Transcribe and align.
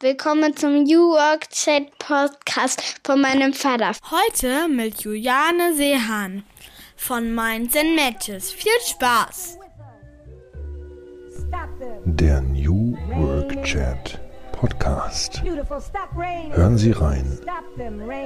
Willkommen 0.00 0.54
zum 0.54 0.82
New 0.82 1.12
Work 1.12 1.48
Chat 1.48 1.98
Podcast 1.98 3.00
von 3.02 3.18
meinem 3.18 3.54
Vater. 3.54 3.92
Heute 4.10 4.68
mit 4.68 5.00
Juliane 5.00 5.74
Seehan 5.74 6.44
von 6.96 7.34
Minds 7.34 7.74
and 7.74 7.96
Matches. 7.96 8.52
Viel 8.52 8.78
Spaß! 8.86 9.58
Der 12.04 12.42
New 12.42 12.94
Work 13.14 13.64
Chat 13.64 14.20
Podcast. 14.52 15.42
Hören 15.42 16.76
Sie 16.76 16.92
rein, 16.92 17.38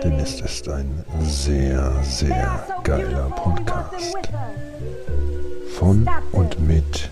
denn 0.02 0.14
es 0.14 0.40
ist 0.40 0.68
ein 0.68 1.04
sehr, 1.20 2.02
sehr 2.02 2.66
geiler 2.82 3.30
Podcast. 3.30 4.16
Von 5.78 6.04
und 6.32 6.58
mit 6.66 7.08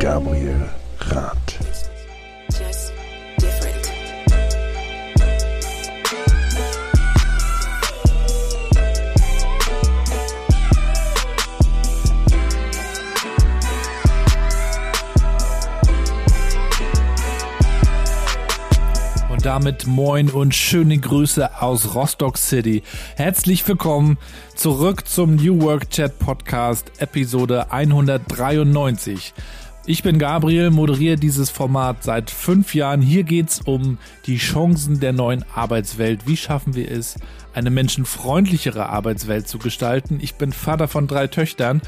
Gabriel 0.00 0.68
Rath. 0.98 1.60
Damit 19.46 19.86
moin 19.86 20.28
und 20.28 20.56
schöne 20.56 20.98
Grüße 20.98 21.62
aus 21.62 21.94
Rostock 21.94 22.36
City. 22.36 22.82
Herzlich 23.14 23.66
willkommen 23.68 24.18
zurück 24.56 25.06
zum 25.06 25.36
New 25.36 25.62
Work 25.62 25.88
Chat 25.90 26.18
Podcast 26.18 26.90
Episode 26.98 27.70
193. 27.70 29.32
Ich 29.86 30.02
bin 30.02 30.18
Gabriel, 30.18 30.70
moderiere 30.70 31.14
dieses 31.14 31.50
Format 31.50 32.02
seit 32.02 32.28
fünf 32.28 32.74
Jahren. 32.74 33.00
Hier 33.00 33.22
geht's 33.22 33.60
um 33.60 33.98
die 34.26 34.38
Chancen 34.38 34.98
der 34.98 35.12
neuen 35.12 35.44
Arbeitswelt. 35.54 36.26
Wie 36.26 36.36
schaffen 36.36 36.74
wir 36.74 36.90
es, 36.90 37.14
eine 37.54 37.70
menschenfreundlichere 37.70 38.88
Arbeitswelt 38.88 39.46
zu 39.46 39.58
gestalten? 39.58 40.18
Ich 40.20 40.34
bin 40.34 40.50
Vater 40.50 40.88
von 40.88 41.06
drei 41.06 41.28
Töchtern 41.28 41.82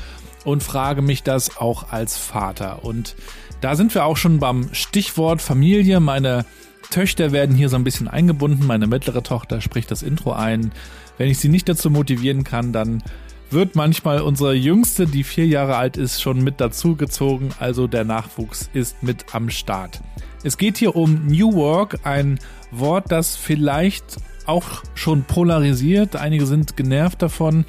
und 0.44 0.62
frage 0.62 1.02
mich 1.02 1.24
das 1.24 1.56
auch 1.56 1.90
als 1.90 2.16
Vater. 2.16 2.84
Und 2.84 3.16
da 3.60 3.74
sind 3.74 3.92
wir 3.96 4.04
auch 4.04 4.16
schon 4.16 4.38
beim 4.38 4.72
Stichwort 4.72 5.42
Familie. 5.42 5.98
Meine 5.98 6.44
Töchter 6.90 7.32
werden 7.32 7.54
hier 7.54 7.68
so 7.68 7.76
ein 7.76 7.84
bisschen 7.84 8.08
eingebunden. 8.08 8.66
Meine 8.66 8.86
mittlere 8.86 9.22
Tochter 9.22 9.60
spricht 9.60 9.90
das 9.90 10.02
Intro 10.02 10.32
ein. 10.32 10.72
Wenn 11.18 11.28
ich 11.28 11.38
sie 11.38 11.48
nicht 11.48 11.68
dazu 11.68 11.90
motivieren 11.90 12.44
kann, 12.44 12.72
dann 12.72 13.02
wird 13.50 13.76
manchmal 13.76 14.20
unsere 14.20 14.54
Jüngste, 14.54 15.06
die 15.06 15.24
vier 15.24 15.46
Jahre 15.46 15.76
alt 15.76 15.96
ist, 15.96 16.20
schon 16.20 16.42
mit 16.42 16.60
dazugezogen. 16.60 17.50
Also 17.58 17.86
der 17.86 18.04
Nachwuchs 18.04 18.70
ist 18.72 19.02
mit 19.02 19.34
am 19.34 19.50
Start. 19.50 20.00
Es 20.44 20.56
geht 20.56 20.78
hier 20.78 20.96
um 20.96 21.26
New 21.26 21.54
Work, 21.54 22.00
ein 22.04 22.38
Wort, 22.70 23.10
das 23.10 23.36
vielleicht 23.36 24.18
auch 24.46 24.82
schon 24.94 25.24
polarisiert. 25.24 26.16
Einige 26.16 26.46
sind 26.46 26.76
genervt 26.76 27.22
davon. 27.22 27.64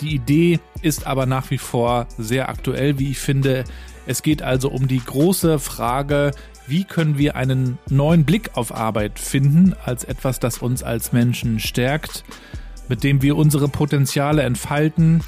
Die 0.00 0.14
Idee 0.14 0.60
ist 0.82 1.06
aber 1.06 1.26
nach 1.26 1.50
wie 1.50 1.58
vor 1.58 2.06
sehr 2.18 2.48
aktuell, 2.48 2.98
wie 2.98 3.10
ich 3.10 3.18
finde. 3.18 3.64
Es 4.06 4.22
geht 4.22 4.42
also 4.42 4.70
um 4.70 4.88
die 4.88 5.02
große 5.04 5.58
Frage, 5.58 6.30
wie 6.68 6.84
können 6.84 7.18
wir 7.18 7.36
einen 7.36 7.78
neuen 7.88 8.24
Blick 8.24 8.50
auf 8.54 8.74
Arbeit 8.74 9.18
finden 9.18 9.74
als 9.84 10.04
etwas, 10.04 10.38
das 10.38 10.58
uns 10.58 10.82
als 10.82 11.12
Menschen 11.12 11.60
stärkt, 11.60 12.24
mit 12.88 13.04
dem 13.04 13.22
wir 13.22 13.36
unsere 13.36 13.68
Potenziale 13.68 14.42
entfalten 14.42 15.22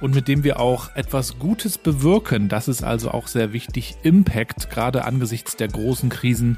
und 0.00 0.14
mit 0.14 0.28
dem 0.28 0.44
wir 0.44 0.60
auch 0.60 0.94
etwas 0.94 1.38
Gutes 1.38 1.78
bewirken. 1.78 2.48
Das 2.48 2.68
ist 2.68 2.82
also 2.84 3.10
auch 3.10 3.26
sehr 3.26 3.52
wichtig. 3.52 3.96
Impact, 4.02 4.70
gerade 4.70 5.04
angesichts 5.04 5.56
der 5.56 5.68
großen 5.68 6.10
Krisen, 6.10 6.56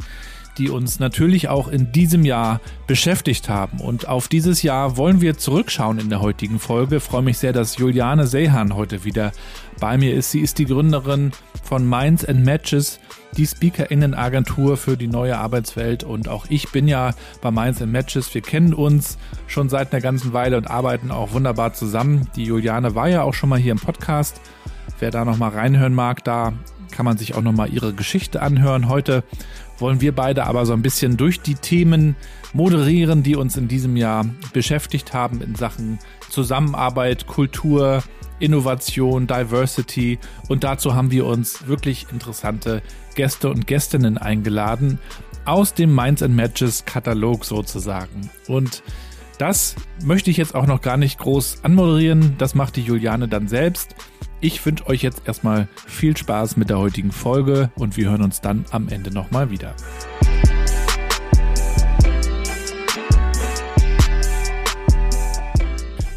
die 0.58 0.70
uns 0.70 0.98
natürlich 0.98 1.48
auch 1.48 1.68
in 1.68 1.92
diesem 1.92 2.24
Jahr 2.24 2.60
beschäftigt 2.86 3.48
haben. 3.48 3.80
Und 3.80 4.08
auf 4.08 4.28
dieses 4.28 4.62
Jahr 4.62 4.96
wollen 4.96 5.20
wir 5.20 5.38
zurückschauen 5.38 5.98
in 5.98 6.08
der 6.08 6.20
heutigen 6.20 6.58
Folge. 6.58 6.96
Ich 6.96 7.02
freue 7.02 7.22
mich 7.22 7.38
sehr, 7.38 7.52
dass 7.52 7.76
Juliane 7.76 8.26
Sehan 8.26 8.74
heute 8.74 9.04
wieder 9.04 9.32
bei 9.80 9.98
mir 9.98 10.14
ist. 10.14 10.30
Sie 10.30 10.40
ist 10.40 10.58
die 10.58 10.66
Gründerin 10.66 11.32
von 11.62 11.88
Minds 11.88 12.24
and 12.24 12.44
Matches, 12.44 13.00
die 13.36 13.46
Speakerinnenagentur 13.46 14.76
für 14.76 14.96
die 14.96 15.08
neue 15.08 15.38
Arbeitswelt. 15.38 16.04
Und 16.04 16.28
auch 16.28 16.46
ich 16.48 16.70
bin 16.72 16.88
ja 16.88 17.12
bei 17.42 17.50
Minds 17.50 17.82
and 17.82 17.92
Matches. 17.92 18.32
Wir 18.34 18.42
kennen 18.42 18.72
uns 18.72 19.18
schon 19.46 19.68
seit 19.68 19.92
einer 19.92 20.00
ganzen 20.00 20.32
Weile 20.32 20.56
und 20.56 20.70
arbeiten 20.70 21.10
auch 21.10 21.32
wunderbar 21.32 21.74
zusammen. 21.74 22.28
Die 22.36 22.44
Juliane 22.44 22.94
war 22.94 23.08
ja 23.08 23.22
auch 23.22 23.34
schon 23.34 23.48
mal 23.48 23.58
hier 23.58 23.72
im 23.72 23.78
Podcast. 23.78 24.40
Wer 24.98 25.10
da 25.10 25.24
noch 25.26 25.36
mal 25.36 25.50
reinhören 25.50 25.94
mag, 25.94 26.24
da 26.24 26.54
kann 26.90 27.04
man 27.04 27.18
sich 27.18 27.34
auch 27.34 27.42
noch 27.42 27.52
mal 27.52 27.72
ihre 27.72 27.92
Geschichte 27.92 28.42
anhören. 28.42 28.88
Heute 28.88 29.24
wollen 29.78 30.00
wir 30.00 30.14
beide 30.14 30.44
aber 30.44 30.66
so 30.66 30.72
ein 30.72 30.82
bisschen 30.82 31.16
durch 31.16 31.40
die 31.40 31.54
Themen 31.54 32.16
moderieren, 32.52 33.22
die 33.22 33.36
uns 33.36 33.56
in 33.56 33.68
diesem 33.68 33.96
Jahr 33.96 34.24
beschäftigt 34.52 35.12
haben 35.12 35.40
in 35.42 35.54
Sachen 35.54 35.98
Zusammenarbeit, 36.30 37.26
Kultur, 37.26 38.02
Innovation, 38.38 39.26
Diversity. 39.26 40.18
Und 40.48 40.64
dazu 40.64 40.94
haben 40.94 41.10
wir 41.10 41.26
uns 41.26 41.66
wirklich 41.66 42.06
interessante 42.10 42.82
Gäste 43.14 43.48
und 43.50 43.66
Gästinnen 43.66 44.18
eingeladen 44.18 44.98
aus 45.44 45.74
dem 45.74 45.94
Minds 45.94 46.22
and 46.22 46.34
Matches 46.34 46.84
Katalog 46.84 47.44
sozusagen. 47.44 48.30
Und 48.48 48.82
das 49.38 49.76
möchte 50.02 50.30
ich 50.30 50.36
jetzt 50.36 50.54
auch 50.54 50.66
noch 50.66 50.80
gar 50.80 50.96
nicht 50.96 51.18
groß 51.18 51.62
anmoderieren. 51.62 52.36
Das 52.38 52.54
macht 52.54 52.76
die 52.76 52.82
Juliane 52.82 53.28
dann 53.28 53.48
selbst. 53.48 53.94
Ich 54.40 54.64
wünsche 54.64 54.86
euch 54.86 55.02
jetzt 55.02 55.22
erstmal 55.26 55.68
viel 55.86 56.16
Spaß 56.16 56.56
mit 56.56 56.70
der 56.70 56.78
heutigen 56.78 57.12
Folge 57.12 57.70
und 57.74 57.96
wir 57.96 58.10
hören 58.10 58.22
uns 58.22 58.40
dann 58.40 58.64
am 58.70 58.88
Ende 58.88 59.12
nochmal 59.12 59.50
wieder. 59.50 59.74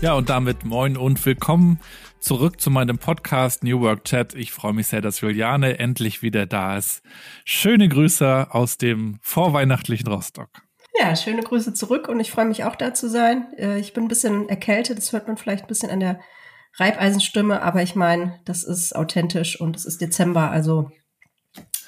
Ja, 0.02 0.14
und 0.14 0.30
damit 0.30 0.64
moin 0.64 0.96
und 0.96 1.26
willkommen 1.26 1.80
zurück 2.20 2.62
zu 2.62 2.70
meinem 2.70 3.00
Podcast 3.00 3.64
New 3.64 3.82
Work 3.82 4.06
Chat. 4.06 4.34
Ich 4.34 4.54
freue 4.54 4.74
mich 4.74 4.88
sehr, 4.88 5.02
dass 5.02 5.20
Juliane 5.20 5.78
endlich 5.78 6.22
wieder 6.22 6.46
da 6.46 6.78
ist. 6.78 7.02
Schöne 7.44 7.90
Grüße 7.90 8.48
aus 8.52 8.78
dem 8.78 9.20
vorweihnachtlichen 9.22 10.08
Rostock. 10.08 10.69
Ja, 10.98 11.16
schöne 11.16 11.44
Grüße 11.44 11.74
zurück 11.74 12.08
und 12.08 12.20
ich 12.20 12.32
freue 12.32 12.46
mich 12.46 12.64
auch 12.64 12.76
da 12.76 12.94
zu 12.94 13.10
sein. 13.10 13.54
Äh, 13.58 13.80
ich 13.80 13.94
bin 13.94 14.06
ein 14.06 14.10
bisschen 14.10 14.50
erkältet, 14.50 14.98
das 14.98 15.14
hört 15.14 15.28
man 15.28 15.38
vielleicht 15.38 15.66
ein 15.66 15.68
bisschen 15.68 15.92
an 15.92 16.00
der 16.00 16.20
Reibeisenstimme, 16.78 17.62
aber 17.62 17.82
ich 17.82 17.96
meine, 17.96 18.40
das 18.46 18.64
ist 18.64 18.96
authentisch 18.96 19.60
und 19.60 19.76
es 19.76 19.86
ist 19.86 20.02
Dezember, 20.02 20.52
also 20.52 20.92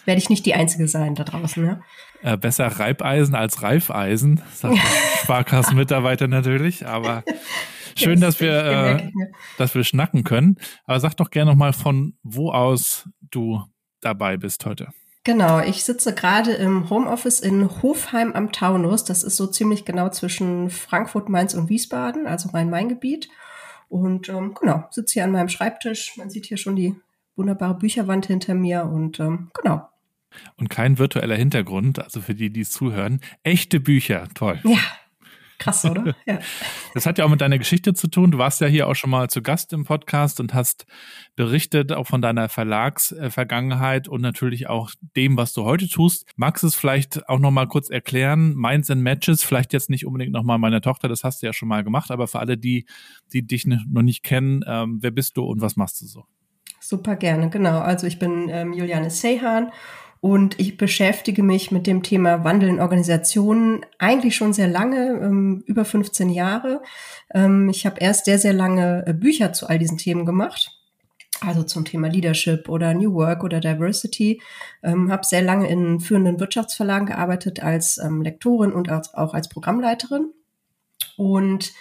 werde 0.05 0.19
ich 0.19 0.29
nicht 0.29 0.45
die 0.45 0.55
Einzige 0.55 0.87
sein 0.87 1.15
da 1.15 1.23
draußen. 1.23 1.65
Ja? 1.65 1.81
Äh, 2.21 2.37
besser 2.37 2.67
Reibeisen 2.67 3.35
als 3.35 3.61
Reifeisen, 3.61 4.41
sagt 4.53 4.75
der 4.75 4.81
Sparkassenmitarbeiter 5.23 6.27
natürlich, 6.27 6.87
aber 6.87 7.23
schön, 7.95 8.19
dass 8.19 8.39
wir, 8.39 8.65
äh, 8.65 9.11
dass 9.57 9.75
wir 9.75 9.83
schnacken 9.83 10.23
können. 10.23 10.57
Aber 10.85 10.99
sag 10.99 11.15
doch 11.15 11.29
gerne 11.29 11.51
nochmal, 11.51 11.73
von 11.73 12.15
wo 12.23 12.51
aus 12.51 13.09
du 13.21 13.63
dabei 14.01 14.37
bist 14.37 14.65
heute. 14.65 14.89
Genau, 15.23 15.59
ich 15.59 15.83
sitze 15.83 16.15
gerade 16.15 16.53
im 16.53 16.89
Homeoffice 16.89 17.39
in 17.41 17.69
Hofheim 17.83 18.33
am 18.33 18.51
Taunus. 18.51 19.03
Das 19.03 19.23
ist 19.23 19.37
so 19.37 19.45
ziemlich 19.45 19.85
genau 19.85 20.09
zwischen 20.09 20.71
Frankfurt, 20.71 21.29
Mainz 21.29 21.53
und 21.53 21.69
Wiesbaden, 21.69 22.25
also 22.25 22.49
Rhein-Main-Gebiet. 22.49 23.29
Und 23.87 24.29
ähm, 24.29 24.55
genau, 24.59 24.85
sitze 24.89 25.13
hier 25.13 25.25
an 25.25 25.31
meinem 25.31 25.49
Schreibtisch. 25.49 26.17
Man 26.17 26.29
sieht 26.31 26.45
hier 26.47 26.57
schon 26.57 26.75
die 26.75 26.95
wunderbare 27.35 27.75
Bücherwand 27.75 28.25
hinter 28.25 28.55
mir 28.55 28.85
und 28.85 29.19
ähm, 29.19 29.51
genau. 29.53 29.87
Und 30.55 30.69
kein 30.69 30.97
virtueller 30.97 31.35
Hintergrund, 31.35 31.99
also 31.99 32.21
für 32.21 32.33
die, 32.33 32.51
die 32.51 32.61
es 32.61 32.71
zuhören. 32.71 33.19
Echte 33.43 33.79
Bücher, 33.79 34.27
toll. 34.33 34.59
Ja, 34.63 34.79
Krass, 35.61 35.85
oder? 35.85 36.15
Ja. 36.25 36.39
Das 36.95 37.05
hat 37.05 37.19
ja 37.19 37.25
auch 37.25 37.29
mit 37.29 37.41
deiner 37.41 37.59
Geschichte 37.59 37.93
zu 37.93 38.07
tun. 38.07 38.31
Du 38.31 38.39
warst 38.39 38.61
ja 38.61 38.67
hier 38.67 38.87
auch 38.87 38.95
schon 38.95 39.11
mal 39.11 39.29
zu 39.29 39.43
Gast 39.43 39.73
im 39.73 39.85
Podcast 39.85 40.39
und 40.39 40.55
hast 40.55 40.85
berichtet 41.35 41.91
auch 41.91 42.07
von 42.07 42.21
deiner 42.21 42.49
Verlagsvergangenheit 42.49 44.07
und 44.07 44.21
natürlich 44.21 44.67
auch 44.67 44.91
dem, 45.15 45.37
was 45.37 45.53
du 45.53 45.63
heute 45.63 45.87
tust. 45.87 46.25
Magst 46.35 46.63
du 46.63 46.67
es 46.67 46.75
vielleicht 46.75 47.29
auch 47.29 47.37
noch 47.37 47.51
mal 47.51 47.67
kurz 47.67 47.91
erklären? 47.91 48.55
Minds 48.55 48.89
and 48.89 49.03
Matches, 49.03 49.43
vielleicht 49.43 49.71
jetzt 49.73 49.91
nicht 49.91 50.07
unbedingt 50.07 50.31
noch 50.31 50.43
mal 50.43 50.57
meine 50.57 50.81
Tochter, 50.81 51.07
das 51.07 51.23
hast 51.23 51.43
du 51.43 51.45
ja 51.45 51.53
schon 51.53 51.67
mal 51.67 51.83
gemacht, 51.83 52.09
aber 52.09 52.27
für 52.27 52.39
alle, 52.39 52.57
die, 52.57 52.87
die 53.31 53.45
dich 53.45 53.67
noch 53.67 54.01
nicht 54.01 54.23
kennen, 54.23 54.63
ähm, 54.65 54.97
wer 55.01 55.11
bist 55.11 55.37
du 55.37 55.43
und 55.43 55.61
was 55.61 55.75
machst 55.75 56.01
du 56.01 56.07
so? 56.07 56.25
Super 56.79 57.15
gerne, 57.15 57.51
genau. 57.51 57.79
Also 57.79 58.07
ich 58.07 58.17
bin 58.17 58.49
ähm, 58.49 58.73
Juliane 58.73 59.11
Sehan 59.11 59.71
und 60.21 60.59
ich 60.59 60.77
beschäftige 60.77 61.41
mich 61.41 61.71
mit 61.71 61.87
dem 61.87 62.03
Thema 62.03 62.43
Wandel 62.43 62.69
in 62.69 62.79
Organisationen 62.79 63.83
eigentlich 63.97 64.35
schon 64.35 64.53
sehr 64.53 64.67
lange, 64.67 65.19
ähm, 65.19 65.63
über 65.65 65.83
15 65.83 66.29
Jahre. 66.29 66.83
Ähm, 67.33 67.69
ich 67.69 67.87
habe 67.87 67.99
erst 67.99 68.25
sehr, 68.25 68.37
sehr 68.37 68.53
lange 68.53 69.03
äh, 69.07 69.13
Bücher 69.13 69.51
zu 69.51 69.67
all 69.67 69.79
diesen 69.79 69.97
Themen 69.97 70.27
gemacht. 70.27 70.77
Also 71.43 71.63
zum 71.63 71.85
Thema 71.85 72.07
Leadership 72.07 72.69
oder 72.69 72.93
New 72.93 73.15
Work 73.15 73.43
oder 73.43 73.59
Diversity. 73.59 74.39
Ähm, 74.83 75.11
habe 75.11 75.25
sehr 75.25 75.41
lange 75.41 75.67
in 75.67 75.99
führenden 75.99 76.39
Wirtschaftsverlagen 76.39 77.07
gearbeitet 77.07 77.63
als 77.63 77.97
ähm, 77.97 78.21
Lektorin 78.21 78.73
und 78.73 78.89
als, 78.89 79.15
auch 79.15 79.33
als 79.33 79.49
Programmleiterin. 79.49 80.31
Und 81.17 81.73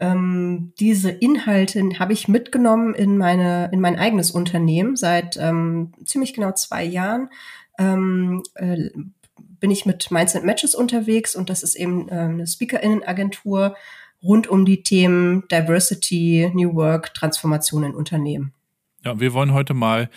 ähm, 0.00 0.72
diese 0.80 1.10
Inhalte 1.10 1.80
habe 2.00 2.12
ich 2.12 2.26
mitgenommen 2.26 2.94
in 2.94 3.16
meine 3.16 3.70
in 3.72 3.80
mein 3.80 3.96
eigenes 3.96 4.32
Unternehmen 4.32 4.96
seit 4.96 5.36
ähm, 5.36 5.92
ziemlich 6.04 6.34
genau 6.34 6.50
zwei 6.50 6.82
Jahren 6.82 7.30
ähm, 7.78 8.42
äh, 8.54 8.90
bin 9.60 9.70
ich 9.70 9.86
mit 9.86 10.10
Mindset 10.10 10.44
Matches 10.44 10.74
unterwegs 10.74 11.34
und 11.34 11.50
das 11.50 11.62
ist 11.62 11.74
eben 11.74 12.08
äh, 12.08 12.12
eine 12.12 12.46
SpeakerInnen-Agentur 12.46 13.76
rund 14.22 14.46
um 14.46 14.64
die 14.64 14.82
Themen 14.82 15.46
Diversity, 15.48 16.50
New 16.54 16.74
Work, 16.74 17.14
Transformation 17.14 17.84
in 17.84 17.94
Unternehmen. 17.94 18.52
Ja, 19.04 19.20
wir 19.20 19.34
wollen 19.34 19.52
heute 19.52 19.74
mal 19.74 20.08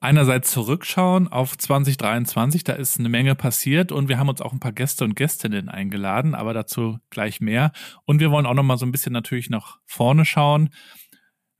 einerseits 0.00 0.50
zurückschauen 0.50 1.28
auf 1.28 1.56
2023. 1.56 2.62
Da 2.64 2.74
ist 2.74 2.98
eine 2.98 3.08
Menge 3.08 3.34
passiert 3.34 3.90
und 3.90 4.08
wir 4.08 4.18
haben 4.18 4.28
uns 4.28 4.40
auch 4.40 4.52
ein 4.52 4.60
paar 4.60 4.72
Gäste 4.72 5.04
und 5.04 5.16
Gästinnen 5.16 5.68
eingeladen, 5.68 6.34
aber 6.34 6.54
dazu 6.54 6.98
gleich 7.10 7.40
mehr. 7.40 7.72
Und 8.04 8.20
wir 8.20 8.30
wollen 8.30 8.46
auch 8.46 8.54
noch 8.54 8.62
mal 8.62 8.78
so 8.78 8.86
ein 8.86 8.92
bisschen 8.92 9.12
natürlich 9.12 9.50
nach 9.50 9.78
vorne 9.86 10.24
schauen. 10.24 10.70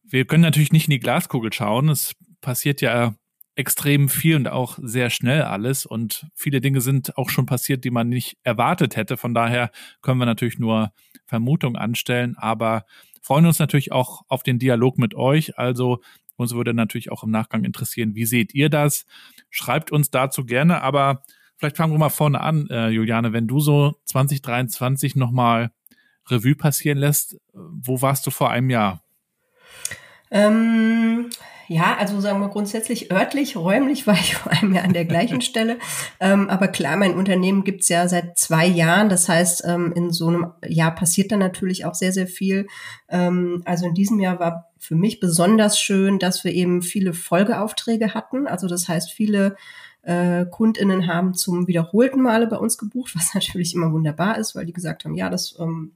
Wir 0.04 0.26
können 0.26 0.42
natürlich 0.42 0.72
nicht 0.72 0.86
in 0.86 0.92
die 0.92 1.00
Glaskugel 1.00 1.52
schauen. 1.52 1.88
Es 1.88 2.14
passiert 2.40 2.80
ja 2.80 3.14
extrem 3.58 4.08
viel 4.08 4.36
und 4.36 4.46
auch 4.46 4.78
sehr 4.80 5.10
schnell 5.10 5.42
alles 5.42 5.84
und 5.84 6.28
viele 6.32 6.60
Dinge 6.60 6.80
sind 6.80 7.18
auch 7.18 7.28
schon 7.28 7.44
passiert, 7.44 7.82
die 7.82 7.90
man 7.90 8.08
nicht 8.08 8.38
erwartet 8.44 8.94
hätte. 8.94 9.16
Von 9.16 9.34
daher 9.34 9.72
können 10.00 10.20
wir 10.20 10.26
natürlich 10.26 10.60
nur 10.60 10.92
Vermutungen 11.26 11.74
anstellen, 11.74 12.36
aber 12.38 12.84
freuen 13.20 13.46
uns 13.46 13.58
natürlich 13.58 13.90
auch 13.90 14.22
auf 14.28 14.44
den 14.44 14.60
Dialog 14.60 14.96
mit 14.96 15.16
euch. 15.16 15.58
Also 15.58 16.00
uns 16.36 16.54
würde 16.54 16.72
natürlich 16.72 17.10
auch 17.10 17.24
im 17.24 17.32
Nachgang 17.32 17.64
interessieren, 17.64 18.14
wie 18.14 18.26
seht 18.26 18.54
ihr 18.54 18.70
das? 18.70 19.06
Schreibt 19.50 19.90
uns 19.90 20.12
dazu 20.12 20.44
gerne, 20.44 20.80
aber 20.80 21.24
vielleicht 21.56 21.76
fangen 21.76 21.92
wir 21.92 21.98
mal 21.98 22.10
vorne 22.10 22.40
an, 22.40 22.68
äh, 22.70 22.90
Juliane, 22.90 23.32
wenn 23.32 23.48
du 23.48 23.58
so 23.58 23.96
2023 24.04 25.16
nochmal 25.16 25.72
Revue 26.28 26.54
passieren 26.54 26.98
lässt, 26.98 27.36
wo 27.52 28.00
warst 28.02 28.24
du 28.24 28.30
vor 28.30 28.50
einem 28.50 28.70
Jahr? 28.70 29.02
Ähm, 30.30 31.30
ja, 31.68 31.96
also 31.98 32.18
sagen 32.20 32.40
wir 32.40 32.48
grundsätzlich 32.48 33.12
örtlich, 33.12 33.56
räumlich 33.56 34.06
war 34.06 34.14
ich 34.14 34.34
vor 34.36 34.52
einem 34.52 34.74
Jahr 34.74 34.84
an 34.84 34.94
der 34.94 35.04
gleichen 35.04 35.42
Stelle. 35.42 35.78
Ähm, 36.18 36.48
aber 36.48 36.68
klar, 36.68 36.96
mein 36.96 37.14
Unternehmen 37.14 37.62
gibt's 37.62 37.88
ja 37.88 38.08
seit 38.08 38.38
zwei 38.38 38.66
Jahren. 38.66 39.10
Das 39.10 39.28
heißt, 39.28 39.64
ähm, 39.66 39.92
in 39.94 40.10
so 40.10 40.28
einem 40.28 40.52
Jahr 40.66 40.94
passiert 40.94 41.30
dann 41.30 41.40
natürlich 41.40 41.84
auch 41.84 41.94
sehr, 41.94 42.12
sehr 42.12 42.26
viel. 42.26 42.66
Ähm, 43.08 43.62
also 43.66 43.86
in 43.86 43.94
diesem 43.94 44.18
Jahr 44.18 44.40
war 44.40 44.70
für 44.78 44.94
mich 44.94 45.20
besonders 45.20 45.78
schön, 45.78 46.18
dass 46.18 46.42
wir 46.42 46.52
eben 46.52 46.80
viele 46.80 47.12
Folgeaufträge 47.12 48.14
hatten. 48.14 48.46
Also 48.46 48.66
das 48.66 48.88
heißt, 48.88 49.12
viele 49.12 49.56
äh, 50.02 50.46
KundInnen 50.46 51.06
haben 51.06 51.34
zum 51.34 51.66
wiederholten 51.66 52.22
Male 52.22 52.46
bei 52.46 52.56
uns 52.56 52.78
gebucht, 52.78 53.14
was 53.14 53.34
natürlich 53.34 53.74
immer 53.74 53.92
wunderbar 53.92 54.38
ist, 54.38 54.54
weil 54.54 54.64
die 54.64 54.72
gesagt 54.72 55.04
haben, 55.04 55.14
ja, 55.14 55.28
das 55.28 55.54
ähm, 55.60 55.92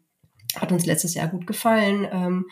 hat 0.56 0.72
uns 0.72 0.86
letztes 0.86 1.14
Jahr 1.14 1.28
gut 1.28 1.46
gefallen. 1.46 2.06
Ähm, 2.10 2.46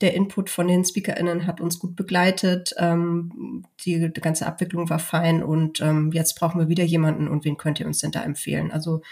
der 0.00 0.14
Input 0.14 0.50
von 0.50 0.68
den 0.68 0.84
SpeakerInnen 0.84 1.46
hat 1.46 1.60
uns 1.60 1.78
gut 1.78 1.96
begleitet. 1.96 2.74
Ähm, 2.78 3.64
die, 3.84 4.12
die, 4.12 4.20
ganze 4.20 4.46
Abwicklung 4.46 4.90
war 4.90 4.98
fein 4.98 5.42
und 5.42 5.80
ähm, 5.80 6.12
jetzt 6.12 6.38
brauchen 6.38 6.60
wir 6.60 6.68
wieder 6.68 6.84
jemanden 6.84 7.28
und 7.28 7.44
wen 7.44 7.56
könnt 7.56 7.80
ihr 7.80 7.86
uns 7.86 7.98
denn 7.98 8.10
da 8.10 8.22
empfehlen? 8.22 8.70
Also 8.70 9.02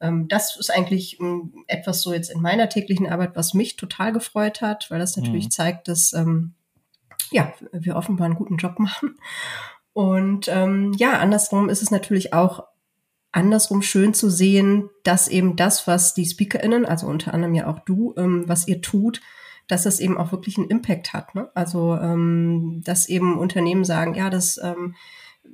ähm, 0.00 0.28
das 0.28 0.56
ist 0.56 0.70
eigentlich 0.70 1.20
ähm, 1.20 1.64
etwas 1.66 2.02
so 2.02 2.12
jetzt 2.12 2.30
in 2.30 2.40
meiner 2.40 2.68
täglichen 2.68 3.08
Arbeit, 3.08 3.32
was 3.34 3.54
mich 3.54 3.76
total 3.76 4.12
gefreut 4.12 4.62
hat, 4.62 4.90
weil 4.90 4.98
das 4.98 5.16
natürlich 5.16 5.46
mhm. 5.46 5.50
zeigt, 5.50 5.88
dass 5.88 6.12
ähm, 6.12 6.54
ja, 7.30 7.52
wir 7.72 7.96
offenbar 7.96 8.26
einen 8.26 8.34
guten 8.34 8.56
Job 8.56 8.78
machen. 8.78 9.16
Und 9.92 10.48
ähm, 10.48 10.92
ja, 10.96 11.18
andersrum 11.18 11.68
ist 11.68 11.82
es 11.82 11.90
natürlich 11.90 12.32
auch 12.32 12.64
andersrum 13.32 13.82
schön 13.82 14.14
zu 14.14 14.30
sehen, 14.30 14.88
dass 15.04 15.28
eben 15.28 15.56
das, 15.56 15.86
was 15.86 16.14
die 16.14 16.26
SpeakerInnen, 16.26 16.84
also 16.84 17.06
unter 17.06 17.34
anderem 17.34 17.54
ja 17.54 17.66
auch 17.66 17.78
du, 17.80 18.14
ähm, 18.16 18.44
was 18.46 18.66
ihr 18.66 18.80
tut, 18.80 19.20
dass 19.68 19.84
das 19.84 20.00
eben 20.00 20.18
auch 20.18 20.32
wirklich 20.32 20.58
einen 20.58 20.68
Impact 20.68 21.12
hat. 21.12 21.34
Ne? 21.34 21.48
Also 21.54 21.96
ähm, 21.96 22.82
dass 22.84 23.08
eben 23.08 23.38
Unternehmen 23.38 23.84
sagen, 23.84 24.14
ja, 24.14 24.30
das 24.30 24.58
ähm, 24.62 24.94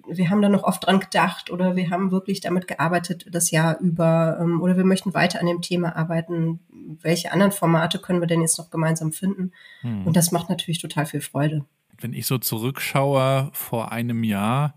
wir 0.08 0.30
haben 0.30 0.42
da 0.42 0.48
noch 0.48 0.64
oft 0.64 0.86
dran 0.86 1.00
gedacht 1.00 1.50
oder 1.50 1.76
wir 1.76 1.90
haben 1.90 2.10
wirklich 2.10 2.40
damit 2.40 2.66
gearbeitet 2.66 3.26
das 3.30 3.50
Jahr 3.50 3.78
über 3.80 4.38
ähm, 4.40 4.60
oder 4.60 4.76
wir 4.76 4.84
möchten 4.84 5.14
weiter 5.14 5.40
an 5.40 5.46
dem 5.46 5.62
Thema 5.62 5.96
arbeiten. 5.96 6.60
Welche 7.00 7.32
anderen 7.32 7.52
Formate 7.52 7.98
können 7.98 8.20
wir 8.20 8.26
denn 8.26 8.40
jetzt 8.40 8.58
noch 8.58 8.70
gemeinsam 8.70 9.12
finden? 9.12 9.52
Hm. 9.80 10.06
Und 10.06 10.16
das 10.16 10.32
macht 10.32 10.48
natürlich 10.48 10.80
total 10.80 11.06
viel 11.06 11.20
Freude. 11.20 11.64
Wenn 11.98 12.12
ich 12.12 12.26
so 12.26 12.38
zurückschaue 12.38 13.50
vor 13.52 13.92
einem 13.92 14.22
Jahr, 14.22 14.74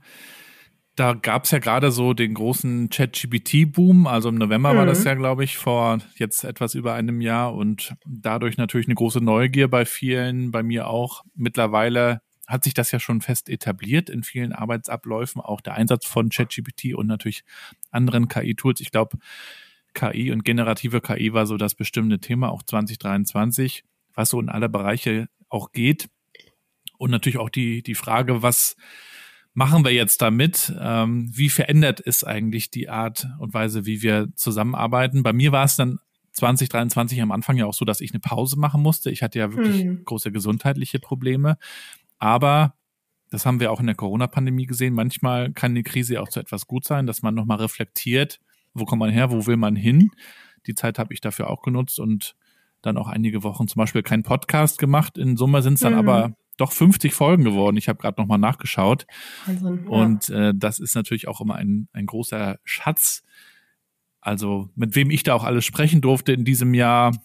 da 0.99 1.13
gab 1.13 1.45
es 1.45 1.51
ja 1.51 1.59
gerade 1.59 1.91
so 1.91 2.13
den 2.13 2.33
großen 2.33 2.89
ChatGPT-Boom. 2.89 4.05
Also 4.05 4.29
im 4.29 4.35
November 4.35 4.73
mhm. 4.73 4.77
war 4.77 4.85
das 4.85 4.99
mhm. 4.99 5.07
ja, 5.07 5.13
glaube 5.15 5.43
ich, 5.45 5.57
vor 5.57 5.99
jetzt 6.15 6.43
etwas 6.43 6.75
über 6.75 6.93
einem 6.93 7.21
Jahr 7.21 7.55
und 7.55 7.95
dadurch 8.05 8.57
natürlich 8.57 8.87
eine 8.87 8.95
große 8.95 9.21
Neugier 9.21 9.69
bei 9.69 9.85
vielen, 9.85 10.51
bei 10.51 10.61
mir 10.61 10.87
auch. 10.87 11.23
Mittlerweile 11.35 12.21
hat 12.47 12.65
sich 12.65 12.73
das 12.73 12.91
ja 12.91 12.99
schon 12.99 13.21
fest 13.21 13.47
etabliert 13.47 14.09
in 14.09 14.23
vielen 14.23 14.51
Arbeitsabläufen, 14.51 15.39
auch 15.39 15.61
der 15.61 15.75
Einsatz 15.75 16.05
von 16.05 16.29
ChatGPT 16.29 16.95
und 16.95 17.07
natürlich 17.07 17.43
anderen 17.91 18.27
KI-Tools. 18.27 18.81
Ich 18.81 18.91
glaube, 18.91 19.19
KI 19.93 20.31
und 20.31 20.43
generative 20.43 20.99
KI 20.99 21.31
war 21.31 21.45
so 21.45 21.57
das 21.57 21.75
bestimmte 21.75 22.19
Thema, 22.19 22.49
auch 22.49 22.63
2023, 22.63 23.83
was 24.15 24.31
so 24.31 24.39
in 24.39 24.49
alle 24.49 24.67
Bereiche 24.67 25.29
auch 25.47 25.71
geht. 25.71 26.09
Und 26.97 27.11
natürlich 27.11 27.37
auch 27.37 27.49
die, 27.49 27.83
die 27.83 27.95
Frage, 27.95 28.41
was 28.41 28.75
machen 29.53 29.83
wir 29.83 29.91
jetzt 29.91 30.21
damit? 30.21 30.73
Ähm, 30.79 31.29
wie 31.33 31.49
verändert 31.49 32.01
es 32.05 32.23
eigentlich 32.23 32.71
die 32.71 32.89
Art 32.89 33.27
und 33.39 33.53
Weise, 33.53 33.85
wie 33.85 34.01
wir 34.01 34.29
zusammenarbeiten? 34.35 35.23
Bei 35.23 35.33
mir 35.33 35.51
war 35.51 35.65
es 35.65 35.75
dann 35.75 35.99
2023 36.33 37.21
am 37.21 37.31
Anfang 37.31 37.57
ja 37.57 37.65
auch 37.65 37.73
so, 37.73 37.85
dass 37.85 38.01
ich 38.01 38.11
eine 38.11 38.19
Pause 38.19 38.57
machen 38.57 38.81
musste. 38.81 39.11
Ich 39.11 39.23
hatte 39.23 39.39
ja 39.39 39.53
wirklich 39.53 39.81
hm. 39.81 40.05
große 40.05 40.31
gesundheitliche 40.31 40.99
Probleme. 40.99 41.57
Aber 42.17 42.75
das 43.29 43.45
haben 43.45 43.59
wir 43.59 43.71
auch 43.71 43.79
in 43.79 43.85
der 43.85 43.95
Corona-Pandemie 43.95 44.65
gesehen. 44.65 44.93
Manchmal 44.93 45.51
kann 45.51 45.75
die 45.75 45.83
Krise 45.83 46.21
auch 46.21 46.29
zu 46.29 46.39
etwas 46.39 46.67
gut 46.67 46.85
sein, 46.85 47.05
dass 47.05 47.21
man 47.21 47.35
nochmal 47.35 47.57
reflektiert, 47.57 48.39
wo 48.73 48.85
kommt 48.85 48.99
man 48.99 49.11
her, 49.11 49.31
wo 49.31 49.45
will 49.45 49.57
man 49.57 49.75
hin. 49.75 50.11
Die 50.67 50.75
Zeit 50.75 50.99
habe 50.99 51.13
ich 51.13 51.21
dafür 51.21 51.49
auch 51.49 51.61
genutzt 51.61 51.99
und 51.99 52.35
dann 52.81 52.97
auch 52.97 53.07
einige 53.07 53.43
Wochen 53.43 53.67
zum 53.67 53.79
Beispiel 53.79 54.03
keinen 54.03 54.23
Podcast 54.23 54.77
gemacht. 54.77 55.17
In 55.17 55.37
Summe 55.37 55.61
sind 55.61 55.75
es 55.75 55.81
dann 55.81 55.93
mhm. 55.93 55.99
aber 55.99 56.33
doch 56.59 56.71
50 56.71 57.13
Folgen 57.13 57.43
geworden. 57.43 57.77
Ich 57.77 57.87
habe 57.87 57.99
gerade 57.99 58.19
nochmal 58.19 58.37
nachgeschaut. 58.37 59.05
Wahnsinn, 59.45 59.83
ja. 59.83 59.89
Und 59.89 60.29
äh, 60.29 60.53
das 60.55 60.79
ist 60.79 60.95
natürlich 60.95 61.27
auch 61.27 61.41
immer 61.41 61.55
ein, 61.55 61.87
ein 61.93 62.05
großer 62.05 62.59
Schatz. 62.63 63.23
Also 64.21 64.69
mit 64.75 64.95
wem 64.95 65.09
ich 65.09 65.23
da 65.23 65.33
auch 65.33 65.43
alles 65.43 65.65
sprechen 65.65 66.01
durfte 66.01 66.33
in 66.33 66.43
diesem 66.43 66.73
Jahr, 66.73 67.15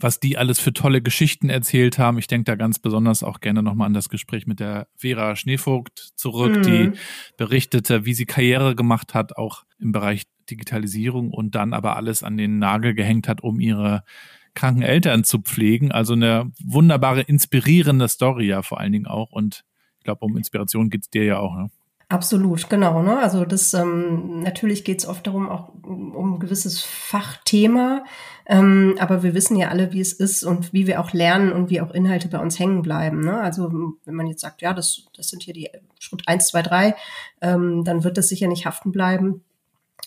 was 0.00 0.20
die 0.20 0.38
alles 0.38 0.60
für 0.60 0.72
tolle 0.72 1.02
Geschichten 1.02 1.48
erzählt 1.48 1.98
haben. 1.98 2.18
Ich 2.18 2.26
denke 2.26 2.44
da 2.44 2.54
ganz 2.56 2.78
besonders 2.78 3.22
auch 3.22 3.40
gerne 3.40 3.62
nochmal 3.62 3.86
an 3.86 3.94
das 3.94 4.08
Gespräch 4.08 4.46
mit 4.46 4.60
der 4.60 4.88
Vera 4.96 5.36
Schneevogt 5.36 6.12
zurück, 6.16 6.56
mhm. 6.56 6.62
die 6.62 6.92
berichtete, 7.36 8.04
wie 8.04 8.14
sie 8.14 8.26
Karriere 8.26 8.74
gemacht 8.74 9.14
hat, 9.14 9.36
auch 9.36 9.64
im 9.78 9.92
Bereich 9.92 10.24
Digitalisierung 10.50 11.30
und 11.30 11.54
dann 11.54 11.72
aber 11.72 11.96
alles 11.96 12.22
an 12.22 12.36
den 12.36 12.58
Nagel 12.58 12.94
gehängt 12.94 13.28
hat, 13.28 13.42
um 13.42 13.60
ihre 13.60 14.04
kranken 14.54 14.82
Eltern 14.82 15.24
zu 15.24 15.38
pflegen. 15.40 15.92
Also 15.92 16.14
eine 16.14 16.50
wunderbare, 16.62 17.22
inspirierende 17.22 18.08
Story 18.08 18.46
ja 18.46 18.62
vor 18.62 18.80
allen 18.80 18.92
Dingen 18.92 19.06
auch. 19.06 19.30
Und 19.32 19.64
ich 19.98 20.04
glaube, 20.04 20.24
um 20.24 20.36
Inspiration 20.36 20.90
geht's 20.90 21.10
dir 21.10 21.24
ja 21.24 21.38
auch. 21.38 21.56
Ne? 21.56 21.70
Absolut, 22.08 22.68
genau. 22.68 23.02
Ne? 23.02 23.18
Also 23.18 23.44
das 23.44 23.72
ähm, 23.74 24.42
natürlich 24.42 24.84
geht's 24.84 25.06
oft 25.06 25.26
darum, 25.26 25.48
auch 25.48 25.72
um 25.82 26.34
ein 26.34 26.38
gewisses 26.38 26.82
Fachthema. 26.82 28.04
Ähm, 28.46 28.96
aber 28.98 29.22
wir 29.22 29.34
wissen 29.34 29.56
ja 29.56 29.68
alle, 29.68 29.92
wie 29.92 30.00
es 30.00 30.12
ist 30.12 30.44
und 30.44 30.72
wie 30.72 30.86
wir 30.86 31.00
auch 31.00 31.12
lernen 31.12 31.52
und 31.52 31.70
wie 31.70 31.80
auch 31.80 31.90
Inhalte 31.92 32.28
bei 32.28 32.38
uns 32.38 32.58
hängen 32.58 32.82
bleiben. 32.82 33.20
Ne? 33.20 33.40
Also 33.40 33.72
wenn 34.04 34.14
man 34.14 34.26
jetzt 34.26 34.42
sagt, 34.42 34.60
ja, 34.60 34.74
das, 34.74 35.06
das 35.16 35.28
sind 35.28 35.42
hier 35.42 35.54
die 35.54 35.70
Schritt 35.98 36.28
eins, 36.28 36.48
zwei, 36.48 36.62
drei, 36.62 36.94
ähm, 37.40 37.84
dann 37.84 38.04
wird 38.04 38.18
das 38.18 38.28
sicher 38.28 38.48
nicht 38.48 38.66
haften 38.66 38.92
bleiben. 38.92 39.42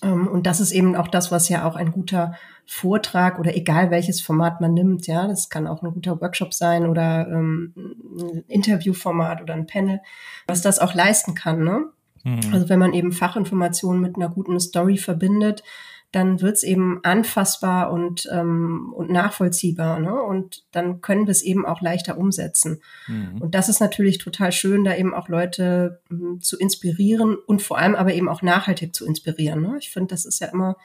Ähm, 0.04 0.28
und 0.28 0.46
das 0.46 0.60
ist 0.60 0.72
eben 0.72 0.96
auch 0.96 1.08
das, 1.08 1.32
was 1.32 1.50
ja 1.50 1.66
auch 1.66 1.76
ein 1.76 1.92
guter 1.92 2.36
Vortrag 2.70 3.40
oder 3.40 3.56
egal 3.56 3.92
welches 3.92 4.20
Format 4.20 4.60
man 4.60 4.74
nimmt, 4.74 5.08
ja, 5.08 5.26
das 5.26 5.50
kann 5.50 5.68
auch 5.68 5.82
ein 5.82 5.94
guter 5.94 6.20
Workshop 6.20 6.54
sein 6.54 6.86
oder 6.86 7.28
ähm, 7.30 7.74
ein 7.78 8.44
Interviewformat 8.50 9.42
oder 9.42 9.54
ein 9.54 9.68
Panel, 9.68 10.02
was 10.48 10.62
das 10.62 10.80
auch 10.80 10.94
leisten 10.94 11.34
kann. 11.34 11.64
Ne? 11.64 11.86
Mhm. 12.26 12.54
Also 12.54 12.68
wenn 12.68 12.80
man 12.80 12.94
eben 12.94 13.14
Fachinformationen 13.14 14.02
mit 14.02 14.18
einer 14.18 14.30
guten 14.30 14.60
Story 14.60 14.98
verbindet, 14.98 15.64
dann 16.12 16.42
wird's 16.42 16.64
eben 16.64 17.00
anfassbar 17.04 17.92
und, 17.92 18.28
ähm, 18.32 18.94
und 18.94 19.10
nachvollziehbar. 19.12 20.00
Ne? 20.00 20.14
Und 20.22 20.66
dann 20.72 21.00
können 21.00 21.26
wir 21.26 21.32
es 21.32 21.44
eben 21.44 21.66
auch 21.66 21.82
leichter 21.82 22.18
umsetzen. 22.18 22.82
Mhm. 23.08 23.42
Und 23.42 23.56
das 23.56 23.70
ist 23.70 23.80
natürlich 23.80 24.18
total 24.18 24.52
schön, 24.52 24.84
da 24.84 24.96
eben 24.96 25.14
auch 25.14 25.30
Leute 25.30 26.02
ähm, 26.12 26.40
zu 26.42 26.58
inspirieren 26.58 27.36
und 27.36 27.62
vor 27.62 27.78
allem 27.78 27.96
aber 27.96 28.14
eben 28.14 28.28
auch 28.28 28.42
nachhaltig 28.42 28.94
zu 28.94 29.06
inspirieren. 29.06 29.62
Ne? 29.62 29.78
Ich 29.80 29.90
finde, 29.90 30.08
das 30.08 30.26
ist 30.26 30.40
ja 30.40 30.48
immer 30.48 30.76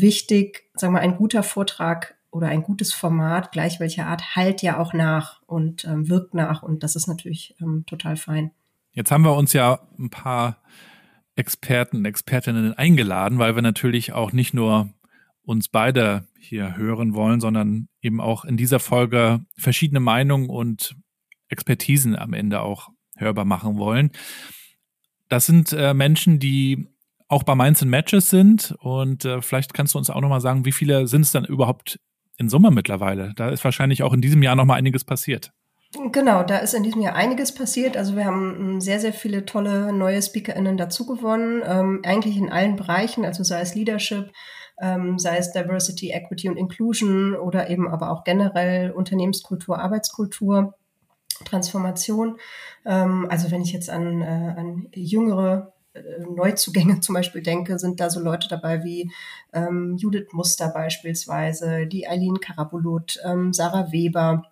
wichtig, 0.00 0.64
sagen 0.74 0.94
wir, 0.94 1.00
ein 1.00 1.16
guter 1.16 1.42
Vortrag 1.42 2.16
oder 2.30 2.48
ein 2.48 2.62
gutes 2.62 2.92
Format, 2.92 3.52
gleich 3.52 3.80
welcher 3.80 4.06
Art, 4.06 4.36
halt 4.36 4.62
ja 4.62 4.78
auch 4.78 4.92
nach 4.92 5.42
und 5.46 5.84
ähm, 5.84 6.08
wirkt 6.08 6.34
nach. 6.34 6.62
Und 6.62 6.82
das 6.82 6.96
ist 6.96 7.06
natürlich 7.06 7.54
ähm, 7.60 7.84
total 7.86 8.16
fein. 8.16 8.50
Jetzt 8.92 9.10
haben 9.10 9.24
wir 9.24 9.34
uns 9.34 9.52
ja 9.52 9.80
ein 9.98 10.10
paar 10.10 10.62
Experten, 11.34 12.04
Expertinnen 12.04 12.74
eingeladen, 12.74 13.38
weil 13.38 13.54
wir 13.54 13.62
natürlich 13.62 14.12
auch 14.12 14.32
nicht 14.32 14.54
nur 14.54 14.90
uns 15.42 15.68
beide 15.68 16.26
hier 16.38 16.76
hören 16.76 17.14
wollen, 17.14 17.40
sondern 17.40 17.88
eben 18.00 18.20
auch 18.20 18.44
in 18.44 18.56
dieser 18.56 18.80
Folge 18.80 19.44
verschiedene 19.56 20.00
Meinungen 20.00 20.48
und 20.48 20.96
Expertisen 21.48 22.16
am 22.16 22.32
Ende 22.32 22.60
auch 22.62 22.88
hörbar 23.16 23.44
machen 23.44 23.78
wollen. 23.78 24.10
Das 25.28 25.46
sind 25.46 25.72
äh, 25.72 25.94
Menschen, 25.94 26.38
die 26.38 26.88
auch 27.28 27.42
bei 27.42 27.54
Mainz 27.54 27.82
in 27.82 27.88
Matches 27.88 28.30
sind. 28.30 28.74
Und 28.80 29.24
äh, 29.24 29.42
vielleicht 29.42 29.74
kannst 29.74 29.94
du 29.94 29.98
uns 29.98 30.10
auch 30.10 30.20
nochmal 30.20 30.40
sagen, 30.40 30.64
wie 30.64 30.72
viele 30.72 31.06
sind 31.06 31.22
es 31.22 31.32
dann 31.32 31.44
überhaupt 31.44 31.98
in 32.38 32.48
Summe 32.48 32.70
mittlerweile? 32.70 33.32
Da 33.36 33.48
ist 33.48 33.64
wahrscheinlich 33.64 34.02
auch 34.02 34.12
in 34.12 34.20
diesem 34.20 34.42
Jahr 34.42 34.56
nochmal 34.56 34.78
einiges 34.78 35.04
passiert. 35.04 35.52
Genau, 36.12 36.42
da 36.42 36.58
ist 36.58 36.74
in 36.74 36.82
diesem 36.82 37.00
Jahr 37.00 37.14
einiges 37.14 37.54
passiert. 37.54 37.96
Also 37.96 38.16
wir 38.16 38.24
haben 38.24 38.56
ähm, 38.58 38.80
sehr, 38.80 39.00
sehr 39.00 39.12
viele 39.12 39.44
tolle 39.44 39.92
neue 39.92 40.20
SpeakerInnen 40.20 40.76
dazu 40.76 41.06
gewonnen, 41.06 41.62
ähm, 41.64 42.02
eigentlich 42.04 42.36
in 42.36 42.50
allen 42.50 42.76
Bereichen, 42.76 43.24
also 43.24 43.44
sei 43.44 43.60
es 43.60 43.74
Leadership, 43.74 44.30
ähm, 44.80 45.18
sei 45.18 45.38
es 45.38 45.52
Diversity, 45.52 46.10
Equity 46.10 46.48
und 46.48 46.56
Inclusion 46.56 47.34
oder 47.34 47.70
eben 47.70 47.88
aber 47.88 48.10
auch 48.10 48.24
generell 48.24 48.90
Unternehmenskultur, 48.90 49.78
Arbeitskultur, 49.78 50.74
Transformation. 51.44 52.36
Ähm, 52.84 53.26
also 53.30 53.50
wenn 53.50 53.62
ich 53.62 53.72
jetzt 53.72 53.88
an, 53.88 54.22
äh, 54.22 54.54
an 54.56 54.88
jüngere 54.92 55.72
Neuzugänge 56.34 57.00
zum 57.00 57.14
Beispiel 57.14 57.42
denke, 57.42 57.78
sind 57.78 58.00
da 58.00 58.10
so 58.10 58.20
Leute 58.20 58.48
dabei 58.48 58.84
wie 58.84 59.10
ähm, 59.52 59.96
Judith 59.96 60.28
Muster 60.32 60.68
beispielsweise, 60.68 61.86
die 61.86 62.08
Eileen 62.08 62.40
Karabulut, 62.40 63.18
ähm, 63.24 63.52
Sarah 63.52 63.92
Weber, 63.92 64.44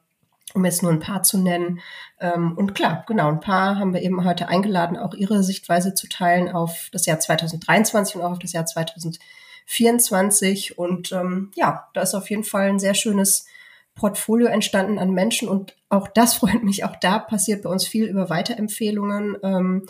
um 0.54 0.64
jetzt 0.64 0.82
nur 0.82 0.92
ein 0.92 1.00
paar 1.00 1.22
zu 1.22 1.38
nennen. 1.38 1.80
Ähm, 2.20 2.56
und 2.56 2.74
klar, 2.74 3.04
genau, 3.06 3.28
ein 3.28 3.40
paar 3.40 3.78
haben 3.78 3.92
wir 3.92 4.02
eben 4.02 4.24
heute 4.24 4.48
eingeladen, 4.48 4.96
auch 4.96 5.14
ihre 5.14 5.42
Sichtweise 5.42 5.94
zu 5.94 6.08
teilen 6.08 6.48
auf 6.48 6.88
das 6.92 7.06
Jahr 7.06 7.18
2023 7.18 8.16
und 8.16 8.22
auch 8.22 8.32
auf 8.32 8.38
das 8.38 8.52
Jahr 8.52 8.66
2024. 8.66 10.78
Und 10.78 11.12
ähm, 11.12 11.50
ja, 11.54 11.88
da 11.94 12.02
ist 12.02 12.14
auf 12.14 12.30
jeden 12.30 12.44
Fall 12.44 12.68
ein 12.68 12.78
sehr 12.78 12.94
schönes 12.94 13.46
Portfolio 13.94 14.48
entstanden 14.48 14.98
an 14.98 15.10
Menschen 15.10 15.48
und 15.48 15.76
auch 15.88 16.08
das 16.08 16.34
freut 16.34 16.62
mich. 16.62 16.84
Auch 16.84 16.96
da 16.96 17.18
passiert 17.18 17.62
bei 17.62 17.70
uns 17.70 17.86
viel 17.86 18.06
über 18.06 18.30
Weiterempfehlungen. 18.30 19.36
Ähm, 19.42 19.86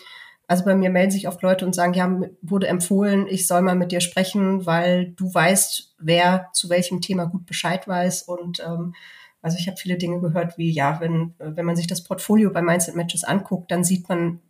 also 0.46 0.64
bei 0.64 0.74
mir 0.74 0.90
melden 0.90 1.10
sich 1.10 1.28
oft 1.28 1.42
Leute 1.42 1.64
und 1.64 1.74
sagen, 1.74 1.94
ja, 1.94 2.20
wurde 2.42 2.66
empfohlen, 2.66 3.26
ich 3.28 3.46
soll 3.46 3.62
mal 3.62 3.74
mit 3.74 3.92
dir 3.92 4.00
sprechen, 4.00 4.66
weil 4.66 5.12
du 5.12 5.32
weißt, 5.32 5.94
wer 5.98 6.50
zu 6.52 6.68
welchem 6.68 7.00
Thema 7.00 7.24
gut 7.24 7.46
Bescheid 7.46 7.86
weiß 7.88 8.22
und 8.22 8.60
ähm, 8.60 8.94
also 9.44 9.58
ich 9.58 9.68
habe 9.68 9.76
viele 9.76 9.98
Dinge 9.98 10.20
gehört, 10.20 10.56
wie 10.56 10.70
ja, 10.70 11.00
wenn, 11.00 11.34
wenn 11.38 11.66
man 11.66 11.76
sich 11.76 11.86
das 11.86 12.02
Portfolio 12.02 12.50
bei 12.50 12.62
Mindset 12.62 12.96
Matches 12.96 13.24
anguckt, 13.24 13.70
dann 13.70 13.84
sieht 13.84 14.08
man, 14.08 14.40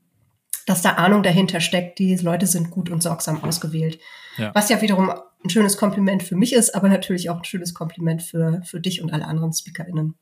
dass 0.67 0.83
da 0.83 0.91
Ahnung 0.91 1.25
dahinter 1.25 1.59
steckt. 1.59 1.99
Die 1.99 2.15
Leute 2.15 2.47
sind 2.47 2.71
gut 2.71 2.91
und 2.91 3.03
sorgsam 3.03 3.43
ausgewählt. 3.43 3.99
Ja. 4.37 4.53
Was 4.55 4.69
ja 4.69 4.81
wiederum 4.81 5.11
ein 5.11 5.51
schönes 5.51 5.77
Kompliment 5.77 6.23
für 6.23 6.37
mich 6.37 6.53
ist, 6.53 6.77
aber 6.77 6.89
natürlich 6.89 7.29
auch 7.29 7.39
ein 7.39 7.45
schönes 7.45 7.75
Kompliment 7.75 8.23
für, 8.23 8.63
für 8.65 8.81
dich 8.81 9.03
und 9.03 9.13
alle 9.13 9.27
anderen 9.27 9.53
SpeakerInnen. 9.53 10.15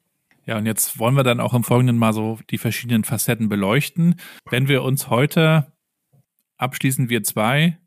Ja, 0.45 0.59
und 0.59 0.67
jetzt 0.67 0.99
wollen 0.99 1.15
wir 1.15 1.23
dann 1.23 1.41
auch 1.41 1.55
im 1.55 1.65
Folgenden 1.65 1.99
mal 1.99 2.13
so 2.13 2.39
die 2.51 2.59
verschiedenen 2.59 3.05
Facetten 3.05 3.49
beleuchten. 3.49 4.17
Wenn 4.51 4.69
wir 4.69 4.83
uns 4.83 5.09
heute 5.09 5.73
abschließend 6.57 7.11
wir 7.11 7.23
zwei 7.23 7.79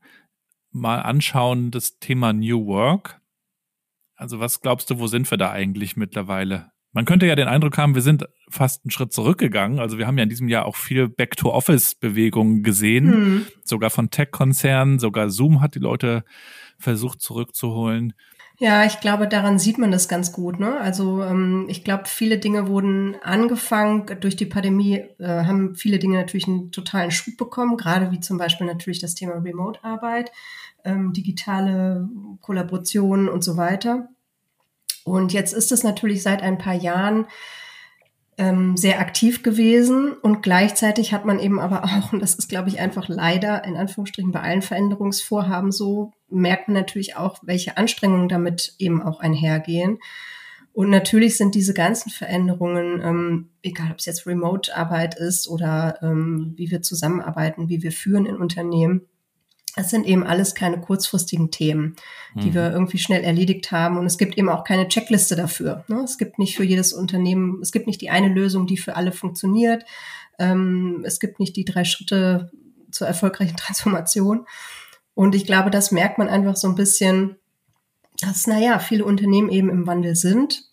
mal 0.71 0.99
anschauen, 0.99 1.71
das 1.71 1.99
Thema 1.99 2.33
New 2.33 2.65
Work. 2.67 3.21
Also 4.15 4.39
was 4.39 4.61
glaubst 4.61 4.89
du, 4.89 4.99
wo 4.99 5.07
sind 5.07 5.29
wir 5.31 5.37
da 5.37 5.51
eigentlich 5.51 5.95
mittlerweile? 5.97 6.71
Man 6.91 7.03
könnte 7.03 7.25
ja 7.25 7.35
den 7.35 7.49
Eindruck 7.49 7.77
haben, 7.77 7.93
wir 7.93 8.01
sind 8.01 8.25
fast 8.49 8.85
einen 8.85 8.91
Schritt 8.91 9.11
zurückgegangen. 9.11 9.79
Also 9.79 9.97
wir 9.97 10.07
haben 10.07 10.17
ja 10.17 10.23
in 10.23 10.29
diesem 10.29 10.47
Jahr 10.47 10.65
auch 10.65 10.77
viel 10.77 11.09
Back-to-Office-Bewegungen 11.09 12.63
gesehen, 12.63 13.11
hm. 13.11 13.45
sogar 13.65 13.89
von 13.89 14.09
Tech-Konzernen, 14.11 14.99
sogar 14.99 15.29
Zoom 15.29 15.59
hat 15.59 15.75
die 15.75 15.79
Leute 15.79 16.23
versucht 16.77 17.21
zurückzuholen. 17.21 18.13
Ja, 18.57 18.85
ich 18.85 19.01
glaube, 19.01 19.27
daran 19.27 19.59
sieht 19.59 19.77
man 19.77 19.91
das 19.91 20.07
ganz 20.07 20.31
gut. 20.31 20.59
Ne? 20.59 20.79
Also 20.79 21.23
ähm, 21.23 21.65
ich 21.67 21.83
glaube, 21.83 22.03
viele 22.05 22.37
Dinge 22.37 22.67
wurden 22.67 23.15
angefangen 23.21 24.05
durch 24.21 24.37
die 24.37 24.45
Pandemie, 24.45 25.03
äh, 25.19 25.43
haben 25.43 25.75
viele 25.75 25.99
Dinge 25.99 26.17
natürlich 26.17 26.47
einen 26.47 26.71
totalen 26.71 27.11
Schub 27.11 27.35
bekommen, 27.35 27.75
gerade 27.75 28.11
wie 28.11 28.21
zum 28.21 28.37
Beispiel 28.37 28.65
natürlich 28.65 28.99
das 28.99 29.15
Thema 29.15 29.33
Remote-Arbeit, 29.33 30.31
ähm, 30.85 31.11
digitale 31.11 32.07
Kollaboration 32.41 33.27
und 33.27 33.43
so 33.43 33.57
weiter. 33.57 34.07
Und 35.03 35.33
jetzt 35.33 35.53
ist 35.53 35.71
es 35.71 35.83
natürlich 35.83 36.23
seit 36.23 36.41
ein 36.41 36.57
paar 36.57 36.73
Jahren 36.73 37.27
ähm, 38.37 38.75
sehr 38.75 38.99
aktiv 38.99 39.43
gewesen 39.43 40.11
und 40.13 40.41
gleichzeitig 40.43 41.13
hat 41.13 41.25
man 41.25 41.39
eben 41.39 41.59
aber 41.59 41.83
auch, 41.85 42.13
und 42.13 42.21
das 42.21 42.35
ist, 42.35 42.49
glaube 42.49 42.69
ich, 42.69 42.79
einfach 42.79 43.07
leider 43.07 43.63
in 43.63 43.77
Anführungsstrichen 43.77 44.31
bei 44.31 44.41
allen 44.41 44.61
Veränderungsvorhaben 44.61 45.71
so, 45.71 46.11
merkt 46.29 46.67
man 46.67 46.75
natürlich 46.75 47.15
auch, 47.15 47.39
welche 47.43 47.77
Anstrengungen 47.77 48.27
damit 48.27 48.75
eben 48.77 49.01
auch 49.01 49.19
einhergehen. 49.19 49.99
Und 50.73 50.89
natürlich 50.89 51.37
sind 51.37 51.55
diese 51.55 51.73
ganzen 51.73 52.09
Veränderungen, 52.09 52.99
ähm, 53.01 53.49
egal 53.63 53.91
ob 53.91 53.99
es 53.99 54.05
jetzt 54.05 54.27
Remote-Arbeit 54.27 55.17
ist 55.17 55.47
oder 55.47 55.99
ähm, 56.01 56.53
wie 56.57 56.69
wir 56.69 56.81
zusammenarbeiten, 56.81 57.69
wie 57.69 57.81
wir 57.81 57.93
führen 57.93 58.25
in 58.25 58.35
Unternehmen, 58.35 59.07
es 59.75 59.89
sind 59.89 60.05
eben 60.05 60.23
alles 60.23 60.55
keine 60.55 60.79
kurzfristigen 60.79 61.51
Themen, 61.51 61.95
die 62.33 62.49
mhm. 62.49 62.53
wir 62.53 62.71
irgendwie 62.71 62.97
schnell 62.97 63.23
erledigt 63.23 63.71
haben. 63.71 63.97
Und 63.97 64.05
es 64.05 64.17
gibt 64.17 64.37
eben 64.37 64.49
auch 64.49 64.63
keine 64.63 64.87
Checkliste 64.87 65.35
dafür. 65.35 65.83
Ne? 65.87 66.01
Es 66.03 66.17
gibt 66.17 66.39
nicht 66.39 66.55
für 66.55 66.63
jedes 66.63 66.93
Unternehmen, 66.93 67.59
es 67.61 67.71
gibt 67.71 67.87
nicht 67.87 68.01
die 68.01 68.09
eine 68.09 68.29
Lösung, 68.29 68.67
die 68.67 68.77
für 68.77 68.95
alle 68.95 69.11
funktioniert. 69.11 69.85
Ähm, 70.39 71.03
es 71.05 71.19
gibt 71.19 71.39
nicht 71.39 71.55
die 71.57 71.65
drei 71.65 71.83
Schritte 71.83 72.51
zur 72.91 73.07
erfolgreichen 73.07 73.57
Transformation. 73.57 74.45
Und 75.13 75.35
ich 75.35 75.45
glaube, 75.45 75.71
das 75.71 75.91
merkt 75.91 76.17
man 76.17 76.29
einfach 76.29 76.55
so 76.55 76.67
ein 76.67 76.75
bisschen, 76.75 77.35
dass, 78.21 78.47
naja, 78.47 78.79
viele 78.79 79.03
Unternehmen 79.03 79.49
eben 79.49 79.69
im 79.69 79.87
Wandel 79.87 80.15
sind. 80.15 80.63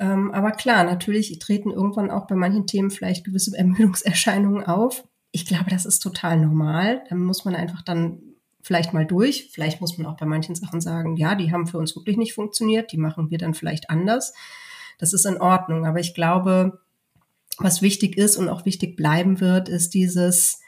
Ähm, 0.00 0.30
aber 0.32 0.52
klar, 0.52 0.84
natürlich 0.84 1.38
treten 1.38 1.70
irgendwann 1.70 2.10
auch 2.10 2.26
bei 2.26 2.34
manchen 2.34 2.66
Themen 2.66 2.90
vielleicht 2.90 3.24
gewisse 3.24 3.56
Ermüdungserscheinungen 3.56 4.64
auf. 4.64 5.04
Ich 5.32 5.44
glaube, 5.44 5.70
das 5.70 5.84
ist 5.84 6.00
total 6.00 6.38
normal. 6.38 7.02
Da 7.10 7.16
muss 7.16 7.44
man 7.44 7.54
einfach 7.54 7.82
dann 7.82 8.27
vielleicht 8.62 8.92
mal 8.92 9.06
durch. 9.06 9.50
Vielleicht 9.52 9.80
muss 9.80 9.98
man 9.98 10.06
auch 10.06 10.16
bei 10.16 10.26
manchen 10.26 10.54
Sachen 10.54 10.80
sagen, 10.80 11.16
ja, 11.16 11.34
die 11.34 11.52
haben 11.52 11.66
für 11.66 11.78
uns 11.78 11.94
wirklich 11.96 12.16
nicht 12.16 12.34
funktioniert, 12.34 12.92
die 12.92 12.98
machen 12.98 13.30
wir 13.30 13.38
dann 13.38 13.54
vielleicht 13.54 13.90
anders. 13.90 14.34
Das 14.98 15.12
ist 15.12 15.24
in 15.24 15.40
Ordnung. 15.40 15.86
Aber 15.86 16.00
ich 16.00 16.14
glaube, 16.14 16.80
was 17.58 17.82
wichtig 17.82 18.16
ist 18.16 18.36
und 18.36 18.48
auch 18.48 18.64
wichtig 18.64 18.96
bleiben 18.96 19.40
wird, 19.40 19.68
ist 19.68 19.94
dieses 19.94 20.60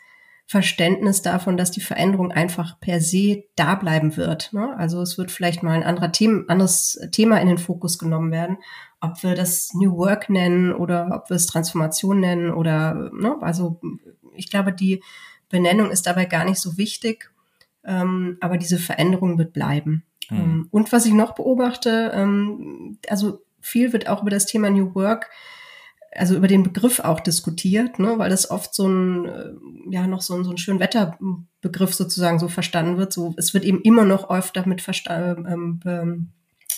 Verständnis 0.51 1.23
davon, 1.23 1.57
dass 1.57 1.71
die 1.71 1.81
Veränderung 1.81 2.33
einfach 2.33 2.81
per 2.81 3.01
se 3.01 3.45
da 3.55 3.77
bleiben 3.77 4.17
wird. 4.17 4.53
Ne? 4.53 4.77
Also 4.77 5.01
es 5.01 5.17
wird 5.17 5.31
vielleicht 5.31 5.63
mal 5.63 5.75
ein 5.75 5.85
anderer 5.85 6.11
Thema, 6.11 6.43
anderes 6.49 6.99
Thema 7.13 7.41
in 7.41 7.47
den 7.47 7.59
Fokus 7.59 8.01
genommen 8.01 8.33
werden, 8.33 8.59
ob 9.01 9.23
wir 9.23 9.37
das 9.37 9.73
New 9.75 9.97
Work 9.97 10.29
nennen 10.29 10.73
oder 10.73 11.11
ob 11.13 11.31
wir 11.31 11.37
es 11.37 11.47
Transformation 11.47 12.19
nennen 12.19 12.51
oder 12.51 13.13
ne? 13.15 13.37
also 13.41 13.81
ich 14.35 14.51
glaube, 14.51 14.73
die 14.73 15.05
Benennung 15.51 15.93
ist 15.93 16.09
dabei 16.09 16.25
gar 16.25 16.45
nicht 16.45 16.59
so 16.59 16.77
wichtig. 16.77 17.30
Ähm, 17.85 18.37
aber 18.41 18.59
diese 18.59 18.79
Veränderung 18.79 19.39
wird 19.39 19.53
bleiben. 19.53 20.05
Mhm. 20.31 20.37
Ähm, 20.39 20.69
und 20.71 20.93
was 20.93 21.07
ich 21.07 21.13
noch 21.13 21.35
beobachte, 21.35 22.13
ähm, 22.15 22.99
also 23.09 23.43
viel 23.61 23.93
wird 23.93 24.09
auch 24.09 24.23
über 24.23 24.31
das 24.31 24.47
Thema 24.47 24.71
New 24.71 24.95
Work, 24.95 25.31
also 26.13 26.37
über 26.37 26.49
den 26.49 26.63
Begriff 26.63 27.01
auch 27.01 27.21
diskutiert, 27.21 27.99
ne, 27.99 28.19
weil 28.19 28.31
das 28.31 28.51
oft 28.51 28.75
so 28.75 28.89
ein, 28.89 29.27
äh, 29.27 29.53
ja, 29.91 30.07
noch 30.07 30.23
so 30.23 30.35
ein, 30.35 30.45
so 30.45 30.51
ein 30.51 30.59
schön 30.59 30.81
Wetterbegriff 30.81 31.95
sozusagen 31.95 32.39
so 32.39 32.49
verstanden 32.49 32.97
wird. 32.99 33.13
So, 33.13 33.35
es 33.37 33.55
wird 33.55 33.65
eben 33.65 33.81
immer 33.83 34.05
noch 34.05 34.29
oft 34.29 34.57
damit, 34.57 34.85
ähm, 35.09 35.81
ähm, 35.87 36.29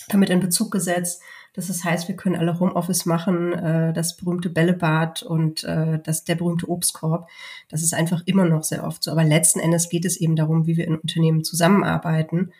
damit 0.09 0.31
in 0.31 0.41
Bezug 0.41 0.71
gesetzt, 0.71 1.23
dass 1.55 1.69
es 1.69 1.85
heißt, 1.85 2.09
wir 2.09 2.17
können 2.17 2.37
alle 2.37 2.59
Homeoffice 2.59 3.05
machen, 3.05 3.53
äh, 3.53 3.93
das 3.93 4.17
berühmte 4.17 4.49
Bällebad 4.49 5.23
und 5.23 5.65
äh, 5.65 5.99
das, 6.03 6.25
der 6.25 6.37
berühmte 6.37 6.69
Obstkorb. 6.69 7.29
Das 7.69 7.83
ist 7.83 7.93
einfach 7.93 8.23
immer 8.27 8.45
noch 8.45 8.63
sehr 8.63 8.85
oft 8.85 9.03
so. 9.03 9.11
Aber 9.11 9.25
letzten 9.25 9.61
Endes 9.61 9.89
geht 9.89 10.05
es 10.05 10.17
eben 10.17 10.37
darum, 10.37 10.67
wie 10.67 10.77
wir 10.77 10.87
in 10.87 10.97
Unternehmen 10.97 11.45
zusammenarbeiten. 11.45 12.53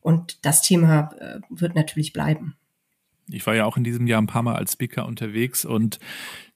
Und 0.00 0.44
das 0.44 0.62
Thema 0.62 1.10
äh, 1.20 1.40
wird 1.50 1.76
natürlich 1.76 2.12
bleiben. 2.12 2.56
Ich 3.28 3.46
war 3.46 3.54
ja 3.54 3.64
auch 3.64 3.76
in 3.76 3.84
diesem 3.84 4.08
Jahr 4.08 4.20
ein 4.20 4.26
paar 4.26 4.42
Mal 4.42 4.56
als 4.56 4.72
Speaker 4.72 5.06
unterwegs 5.06 5.64
und 5.64 6.00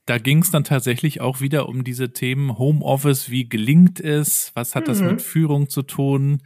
da 0.04 0.18
ging 0.18 0.38
es 0.38 0.52
dann 0.52 0.62
tatsächlich 0.62 1.20
auch 1.20 1.40
wieder 1.40 1.68
um 1.68 1.82
diese 1.82 2.12
Themen 2.12 2.58
Homeoffice, 2.58 3.28
wie 3.28 3.48
gelingt 3.48 3.98
es, 3.98 4.52
was 4.54 4.76
hat 4.76 4.86
das 4.86 5.00
mhm. 5.00 5.06
mit 5.08 5.22
Führung 5.22 5.68
zu 5.68 5.82
tun, 5.82 6.42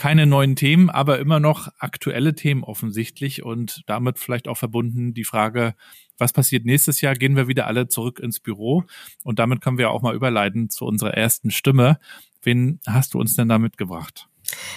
keine 0.00 0.24
neuen 0.24 0.56
Themen, 0.56 0.88
aber 0.88 1.18
immer 1.18 1.40
noch 1.40 1.68
aktuelle 1.78 2.34
Themen 2.34 2.64
offensichtlich 2.64 3.42
und 3.42 3.82
damit 3.86 4.18
vielleicht 4.18 4.48
auch 4.48 4.56
verbunden 4.56 5.12
die 5.12 5.24
Frage, 5.24 5.74
was 6.16 6.32
passiert 6.32 6.64
nächstes 6.64 7.02
Jahr? 7.02 7.12
Gehen 7.12 7.36
wir 7.36 7.48
wieder 7.48 7.66
alle 7.66 7.86
zurück 7.86 8.18
ins 8.18 8.40
Büro? 8.40 8.84
Und 9.24 9.38
damit 9.38 9.60
können 9.60 9.76
wir 9.76 9.90
auch 9.90 10.00
mal 10.00 10.14
überleiten 10.14 10.70
zu 10.70 10.86
unserer 10.86 11.12
ersten 11.12 11.50
Stimme. 11.50 11.98
Wen 12.40 12.80
hast 12.86 13.12
du 13.12 13.20
uns 13.20 13.34
denn 13.34 13.50
da 13.50 13.58
mitgebracht? 13.58 14.26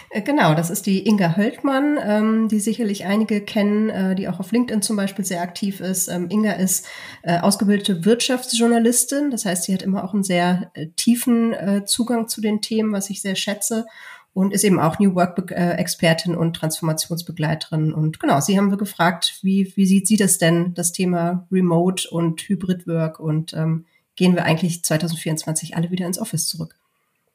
Äh, 0.09 0.23
genau, 0.23 0.55
das 0.55 0.69
ist 0.69 0.87
die 0.87 1.07
Inga 1.07 1.37
Höldmann, 1.37 1.97
ähm, 2.03 2.47
die 2.49 2.59
sicherlich 2.59 3.05
einige 3.05 3.39
kennen, 3.39 3.89
äh, 3.89 4.15
die 4.15 4.27
auch 4.27 4.41
auf 4.41 4.51
LinkedIn 4.51 4.81
zum 4.81 4.97
Beispiel 4.97 5.23
sehr 5.23 5.41
aktiv 5.41 5.79
ist. 5.79 6.09
Ähm, 6.09 6.27
Inga 6.29 6.51
ist 6.51 6.85
äh, 7.21 7.39
ausgebildete 7.39 8.03
Wirtschaftsjournalistin, 8.03 9.31
das 9.31 9.45
heißt, 9.45 9.63
sie 9.63 9.73
hat 9.73 9.83
immer 9.83 10.03
auch 10.03 10.13
einen 10.13 10.23
sehr 10.23 10.69
äh, 10.73 10.87
tiefen 10.97 11.53
äh, 11.53 11.85
Zugang 11.85 12.27
zu 12.27 12.41
den 12.41 12.59
Themen, 12.59 12.91
was 12.91 13.09
ich 13.09 13.21
sehr 13.21 13.35
schätze 13.35 13.85
und 14.33 14.53
ist 14.53 14.63
eben 14.63 14.79
auch 14.79 14.99
New 14.99 15.13
Work-Expertin 15.15 16.35
und 16.35 16.55
Transformationsbegleiterin. 16.55 17.93
Und 17.93 18.19
genau, 18.19 18.39
sie 18.39 18.57
haben 18.57 18.71
wir 18.71 18.77
gefragt, 18.77 19.39
wie, 19.41 19.71
wie 19.75 19.85
sieht 19.85 20.07
sie 20.07 20.17
das 20.17 20.37
denn, 20.37 20.73
das 20.73 20.91
Thema 20.91 21.47
Remote 21.51 22.09
und 22.09 22.41
Hybrid 22.41 22.87
Work 22.87 23.19
und 23.19 23.53
ähm, 23.53 23.85
gehen 24.15 24.35
wir 24.35 24.45
eigentlich 24.45 24.83
2024 24.83 25.75
alle 25.75 25.91
wieder 25.91 26.07
ins 26.07 26.19
Office 26.19 26.47
zurück? 26.47 26.75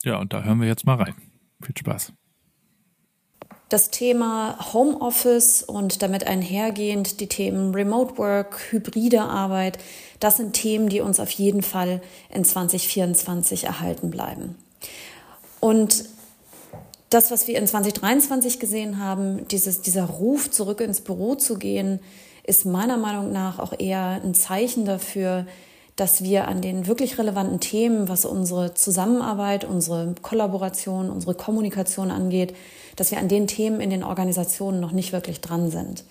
Ja, 0.03 0.19
und 0.19 0.33
da 0.33 0.43
hören 0.43 0.61
wir 0.61 0.69
jetzt 0.69 0.87
mal 0.87 0.97
rein. 0.97 1.15
Viel 1.61 1.77
Spaß. 1.77 2.13
Das 3.69 3.91
Thema 3.91 4.73
Homeoffice 4.73 5.63
und 5.63 6.03
damit 6.03 6.27
einhergehend 6.27 7.21
die 7.21 7.27
Themen 7.27 7.75
Remote 7.75 8.17
Work, 8.17 8.59
hybride 8.71 9.21
Arbeit, 9.21 9.79
das 10.21 10.39
sind 10.39 10.55
Themen, 10.55 10.89
die 10.89 11.01
uns 11.01 11.21
auf 11.21 11.31
jeden 11.31 11.63
Fall 11.63 12.01
in 12.31 12.45
2024 12.45 13.65
erhalten 13.65 14.11
bleiben. 14.11 14.57
Und 15.61 16.05
das, 17.11 17.31
was 17.31 17.47
wir 17.47 17.59
in 17.59 17.67
2023 17.67 18.61
gesehen 18.61 19.03
haben, 19.03 19.47
dieses, 19.49 19.81
dieser 19.81 20.05
Ruf, 20.05 20.51
zurück 20.51 20.81
ins 20.81 21.01
Büro 21.01 21.35
zu 21.35 21.57
gehen, 21.59 22.01
ist 22.45 22.65
meiner 22.65 22.97
Meinung 22.97 23.33
nach 23.33 23.59
auch 23.59 23.73
eher 23.79 24.21
ein 24.23 24.35
Zeichen 24.35 24.85
dafür, 24.85 25.47
dass 25.97 26.23
wir 26.23 26.47
an 26.47 26.61
den 26.61 26.87
wirklich 26.87 27.19
relevanten 27.19 27.61
Themen, 27.61 28.09
was 28.09 28.25
unsere 28.25 28.73
Zusammenarbeit, 28.75 29.65
unsere 29.65 30.15
Kollaboration, 30.23 31.11
unsere 31.11 31.35
Kommunikation 31.35 32.11
angeht, 32.11 32.55
dass 32.95 33.11
wir 33.11 33.19
an 33.19 33.29
den 33.29 33.49
Themen 33.49 33.81
in 33.81 33.91
den 33.91 34.05
Organisationen 34.05 34.81
noch 34.81 34.93
nicht 34.93 35.13
wirklich 35.13 35.41
dran 35.41 35.71
sind. 35.71 36.05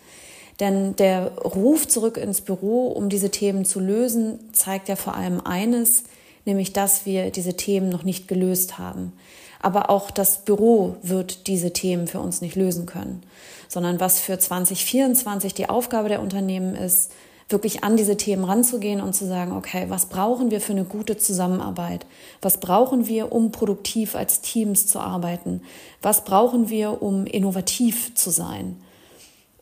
Denn 0.59 0.95
der 0.97 1.31
Ruf 1.37 1.87
zurück 1.87 2.17
ins 2.17 2.41
Büro, 2.41 2.87
um 2.87 3.09
diese 3.09 3.29
Themen 3.29 3.63
zu 3.63 3.79
lösen, 3.79 4.39
zeigt 4.51 4.89
ja 4.89 4.95
vor 4.95 5.15
allem 5.15 5.39
eines, 5.41 6.03
nämlich 6.45 6.73
dass 6.73 7.05
wir 7.05 7.31
diese 7.31 7.53
Themen 7.53 7.89
noch 7.89 8.03
nicht 8.03 8.27
gelöst 8.27 8.77
haben. 8.77 9.13
Aber 9.61 9.89
auch 9.89 10.11
das 10.11 10.45
Büro 10.45 10.97
wird 11.01 11.47
diese 11.47 11.73
Themen 11.73 12.07
für 12.07 12.19
uns 12.19 12.41
nicht 12.41 12.55
lösen 12.55 12.85
können, 12.85 13.23
sondern 13.67 13.99
was 13.99 14.19
für 14.19 14.37
2024 14.37 15.53
die 15.53 15.69
Aufgabe 15.69 16.09
der 16.09 16.21
Unternehmen 16.21 16.75
ist, 16.75 17.11
wirklich 17.49 17.83
an 17.83 17.95
diese 17.95 18.17
Themen 18.17 18.43
ranzugehen 18.43 19.01
und 19.01 19.13
zu 19.13 19.25
sagen, 19.25 19.53
okay, 19.53 19.85
was 19.87 20.07
brauchen 20.07 20.51
wir 20.51 20.59
für 20.59 20.73
eine 20.73 20.83
gute 20.83 21.17
Zusammenarbeit? 21.17 22.05
Was 22.41 22.59
brauchen 22.59 23.07
wir, 23.07 23.31
um 23.31 23.51
produktiv 23.51 24.15
als 24.15 24.41
Teams 24.41 24.87
zu 24.87 24.99
arbeiten? 24.99 25.61
Was 26.01 26.25
brauchen 26.25 26.69
wir, 26.69 27.01
um 27.01 27.25
innovativ 27.25 28.13
zu 28.15 28.31
sein? 28.31 28.81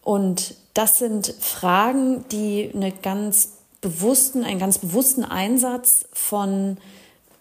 Und 0.02 0.56
das 0.74 1.00
sind 1.00 1.34
Fragen, 1.40 2.26
die 2.32 2.72
eine 2.74 2.92
ganz 2.92 3.54
bewussten, 3.82 4.44
einen 4.44 4.60
ganz 4.60 4.80
bewussten 4.80 5.24
Einsatz 5.24 6.06
von 6.12 6.78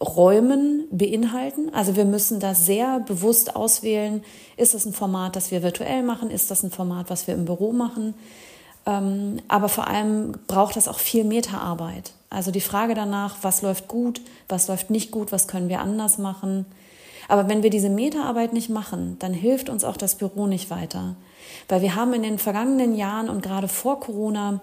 Räumen 0.05 0.85
beinhalten. 0.91 1.73
Also 1.73 1.97
wir 1.97 2.05
müssen 2.05 2.41
da 2.41 2.55
sehr 2.55 3.01
bewusst 3.01 3.57
auswählen, 3.57 4.23
ist 4.57 4.75
das 4.75 4.85
ein 4.85 4.93
Format, 4.93 5.37
das 5.37 5.51
wir 5.51 5.63
virtuell 5.63 6.03
machen, 6.03 6.31
ist 6.31 6.51
das 6.51 6.63
ein 6.63 6.71
Format, 6.71 7.11
was 7.11 7.27
wir 7.27 7.35
im 7.35 7.45
Büro 7.45 7.73
machen. 7.73 8.15
Ähm, 8.87 9.39
aber 9.49 9.69
vor 9.69 9.89
allem 9.89 10.33
braucht 10.47 10.77
das 10.77 10.89
auch 10.89 10.99
viel 10.99 11.25
Metaarbeit. 11.25 12.13
Also 12.31 12.51
die 12.51 12.61
Frage 12.61 12.95
danach, 12.95 13.37
was 13.43 13.63
läuft 13.63 13.89
gut, 13.89 14.21
was 14.49 14.69
läuft 14.69 14.91
nicht 14.91 15.11
gut, 15.11 15.33
was 15.33 15.49
können 15.49 15.69
wir 15.69 15.81
anders 15.81 16.19
machen. 16.19 16.67
Aber 17.29 17.49
wenn 17.49 17.63
wir 17.63 17.71
diese 17.71 17.89
Metaarbeit 17.89 18.53
nicht 18.53 18.69
machen, 18.69 19.17
dann 19.21 19.33
hilft 19.33 19.71
uns 19.71 19.85
auch 19.85 19.97
das 19.97 20.17
Büro 20.17 20.47
nicht 20.47 20.69
weiter. 20.69 21.17
Weil 21.69 21.81
wir 21.81 21.95
haben 21.95 22.13
in 22.13 22.23
den 22.23 22.39
vergangenen 22.39 22.95
Jahren 22.97 23.31
und 23.31 23.43
gerade 23.43 23.69
vor 23.69 24.01
Corona 24.01 24.61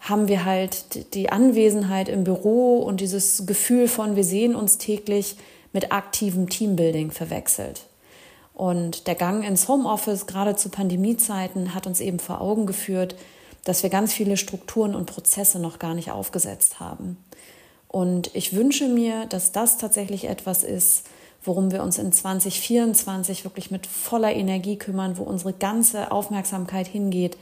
haben 0.00 0.28
wir 0.28 0.44
halt 0.44 1.14
die 1.14 1.30
Anwesenheit 1.30 2.08
im 2.08 2.24
Büro 2.24 2.78
und 2.78 3.00
dieses 3.00 3.46
Gefühl 3.46 3.88
von, 3.88 4.16
wir 4.16 4.24
sehen 4.24 4.54
uns 4.54 4.78
täglich 4.78 5.36
mit 5.72 5.92
aktivem 5.92 6.48
Teambuilding 6.48 7.10
verwechselt. 7.10 7.82
Und 8.54 9.06
der 9.06 9.14
Gang 9.14 9.44
ins 9.44 9.68
Homeoffice, 9.68 10.26
gerade 10.26 10.56
zu 10.56 10.68
Pandemiezeiten, 10.68 11.74
hat 11.74 11.86
uns 11.86 12.00
eben 12.00 12.18
vor 12.18 12.40
Augen 12.40 12.66
geführt, 12.66 13.14
dass 13.64 13.82
wir 13.82 13.90
ganz 13.90 14.12
viele 14.12 14.36
Strukturen 14.36 14.94
und 14.94 15.06
Prozesse 15.06 15.58
noch 15.58 15.78
gar 15.78 15.94
nicht 15.94 16.10
aufgesetzt 16.10 16.80
haben. 16.80 17.16
Und 17.86 18.34
ich 18.34 18.54
wünsche 18.54 18.88
mir, 18.88 19.26
dass 19.26 19.52
das 19.52 19.78
tatsächlich 19.78 20.24
etwas 20.24 20.64
ist, 20.64 21.04
worum 21.42 21.70
wir 21.70 21.82
uns 21.82 21.98
in 21.98 22.12
2024 22.12 23.44
wirklich 23.44 23.70
mit 23.70 23.86
voller 23.86 24.34
Energie 24.34 24.76
kümmern, 24.76 25.16
wo 25.18 25.22
unsere 25.22 25.52
ganze 25.52 26.10
Aufmerksamkeit 26.10 26.86
hingeht, 26.86 27.36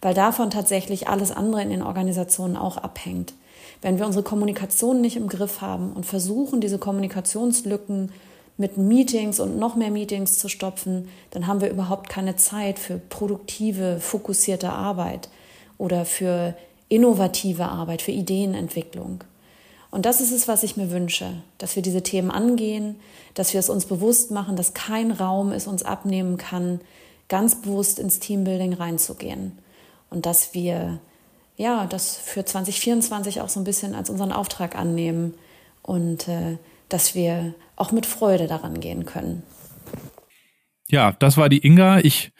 weil 0.00 0.14
davon 0.14 0.50
tatsächlich 0.50 1.08
alles 1.08 1.30
andere 1.30 1.62
in 1.62 1.70
den 1.70 1.82
Organisationen 1.82 2.56
auch 2.56 2.76
abhängt. 2.76 3.34
Wenn 3.82 3.98
wir 3.98 4.06
unsere 4.06 4.24
Kommunikation 4.24 5.00
nicht 5.00 5.16
im 5.16 5.28
Griff 5.28 5.60
haben 5.60 5.92
und 5.92 6.04
versuchen, 6.04 6.60
diese 6.60 6.78
Kommunikationslücken 6.78 8.12
mit 8.56 8.76
Meetings 8.76 9.38
und 9.38 9.58
noch 9.58 9.76
mehr 9.76 9.90
Meetings 9.90 10.38
zu 10.38 10.48
stopfen, 10.48 11.08
dann 11.30 11.46
haben 11.46 11.60
wir 11.60 11.70
überhaupt 11.70 12.08
keine 12.08 12.34
Zeit 12.36 12.78
für 12.78 12.98
produktive, 12.98 14.00
fokussierte 14.00 14.70
Arbeit 14.70 15.28
oder 15.78 16.04
für 16.04 16.56
innovative 16.88 17.66
Arbeit, 17.66 18.02
für 18.02 18.10
Ideenentwicklung. 18.10 19.22
Und 19.90 20.06
das 20.06 20.20
ist 20.20 20.32
es, 20.32 20.48
was 20.48 20.64
ich 20.64 20.76
mir 20.76 20.90
wünsche, 20.90 21.32
dass 21.58 21.76
wir 21.76 21.82
diese 21.82 22.02
Themen 22.02 22.30
angehen, 22.30 22.96
dass 23.34 23.52
wir 23.52 23.60
es 23.60 23.70
uns 23.70 23.86
bewusst 23.86 24.32
machen, 24.32 24.56
dass 24.56 24.74
kein 24.74 25.12
Raum 25.12 25.52
es 25.52 25.66
uns 25.66 25.84
abnehmen 25.84 26.36
kann, 26.36 26.80
ganz 27.28 27.62
bewusst 27.62 27.98
ins 27.98 28.18
Teambuilding 28.18 28.72
reinzugehen 28.72 29.52
und 30.10 30.26
dass 30.26 30.54
wir 30.54 31.00
ja 31.56 31.86
das 31.86 32.16
für 32.16 32.44
2024 32.44 33.40
auch 33.40 33.48
so 33.48 33.60
ein 33.60 33.64
bisschen 33.64 33.94
als 33.94 34.10
unseren 34.10 34.32
Auftrag 34.32 34.76
annehmen 34.76 35.34
und 35.82 36.28
äh, 36.28 36.58
dass 36.88 37.14
wir 37.14 37.54
auch 37.76 37.92
mit 37.92 38.06
Freude 38.06 38.46
daran 38.46 38.80
gehen 38.80 39.04
können. 39.04 39.42
Ja, 40.88 41.12
das 41.12 41.36
war 41.36 41.48
die 41.48 41.64
Inga. 41.64 42.00
Ich 42.00 42.32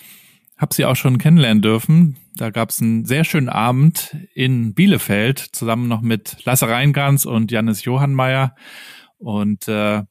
habe 0.57 0.75
sie 0.75 0.85
auch 0.85 0.97
schon 0.97 1.19
kennenlernen 1.19 1.63
dürfen. 1.63 2.17
Da 2.35 2.51
gab 2.51 2.71
es 2.71 2.81
einen 2.81 3.05
sehr 3.05 3.25
schönen 3.25 3.49
Abend 3.49 4.17
in 4.35 4.75
Bielefeld, 4.75 5.39
zusammen 5.39 5.89
noch 5.89 6.01
mit 6.01 6.45
Lasse 6.45 6.69
Reingans 6.69 7.27
und 7.27 7.51
Janis 7.51 7.85
Johannmeier. 7.85 8.55
Und 9.19 9.69
äh, 9.69 10.03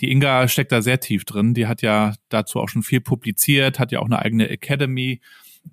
die 0.00 0.10
Inga 0.10 0.48
steckt 0.48 0.72
da 0.72 0.82
sehr 0.82 1.00
tief 1.00 1.24
drin. 1.24 1.54
Die 1.54 1.66
hat 1.66 1.82
ja 1.82 2.14
dazu 2.28 2.60
auch 2.60 2.68
schon 2.68 2.82
viel 2.82 3.00
publiziert, 3.00 3.78
hat 3.78 3.92
ja 3.92 4.00
auch 4.00 4.06
eine 4.06 4.18
eigene 4.18 4.48
Academy 4.48 5.20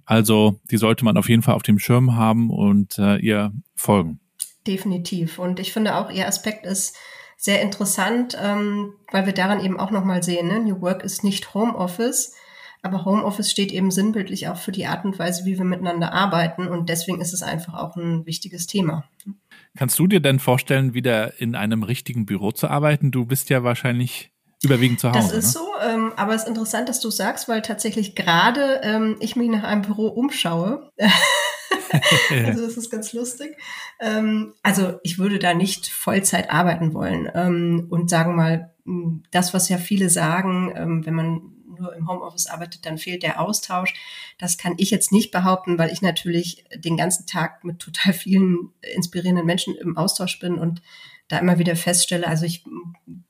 also 0.05 0.59
die 0.71 0.77
sollte 0.77 1.05
man 1.05 1.17
auf 1.17 1.29
jeden 1.29 1.41
Fall 1.41 1.55
auf 1.55 1.63
dem 1.63 1.79
Schirm 1.79 2.15
haben 2.15 2.49
und 2.49 2.97
äh, 2.97 3.17
ihr 3.17 3.53
folgen. 3.75 4.19
Definitiv. 4.65 5.39
Und 5.39 5.59
ich 5.59 5.73
finde 5.73 5.95
auch, 5.95 6.09
ihr 6.09 6.27
Aspekt 6.27 6.65
ist 6.65 6.95
sehr 7.37 7.61
interessant, 7.61 8.37
ähm, 8.41 8.93
weil 9.11 9.25
wir 9.25 9.33
daran 9.33 9.63
eben 9.63 9.79
auch 9.79 9.91
nochmal 9.91 10.23
sehen, 10.23 10.47
ne? 10.47 10.59
New 10.59 10.81
Work 10.81 11.03
ist 11.03 11.23
nicht 11.23 11.53
Homeoffice, 11.53 12.33
aber 12.81 13.05
Homeoffice 13.05 13.51
steht 13.51 13.71
eben 13.71 13.91
sinnbildlich 13.91 14.47
auch 14.47 14.57
für 14.57 14.71
die 14.71 14.85
Art 14.85 15.05
und 15.05 15.19
Weise, 15.19 15.45
wie 15.45 15.57
wir 15.57 15.65
miteinander 15.65 16.13
arbeiten. 16.13 16.67
Und 16.67 16.89
deswegen 16.89 17.21
ist 17.21 17.33
es 17.33 17.43
einfach 17.43 17.73
auch 17.73 17.95
ein 17.95 18.25
wichtiges 18.25 18.67
Thema. 18.67 19.05
Kannst 19.77 19.97
du 19.99 20.07
dir 20.07 20.19
denn 20.19 20.39
vorstellen, 20.39 20.93
wieder 20.93 21.39
in 21.39 21.55
einem 21.55 21.83
richtigen 21.83 22.25
Büro 22.25 22.51
zu 22.51 22.67
arbeiten? 22.67 23.11
Du 23.11 23.25
bist 23.25 23.49
ja 23.49 23.63
wahrscheinlich 23.63 24.32
Überwiegend 24.63 24.99
zu 24.99 25.09
Hause. 25.09 25.19
Das 25.19 25.31
ist 25.31 25.55
ne? 25.55 25.61
so, 25.61 25.67
ähm, 25.85 26.13
aber 26.15 26.33
es 26.33 26.43
ist 26.43 26.47
interessant, 26.47 26.87
dass 26.87 26.99
du 27.01 27.09
sagst, 27.09 27.49
weil 27.49 27.61
tatsächlich 27.61 28.15
gerade 28.15 28.79
ähm, 28.83 29.17
ich 29.19 29.35
mich 29.35 29.49
nach 29.49 29.63
einem 29.63 29.81
Büro 29.81 30.07
umschaue. 30.07 30.89
also 32.45 32.65
das 32.65 32.77
ist 32.77 32.89
ganz 32.89 33.11
lustig. 33.13 33.57
Ähm, 33.99 34.53
also 34.63 34.99
ich 35.03 35.19
würde 35.19 35.39
da 35.39 35.53
nicht 35.53 35.87
Vollzeit 35.87 36.49
arbeiten 36.49 36.93
wollen 36.93 37.29
ähm, 37.33 37.87
und 37.89 38.09
sagen 38.09 38.35
mal, 38.35 38.73
das, 39.31 39.53
was 39.53 39.69
ja 39.69 39.77
viele 39.77 40.09
sagen, 40.09 40.73
ähm, 40.75 41.05
wenn 41.05 41.13
man 41.13 41.52
nur 41.83 41.95
im 41.95 42.09
Homeoffice 42.09 42.47
arbeitet, 42.47 42.85
dann 42.85 42.97
fehlt 42.97 43.23
der 43.23 43.39
Austausch. 43.39 43.93
Das 44.39 44.57
kann 44.57 44.73
ich 44.77 44.89
jetzt 44.89 45.11
nicht 45.11 45.31
behaupten, 45.31 45.77
weil 45.77 45.91
ich 45.91 46.01
natürlich 46.01 46.65
den 46.75 46.97
ganzen 46.97 47.27
Tag 47.27 47.63
mit 47.63 47.79
total 47.79 48.13
vielen 48.13 48.71
inspirierenden 48.95 49.45
Menschen 49.45 49.75
im 49.75 49.97
Austausch 49.97 50.39
bin 50.39 50.57
und 50.57 50.81
da 51.27 51.39
immer 51.39 51.57
wieder 51.57 51.75
feststelle, 51.75 52.27
also 52.27 52.45
ich 52.45 52.65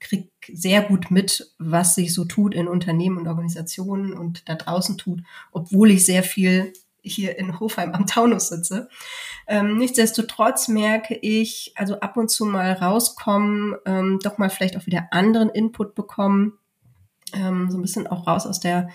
kriege 0.00 0.28
sehr 0.52 0.82
gut 0.82 1.10
mit, 1.10 1.54
was 1.58 1.94
sich 1.94 2.12
so 2.12 2.24
tut 2.24 2.54
in 2.54 2.68
Unternehmen 2.68 3.18
und 3.18 3.28
Organisationen 3.28 4.12
und 4.14 4.48
da 4.48 4.56
draußen 4.56 4.98
tut, 4.98 5.22
obwohl 5.52 5.90
ich 5.90 6.04
sehr 6.04 6.22
viel 6.22 6.72
hier 7.02 7.38
in 7.38 7.60
Hofheim 7.60 7.92
am 7.92 8.06
Taunus 8.06 8.48
sitze. 8.48 8.88
Ähm, 9.46 9.76
nichtsdestotrotz 9.76 10.68
merke 10.68 11.14
ich, 11.14 11.72
also 11.76 12.00
ab 12.00 12.16
und 12.16 12.30
zu 12.30 12.46
mal 12.46 12.72
rauskommen, 12.72 13.76
ähm, 13.84 14.18
doch 14.22 14.38
mal 14.38 14.50
vielleicht 14.50 14.76
auch 14.76 14.86
wieder 14.86 15.08
anderen 15.10 15.50
Input 15.50 15.94
bekommen, 15.94 16.58
ähm, 17.34 17.70
so 17.70 17.78
ein 17.78 17.82
bisschen 17.82 18.06
auch 18.06 18.26
raus 18.26 18.46
aus 18.46 18.60
der 18.60 18.88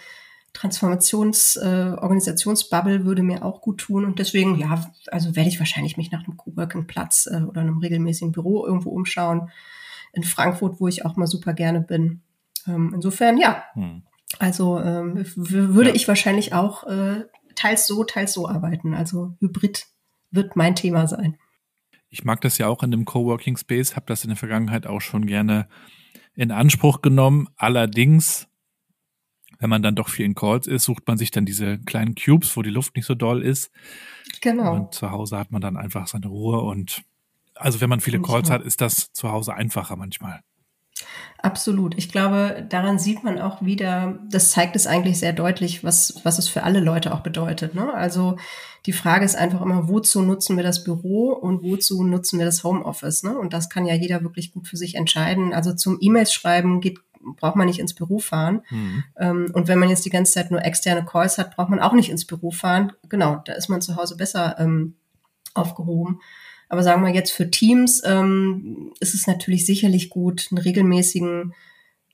Transformations-, 0.54 1.58
äh, 1.58 3.06
würde 3.06 3.23
mir 3.23 3.43
auch 3.45 3.62
gut 3.62 3.80
tun. 3.80 4.06
Und 4.06 4.19
deswegen, 4.19 4.58
ja, 4.58 4.91
also 5.08 5.36
werde 5.36 5.49
ich 5.49 5.60
wahrscheinlich 5.60 5.97
mich 5.97 6.12
nach 6.12 6.25
einem 6.25 6.38
Coworking-Platz 6.38 7.28
äh, 7.32 7.43
oder 7.43 7.62
einem 7.62 7.78
regelmäßigen 7.78 8.32
Büro 8.32 8.65
irgendwo 8.65 8.89
umschauen. 8.89 9.49
In 10.13 10.23
Frankfurt, 10.23 10.80
wo 10.80 10.88
ich 10.88 11.06
auch 11.06 11.15
mal 11.17 11.28
super 11.28 11.54
gerne 11.54 11.82
bin. 11.82 12.21
Ähm, 12.67 12.91
insofern, 12.95 13.38
ja. 13.38 13.63
Hm. 13.73 14.04
Also 14.38 14.80
ähm, 14.80 15.23
würde 15.36 15.89
ja. 15.89 15.95
ich 15.95 16.08
wahrscheinlich 16.08 16.54
auch 16.54 16.84
äh, 16.86 17.25
teils 17.56 17.88
so, 17.88 18.04
teils 18.04 18.34
so 18.34 18.47
arbeiten. 18.47 18.93
Also 18.93 19.36
Hybrid 19.39 19.88
wird 20.32 20.56
mein 20.56 20.75
Thema 20.75 21.08
sein. 21.08 21.38
Ich 22.10 22.23
mag 22.23 22.41
das 22.41 22.58
ja 22.58 22.67
auch 22.67 22.84
in 22.84 22.91
dem 22.91 23.06
Coworking 23.06 23.58
Space, 23.58 23.95
habe 23.95 24.08
das 24.08 24.23
in 24.23 24.30
der 24.30 24.38
Vergangenheit 24.38 24.88
auch 24.88 25.02
schon 25.02 25.25
gerne 25.25 25.67
in 26.39 26.52
Anspruch 26.52 27.02
genommen. 27.02 27.47
Allerdings 27.58 28.47
wenn 29.60 29.69
man 29.69 29.84
dann 29.84 29.95
doch 29.95 30.08
viel 30.08 30.25
in 30.25 30.36
Calls 30.36 30.67
ist, 30.67 30.86
sucht 30.86 31.06
man 31.06 31.17
sich 31.17 31.32
dann 31.32 31.45
diese 31.45 31.80
kleinen 31.80 32.15
Cubes, 32.15 32.56
wo 32.56 32.62
die 32.62 32.69
Luft 32.69 32.95
nicht 32.95 33.06
so 33.06 33.13
doll 33.13 33.43
ist. 33.43 33.71
Genau. 34.39 34.73
Und 34.73 34.93
zu 34.93 35.12
Hause 35.12 35.38
hat 35.38 35.52
man 35.52 35.60
dann 35.62 35.75
einfach 35.75 36.08
seine 36.08 36.28
Ruhe 36.28 36.62
und 36.62 37.04
also 37.56 37.82
wenn 37.82 37.89
man 37.89 37.99
viele 37.99 38.21
Calls 38.21 38.49
hat, 38.49 38.62
ist 38.62 38.80
das 38.80 39.12
zu 39.12 39.30
Hause 39.30 39.54
einfacher 39.54 39.97
manchmal. 39.97 40.39
Absolut. 41.41 41.97
Ich 41.97 42.12
glaube, 42.12 42.65
daran 42.67 42.99
sieht 42.99 43.23
man 43.23 43.39
auch 43.39 43.62
wieder, 43.62 44.19
das 44.29 44.51
zeigt 44.51 44.75
es 44.75 44.88
eigentlich 44.88 45.19
sehr 45.19 45.31
deutlich, 45.31 45.83
was, 45.83 46.19
was 46.23 46.38
es 46.38 46.49
für 46.49 46.63
alle 46.63 46.81
Leute 46.81 47.13
auch 47.13 47.21
bedeutet. 47.21 47.75
Ne? 47.75 47.93
Also 47.93 48.38
die 48.85 48.93
Frage 48.93 49.23
ist 49.23 49.35
einfach 49.35 49.62
immer, 49.62 49.88
wozu 49.88 50.21
nutzen 50.21 50.57
wir 50.57 50.63
das 50.63 50.83
Büro 50.83 51.29
und 51.29 51.63
wozu 51.63 52.03
nutzen 52.03 52.39
wir 52.39 52.45
das 52.45 52.63
Homeoffice? 52.63 53.23
Ne? 53.23 53.38
Und 53.38 53.53
das 53.53 53.69
kann 53.69 53.85
ja 53.85 53.93
jeder 53.93 54.21
wirklich 54.23 54.51
gut 54.51 54.67
für 54.67 54.77
sich 54.77 54.95
entscheiden. 54.95 55.53
Also 55.53 55.73
zum 55.73 55.97
E-Mails 56.01 56.33
schreiben 56.33 56.81
geht 56.81 56.99
braucht 57.21 57.55
man 57.55 57.67
nicht 57.67 57.79
ins 57.79 57.93
Büro 57.93 58.19
fahren. 58.19 58.62
Mhm. 58.69 59.03
Ähm, 59.17 59.51
und 59.53 59.67
wenn 59.67 59.79
man 59.79 59.89
jetzt 59.89 60.05
die 60.05 60.09
ganze 60.09 60.33
Zeit 60.33 60.51
nur 60.51 60.63
externe 60.63 61.05
Calls 61.05 61.38
hat, 61.38 61.55
braucht 61.55 61.69
man 61.69 61.79
auch 61.79 61.93
nicht 61.93 62.09
ins 62.09 62.25
Büro 62.25 62.51
fahren. 62.51 62.93
Genau, 63.09 63.41
da 63.45 63.53
ist 63.53 63.69
man 63.69 63.81
zu 63.81 63.95
Hause 63.95 64.15
besser 64.15 64.55
ähm, 64.59 64.95
aufgehoben. 65.53 66.21
Aber 66.69 66.84
sagen 66.84 67.03
wir 67.03 67.13
jetzt 67.13 67.32
für 67.32 67.49
Teams 67.49 68.03
ähm, 68.05 68.93
ist 68.99 69.15
es 69.15 69.27
natürlich 69.27 69.65
sicherlich 69.65 70.10
gut, 70.10 70.47
einen 70.51 70.60
regelmäßigen 70.60 71.53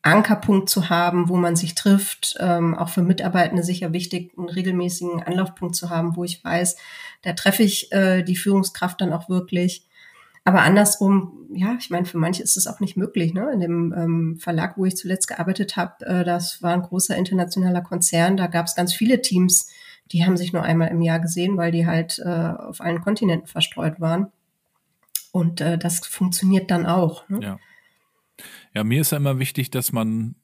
Ankerpunkt 0.01 0.69
zu 0.69 0.89
haben, 0.89 1.29
wo 1.29 1.35
man 1.35 1.55
sich 1.55 1.75
trifft. 1.75 2.35
Ähm, 2.39 2.75
auch 2.75 2.89
für 2.89 3.01
Mitarbeitende 3.01 3.63
sicher 3.63 3.91
wichtig, 3.91 4.31
einen 4.37 4.49
regelmäßigen 4.49 5.21
Anlaufpunkt 5.21 5.75
zu 5.75 5.89
haben, 5.89 6.15
wo 6.15 6.23
ich 6.23 6.43
weiß, 6.43 6.77
da 7.23 7.33
treffe 7.33 7.63
ich 7.63 7.91
äh, 7.91 8.23
die 8.23 8.37
Führungskraft 8.37 9.01
dann 9.01 9.13
auch 9.13 9.29
wirklich. 9.29 9.85
Aber 10.47 10.61
andersrum, 10.61 11.47
ja, 11.51 11.75
ich 11.79 11.89
meine, 11.89 12.05
für 12.05 12.19
manche 12.19 12.43
ist 12.43 12.55
es 12.55 12.67
auch 12.67 12.79
nicht 12.79 12.95
möglich. 12.95 13.33
Ne? 13.33 13.51
In 13.51 13.59
dem 13.59 13.93
ähm, 13.97 14.37
Verlag, 14.39 14.77
wo 14.77 14.85
ich 14.85 14.95
zuletzt 14.95 15.27
gearbeitet 15.27 15.75
habe, 15.75 16.05
äh, 16.05 16.23
das 16.23 16.61
war 16.61 16.73
ein 16.73 16.83
großer 16.83 17.15
internationaler 17.15 17.81
Konzern, 17.81 18.37
da 18.37 18.45
gab 18.45 18.67
es 18.67 18.75
ganz 18.75 18.93
viele 18.93 19.21
Teams, 19.21 19.71
die 20.11 20.23
haben 20.23 20.37
sich 20.37 20.53
nur 20.53 20.61
einmal 20.61 20.89
im 20.89 21.01
Jahr 21.01 21.19
gesehen, 21.19 21.57
weil 21.57 21.71
die 21.71 21.87
halt 21.87 22.19
äh, 22.19 22.29
auf 22.29 22.79
allen 22.79 23.01
Kontinenten 23.01 23.47
verstreut 23.47 23.99
waren. 23.99 24.27
Und 25.35 25.59
äh, 25.59 25.77
das 25.77 25.99
funktioniert 26.07 26.71
dann 26.71 26.85
auch. 26.85 27.27
Ne? 27.27 27.41
Ja. 27.43 27.59
ja, 28.73 28.85
mir 28.85 29.01
ist 29.01 29.11
ja 29.11 29.17
immer 29.17 29.37
wichtig, 29.37 29.69
dass 29.69 29.91
man 29.91 30.35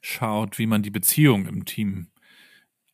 schaut, 0.00 0.58
wie 0.58 0.66
man 0.66 0.82
die 0.82 0.88
Beziehung 0.88 1.44
im 1.44 1.66
Team 1.66 2.08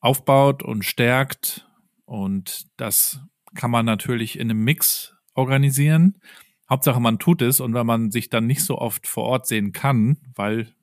aufbaut 0.00 0.64
und 0.64 0.84
stärkt. 0.84 1.64
Und 2.04 2.66
das 2.76 3.20
kann 3.54 3.70
man 3.70 3.86
natürlich 3.86 4.40
in 4.40 4.50
einem 4.50 4.64
Mix 4.64 5.14
organisieren. 5.34 6.18
Hauptsache, 6.68 6.98
man 6.98 7.20
tut 7.20 7.42
es. 7.42 7.60
Und 7.60 7.74
wenn 7.74 7.86
man 7.86 8.10
sich 8.10 8.28
dann 8.28 8.48
nicht 8.48 8.64
so 8.64 8.78
oft 8.78 9.06
vor 9.06 9.22
Ort 9.22 9.46
sehen 9.46 9.70
kann, 9.70 10.18
weil 10.34 10.74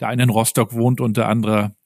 der 0.00 0.08
eine 0.08 0.22
in 0.22 0.30
Rostock 0.30 0.72
wohnt 0.72 1.02
und 1.02 1.18
der 1.18 1.28
andere 1.28 1.76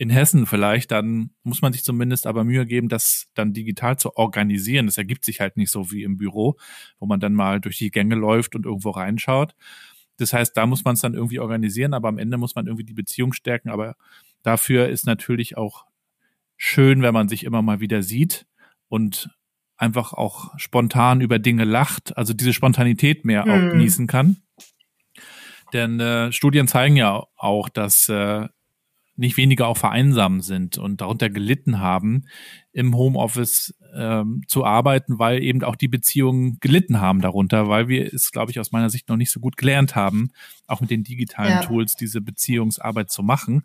in 0.00 0.08
Hessen 0.08 0.46
vielleicht, 0.46 0.92
dann 0.92 1.28
muss 1.42 1.60
man 1.60 1.74
sich 1.74 1.84
zumindest 1.84 2.26
aber 2.26 2.42
Mühe 2.42 2.64
geben, 2.64 2.88
das 2.88 3.28
dann 3.34 3.52
digital 3.52 3.98
zu 3.98 4.16
organisieren. 4.16 4.86
Das 4.86 4.96
ergibt 4.96 5.26
sich 5.26 5.40
halt 5.40 5.58
nicht 5.58 5.70
so 5.70 5.90
wie 5.90 6.04
im 6.04 6.16
Büro, 6.16 6.56
wo 6.98 7.04
man 7.04 7.20
dann 7.20 7.34
mal 7.34 7.60
durch 7.60 7.76
die 7.76 7.90
Gänge 7.90 8.14
läuft 8.14 8.56
und 8.56 8.64
irgendwo 8.64 8.92
reinschaut. 8.92 9.54
Das 10.16 10.32
heißt, 10.32 10.56
da 10.56 10.64
muss 10.64 10.84
man 10.86 10.94
es 10.94 11.02
dann 11.02 11.12
irgendwie 11.12 11.38
organisieren, 11.38 11.92
aber 11.92 12.08
am 12.08 12.16
Ende 12.16 12.38
muss 12.38 12.54
man 12.54 12.66
irgendwie 12.66 12.84
die 12.84 12.94
Beziehung 12.94 13.34
stärken. 13.34 13.68
Aber 13.68 13.94
dafür 14.42 14.88
ist 14.88 15.04
natürlich 15.04 15.58
auch 15.58 15.84
schön, 16.56 17.02
wenn 17.02 17.12
man 17.12 17.28
sich 17.28 17.44
immer 17.44 17.60
mal 17.60 17.80
wieder 17.80 18.02
sieht 18.02 18.46
und 18.88 19.28
einfach 19.76 20.14
auch 20.14 20.58
spontan 20.58 21.20
über 21.20 21.38
Dinge 21.38 21.64
lacht, 21.64 22.16
also 22.16 22.32
diese 22.32 22.54
Spontanität 22.54 23.26
mehr 23.26 23.44
hm. 23.44 23.50
auch 23.50 23.70
genießen 23.72 24.06
kann. 24.06 24.38
Denn 25.74 26.00
äh, 26.00 26.32
Studien 26.32 26.68
zeigen 26.68 26.96
ja 26.96 27.26
auch, 27.36 27.68
dass 27.68 28.08
äh, 28.08 28.48
nicht 29.20 29.36
weniger 29.36 29.68
auch 29.68 29.76
vereinsamt 29.76 30.44
sind 30.44 30.78
und 30.78 31.00
darunter 31.00 31.30
gelitten 31.30 31.78
haben, 31.78 32.24
im 32.72 32.96
Homeoffice 32.96 33.74
ähm, 33.94 34.42
zu 34.46 34.64
arbeiten, 34.64 35.18
weil 35.18 35.42
eben 35.42 35.62
auch 35.62 35.76
die 35.76 35.88
Beziehungen 35.88 36.58
gelitten 36.60 37.00
haben 37.00 37.20
darunter, 37.20 37.68
weil 37.68 37.88
wir 37.88 38.12
es, 38.12 38.32
glaube 38.32 38.50
ich, 38.50 38.60
aus 38.60 38.72
meiner 38.72 38.90
Sicht 38.90 39.08
noch 39.08 39.16
nicht 39.16 39.30
so 39.30 39.40
gut 39.40 39.56
gelernt 39.56 39.94
haben, 39.94 40.30
auch 40.66 40.80
mit 40.80 40.90
den 40.90 41.04
digitalen 41.04 41.50
ja. 41.52 41.62
Tools 41.62 41.96
diese 41.96 42.20
Beziehungsarbeit 42.20 43.10
zu 43.10 43.22
machen. 43.22 43.62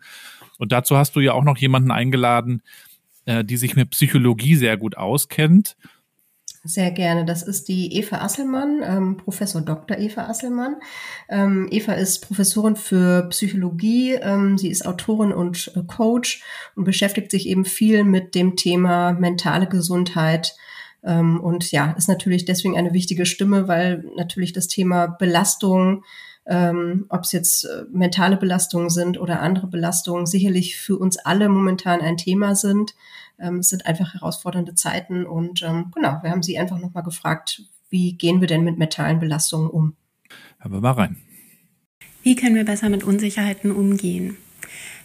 Und 0.58 0.72
dazu 0.72 0.96
hast 0.96 1.16
du 1.16 1.20
ja 1.20 1.32
auch 1.32 1.44
noch 1.44 1.56
jemanden 1.56 1.90
eingeladen, 1.90 2.62
äh, 3.24 3.44
die 3.44 3.56
sich 3.56 3.76
mit 3.76 3.90
Psychologie 3.90 4.56
sehr 4.56 4.76
gut 4.76 4.96
auskennt 4.96 5.76
sehr 6.66 6.90
gerne. 6.90 7.24
Das 7.24 7.42
ist 7.42 7.68
die 7.68 7.94
Eva 7.94 8.18
Asselmann, 8.18 8.82
ähm, 8.84 9.16
Professor 9.16 9.60
Dr. 9.60 9.98
Eva 9.98 10.26
Asselmann. 10.26 10.76
Ähm, 11.28 11.68
Eva 11.70 11.92
ist 11.94 12.20
Professorin 12.20 12.76
für 12.76 13.28
Psychologie. 13.30 14.14
Ähm, 14.14 14.58
sie 14.58 14.68
ist 14.68 14.86
Autorin 14.86 15.32
und 15.32 15.72
äh, 15.74 15.82
Coach 15.86 16.42
und 16.74 16.84
beschäftigt 16.84 17.30
sich 17.30 17.48
eben 17.48 17.64
viel 17.64 18.04
mit 18.04 18.34
dem 18.34 18.56
Thema 18.56 19.12
mentale 19.12 19.66
Gesundheit. 19.66 20.54
Ähm, 21.04 21.40
und 21.40 21.70
ja, 21.70 21.92
ist 21.92 22.08
natürlich 22.08 22.44
deswegen 22.44 22.76
eine 22.76 22.92
wichtige 22.92 23.26
Stimme, 23.26 23.68
weil 23.68 24.04
natürlich 24.16 24.52
das 24.52 24.66
Thema 24.68 25.06
Belastung, 25.06 26.04
ähm, 26.46 27.06
ob 27.08 27.22
es 27.22 27.32
jetzt 27.32 27.64
äh, 27.64 27.84
mentale 27.92 28.36
Belastungen 28.36 28.90
sind 28.90 29.18
oder 29.18 29.40
andere 29.40 29.66
Belastungen, 29.68 30.26
sicherlich 30.26 30.76
für 30.76 30.96
uns 30.96 31.16
alle 31.16 31.48
momentan 31.48 32.00
ein 32.00 32.16
Thema 32.16 32.54
sind. 32.54 32.94
Ähm, 33.38 33.58
es 33.58 33.68
sind 33.68 33.86
einfach 33.86 34.14
herausfordernde 34.14 34.74
Zeiten 34.74 35.26
und 35.26 35.62
ähm, 35.62 35.90
genau, 35.94 36.18
wir 36.22 36.30
haben 36.30 36.42
sie 36.42 36.58
einfach 36.58 36.78
nochmal 36.78 37.02
gefragt, 37.02 37.62
wie 37.90 38.14
gehen 38.14 38.40
wir 38.40 38.48
denn 38.48 38.64
mit 38.64 38.78
mentalen 38.78 39.20
Belastungen 39.20 39.70
um? 39.70 39.96
Hören 40.58 40.72
wir 40.72 40.80
mal 40.80 40.92
rein. 40.92 41.16
Wie 42.22 42.34
können 42.34 42.56
wir 42.56 42.64
besser 42.64 42.88
mit 42.88 43.04
Unsicherheiten 43.04 43.70
umgehen? 43.70 44.36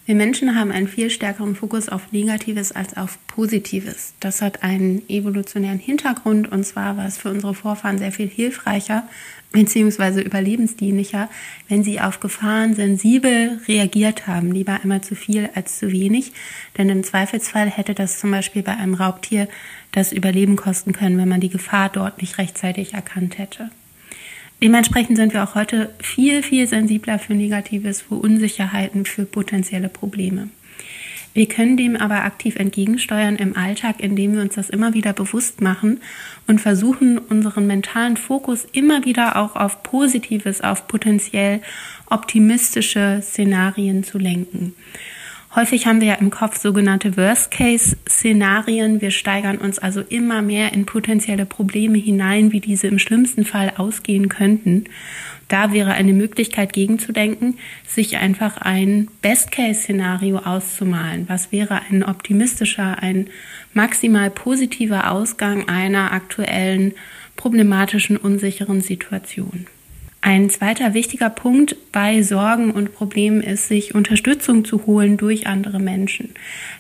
Wir 0.06 0.16
Menschen 0.16 0.56
haben 0.56 0.72
einen 0.72 0.88
viel 0.88 1.12
stärkeren 1.12 1.56
Fokus 1.56 1.88
auf 1.88 2.12
Negatives 2.12 2.72
als 2.72 2.98
auf 2.98 3.20
Positives. 3.28 4.14
Das 4.20 4.42
hat 4.42 4.64
einen 4.64 5.08
evolutionären 5.08 5.78
Hintergrund 5.78 6.52
und 6.52 6.66
zwar 6.66 6.98
war 6.98 7.06
es 7.06 7.20
für 7.20 7.30
unsere 7.30 7.54
Vorfahren 7.54 8.00
sehr 8.00 8.12
viel 8.12 8.28
hilfreicher 8.28 9.08
bzw. 9.52 10.22
überlebensdienlicher, 10.22 11.30
wenn 11.70 11.84
sie 11.84 12.02
auf 12.02 12.20
Gefahren 12.20 12.74
sensibel 12.74 13.60
reagiert 13.68 14.26
haben, 14.26 14.52
lieber 14.52 14.82
einmal 14.82 15.02
zu 15.02 15.16
viel 15.16 15.50
als 15.54 15.78
zu 15.78 15.92
wenig. 15.92 16.34
Denn 16.80 16.90
im 16.90 17.04
Zweifelsfall 17.04 17.70
hätte 17.70 17.94
das 17.94 18.20
zum 18.20 18.32
Beispiel 18.32 18.64
bei 18.64 18.76
einem 18.76 18.96
Raubtier 18.96 19.48
das 19.92 20.14
Überleben 20.14 20.56
kosten 20.56 20.94
können, 20.94 21.18
wenn 21.20 21.30
man 21.30 21.42
die 21.42 21.50
Gefahr 21.50 21.90
dort 21.90 22.22
nicht 22.22 22.40
rechtzeitig 22.40 22.94
erkannt 22.96 23.38
hätte. 23.38 23.70
Dementsprechend 24.62 25.18
sind 25.18 25.34
wir 25.34 25.44
auch 25.44 25.56
heute 25.56 25.90
viel, 26.00 26.44
viel 26.44 26.68
sensibler 26.68 27.18
für 27.18 27.34
Negatives, 27.34 28.02
für 28.02 28.16
Unsicherheiten, 28.16 29.06
für 29.06 29.26
potenzielle 29.26 29.90
Probleme. 29.90 30.50
Wir 31.34 31.48
können 31.48 31.78
dem 31.78 31.96
aber 31.96 32.26
aktiv 32.26 32.58
entgegensteuern 32.58 33.38
im 33.38 33.56
Alltag, 33.56 34.02
indem 34.02 34.34
wir 34.34 34.42
uns 34.42 34.56
das 34.56 34.70
immer 34.70 34.94
wieder 34.94 35.14
bewusst 35.14 35.62
machen 35.62 36.02
und 36.46 36.60
versuchen, 36.60 37.18
unseren 37.18 37.68
mentalen 37.68 38.18
Fokus 38.18 38.68
immer 38.74 39.06
wieder 39.06 39.38
auch 39.38 39.56
auf 39.56 39.82
Positives, 39.82 40.62
auf 40.62 40.88
potenziell 40.88 41.62
optimistische 42.10 43.22
Szenarien 43.24 44.04
zu 44.04 44.18
lenken. 44.18 44.76
Häufig 45.54 45.86
haben 45.86 46.00
wir 46.00 46.08
ja 46.08 46.14
im 46.14 46.30
Kopf 46.30 46.58
sogenannte 46.58 47.18
Worst-Case-Szenarien. 47.18 49.02
Wir 49.02 49.12
steigern 49.12 49.58
uns 49.58 49.80
also 49.80 50.00
immer 50.00 50.42
mehr 50.42 50.72
in 50.72 50.86
potenzielle 50.86 51.46
Probleme 51.46 51.98
hinein, 51.98 52.54
wie 52.54 52.62
diese 52.62 52.88
im 52.88 53.00
schlimmsten 53.00 53.44
Fall 53.44 53.74
ausgehen 53.76 54.30
könnten. 54.30 54.86
Da 55.50 55.74
wäre 55.74 55.92
eine 55.92 56.14
Möglichkeit 56.14 56.72
gegenzudenken, 56.72 57.58
sich 57.86 58.16
einfach 58.16 58.60
ein 58.60 59.10
Best-Case-Szenario 59.22 60.38
auszumalen. 60.38 61.28
Was 61.28 61.52
wäre 61.52 61.82
ein 61.90 62.06
optimistischer, 62.06 63.04
ein 63.04 63.28
maximal 63.74 64.30
positiver 64.30 65.12
Ausgang 65.12 65.68
einer 65.68 66.14
aktuellen 66.14 66.94
problematischen, 67.36 68.16
unsicheren 68.16 68.80
Situation? 68.80 69.68
Ein 70.24 70.52
zweiter 70.52 70.94
wichtiger 70.94 71.32
Punkt 71.32 71.76
bei 71.92 72.22
Sorgen 72.22 72.70
und 72.70 72.94
Problemen 72.94 73.42
ist, 73.42 73.68
sich 73.68 73.96
Unterstützung 73.96 74.64
zu 74.66 74.86
holen 74.86 75.18
durch 75.18 75.48
andere 75.48 75.80
Menschen. 75.80 76.36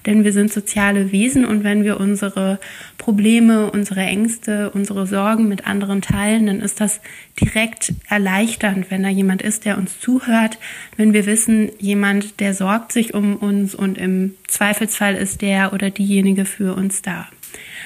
Denn 0.05 0.23
wir 0.23 0.31
sind 0.31 0.53
soziale 0.53 1.11
Wesen 1.11 1.43
und 1.45 1.63
wenn 1.63 1.83
wir 1.83 1.99
unsere 1.99 2.59
Probleme, 2.99 3.71
unsere 3.71 4.01
Ängste, 4.01 4.69
unsere 4.69 5.07
Sorgen 5.07 5.47
mit 5.47 5.65
anderen 5.65 6.03
teilen, 6.03 6.45
dann 6.45 6.61
ist 6.61 6.79
das 6.79 7.01
direkt 7.39 7.93
erleichternd, 8.07 8.91
wenn 8.91 9.01
da 9.01 9.09
jemand 9.09 9.41
ist, 9.41 9.65
der 9.65 9.79
uns 9.79 9.99
zuhört, 9.99 10.59
wenn 10.95 11.11
wir 11.13 11.25
wissen, 11.25 11.71
jemand, 11.79 12.39
der 12.41 12.53
sorgt 12.53 12.91
sich 12.91 13.15
um 13.15 13.37
uns 13.37 13.73
und 13.73 13.97
im 13.97 14.35
Zweifelsfall 14.47 15.15
ist 15.15 15.41
der 15.41 15.73
oder 15.73 15.89
diejenige 15.89 16.45
für 16.45 16.75
uns 16.75 17.01
da. 17.01 17.27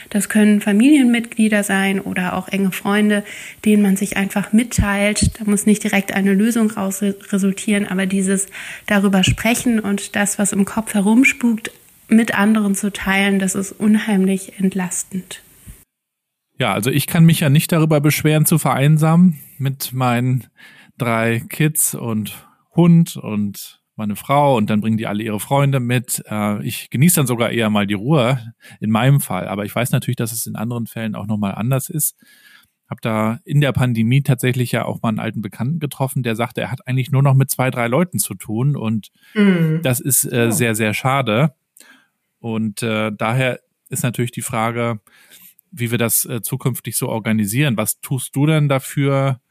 Das 0.10 0.30
können 0.30 0.62
Familienmitglieder 0.62 1.64
sein 1.64 2.00
oder 2.00 2.36
auch 2.36 2.48
enge 2.48 2.72
Freunde, 2.72 3.24
denen 3.64 3.82
man 3.82 3.98
sich 3.98 4.18
einfach 4.18 4.54
mitteilt. 4.54 5.40
Da 5.40 5.46
muss 5.50 5.66
nicht 5.66 5.84
direkt 5.84 6.14
eine 6.14 6.34
Lösung 6.34 6.72
raus 6.72 7.02
resultieren, 7.02 7.88
aber 7.88 8.06
dieses 8.06 8.48
darüber 8.86 9.24
sprechen 9.24 9.80
und 9.80 10.16
das, 10.16 10.40
was 10.40 10.52
im 10.52 10.66
Kopf 10.66 10.94
herumspukt, 10.94 11.72
mit 12.08 12.38
anderen 12.38 12.76
zu 12.76 12.92
teilen, 12.92 13.40
das 13.40 13.56
ist 13.56 13.72
unheimlich 13.72 14.60
entlastend. 14.60 15.42
Ja, 16.58 16.74
also 16.74 16.90
ich 16.90 17.08
kann 17.08 17.26
mich 17.26 17.42
ja 17.42 17.50
nicht 17.50 17.72
darüber 17.72 18.00
beschweren 18.00 18.46
zu 18.46 18.58
vereinsamen 18.58 19.40
mit 19.58 19.92
meinen 19.92 20.46
drei 20.98 21.44
Kids 21.50 21.96
und 21.96 22.48
Hund 22.76 23.18
und 23.18 23.82
meine 23.96 24.16
Frau 24.16 24.58
und 24.58 24.70
dann 24.70 24.82
bringen 24.82 24.98
die 24.98 25.08
alle 25.08 25.24
ihre 25.24 25.40
Freunde 25.40 25.80
mit. 25.80 26.24
Äh, 26.30 26.64
ich 26.66 26.90
genieße 26.90 27.18
dann 27.18 27.28
sogar 27.28 27.52
eher 27.52 27.70
mal 27.70 27.88
die 27.88 27.94
Ruhe 27.94 28.54
in 28.80 28.90
meinem 28.90 29.22
Fall, 29.22 29.48
aber 29.48 29.66
ich 29.66 29.76
weiß 29.76 29.92
natürlich, 29.92 30.18
dass 30.18 30.32
es 30.32 30.46
in 30.46 30.56
anderen 30.56 30.88
Fällen 30.88 31.16
auch 31.16 31.28
nochmal 31.28 31.56
anders 31.56 31.90
ist. 31.90 32.16
habe 32.90 33.02
da 33.02 33.40
in 33.46 33.62
der 33.62 33.72
Pandemie 33.72 34.22
tatsächlich 34.22 34.72
ja 34.72 34.86
auch 34.86 35.02
mal 35.02 35.10
einen 35.10 35.20
alten 35.20 35.42
Bekannten 35.42 35.80
getroffen, 35.80 36.24
der 36.24 36.36
sagte, 36.36 36.62
er 36.62 36.72
hat 36.72 36.88
eigentlich 36.88 37.12
nur 37.12 37.24
noch 37.24 37.34
mit 37.34 37.50
zwei, 37.50 37.72
drei 37.72 37.88
Leuten 37.88 38.20
zu 38.20 38.36
tun 38.36 38.76
und 38.76 39.12
mhm. 39.34 39.80
das 39.82 40.00
ist 40.00 40.32
äh, 40.32 40.52
sehr, 40.52 40.76
sehr 40.76 40.94
schade. 40.94 41.54
Und 42.40 42.84
äh, 42.84 43.12
daher 43.12 43.60
ist 43.90 44.04
natürlich 44.04 44.32
die 44.32 44.42
Frage, 44.42 45.00
wie 45.72 45.92
wir 45.92 45.98
das 45.98 46.26
äh, 46.26 46.42
zukünftig 46.42 46.96
so 46.96 47.10
organisieren. 47.10 47.78
Was 47.78 48.00
tust 48.02 48.36
du 48.36 48.46
denn 48.46 48.70
dafür, 48.70 49.42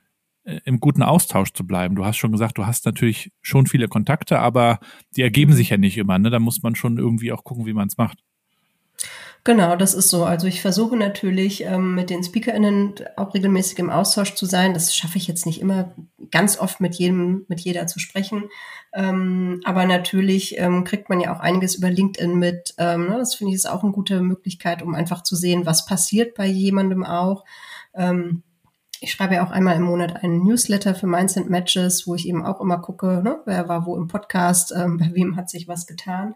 im 0.65 0.81
guten 0.81 1.03
Austausch 1.03 1.53
zu 1.53 1.67
bleiben? 1.67 1.97
Du 1.97 2.05
hast 2.05 2.17
schon 2.17 2.33
gesagt, 2.33 2.59
du 2.59 2.67
hast 2.67 2.85
natürlich 2.87 3.33
schon 3.43 3.67
viele 3.67 3.89
Kontakte, 3.89 4.39
aber 4.39 4.79
die 5.17 5.23
ergeben 5.23 5.53
sich 5.53 5.71
ja 5.71 5.77
nicht 5.77 5.97
immer. 5.97 6.19
Ne? 6.19 6.31
Da 6.31 6.39
muss 6.39 6.63
man 6.63 6.75
schon 6.75 6.99
irgendwie 6.99 7.33
auch 7.33 7.45
gucken, 7.45 7.67
wie 7.67 7.73
man 7.73 7.89
es 7.89 7.97
macht. 7.97 8.19
Genau, 9.47 9.77
das 9.77 9.93
ist 9.93 10.09
so. 10.09 10.25
Also 10.25 10.47
ich 10.47 10.63
versuche 10.63 10.97
natürlich 10.97 11.65
ähm, 11.65 11.95
mit 11.95 12.09
den 12.09 12.25
SpeakerInnen 12.25 12.95
auch 13.17 13.35
regelmäßig 13.35 13.79
im 13.79 13.91
Austausch 13.91 14.35
zu 14.35 14.47
sein. 14.47 14.73
Das 14.73 14.97
schaffe 14.97 15.19
ich 15.19 15.27
jetzt 15.27 15.45
nicht 15.45 15.61
immer 15.61 15.93
ganz 16.31 16.59
oft 16.59 16.81
mit 16.81 16.95
jedem, 16.95 17.45
mit 17.49 17.61
jeder 17.61 17.87
zu 17.87 17.99
sprechen. 17.99 18.45
Ähm, 18.95 19.61
aber 19.65 19.85
natürlich 19.85 20.59
ähm, 20.59 20.85
kriegt 20.85 21.11
man 21.11 21.21
ja 21.21 21.35
auch 21.35 21.41
einiges 21.41 21.75
über 21.75 21.91
LinkedIn 21.91 22.39
mit. 22.39 22.75
Ähm, 22.79 23.09
ne? 23.09 23.19
Das 23.19 23.35
finde 23.35 23.51
ich 23.51 23.57
ist 23.57 23.69
auch 23.69 23.83
eine 23.83 23.93
gute 23.93 24.23
Möglichkeit, 24.23 24.81
um 24.81 24.95
einfach 24.95 25.23
zu 25.23 25.37
sehen, 25.37 25.67
was 25.67 25.85
passiert 25.85 26.35
bei 26.35 26.47
jemandem 26.47 27.05
auch. 27.05 27.45
Ähm, 27.93 28.43
ich 29.05 29.13
schreibe 29.13 29.35
ja 29.35 29.47
auch 29.47 29.51
einmal 29.51 29.77
im 29.77 29.83
Monat 29.83 30.23
einen 30.23 30.43
Newsletter 30.43 30.95
für 30.95 31.07
Mindset 31.07 31.49
Matches, 31.51 32.07
wo 32.07 32.15
ich 32.15 32.27
eben 32.27 32.45
auch 32.45 32.61
immer 32.61 32.79
gucke, 32.79 33.23
ne? 33.23 33.39
wer 33.45 33.69
war 33.69 33.87
wo 33.87 33.97
im 33.97 34.09
Podcast, 34.09 34.73
ähm, 34.77 34.97
bei 34.99 35.11
wem 35.15 35.37
hat 35.37 35.51
sich 35.51 35.69
was 35.69 35.87
getan. 35.87 36.35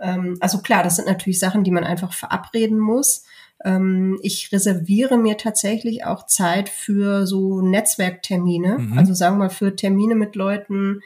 Ähm, 0.00 0.36
also 0.40 0.58
klar, 0.58 0.82
das 0.84 0.96
sind 0.96 1.08
natürlich 1.08 1.40
Sachen, 1.40 1.64
die 1.64 1.72
man 1.72 1.84
einfach 1.84 2.12
verabreden 2.12 2.78
muss. 2.78 3.24
Ähm, 3.64 4.18
ich 4.22 4.52
reserviere 4.52 5.18
mir 5.18 5.36
tatsächlich 5.36 6.04
auch 6.04 6.26
Zeit 6.26 6.68
für 6.68 7.26
so 7.26 7.60
Netzwerktermine. 7.60 8.78
Mhm. 8.78 8.98
Also 8.98 9.12
sagen 9.12 9.36
wir 9.36 9.46
mal 9.46 9.50
für 9.50 9.74
Termine 9.74 10.14
mit 10.14 10.36
Leuten, 10.36 11.00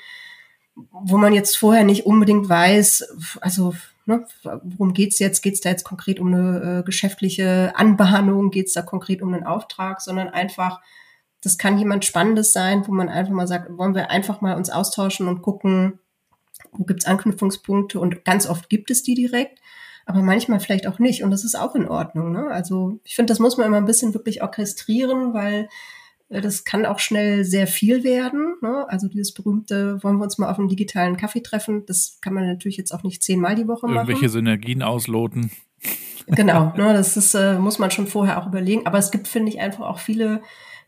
wo 0.75 1.17
man 1.17 1.33
jetzt 1.33 1.57
vorher 1.57 1.85
nicht 1.85 2.07
unbedingt 2.07 2.49
weiß, 2.49 3.39
also 3.41 3.75
ne, 4.09 4.27
worum 4.43 4.93
geht's 4.93 5.19
jetzt? 5.21 5.43
Geht's 5.43 5.61
da 5.61 5.71
jetzt 5.71 5.85
konkret 5.85 6.19
um 6.19 6.35
eine 6.35 6.81
äh, 6.81 6.83
geschäftliche 6.83 7.73
Anbahnung? 7.77 8.51
Geht's 8.51 8.73
da 8.73 8.83
konkret 8.83 9.23
um 9.23 9.33
einen 9.33 9.45
Auftrag? 9.45 10.01
Sondern 10.01 10.29
einfach, 10.29 10.81
das 11.41 11.59
kann 11.59 11.79
jemand 11.79 12.05
Spannendes 12.05 12.53
sein, 12.53 12.87
wo 12.89 12.93
man 12.93 13.09
einfach 13.09 13.33
mal 13.33 13.47
sagt, 13.47 13.77
wollen 13.77 13.95
wir 13.95 14.11
einfach 14.11 14.41
mal 14.41 14.57
uns 14.57 14.71
austauschen 14.71 15.29
und 15.29 15.43
gucken, 15.43 16.01
wo 16.73 16.85
gibt's 16.85 17.07
Anknüpfungspunkte 17.07 18.01
und 18.01 18.25
ganz 18.25 18.49
oft 18.49 18.69
gibt 18.69 18.91
es 18.91 19.03
die 19.03 19.15
direkt, 19.15 19.61
aber 20.07 20.23
manchmal 20.23 20.61
vielleicht 20.61 20.87
auch 20.87 20.99
nicht 20.99 21.23
und 21.23 21.31
das 21.31 21.45
ist 21.45 21.55
auch 21.55 21.75
in 21.75 21.89
Ordnung. 21.89 22.33
Ne? 22.33 22.49
Also 22.49 22.99
ich 23.05 23.15
finde, 23.15 23.31
das 23.31 23.39
muss 23.39 23.57
man 23.57 23.67
immer 23.67 23.77
ein 23.77 23.85
bisschen 23.85 24.15
wirklich 24.15 24.43
orchestrieren, 24.43 25.35
weil 25.35 25.69
das 26.29 26.65
kann 26.65 26.85
auch 26.85 26.99
schnell 26.99 27.45
sehr 27.45 27.67
viel 27.67 28.05
werden. 28.05 28.57
Ne? 28.61 28.85
Also 28.89 29.09
dieses 29.09 29.33
berühmte, 29.33 30.03
wollen 30.03 30.19
wir 30.19 30.25
uns 30.25 30.39
mal 30.39 30.51
auf 30.51 30.59
einem 30.59 30.69
digitalen 30.69 31.17
Kaffee 31.17 31.43
treffen, 31.43 31.87
das 31.87 32.19
kann 32.21 32.35
man 32.35 32.47
natürlich 32.47 32.77
jetzt 32.77 32.93
auch 32.93 33.03
nicht 33.03 33.23
zehnmal 33.23 33.55
die 33.55 33.67
Woche 33.67 33.87
machen. 33.87 34.09
Irgendwelche 34.09 34.29
Synergien 34.29 34.83
ausloten. 34.83 35.51
Genau, 36.27 36.75
ne, 36.77 36.93
das 36.93 37.17
ist, 37.17 37.35
äh, 37.35 37.59
muss 37.59 37.79
man 37.79 37.91
schon 37.91 38.07
vorher 38.07 38.43
auch 38.43 38.47
überlegen. 38.47 38.87
Aber 38.87 38.99
es 38.99 39.11
gibt, 39.11 39.29
finde 39.29 39.51
ich, 39.51 39.61
einfach 39.61 39.87
auch 39.87 39.99
viele 39.99 40.43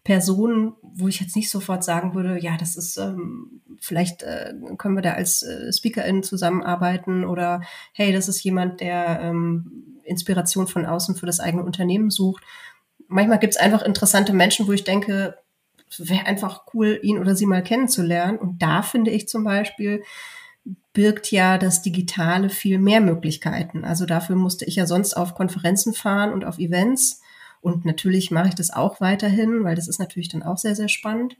Personen, 0.05 0.75
wo 0.83 1.09
ich 1.09 1.21
jetzt 1.21 1.37
nicht 1.37 1.51
sofort 1.51 1.85
sagen 1.85 2.15
würde, 2.15 2.39
ja, 2.39 2.57
das 2.59 2.77
ist, 2.77 2.97
ähm, 2.99 3.63
vielleicht 3.79 4.23
äh, 4.23 4.55
können 4.77 4.97
wir 4.97 5.03
da 5.03 5.13
als 5.13 5.43
äh, 5.43 5.73
SpeakerInnen 5.73 6.23
zusammenarbeiten 6.23 7.25
oder 7.25 7.63
hey, 7.93 8.13
das 8.13 8.29
ist 8.29 8.43
jemand, 8.43 8.81
der 8.81 9.21
ähm, 9.23 10.01
Inspiration 10.05 10.67
von 10.67 10.87
außen 10.87 11.17
für 11.17 11.27
das 11.27 11.41
eigene 11.41 11.65
Unternehmen 11.65 12.11
sucht. 12.11 12.43
Manchmal 13.11 13.41
gibt 13.41 13.55
es 13.55 13.61
einfach 13.61 13.83
interessante 13.83 14.33
Menschen, 14.33 14.69
wo 14.69 14.73
ich 14.73 14.85
denke, 14.85 15.37
wäre 15.99 16.27
einfach 16.27 16.63
cool, 16.73 16.99
ihn 17.03 17.19
oder 17.19 17.35
sie 17.35 17.47
mal 17.47 17.63
kennenzulernen. 17.63 18.39
Und 18.39 18.63
da 18.63 18.83
finde 18.83 19.11
ich 19.11 19.29
zum 19.29 19.45
Beispiel, 19.45 20.03
birgt 20.93 21.31
ja 21.31 21.59
das 21.59 21.83
Digitale 21.83 22.51
viel 22.51 22.79
mehr 22.79 23.01
Möglichkeiten. 23.01 23.85
Also 23.85 24.07
dafür 24.07 24.37
musste 24.37 24.65
ich 24.65 24.77
ja 24.77 24.87
sonst 24.87 25.15
auf 25.15 25.35
Konferenzen 25.35 25.93
fahren 25.93 26.33
und 26.33 26.45
auf 26.45 26.59
Events. 26.59 27.21
Und 27.61 27.85
natürlich 27.85 28.31
mache 28.31 28.49
ich 28.49 28.55
das 28.55 28.71
auch 28.71 29.01
weiterhin, 29.01 29.65
weil 29.65 29.77
das 29.77 29.89
ist 29.89 29.99
natürlich 29.99 30.29
dann 30.29 30.43
auch 30.43 30.57
sehr, 30.57 30.77
sehr 30.77 30.89
spannend. 30.89 31.37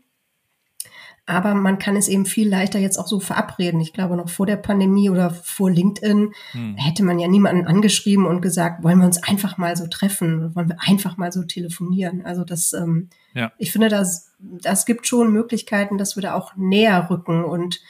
Aber 1.27 1.55
man 1.55 1.79
kann 1.79 1.97
es 1.97 2.09
eben 2.09 2.27
viel 2.27 2.49
leichter 2.49 2.79
jetzt 2.79 2.99
auch 2.99 3.07
so 3.07 3.21
verabreden. 3.21 3.81
Ich 3.81 3.93
glaube, 3.93 4.17
noch 4.17 4.29
vor 4.29 4.47
der 4.47 4.57
Pandemie 4.57 5.11
oder 5.11 5.31
vor 5.31 5.71
LinkedIn 5.71 6.33
hm. 6.53 6.77
hätte 6.77 7.05
man 7.05 7.19
ja 7.19 7.29
niemanden 7.29 7.67
angeschrieben 7.67 8.27
und 8.27 8.41
gesagt, 8.41 8.83
wollen 8.83 8.99
wir 8.99 9.07
uns 9.07 9.23
einfach 9.23 9.57
mal 9.57 9.77
so 9.77 9.87
treffen, 9.87 10.55
wollen 10.57 10.69
wir 10.69 10.79
einfach 10.81 11.17
mal 11.17 11.31
so 11.31 11.45
telefonieren. 11.45 12.25
Also 12.25 12.45
das, 12.45 12.73
ähm, 12.73 13.11
ja. 13.35 13.53
ich 13.59 13.71
finde, 13.71 13.89
das, 13.89 14.33
das 14.39 14.87
gibt 14.87 15.07
schon 15.07 15.33
Möglichkeiten, 15.33 15.99
dass 15.99 16.17
wir 16.17 16.23
da 16.23 16.35
auch 16.35 16.57
näher 16.57 17.09
rücken 17.11 17.45
und 17.45 17.81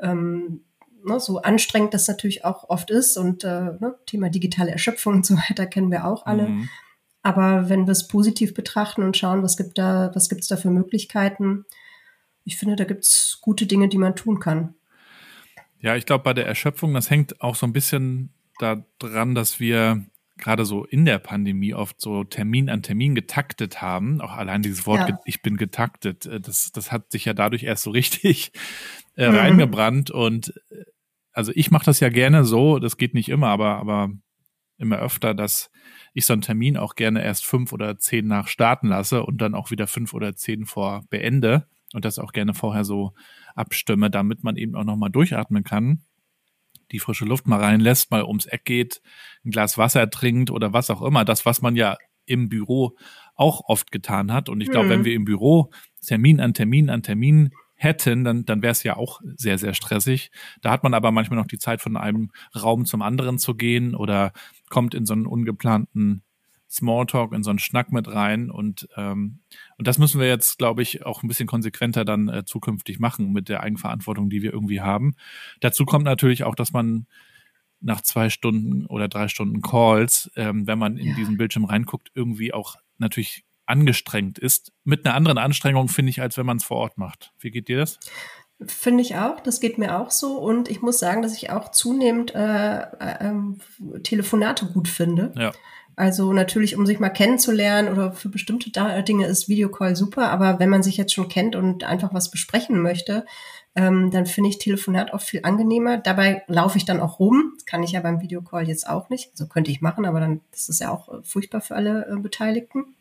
ähm, 0.00 0.60
ne, 1.04 1.20
so 1.20 1.40
anstrengend 1.40 1.94
das 1.94 2.08
natürlich 2.08 2.44
auch 2.44 2.68
oft 2.68 2.90
ist 2.90 3.16
und 3.16 3.44
äh, 3.44 3.72
ne, 3.78 3.94
Thema 4.06 4.28
digitale 4.28 4.70
Erschöpfung 4.70 5.14
und 5.14 5.26
so 5.26 5.36
weiter 5.36 5.66
kennen 5.66 5.90
wir 5.90 6.06
auch 6.06 6.26
alle. 6.26 6.48
Mhm. 6.48 6.68
Aber 7.22 7.68
wenn 7.68 7.86
wir 7.86 7.92
es 7.92 8.08
positiv 8.08 8.52
betrachten 8.52 9.02
und 9.02 9.16
schauen, 9.16 9.42
was 9.42 9.56
gibt 9.56 9.78
da, 9.78 10.10
was 10.14 10.28
gibt 10.28 10.42
es 10.42 10.48
da 10.48 10.56
für 10.56 10.70
Möglichkeiten, 10.70 11.64
ich 12.44 12.56
finde, 12.56 12.76
da 12.76 12.84
gibt 12.84 13.04
es 13.04 13.38
gute 13.40 13.66
Dinge, 13.66 13.88
die 13.88 13.98
man 13.98 14.16
tun 14.16 14.40
kann. 14.40 14.74
Ja, 15.80 15.96
ich 15.96 16.06
glaube, 16.06 16.24
bei 16.24 16.34
der 16.34 16.46
Erschöpfung, 16.46 16.94
das 16.94 17.10
hängt 17.10 17.40
auch 17.40 17.56
so 17.56 17.66
ein 17.66 17.72
bisschen 17.72 18.32
daran, 18.58 19.34
dass 19.34 19.58
wir 19.58 20.04
gerade 20.38 20.64
so 20.64 20.84
in 20.84 21.04
der 21.04 21.18
Pandemie 21.18 21.74
oft 21.74 22.00
so 22.00 22.24
Termin 22.24 22.68
an 22.68 22.82
Termin 22.82 23.14
getaktet 23.14 23.82
haben. 23.82 24.20
Auch 24.20 24.32
allein 24.32 24.62
dieses 24.62 24.86
Wort, 24.86 25.08
ja. 25.08 25.18
ich 25.24 25.42
bin 25.42 25.56
getaktet, 25.56 26.26
äh, 26.26 26.40
das, 26.40 26.72
das 26.72 26.92
hat 26.92 27.10
sich 27.10 27.24
ja 27.24 27.34
dadurch 27.34 27.64
erst 27.64 27.84
so 27.84 27.90
richtig 27.92 28.52
äh, 29.16 29.28
mhm. 29.28 29.36
reingebrannt. 29.36 30.10
Und 30.10 30.54
äh, 30.70 30.84
also 31.32 31.52
ich 31.54 31.70
mache 31.70 31.84
das 31.84 32.00
ja 32.00 32.08
gerne 32.08 32.44
so, 32.44 32.78
das 32.78 32.96
geht 32.96 33.14
nicht 33.14 33.28
immer, 33.28 33.48
aber, 33.48 33.76
aber 33.76 34.10
immer 34.78 34.98
öfter, 34.98 35.34
dass 35.34 35.70
ich 36.12 36.26
so 36.26 36.32
einen 36.32 36.42
Termin 36.42 36.76
auch 36.76 36.94
gerne 36.94 37.24
erst 37.24 37.46
fünf 37.46 37.72
oder 37.72 37.98
zehn 37.98 38.26
nach 38.26 38.48
starten 38.48 38.88
lasse 38.88 39.22
und 39.24 39.38
dann 39.38 39.54
auch 39.54 39.70
wieder 39.70 39.86
fünf 39.86 40.12
oder 40.12 40.34
zehn 40.34 40.66
vor 40.66 41.04
beende 41.08 41.66
und 41.94 42.04
das 42.04 42.18
auch 42.18 42.32
gerne 42.32 42.54
vorher 42.54 42.84
so 42.84 43.12
abstimme, 43.54 44.10
damit 44.10 44.44
man 44.44 44.56
eben 44.56 44.74
auch 44.74 44.84
nochmal 44.84 45.10
durchatmen 45.10 45.64
kann, 45.64 46.04
die 46.90 46.98
frische 46.98 47.24
Luft 47.24 47.46
mal 47.46 47.60
reinlässt, 47.60 48.10
mal 48.10 48.24
ums 48.24 48.46
Eck 48.46 48.64
geht, 48.64 49.02
ein 49.44 49.50
Glas 49.50 49.78
Wasser 49.78 50.10
trinkt 50.10 50.50
oder 50.50 50.72
was 50.72 50.90
auch 50.90 51.02
immer. 51.02 51.24
Das, 51.24 51.46
was 51.46 51.62
man 51.62 51.76
ja 51.76 51.96
im 52.26 52.48
Büro 52.48 52.96
auch 53.34 53.62
oft 53.66 53.90
getan 53.90 54.32
hat. 54.32 54.48
Und 54.48 54.60
ich 54.60 54.70
glaube, 54.70 54.86
mhm. 54.86 54.90
wenn 54.90 55.04
wir 55.04 55.14
im 55.14 55.24
Büro 55.24 55.70
Termin 56.06 56.40
an 56.40 56.54
Termin 56.54 56.90
an 56.90 57.02
Termin 57.02 57.50
hätten, 57.74 58.22
dann, 58.22 58.44
dann 58.44 58.62
wäre 58.62 58.72
es 58.72 58.84
ja 58.84 58.96
auch 58.96 59.20
sehr, 59.36 59.58
sehr 59.58 59.74
stressig. 59.74 60.30
Da 60.60 60.70
hat 60.70 60.84
man 60.84 60.94
aber 60.94 61.10
manchmal 61.10 61.38
noch 61.38 61.48
die 61.48 61.58
Zeit, 61.58 61.80
von 61.80 61.96
einem 61.96 62.30
Raum 62.54 62.84
zum 62.84 63.02
anderen 63.02 63.38
zu 63.38 63.54
gehen 63.54 63.94
oder 63.94 64.32
kommt 64.68 64.94
in 64.94 65.04
so 65.04 65.14
einen 65.14 65.26
ungeplanten 65.26 66.22
Smalltalk, 66.72 67.32
in 67.32 67.42
so 67.42 67.50
einen 67.50 67.58
Schnack 67.58 67.92
mit 67.92 68.08
rein. 68.08 68.50
Und, 68.50 68.88
ähm, 68.96 69.40
und 69.76 69.86
das 69.86 69.98
müssen 69.98 70.20
wir 70.20 70.28
jetzt, 70.28 70.58
glaube 70.58 70.82
ich, 70.82 71.04
auch 71.04 71.22
ein 71.22 71.28
bisschen 71.28 71.46
konsequenter 71.46 72.04
dann 72.04 72.28
äh, 72.28 72.44
zukünftig 72.44 72.98
machen 72.98 73.32
mit 73.32 73.48
der 73.48 73.62
Eigenverantwortung, 73.62 74.30
die 74.30 74.42
wir 74.42 74.52
irgendwie 74.52 74.80
haben. 74.80 75.14
Dazu 75.60 75.84
kommt 75.84 76.04
natürlich 76.04 76.44
auch, 76.44 76.54
dass 76.54 76.72
man 76.72 77.06
nach 77.80 78.00
zwei 78.00 78.30
Stunden 78.30 78.86
oder 78.86 79.08
drei 79.08 79.28
Stunden 79.28 79.60
Calls, 79.60 80.30
ähm, 80.36 80.66
wenn 80.66 80.78
man 80.78 80.96
in 80.96 81.08
ja. 81.08 81.14
diesen 81.14 81.36
Bildschirm 81.36 81.64
reinguckt, 81.64 82.10
irgendwie 82.14 82.54
auch 82.54 82.76
natürlich 82.98 83.44
angestrengt 83.66 84.38
ist. 84.38 84.72
Mit 84.84 85.04
einer 85.04 85.14
anderen 85.14 85.38
Anstrengung, 85.38 85.88
finde 85.88 86.10
ich, 86.10 86.20
als 86.20 86.36
wenn 86.36 86.46
man 86.46 86.56
es 86.56 86.64
vor 86.64 86.78
Ort 86.78 86.98
macht. 86.98 87.32
Wie 87.38 87.50
geht 87.50 87.68
dir 87.68 87.78
das? 87.78 87.98
Finde 88.66 89.02
ich 89.02 89.16
auch, 89.16 89.40
das 89.40 89.60
geht 89.60 89.78
mir 89.78 89.98
auch 89.98 90.10
so. 90.10 90.38
Und 90.38 90.70
ich 90.70 90.82
muss 90.82 90.98
sagen, 90.98 91.22
dass 91.22 91.36
ich 91.36 91.50
auch 91.50 91.70
zunehmend 91.70 92.34
äh, 92.34 92.82
äh, 92.82 93.32
Telefonate 94.02 94.66
gut 94.66 94.88
finde. 94.88 95.32
Ja. 95.36 95.52
Also 95.94 96.32
natürlich, 96.32 96.76
um 96.76 96.86
sich 96.86 96.98
mal 96.98 97.10
kennenzulernen 97.10 97.92
oder 97.92 98.12
für 98.12 98.28
bestimmte 98.28 98.70
Dinge 99.02 99.26
ist 99.26 99.48
Videocall 99.48 99.94
super, 99.94 100.30
aber 100.30 100.58
wenn 100.58 100.70
man 100.70 100.82
sich 100.82 100.96
jetzt 100.96 101.12
schon 101.12 101.28
kennt 101.28 101.54
und 101.54 101.84
einfach 101.84 102.14
was 102.14 102.30
besprechen 102.30 102.80
möchte, 102.80 103.26
ähm, 103.74 104.10
dann 104.10 104.26
finde 104.26 104.50
ich 104.50 104.58
Telefonat 104.58 105.12
oft 105.12 105.26
viel 105.26 105.40
angenehmer. 105.44 105.98
Dabei 105.98 106.42
laufe 106.46 106.76
ich 106.76 106.84
dann 106.84 107.00
auch 107.00 107.18
rum. 107.18 107.52
Das 107.56 107.66
kann 107.66 107.82
ich 107.82 107.92
ja 107.92 108.00
beim 108.00 108.20
Videocall 108.20 108.68
jetzt 108.68 108.86
auch 108.88 109.08
nicht. 109.08 109.30
Also 109.32 109.46
könnte 109.46 109.70
ich 109.70 109.80
machen, 109.80 110.04
aber 110.04 110.20
dann 110.20 110.40
das 110.50 110.68
ist 110.68 110.80
ja 110.80 110.90
auch 110.90 111.08
äh, 111.08 111.22
furchtbar 111.22 111.60
für 111.60 111.74
alle 111.74 112.06
äh, 112.06 112.18
Beteiligten. 112.18 112.94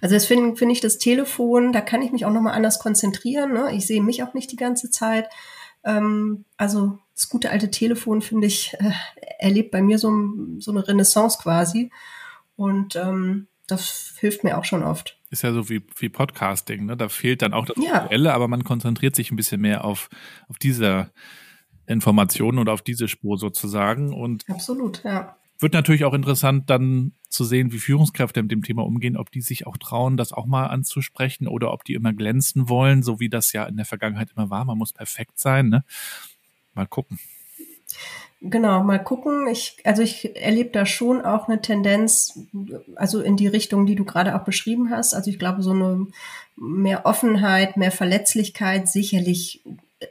Also 0.00 0.14
das 0.16 0.26
finde 0.26 0.56
find 0.56 0.72
ich 0.72 0.80
das 0.80 0.98
Telefon, 0.98 1.72
da 1.72 1.80
kann 1.80 2.02
ich 2.02 2.10
mich 2.10 2.24
auch 2.24 2.32
nochmal 2.32 2.54
anders 2.54 2.80
konzentrieren. 2.80 3.52
Ne? 3.52 3.72
Ich 3.72 3.86
sehe 3.86 4.02
mich 4.02 4.22
auch 4.22 4.34
nicht 4.34 4.50
die 4.50 4.56
ganze 4.56 4.90
Zeit. 4.90 5.28
Ähm, 5.84 6.44
also 6.56 6.98
das 7.14 7.28
gute 7.28 7.50
alte 7.50 7.70
Telefon, 7.70 8.22
finde 8.22 8.46
ich, 8.46 8.74
äh, 8.74 8.92
erlebt 9.38 9.70
bei 9.70 9.82
mir 9.82 9.98
so, 9.98 10.12
so 10.58 10.70
eine 10.70 10.86
Renaissance 10.86 11.38
quasi. 11.40 11.90
Und 12.56 12.96
ähm, 12.96 13.48
das 13.66 14.14
hilft 14.18 14.44
mir 14.44 14.58
auch 14.58 14.64
schon 14.64 14.82
oft. 14.82 15.18
Ist 15.30 15.42
ja 15.42 15.52
so 15.52 15.68
wie, 15.68 15.82
wie 15.96 16.08
Podcasting, 16.08 16.86
ne? 16.86 16.96
Da 16.96 17.08
fehlt 17.08 17.42
dann 17.42 17.54
auch 17.54 17.64
das 17.64 17.76
ja. 17.82 18.04
Visuelle, 18.04 18.34
aber 18.34 18.48
man 18.48 18.64
konzentriert 18.64 19.16
sich 19.16 19.30
ein 19.30 19.36
bisschen 19.36 19.60
mehr 19.60 19.84
auf, 19.84 20.08
auf 20.48 20.58
diese 20.58 21.10
Informationen 21.86 22.58
oder 22.58 22.72
auf 22.72 22.82
diese 22.82 23.08
Spur 23.08 23.38
sozusagen. 23.38 24.12
Und 24.12 24.44
Absolut, 24.48 25.02
ja. 25.04 25.36
Wird 25.58 25.74
natürlich 25.74 26.04
auch 26.04 26.14
interessant, 26.14 26.68
dann 26.70 27.12
zu 27.28 27.44
sehen, 27.44 27.72
wie 27.72 27.78
Führungskräfte 27.78 28.42
mit 28.42 28.50
dem 28.50 28.62
Thema 28.62 28.84
umgehen, 28.84 29.16
ob 29.16 29.30
die 29.30 29.40
sich 29.40 29.66
auch 29.66 29.76
trauen, 29.76 30.16
das 30.16 30.32
auch 30.32 30.44
mal 30.44 30.66
anzusprechen 30.66 31.46
oder 31.46 31.72
ob 31.72 31.84
die 31.84 31.94
immer 31.94 32.12
glänzen 32.12 32.68
wollen, 32.68 33.02
so 33.02 33.20
wie 33.20 33.28
das 33.28 33.52
ja 33.52 33.64
in 33.64 33.76
der 33.76 33.86
Vergangenheit 33.86 34.30
immer 34.34 34.50
war. 34.50 34.64
Man 34.64 34.76
muss 34.76 34.92
perfekt 34.92 35.38
sein. 35.38 35.68
Ne? 35.68 35.84
Mal 36.74 36.86
gucken. 36.86 37.18
Genau, 38.44 38.82
mal 38.82 38.98
gucken. 38.98 39.46
Ich, 39.46 39.76
also 39.84 40.02
ich 40.02 40.34
erlebe 40.36 40.70
da 40.70 40.84
schon 40.84 41.22
auch 41.22 41.48
eine 41.48 41.60
Tendenz, 41.60 42.40
also 42.96 43.20
in 43.20 43.36
die 43.36 43.46
Richtung, 43.46 43.86
die 43.86 43.94
du 43.94 44.04
gerade 44.04 44.34
auch 44.34 44.44
beschrieben 44.44 44.90
hast. 44.90 45.14
Also 45.14 45.30
ich 45.30 45.38
glaube, 45.38 45.62
so 45.62 45.70
eine 45.70 46.08
mehr 46.56 47.06
Offenheit, 47.06 47.76
mehr 47.76 47.92
Verletzlichkeit, 47.92 48.88
sicherlich, 48.88 49.62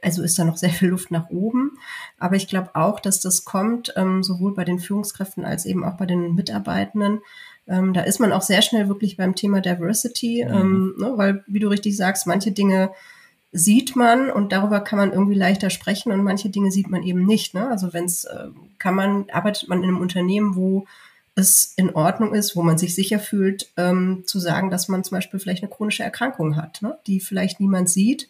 also 0.02 0.24
ist 0.24 0.40
da 0.40 0.46
noch 0.46 0.56
sehr 0.56 0.70
viel 0.70 0.90
Luft 0.90 1.12
nach 1.12 1.30
oben. 1.30 1.78
Aber 2.20 2.38
ich 2.38 2.48
glaube 2.48 2.70
auch, 2.74 3.02
dass 3.02 3.20
das 3.20 3.44
kommt, 3.44 3.94
ähm, 3.98 4.24
sowohl 4.24 4.54
bei 4.54 4.64
den 4.64 4.80
Führungskräften 4.80 5.44
als 5.44 5.66
eben 5.66 5.84
auch 5.84 5.98
bei 5.98 6.06
den 6.06 6.34
Mitarbeitenden. 6.34 7.20
Ähm, 7.68 7.94
da 7.94 8.02
ist 8.02 8.20
man 8.20 8.32
auch 8.32 8.42
sehr 8.42 8.62
schnell 8.62 8.88
wirklich 8.88 9.18
beim 9.18 9.36
Thema 9.36 9.60
Diversity, 9.60 10.46
mhm. 10.48 10.56
ähm, 10.56 10.96
ne, 10.98 11.14
weil, 11.18 11.44
wie 11.48 11.60
du 11.60 11.68
richtig 11.68 11.98
sagst, 11.98 12.28
manche 12.28 12.54
Dinge 12.54 12.92
sieht 13.52 13.96
man 13.96 14.30
und 14.32 14.52
darüber 14.52 14.80
kann 14.80 14.98
man 14.98 15.12
irgendwie 15.12 15.36
leichter 15.36 15.70
sprechen 15.70 16.12
und 16.12 16.24
manche 16.24 16.50
Dinge 16.50 16.72
sieht 16.72 16.90
man 16.90 17.04
eben 17.04 17.26
nicht. 17.26 17.54
Ne? 17.54 17.68
Also 17.68 17.94
wenn 17.94 18.06
es, 18.06 18.24
äh, 18.26 18.48
kann 18.80 18.96
man, 18.96 19.30
arbeitet 19.32 19.68
man 19.68 19.80
in 19.80 19.90
einem 19.90 20.00
Unternehmen, 20.00 20.56
wo 20.56 20.86
es 21.36 21.74
in 21.76 21.96
Ordnung 21.96 22.34
ist, 22.34 22.56
wo 22.56 22.62
man 22.62 22.78
sich 22.78 22.96
sicher 22.96 23.20
fühlt, 23.20 23.72
ähm, 23.78 24.24
zu 24.26 24.40
sagen, 24.40 24.70
dass 24.70 24.88
man 24.88 25.04
zum 25.04 25.18
Beispiel 25.18 25.40
vielleicht 25.40 25.64
eine 25.64 25.72
chronische 25.72 26.04
Erkrankung 26.04 26.56
hat, 26.56 26.82
ne? 26.82 26.98
die 27.08 27.20
vielleicht 27.20 27.60
niemand 27.60 27.90
sieht, 27.90 28.30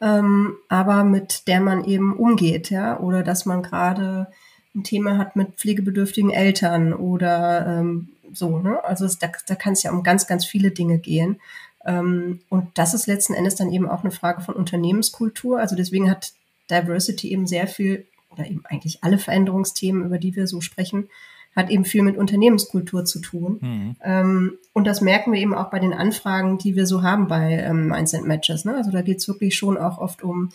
ähm, 0.00 0.56
aber 0.68 1.04
mit 1.04 1.46
der 1.46 1.60
man 1.60 1.84
eben 1.84 2.16
umgeht, 2.16 2.70
ja, 2.70 2.98
oder 2.98 3.22
dass 3.22 3.46
man 3.46 3.62
gerade 3.62 4.26
ein 4.74 4.82
Thema 4.84 5.16
hat 5.16 5.36
mit 5.36 5.56
pflegebedürftigen 5.56 6.30
Eltern 6.30 6.92
oder 6.92 7.66
ähm, 7.66 8.08
so, 8.32 8.58
ne? 8.58 8.82
Also 8.84 9.04
es, 9.04 9.18
da, 9.18 9.30
da 9.46 9.54
kann 9.54 9.74
es 9.74 9.82
ja 9.82 9.92
um 9.92 10.02
ganz, 10.02 10.26
ganz 10.26 10.44
viele 10.44 10.70
Dinge 10.70 10.98
gehen. 10.98 11.40
Ähm, 11.84 12.40
und 12.48 12.68
das 12.74 12.94
ist 12.94 13.06
letzten 13.06 13.34
Endes 13.34 13.56
dann 13.56 13.72
eben 13.72 13.88
auch 13.88 14.02
eine 14.02 14.10
Frage 14.10 14.42
von 14.42 14.54
Unternehmenskultur. 14.54 15.58
Also 15.58 15.76
deswegen 15.76 16.10
hat 16.10 16.32
Diversity 16.70 17.32
eben 17.32 17.46
sehr 17.46 17.66
viel, 17.66 18.06
oder 18.30 18.46
eben 18.46 18.62
eigentlich 18.64 19.02
alle 19.02 19.18
Veränderungsthemen, 19.18 20.04
über 20.04 20.18
die 20.18 20.36
wir 20.36 20.46
so 20.46 20.60
sprechen, 20.60 21.08
hat 21.54 21.70
eben 21.70 21.84
viel 21.84 22.02
mit 22.02 22.16
Unternehmenskultur 22.16 23.04
zu 23.04 23.20
tun. 23.20 23.58
Mhm. 23.60 23.96
Ähm, 24.02 24.58
und 24.72 24.86
das 24.86 25.00
merken 25.00 25.32
wir 25.32 25.40
eben 25.40 25.54
auch 25.54 25.70
bei 25.70 25.78
den 25.78 25.92
Anfragen, 25.92 26.58
die 26.58 26.76
wir 26.76 26.86
so 26.86 27.02
haben 27.02 27.28
bei 27.28 27.58
ähm, 27.58 27.88
Mindset 27.88 28.24
Matches. 28.24 28.64
Ne? 28.64 28.74
Also 28.74 28.90
da 28.90 29.02
geht 29.02 29.18
es 29.18 29.28
wirklich 29.28 29.56
schon 29.56 29.76
auch 29.76 29.98
oft 29.98 30.22
um 30.22 30.50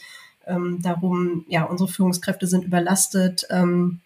ähm, 0.47 0.79
darum, 0.81 1.45
ja, 1.49 1.63
unsere 1.63 1.89
Führungskräfte 1.89 2.47
sind 2.47 2.63
überlastet, 2.63 3.45
ähm, 3.51 3.99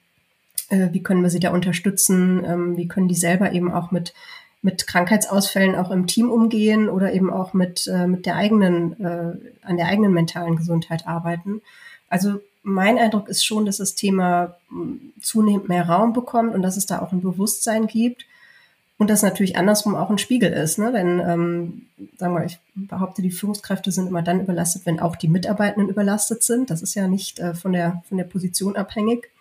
äh, 0.70 0.90
wie 0.92 1.04
können 1.04 1.22
wir 1.22 1.30
sie 1.30 1.40
da 1.40 1.52
unterstützen, 1.52 2.44
ähm, 2.46 2.78
wie 2.78 2.88
können 2.88 3.08
die 3.08 3.16
selber 3.16 3.54
eben 3.54 3.72
auch 3.72 3.92
mit 3.92 4.14
mit 4.62 4.86
Krankheitsausfällen 4.88 5.76
auch 5.76 5.92
im 5.92 6.08
Team 6.08 6.30
umgehen 6.30 6.90
oder 6.90 7.14
eben 7.14 7.32
auch 7.32 7.54
mit, 7.54 7.88
äh, 7.88 8.08
mit 8.08 8.26
der 8.26 8.36
eigenen, 8.36 9.00
äh, 9.04 9.34
an 9.64 9.78
der 9.78 9.88
eigenen 9.88 10.14
mentalen 10.14 10.56
Gesundheit 10.56 11.08
arbeiten. 11.08 11.62
Also 12.10 12.42
mein 12.64 13.00
Eindruck 13.00 13.28
ist 13.28 13.46
schon, 13.46 13.66
dass 13.66 13.78
das 13.78 13.96
Thema 13.96 14.56
hm, 14.70 15.14
zunehmend 15.22 15.68
mehr 15.68 15.88
Raum 15.88 16.14
bekommt 16.14 16.54
und 16.54 16.62
dass 16.62 16.78
es 16.78 16.86
da 16.86 17.02
auch 17.02 17.12
ein 17.12 17.22
Bewusstsein 17.22 17.88
gibt 17.88 18.26
und 19.02 19.10
das 19.10 19.24
natürlich 19.24 19.58
andersrum 19.58 19.96
auch 19.96 20.12
ein 20.12 20.20
Spiegel 20.20 20.54
ist. 20.54 20.78
Ne? 20.78 20.92
Denn, 20.92 21.20
ähm, 21.20 21.88
sagen 22.18 22.36
wir, 22.36 22.46
ich 22.46 22.60
behaupte, 22.76 23.24
die 23.24 23.32
Führungskräfte 23.32 23.92
sind 23.92 24.06
immer 24.06 24.22
dann 24.22 24.42
überlastet, 24.42 24.86
wenn 24.86 25.00
auch 25.00 25.16
die 25.16 25.28
Mitarbeitenden 25.28 25.90
überlastet 25.90 26.44
sind. 26.44 26.70
Das 26.70 26.84
ist 26.84 26.94
ja 26.94 27.08
nicht 27.08 27.40
äh, 27.40 27.56
von, 27.56 27.74
der, 27.74 28.04
von 28.08 28.20
der 28.20 28.26
Position 28.26 28.76
abhängig. 28.76 29.32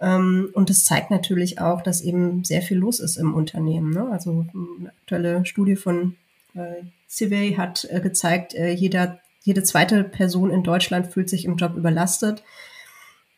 Ähm, 0.00 0.50
und 0.54 0.70
es 0.70 0.84
zeigt 0.84 1.10
natürlich 1.10 1.60
auch, 1.60 1.82
dass 1.82 2.00
eben 2.00 2.44
sehr 2.44 2.62
viel 2.62 2.78
los 2.78 3.00
ist 3.00 3.16
im 3.16 3.34
Unternehmen. 3.34 3.90
Ne? 3.92 4.08
Also 4.10 4.46
eine 4.52 4.90
aktuelle 4.90 5.44
Studie 5.44 5.76
von 5.76 6.16
äh, 6.54 6.84
Civey 7.08 7.54
hat 7.56 7.86
äh, 7.90 8.00
gezeigt, 8.00 8.54
äh, 8.54 8.70
jeder, 8.70 9.18
jede 9.42 9.62
zweite 9.62 10.04
Person 10.04 10.50
in 10.50 10.62
Deutschland 10.62 11.12
fühlt 11.12 11.28
sich 11.28 11.44
im 11.44 11.56
Job 11.56 11.76
überlastet. 11.76 12.42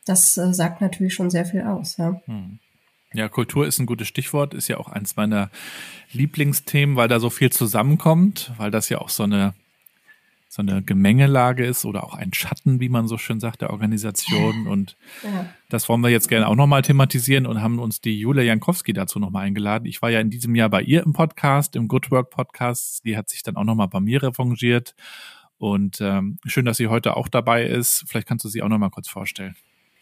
Das 0.05 0.37
äh, 0.37 0.53
sagt 0.53 0.81
natürlich 0.81 1.15
schon 1.15 1.31
sehr 1.31 1.47
viel 1.47 1.63
aus. 1.63 1.97
Ja. 1.97 2.21
Hm. 2.27 2.59
Ja, 3.13 3.29
Kultur 3.29 3.67
ist 3.67 3.81
ein 3.81 3.87
gutes 3.87 4.07
Stichwort, 4.07 4.55
ist 4.55 4.69
ja 4.69 4.77
auch 4.77 4.89
eins 4.89 5.17
meiner 5.17 5.51
Lieblingsthemen, 6.13 6.95
weil 6.95 7.09
da 7.09 7.19
so 7.19 7.29
viel 7.29 7.51
zusammenkommt, 7.51 8.53
weil 8.57 8.71
das 8.71 8.89
ja 8.89 8.99
auch 8.99 9.09
so 9.09 9.25
eine 9.25 9.55
so 10.53 10.63
eine 10.63 10.83
Gemengelage 10.83 11.65
ist 11.65 11.85
oder 11.85 12.03
auch 12.03 12.15
ein 12.15 12.33
Schatten, 12.33 12.81
wie 12.81 12.89
man 12.89 13.07
so 13.07 13.19
schön 13.19 13.39
sagt, 13.39 13.61
der 13.63 13.71
Organisation. 13.71 14.67
Und 14.67 14.97
ja. 15.23 15.47
das 15.69 15.89
wollen 15.89 16.01
wir 16.01 16.11
jetzt 16.11 16.29
gerne 16.29 16.49
auch 16.49 16.57
nochmal 16.57 16.83
thematisieren 16.83 17.47
und 17.47 17.63
haben 17.63 17.79
uns 17.79 18.01
die 18.01 18.19
Julia 18.19 18.43
Jankowski 18.43 18.93
dazu 18.93 19.21
nochmal 19.21 19.47
eingeladen. 19.47 19.87
Ich 19.87 20.03
war 20.03 20.11
ja 20.11 20.19
in 20.19 20.29
diesem 20.29 20.57
Jahr 20.57 20.69
bei 20.69 20.83
ihr 20.83 21.05
im 21.05 21.13
Podcast, 21.13 21.77
im 21.77 21.87
Good 21.87 22.11
Work 22.11 22.31
Podcast. 22.31 23.05
Sie 23.05 23.17
hat 23.17 23.29
sich 23.29 23.45
dann 23.45 23.55
auch 23.55 23.63
nochmal 23.63 23.87
bei 23.87 24.01
mir 24.01 24.25
revanchiert. 24.25 24.97
Und 25.57 26.01
ähm, 26.01 26.39
schön, 26.45 26.65
dass 26.65 26.79
sie 26.79 26.89
heute 26.89 27.17
auch 27.17 27.29
dabei 27.29 27.65
ist. 27.65 28.05
Vielleicht 28.09 28.27
kannst 28.27 28.45
du 28.45 28.49
sie 28.49 28.63
auch 28.63 28.69
nochmal 28.69 28.91
kurz 28.91 29.09
vorstellen. 29.09 29.55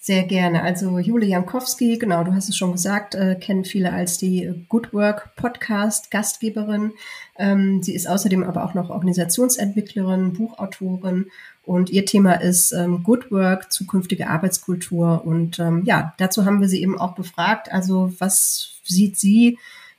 Sehr 0.08 0.22
gerne. 0.22 0.62
Also 0.62 0.98
Jule 0.98 1.26
Jankowski, 1.26 1.98
genau, 1.98 2.24
du 2.24 2.32
hast 2.32 2.48
es 2.48 2.56
schon 2.56 2.72
gesagt, 2.72 3.14
äh, 3.14 3.34
kennen 3.34 3.66
viele 3.66 3.92
als 3.92 4.16
die 4.16 4.64
Good 4.70 4.94
Work 4.94 5.36
Podcast 5.36 6.10
Gastgeberin. 6.10 6.92
Ähm, 7.38 7.82
sie 7.82 7.94
ist 7.94 8.08
außerdem 8.08 8.42
aber 8.42 8.64
auch 8.64 8.72
noch 8.72 8.88
Organisationsentwicklerin, 8.88 10.32
Buchautorin 10.32 11.26
und 11.62 11.90
ihr 11.90 12.06
Thema 12.06 12.40
ist 12.40 12.72
ähm, 12.72 13.02
Good 13.02 13.30
Work, 13.30 13.70
zukünftige 13.70 14.30
Arbeitskultur. 14.30 15.26
Und 15.26 15.58
ähm, 15.58 15.84
ja, 15.84 16.14
dazu 16.16 16.46
haben 16.46 16.62
wir 16.62 16.70
sie 16.70 16.80
eben 16.80 16.98
auch 16.98 17.14
befragt. 17.14 17.70
Also 17.70 18.10
was 18.18 18.80
sieht 18.84 19.18
sie? 19.18 19.58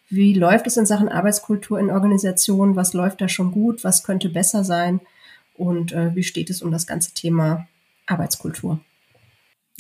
Wie 0.10 0.34
läuft 0.34 0.66
es 0.66 0.76
in 0.76 0.88
Sachen 0.88 1.10
Arbeitskultur 1.10 1.80
in 1.80 1.92
Organisationen? 1.92 2.76
Was 2.76 2.94
läuft 2.94 3.22
da 3.22 3.30
schon 3.30 3.52
gut? 3.52 3.84
Was 3.84 4.04
könnte 4.04 4.30
besser 4.30 4.64
sein? 4.64 5.02
Und 5.54 5.92
äh, 5.92 6.16
wie 6.16 6.24
steht 6.24 6.50
es 6.50 6.64
um 6.64 6.72
das 6.72 6.88
ganze 6.88 7.14
Thema 7.14 7.68
Arbeitskultur? 8.08 8.80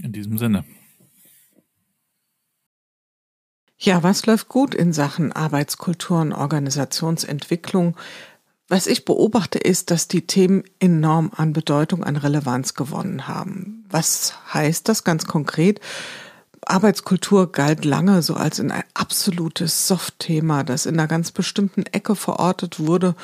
In 0.03 0.11
diesem 0.11 0.37
Sinne. 0.37 0.63
Ja, 3.77 4.03
was 4.03 4.25
läuft 4.25 4.49
gut 4.49 4.75
in 4.75 4.91
Sachen 4.91 5.31
Arbeitskultur 5.31 6.19
und 6.19 6.33
Organisationsentwicklung? 6.33 7.95
Was 8.67 8.87
ich 8.87 9.05
beobachte, 9.05 9.57
ist, 9.57 9.89
dass 9.89 10.07
die 10.07 10.27
Themen 10.27 10.63
enorm 10.79 11.31
an 11.35 11.53
Bedeutung, 11.53 12.03
an 12.03 12.17
Relevanz 12.17 12.73
gewonnen 12.73 13.27
haben. 13.27 13.85
Was 13.89 14.35
heißt 14.53 14.87
das 14.89 15.03
ganz 15.03 15.25
konkret? 15.25 15.79
Arbeitskultur 16.65 17.51
galt 17.51 17.85
lange 17.85 18.21
so 18.21 18.35
als 18.35 18.59
ein 18.59 18.71
absolutes 18.93 19.87
Soft-Thema, 19.87 20.63
das 20.63 20.85
in 20.85 20.99
einer 20.99 21.07
ganz 21.07 21.31
bestimmten 21.31 21.83
Ecke 21.83 22.15
verortet 22.15 22.79
wurde. 22.79 23.15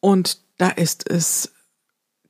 Und 0.00 0.40
da 0.56 0.70
ist 0.70 1.08
es 1.08 1.52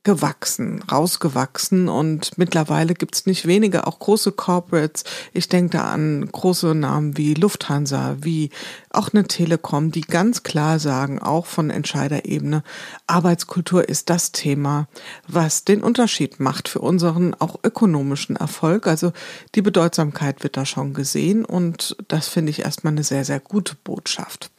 gewachsen, 0.03 0.83
rausgewachsen 0.91 1.87
und 1.87 2.35
mittlerweile 2.37 2.95
gibt's 2.95 3.27
nicht 3.27 3.45
wenige, 3.45 3.85
auch 3.85 3.99
große 3.99 4.31
Corporates. 4.31 5.03
Ich 5.31 5.47
denke 5.47 5.77
da 5.77 5.91
an 5.91 6.27
große 6.31 6.73
Namen 6.73 7.17
wie 7.17 7.35
Lufthansa, 7.35 8.17
wie 8.19 8.49
auch 8.89 9.13
eine 9.13 9.25
Telekom, 9.25 9.91
die 9.91 10.01
ganz 10.01 10.41
klar 10.41 10.79
sagen, 10.79 11.19
auch 11.19 11.45
von 11.45 11.69
Entscheiderebene, 11.69 12.63
Arbeitskultur 13.05 13.87
ist 13.87 14.09
das 14.09 14.31
Thema, 14.31 14.87
was 15.27 15.65
den 15.65 15.83
Unterschied 15.83 16.39
macht 16.39 16.67
für 16.67 16.79
unseren 16.79 17.35
auch 17.35 17.59
ökonomischen 17.63 18.35
Erfolg. 18.35 18.87
Also 18.87 19.13
die 19.53 19.61
Bedeutsamkeit 19.61 20.41
wird 20.41 20.57
da 20.57 20.65
schon 20.65 20.95
gesehen 20.95 21.45
und 21.45 21.95
das 22.07 22.27
finde 22.27 22.49
ich 22.49 22.63
erstmal 22.63 22.93
eine 22.93 23.03
sehr, 23.03 23.23
sehr 23.23 23.39
gute 23.39 23.75
Botschaft. 23.75 24.49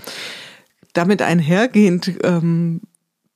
Damit 0.93 1.21
einhergehend 1.21 2.13
ähm, 2.23 2.83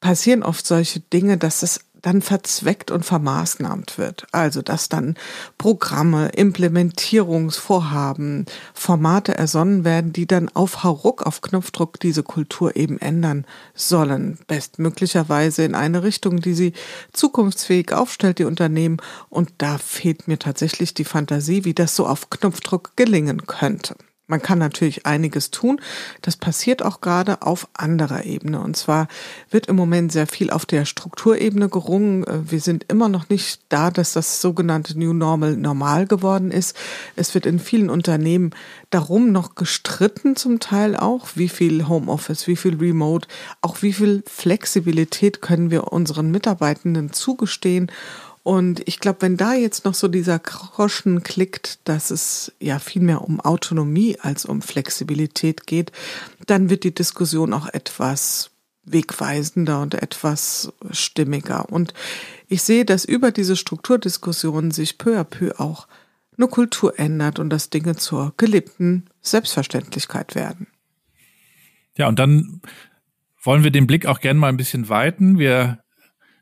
passieren 0.01 0.43
oft 0.43 0.67
solche 0.67 1.01
Dinge, 1.01 1.37
dass 1.37 1.63
es 1.63 1.81
dann 2.07 2.23
verzweckt 2.23 2.91
und 2.93 3.05
vermaßnahmt 3.05 3.99
wird. 3.99 4.29
Also 4.31 4.63
dass 4.63 4.89
dann 4.89 5.17
Programme, 5.59 6.29
Implementierungsvorhaben, 6.29 8.47
Formate 8.75 9.37
ersonnen 9.37 9.85
werden, 9.85 10.13
die 10.13 10.29
dann 10.29 10.49
auf 10.55 10.85
Hauruck, 10.85 11.27
auf 11.27 11.41
Knopfdruck 11.41 11.99
diese 11.99 12.23
Kultur 12.23 12.77
eben 12.77 13.01
ändern 13.01 13.45
sollen. 13.75 14.39
Bestmöglicherweise 14.47 15.65
in 15.65 15.75
eine 15.75 16.05
Richtung, 16.05 16.41
die 16.41 16.55
sie 16.55 16.75
zukunftsfähig 17.13 17.93
aufstellt, 17.93 18.39
die 18.39 18.45
Unternehmen. 18.45 18.99
Und 19.29 19.51
da 19.59 19.77
fehlt 19.77 20.29
mir 20.29 20.39
tatsächlich 20.39 20.95
die 20.95 21.05
Fantasie, 21.05 21.65
wie 21.65 21.75
das 21.75 21.97
so 21.97 22.07
auf 22.07 22.31
Knopfdruck 22.31 22.93
gelingen 22.95 23.49
könnte. 23.49 23.97
Man 24.29 24.43
kann 24.43 24.59
natürlich 24.59 25.07
einiges 25.07 25.53
tun. 25.53 25.81
Das 26.21 26.37
passiert 26.37 26.83
auch 26.83 27.01
gerade 27.01 27.43
auf 27.43 27.69
anderer 27.75 28.25
Ebene. 28.25 28.61
Und 28.61 28.77
zwar 28.77 29.07
wird 29.51 29.67
im 29.67 29.77
Moment 29.77 30.11
sehr 30.11 30.27
viel 30.27 30.51
auf 30.51 30.67
der 30.67 30.85
Strukturebene 30.85 31.69
gerungen. 31.69 32.25
Wir 32.51 32.61
sind 32.61 32.87
immer 32.89 33.09
noch 33.09 33.29
nicht 33.29 33.61
da, 33.69 33.93
dass 33.93 34.15
das 34.15 34.41
sogenannte 34.41 34.99
New 34.99 35.13
Normal 35.13 35.57
normal 35.57 36.07
geworden 36.07 36.51
ist. 36.51 36.77
Es 37.15 37.35
wird 37.35 37.47
in 37.47 37.61
vielen 37.61 37.89
Unternehmen 37.89 38.51
darum 38.91 39.31
noch 39.31 39.55
gestritten, 39.55 40.35
zum 40.35 40.59
Teil 40.59 40.97
auch, 40.97 41.29
wie 41.37 41.49
viel 41.49 41.87
Homeoffice, 41.87 42.49
wie 42.49 42.57
viel 42.57 42.77
Remote, 42.77 43.29
auch 43.61 43.83
wie 43.83 43.93
viel 43.93 44.25
Flexibilität 44.27 45.41
können 45.41 45.71
wir 45.71 45.93
unseren 45.93 46.31
Mitarbeitenden 46.33 47.13
zugestehen 47.13 47.93
Und 48.47 48.87
ich 48.87 49.01
glaube, 49.01 49.23
wenn 49.23 49.37
da 49.37 49.55
jetzt 49.55 49.85
noch 49.85 49.95
so 49.95 50.07
dieser 50.07 50.39
Groschen 50.39 51.25
klickt, 51.25 51.81
dass 51.83 52.13
es 52.13 52.53
ja 52.61 52.79
viel 52.79 53.03
mehr 53.03 53.23
um 53.23 53.41
Autonomie 53.41 54.19
als 54.21 54.45
um 54.45 54.63
Flexibilität 54.63 55.67
geht, 55.67 55.91
dann 56.47 56.71
wird 56.71 56.85
die 56.85 56.95
Diskussion 56.95 57.53
auch 57.53 57.67
etwas 57.67 58.53
wegweisender 58.85 59.83
und 59.83 59.95
etwas 59.95 60.73
stimmiger. 60.93 61.73
Und 61.73 61.93
ich 62.47 62.63
sehe, 62.63 62.85
dass 62.85 63.05
über 63.05 63.33
diese 63.33 63.57
Strukturdiskussion 63.57 64.71
sich 64.71 64.97
peu 64.97 65.19
à 65.19 65.25
peu 65.25 65.59
auch 65.59 65.89
eine 66.39 66.47
Kultur 66.47 67.01
ändert 67.01 67.41
und 67.41 67.51
dass 67.51 67.71
Dinge 67.71 67.97
zur 67.97 68.33
gelebten 68.37 69.07
Selbstverständlichkeit 69.23 70.37
werden. 70.37 70.69
Ja, 71.97 72.07
und 72.07 72.21
dann 72.21 72.61
wollen 73.43 73.65
wir 73.65 73.73
den 73.73 73.89
Blick 73.89 74.07
auch 74.07 74.21
gerne 74.21 74.39
mal 74.39 74.51
ein 74.51 74.57
bisschen 74.57 74.89
weiten. 74.89 75.37
Wir 75.37 75.81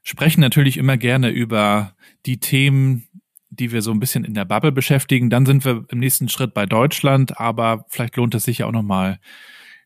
sprechen 0.04 0.40
natürlich 0.40 0.76
immer 0.76 0.96
gerne 0.96 1.30
über 1.30 1.94
die 2.26 2.38
Themen, 2.38 3.08
die 3.50 3.72
wir 3.72 3.82
so 3.82 3.90
ein 3.90 4.00
bisschen 4.00 4.24
in 4.24 4.34
der 4.34 4.44
Bubble 4.44 4.70
beschäftigen. 4.70 5.30
Dann 5.30 5.46
sind 5.46 5.64
wir 5.64 5.84
im 5.88 5.98
nächsten 5.98 6.28
Schritt 6.28 6.54
bei 6.54 6.66
Deutschland, 6.66 7.40
aber 7.40 7.86
vielleicht 7.88 8.16
lohnt 8.16 8.34
es 8.34 8.44
sich 8.44 8.58
ja 8.58 8.66
auch 8.66 8.72
nochmal 8.72 9.18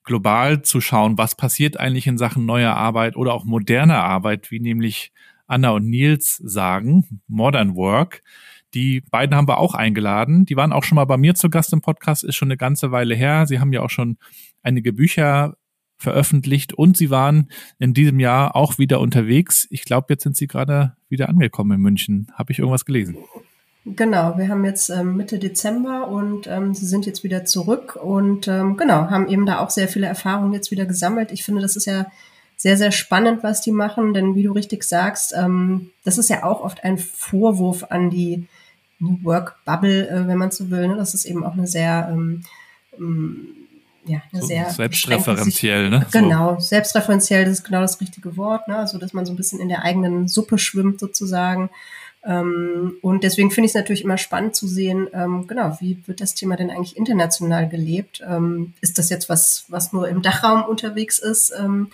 global 0.04 0.62
zu 0.62 0.80
schauen, 0.80 1.18
was 1.18 1.34
passiert 1.34 1.78
eigentlich 1.78 2.06
in 2.06 2.18
Sachen 2.18 2.46
neuer 2.46 2.74
Arbeit 2.74 3.14
oder 3.16 3.34
auch 3.34 3.44
moderner 3.44 4.02
Arbeit, 4.02 4.50
wie 4.50 4.58
nämlich 4.58 5.12
Anna 5.46 5.70
und 5.70 5.88
Nils 5.88 6.36
sagen, 6.36 7.20
Modern 7.28 7.74
Work. 7.76 8.22
Die 8.74 9.02
beiden 9.02 9.36
haben 9.36 9.48
wir 9.48 9.58
auch 9.58 9.74
eingeladen. 9.74 10.46
Die 10.46 10.56
waren 10.56 10.72
auch 10.72 10.84
schon 10.84 10.96
mal 10.96 11.04
bei 11.04 11.16
mir 11.16 11.34
zu 11.34 11.50
Gast 11.50 11.72
im 11.72 11.80
Podcast, 11.80 12.24
ist 12.24 12.36
schon 12.36 12.48
eine 12.48 12.56
ganze 12.56 12.90
Weile 12.90 13.14
her. 13.14 13.46
Sie 13.46 13.60
haben 13.60 13.72
ja 13.72 13.82
auch 13.82 13.90
schon 13.90 14.16
einige 14.62 14.92
Bücher 14.92 15.57
veröffentlicht 15.98 16.72
und 16.72 16.96
sie 16.96 17.10
waren 17.10 17.50
in 17.78 17.92
diesem 17.92 18.20
Jahr 18.20 18.56
auch 18.56 18.78
wieder 18.78 19.00
unterwegs. 19.00 19.66
Ich 19.70 19.84
glaube, 19.84 20.06
jetzt 20.10 20.22
sind 20.22 20.36
sie 20.36 20.46
gerade 20.46 20.96
wieder 21.08 21.28
angekommen 21.28 21.72
in 21.72 21.80
München. 21.80 22.28
Habe 22.34 22.52
ich 22.52 22.60
irgendwas 22.60 22.84
gelesen? 22.84 23.16
Genau, 23.84 24.36
wir 24.36 24.48
haben 24.48 24.64
jetzt 24.64 24.90
ähm, 24.90 25.16
Mitte 25.16 25.38
Dezember 25.38 26.08
und 26.08 26.46
ähm, 26.46 26.74
sie 26.74 26.86
sind 26.86 27.06
jetzt 27.06 27.24
wieder 27.24 27.44
zurück 27.44 27.96
und 27.96 28.46
ähm, 28.46 28.76
genau, 28.76 29.10
haben 29.10 29.28
eben 29.28 29.46
da 29.46 29.60
auch 29.60 29.70
sehr 29.70 29.88
viele 29.88 30.06
Erfahrungen 30.06 30.52
jetzt 30.52 30.70
wieder 30.70 30.84
gesammelt. 30.84 31.32
Ich 31.32 31.44
finde, 31.44 31.62
das 31.62 31.74
ist 31.74 31.86
ja 31.86 32.06
sehr, 32.56 32.76
sehr 32.76 32.92
spannend, 32.92 33.42
was 33.42 33.60
die 33.60 33.72
machen, 33.72 34.14
denn 34.14 34.34
wie 34.34 34.42
du 34.42 34.52
richtig 34.52 34.84
sagst, 34.84 35.32
ähm, 35.36 35.90
das 36.04 36.18
ist 36.18 36.28
ja 36.28 36.44
auch 36.44 36.60
oft 36.60 36.84
ein 36.84 36.98
Vorwurf 36.98 37.86
an 37.88 38.10
die 38.10 38.46
New 38.98 39.18
Work 39.22 39.56
Bubble, 39.64 40.08
äh, 40.08 40.26
wenn 40.26 40.38
man 40.38 40.50
so 40.50 40.70
will. 40.70 40.88
Ne? 40.88 40.96
Das 40.96 41.14
ist 41.14 41.24
eben 41.24 41.44
auch 41.44 41.54
eine 41.54 41.66
sehr 41.66 42.08
ähm, 42.12 42.42
ähm 42.98 43.57
ja, 44.08 44.22
so 44.32 44.46
sehr 44.46 44.70
selbstreferenziell, 44.70 45.90
ne? 45.90 46.06
Genau, 46.12 46.54
so. 46.54 46.60
selbstreferenziell, 46.60 47.44
das 47.44 47.58
ist 47.58 47.64
genau 47.64 47.80
das 47.80 48.00
richtige 48.00 48.36
Wort, 48.36 48.66
ne? 48.68 48.76
Also 48.76 48.98
dass 48.98 49.12
man 49.12 49.26
so 49.26 49.32
ein 49.32 49.36
bisschen 49.36 49.60
in 49.60 49.68
der 49.68 49.84
eigenen 49.84 50.28
Suppe 50.28 50.58
schwimmt 50.58 51.00
sozusagen. 51.00 51.70
Ähm, 52.24 52.94
und 53.00 53.22
deswegen 53.22 53.50
finde 53.50 53.66
ich 53.66 53.70
es 53.70 53.76
natürlich 53.76 54.04
immer 54.04 54.18
spannend 54.18 54.56
zu 54.56 54.66
sehen, 54.66 55.08
ähm, 55.12 55.46
genau, 55.46 55.76
wie 55.80 56.02
wird 56.06 56.20
das 56.20 56.34
Thema 56.34 56.56
denn 56.56 56.70
eigentlich 56.70 56.96
international 56.96 57.68
gelebt? 57.68 58.22
Ähm, 58.28 58.74
ist 58.80 58.98
das 58.98 59.08
jetzt 59.08 59.28
was, 59.28 59.64
was 59.68 59.92
nur 59.92 60.08
im 60.08 60.22
Dachraum 60.22 60.64
unterwegs 60.64 61.18
ist? 61.18 61.52
Ähm, 61.58 61.90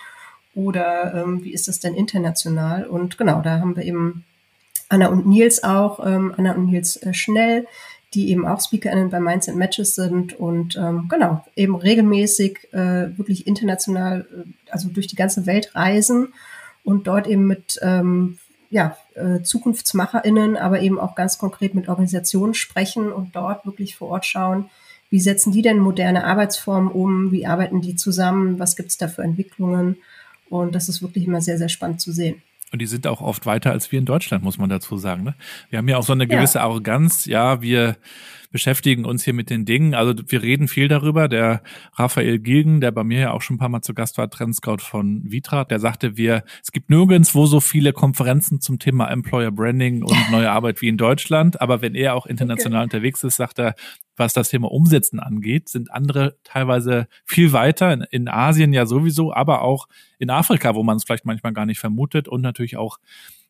oder 0.54 1.14
ähm, 1.14 1.44
wie 1.44 1.52
ist 1.52 1.68
das 1.68 1.80
denn 1.80 1.94
international? 1.94 2.84
Und 2.84 3.18
genau, 3.18 3.42
da 3.42 3.60
haben 3.60 3.76
wir 3.76 3.84
eben 3.84 4.24
Anna 4.88 5.08
und 5.08 5.26
Nils 5.26 5.62
auch, 5.64 6.04
ähm, 6.04 6.34
Anna 6.36 6.52
und 6.52 6.66
Nils 6.66 6.96
äh, 6.96 7.12
Schnell, 7.12 7.66
die 8.14 8.30
eben 8.30 8.46
auch 8.46 8.60
SpeakerInnen 8.60 9.10
bei 9.10 9.20
Minds 9.20 9.48
and 9.48 9.58
Matches 9.58 9.94
sind 9.94 10.32
und 10.32 10.76
ähm, 10.76 11.08
genau, 11.08 11.44
eben 11.56 11.74
regelmäßig 11.76 12.72
äh, 12.72 13.16
wirklich 13.18 13.46
international, 13.46 14.26
äh, 14.32 14.70
also 14.70 14.88
durch 14.88 15.06
die 15.06 15.16
ganze 15.16 15.46
Welt 15.46 15.74
reisen 15.74 16.32
und 16.84 17.06
dort 17.06 17.26
eben 17.26 17.46
mit 17.46 17.78
ähm, 17.82 18.38
ja, 18.70 18.96
äh, 19.14 19.42
ZukunftsmacherInnen, 19.42 20.56
aber 20.56 20.80
eben 20.80 20.98
auch 20.98 21.14
ganz 21.14 21.38
konkret 21.38 21.74
mit 21.74 21.88
Organisationen 21.88 22.54
sprechen 22.54 23.12
und 23.12 23.34
dort 23.36 23.66
wirklich 23.66 23.96
vor 23.96 24.08
Ort 24.08 24.26
schauen, 24.26 24.70
wie 25.10 25.20
setzen 25.20 25.52
die 25.52 25.62
denn 25.62 25.78
moderne 25.78 26.24
Arbeitsformen 26.24 26.90
um, 26.90 27.30
wie 27.30 27.46
arbeiten 27.46 27.80
die 27.80 27.96
zusammen, 27.96 28.58
was 28.58 28.76
gibt 28.76 28.90
es 28.90 28.96
da 28.96 29.08
für 29.08 29.22
Entwicklungen 29.22 29.96
und 30.48 30.74
das 30.74 30.88
ist 30.88 31.02
wirklich 31.02 31.26
immer 31.26 31.40
sehr, 31.40 31.58
sehr 31.58 31.68
spannend 31.68 32.00
zu 32.00 32.12
sehen. 32.12 32.42
Und 32.74 32.80
die 32.80 32.86
sind 32.86 33.06
auch 33.06 33.20
oft 33.20 33.46
weiter 33.46 33.70
als 33.70 33.92
wir 33.92 34.00
in 34.00 34.04
Deutschland, 34.04 34.42
muss 34.42 34.58
man 34.58 34.68
dazu 34.68 34.96
sagen. 34.96 35.22
Ne? 35.22 35.36
Wir 35.70 35.78
haben 35.78 35.86
ja 35.86 35.96
auch 35.96 36.02
so 36.02 36.12
eine 36.12 36.26
gewisse 36.26 36.58
ja. 36.58 36.64
Arroganz. 36.64 37.24
Ja, 37.24 37.62
wir 37.62 37.94
beschäftigen 38.55 39.05
uns 39.05 39.24
hier 39.24 39.34
mit 39.34 39.50
den 39.50 39.64
Dingen. 39.64 39.94
Also 39.94 40.14
wir 40.28 40.40
reden 40.40 40.68
viel 40.68 40.86
darüber. 40.86 41.26
Der 41.26 41.61
Raphael 41.94 42.38
Gilgen, 42.38 42.80
der 42.80 42.92
bei 42.92 43.02
mir 43.02 43.18
ja 43.18 43.32
auch 43.32 43.42
schon 43.42 43.57
ein 43.57 43.59
paar 43.59 43.68
Mal 43.68 43.82
zu 43.82 43.94
Gast 43.94 44.16
war, 44.16 44.30
Trendscout 44.30 44.78
von 44.78 45.22
Vitra, 45.24 45.64
der 45.64 45.80
sagte, 45.80 46.16
wir, 46.16 46.44
es 46.62 46.70
gibt 46.70 46.88
nirgendwo 46.88 47.46
so 47.46 47.59
viele 47.59 47.92
Konferenzen 47.92 48.61
zum 48.61 48.78
Thema 48.78 49.11
Employer 49.11 49.50
Branding 49.50 50.05
und 50.05 50.30
neue 50.30 50.52
Arbeit 50.52 50.82
wie 50.82 50.86
in 50.86 50.96
Deutschland. 50.96 51.61
Aber 51.61 51.82
wenn 51.82 51.96
er 51.96 52.14
auch 52.14 52.26
international 52.26 52.84
okay. 52.84 52.94
unterwegs 52.94 53.24
ist, 53.24 53.34
sagt 53.34 53.59
er, 53.59 53.74
was 54.14 54.34
das 54.34 54.50
Thema 54.50 54.70
Umsetzen 54.70 55.18
angeht, 55.18 55.68
sind 55.68 55.90
andere 55.90 56.36
teilweise 56.44 57.09
viel 57.24 57.52
weiter, 57.52 57.92
in, 57.92 58.02
in 58.12 58.28
Asien 58.28 58.72
ja 58.72 58.86
sowieso, 58.86 59.34
aber 59.34 59.62
auch 59.62 59.88
in 60.20 60.30
Afrika, 60.30 60.76
wo 60.76 60.84
man 60.84 60.98
es 60.98 61.02
vielleicht 61.02 61.26
manchmal 61.26 61.55
gar 61.55 61.66
nicht 61.66 61.80
vermutet 61.80 62.28
und 62.28 62.40
natürlich 62.40 62.76
auch 62.76 63.00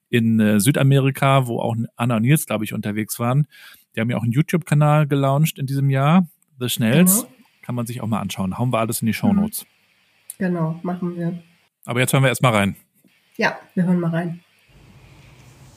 in 0.08 0.40
äh, 0.40 0.60
Südamerika, 0.60 1.46
wo 1.46 1.60
auch 1.60 1.76
Anna 1.96 2.16
und 2.16 2.22
Nils, 2.22 2.46
glaube 2.46 2.64
ich, 2.64 2.72
unterwegs 2.72 3.18
waren. 3.18 3.46
Die 3.94 4.00
haben 4.00 4.10
ja 4.10 4.16
auch 4.16 4.22
einen 4.22 4.32
YouTube-Kanal 4.32 5.06
gelauncht 5.06 5.58
in 5.58 5.66
diesem 5.66 5.90
Jahr, 5.90 6.26
The 6.58 6.68
Schnells. 6.68 7.22
Genau. 7.22 7.34
Kann 7.62 7.74
man 7.74 7.86
sich 7.86 8.00
auch 8.00 8.06
mal 8.06 8.20
anschauen. 8.20 8.58
Hauen 8.58 8.72
wir 8.72 8.78
alles 8.78 9.00
in 9.00 9.06
die 9.06 9.14
Show 9.14 9.32
Notes. 9.32 9.64
Mhm. 9.64 10.44
Genau, 10.44 10.80
machen 10.82 11.16
wir. 11.16 11.42
Aber 11.84 12.00
jetzt 12.00 12.12
hören 12.12 12.22
wir 12.22 12.28
erstmal 12.28 12.52
rein. 12.52 12.76
Ja, 13.36 13.56
wir 13.74 13.84
hören 13.84 14.00
mal 14.00 14.10
rein. 14.10 14.40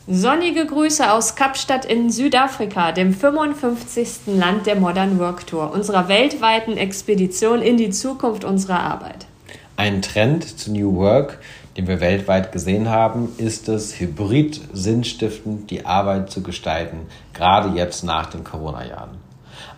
Sonnige 0.10 0.66
Grüße 0.66 1.12
aus 1.12 1.36
Kapstadt 1.36 1.84
in 1.84 2.10
Südafrika, 2.10 2.94
dem 2.94 3.14
55. 3.14 4.38
Land 4.38 4.66
der 4.66 4.78
Modern 4.78 5.20
Work 5.20 5.46
Tour, 5.48 5.74
unserer 5.74 6.08
weltweiten 6.08 6.78
Expedition 6.78 7.62
in 7.62 7.76
die 7.76 7.90
Zukunft 7.90 8.46
unserer 8.46 8.80
Arbeit. 8.80 9.28
Ein 9.76 10.02
Trend 10.02 10.46
zu 10.46 10.72
New 10.72 10.96
Work, 10.96 11.40
den 11.78 11.88
wir 11.88 12.02
weltweit 12.02 12.52
gesehen 12.52 12.90
haben, 12.90 13.30
ist 13.38 13.70
es, 13.70 14.00
hybrid 14.00 14.60
sinnstiftend 14.74 15.70
die 15.70 15.86
Arbeit 15.86 16.32
zu 16.32 16.42
gestalten, 16.42 17.02
gerade 17.34 17.78
jetzt 17.78 18.04
nach 18.04 18.26
den 18.26 18.44
Corona-Jahren. 18.44 19.18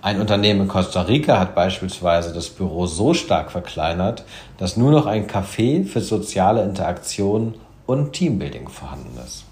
Ein 0.01 0.21
Unternehmen 0.21 0.61
in 0.61 0.67
Costa 0.69 1.01
Rica 1.01 1.37
hat 1.39 1.55
beispielsweise 1.55 2.33
das 2.33 2.49
Büro 2.49 2.85
so 2.85 3.13
stark 3.13 3.51
verkleinert, 3.51 4.23
dass 4.57 4.77
nur 4.77 4.91
noch 4.91 5.05
ein 5.05 5.27
Café 5.27 5.85
für 5.85 5.99
soziale 5.99 6.63
Interaktion 6.63 7.55
und 7.85 8.13
Teambuilding 8.13 8.69
vorhanden 8.69 9.17
ist. 9.25 9.48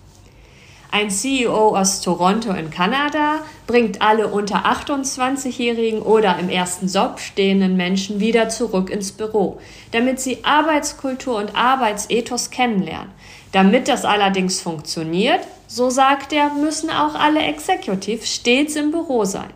Ein 1.00 1.12
CEO 1.12 1.78
aus 1.78 2.02
Toronto 2.02 2.52
in 2.54 2.72
Kanada 2.72 3.44
bringt 3.68 4.02
alle 4.02 4.30
unter 4.30 4.66
28-jährigen 4.66 6.02
oder 6.02 6.40
im 6.40 6.50
ersten 6.50 6.88
Job 6.88 7.20
stehenden 7.20 7.78
Menschen 7.78 8.20
wieder 8.20 8.50
zurück 8.50 8.90
ins 8.90 9.12
Büro, 9.12 9.60
damit 9.92 10.20
sie 10.20 10.44
Arbeitskultur 10.44 11.36
und 11.36 11.56
Arbeitsethos 11.56 12.50
kennenlernen. 12.50 13.12
Damit 13.52 13.88
das 13.88 14.06
allerdings 14.06 14.60
funktioniert, 14.60 15.42
so 15.68 15.92
sagt 15.92 16.34
er, 16.34 16.50
müssen 16.56 16.90
auch 16.90 17.14
alle 17.14 17.42
Executives 17.42 18.34
stets 18.34 18.76
im 18.76 18.90
Büro 18.90 19.24
sein. 19.24 19.52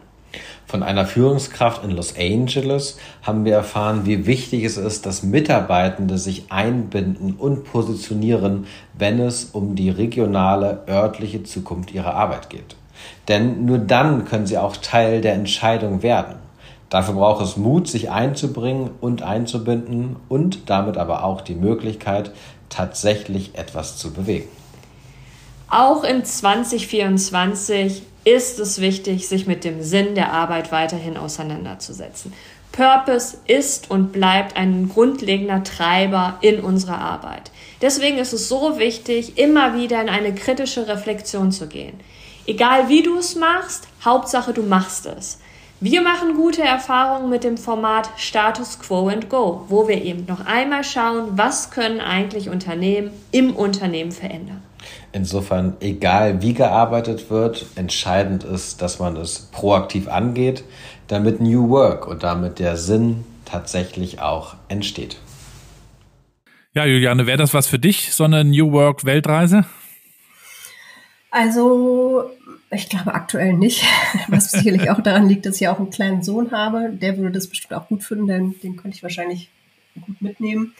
Von 0.66 0.84
einer 0.84 1.06
Führungskraft 1.06 1.84
in 1.84 1.92
Los 1.92 2.16
Angeles 2.18 2.98
haben 3.24 3.44
wir 3.44 3.56
erfahren, 3.56 4.06
wie 4.06 4.26
wichtig 4.26 4.64
es 4.64 4.78
ist, 4.78 5.06
dass 5.06 5.24
Mitarbeitende 5.24 6.18
sich 6.18 6.50
einbinden 6.50 7.34
und 7.34 7.66
positionieren, 7.66 8.68
wenn 8.94 9.20
es 9.20 9.50
um 9.52 9.76
die 9.76 9.90
regionale, 9.90 10.84
örtliche 10.88 11.44
Zukunft 11.44 11.92
ihrer 11.94 12.14
Arbeit 12.14 12.50
geht. 12.50 12.76
Denn 13.28 13.66
nur 13.66 13.80
dann 13.80 14.26
können 14.26 14.48
sie 14.48 14.58
auch 14.58 14.78
Teil 14.78 15.22
der 15.22 15.34
Entscheidung 15.34 16.04
werden. 16.04 16.36
Dafür 16.90 17.16
braucht 17.16 17.44
es 17.44 17.56
Mut, 17.56 17.88
sich 17.88 18.12
einzubringen 18.12 18.92
und 19.00 19.24
einzubinden 19.24 20.18
und 20.28 20.70
damit 20.70 20.98
aber 20.98 21.24
auch 21.24 21.42
die 21.42 21.56
Möglichkeit, 21.56 22.32
tatsächlich 22.68 23.58
etwas 23.58 23.98
zu 23.98 24.12
bewegen. 24.12 24.50
Auch 25.70 26.04
in 26.04 26.26
2024 26.26 28.04
ist 28.24 28.60
es 28.60 28.80
wichtig, 28.80 29.28
sich 29.28 29.48
mit 29.48 29.64
dem 29.64 29.82
Sinn 29.82 30.16
der 30.16 30.32
Arbeit 30.32 30.72
weiterhin 30.72 31.18
auseinanderzusetzen. 31.18 32.34
Purpose 32.72 33.38
ist 33.48 33.92
und 33.92 34.14
bleibt 34.14 34.56
ein 34.56 34.88
grundlegender 34.88 35.64
Treiber 35.64 36.38
in 36.42 36.62
unserer 36.62 37.00
Arbeit. 37.00 37.52
Deswegen 37.82 38.18
ist 38.18 38.32
es 38.32 38.48
so 38.48 38.80
wichtig, 38.80 39.38
immer 39.38 39.76
wieder 39.76 40.02
in 40.02 40.10
eine 40.10 40.34
kritische 40.34 40.88
Reflexion 40.88 41.52
zu 41.52 41.68
gehen. 41.68 42.00
Egal 42.46 42.88
wie 42.88 43.04
du 43.04 43.18
es 43.18 43.36
machst, 43.36 43.88
Hauptsache 44.04 44.54
du 44.54 44.64
machst 44.64 45.06
es. 45.06 45.40
Wir 45.80 46.02
machen 46.02 46.36
gute 46.36 46.62
Erfahrungen 46.62 47.30
mit 47.30 47.44
dem 47.44 47.58
Format 47.58 48.10
Status 48.16 48.80
Quo 48.80 49.08
and 49.08 49.30
Go, 49.30 49.66
wo 49.68 49.88
wir 49.88 50.04
eben 50.04 50.26
noch 50.28 50.46
einmal 50.46 50.84
schauen, 50.84 51.38
was 51.38 51.72
können 51.72 52.00
eigentlich 52.00 52.50
Unternehmen 52.50 53.12
im 53.32 53.56
Unternehmen 53.56 54.12
verändern. 54.12 54.62
Insofern, 55.14 55.76
egal 55.82 56.42
wie 56.42 56.54
gearbeitet 56.54 57.30
wird, 57.30 57.66
entscheidend 57.76 58.44
ist, 58.44 58.82
dass 58.82 59.00
man 59.00 59.18
es 59.18 59.50
proaktiv 59.52 60.08
angeht, 60.08 60.64
damit 61.08 61.42
New 61.42 61.70
Work 61.70 62.08
und 62.08 62.24
damit 62.24 62.60
der 62.60 62.78
Sinn 62.78 63.26
tatsächlich 63.44 64.22
auch 64.22 64.56
entsteht. 64.70 65.18
Ja, 66.74 66.86
Juliane, 66.86 67.28
wäre 67.28 67.38
das 67.38 67.54
was 67.54 67.68
für 67.68 67.80
dich, 67.80 68.14
so 68.14 68.24
eine 68.24 68.46
New 68.46 68.72
Work 68.72 69.04
Weltreise? 69.04 69.66
Also, 71.30 72.30
ich 72.70 72.88
glaube 72.88 73.14
aktuell 73.14 73.54
nicht, 73.54 73.84
was 74.30 74.52
sicherlich 74.52 74.90
auch 74.90 75.02
daran 75.02 75.28
liegt, 75.28 75.46
dass 75.46 75.60
ich 75.60 75.68
auch 75.68 75.80
einen 75.80 75.90
kleinen 75.90 76.24
Sohn 76.24 76.52
habe. 76.52 76.90
Der 76.90 77.18
würde 77.18 77.32
das 77.32 77.48
bestimmt 77.48 77.74
auch 77.74 77.90
gut 77.90 78.04
finden, 78.04 78.28
denn 78.28 78.56
den 78.64 78.78
könnte 78.78 78.96
ich 78.96 79.04
wahrscheinlich 79.04 79.50
gut 80.06 80.22
mitnehmen. 80.22 80.74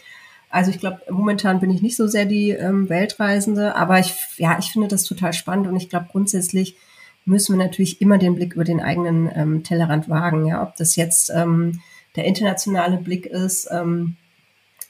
Also 0.52 0.70
ich 0.70 0.78
glaube, 0.78 1.00
momentan 1.10 1.60
bin 1.60 1.70
ich 1.70 1.80
nicht 1.82 1.96
so 1.96 2.06
sehr 2.06 2.26
die 2.26 2.50
ähm, 2.50 2.88
Weltreisende, 2.88 3.74
aber 3.74 3.98
ich, 3.98 4.14
ja, 4.36 4.58
ich 4.58 4.66
finde 4.66 4.86
das 4.86 5.04
total 5.04 5.32
spannend 5.32 5.66
und 5.66 5.76
ich 5.76 5.88
glaube 5.88 6.06
grundsätzlich 6.12 6.76
müssen 7.24 7.56
wir 7.56 7.64
natürlich 7.64 8.00
immer 8.02 8.18
den 8.18 8.34
Blick 8.34 8.54
über 8.54 8.64
den 8.64 8.80
eigenen 8.80 9.30
ähm, 9.34 9.64
Tellerrand 9.64 10.08
wagen, 10.10 10.44
ja, 10.46 10.62
ob 10.62 10.76
das 10.76 10.94
jetzt 10.96 11.30
ähm, 11.34 11.80
der 12.16 12.26
internationale 12.26 12.98
Blick 12.98 13.24
ist, 13.24 13.68
ähm, 13.72 14.16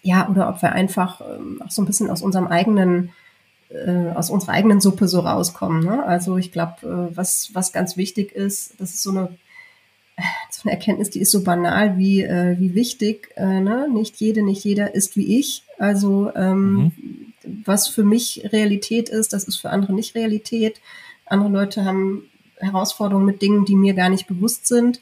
ja, 0.02 0.28
oder 0.28 0.48
ob 0.48 0.60
wir 0.62 0.72
einfach 0.72 1.20
ähm, 1.20 1.62
auch 1.64 1.70
so 1.70 1.80
ein 1.80 1.86
bisschen 1.86 2.10
aus 2.10 2.22
unserem 2.22 2.48
eigenen 2.48 3.12
äh, 3.68 4.10
aus 4.14 4.30
unserer 4.30 4.52
eigenen 4.52 4.80
Suppe 4.80 5.08
so 5.08 5.20
rauskommen. 5.20 5.84
Ne? 5.84 6.04
Also 6.04 6.36
ich 6.36 6.52
glaube, 6.52 6.74
äh, 7.12 7.16
was, 7.16 7.50
was 7.54 7.72
ganz 7.72 7.96
wichtig 7.96 8.32
ist, 8.32 8.80
das 8.80 8.94
ist 8.94 9.02
so 9.02 9.10
eine, 9.10 9.28
so 10.50 10.62
eine 10.64 10.72
Erkenntnis, 10.72 11.10
die 11.10 11.20
ist 11.20 11.30
so 11.30 11.42
banal 11.44 11.98
wie, 11.98 12.22
äh, 12.22 12.58
wie 12.58 12.74
wichtig. 12.74 13.30
Äh, 13.36 13.60
ne? 13.60 13.88
Nicht 13.92 14.16
jede, 14.16 14.42
nicht 14.42 14.64
jeder 14.64 14.94
ist 14.94 15.16
wie 15.16 15.38
ich. 15.38 15.64
Also 15.78 16.30
ähm, 16.34 16.74
mhm. 16.74 16.92
was 17.64 17.88
für 17.88 18.04
mich 18.04 18.48
Realität 18.52 19.08
ist, 19.08 19.32
das 19.32 19.44
ist 19.44 19.56
für 19.56 19.70
andere 19.70 19.92
nicht 19.94 20.14
Realität. 20.14 20.80
Andere 21.26 21.50
Leute 21.50 21.84
haben 21.84 22.28
Herausforderungen 22.58 23.26
mit 23.26 23.42
Dingen, 23.42 23.64
die 23.64 23.76
mir 23.76 23.94
gar 23.94 24.08
nicht 24.08 24.26
bewusst 24.26 24.66
sind. 24.66 25.00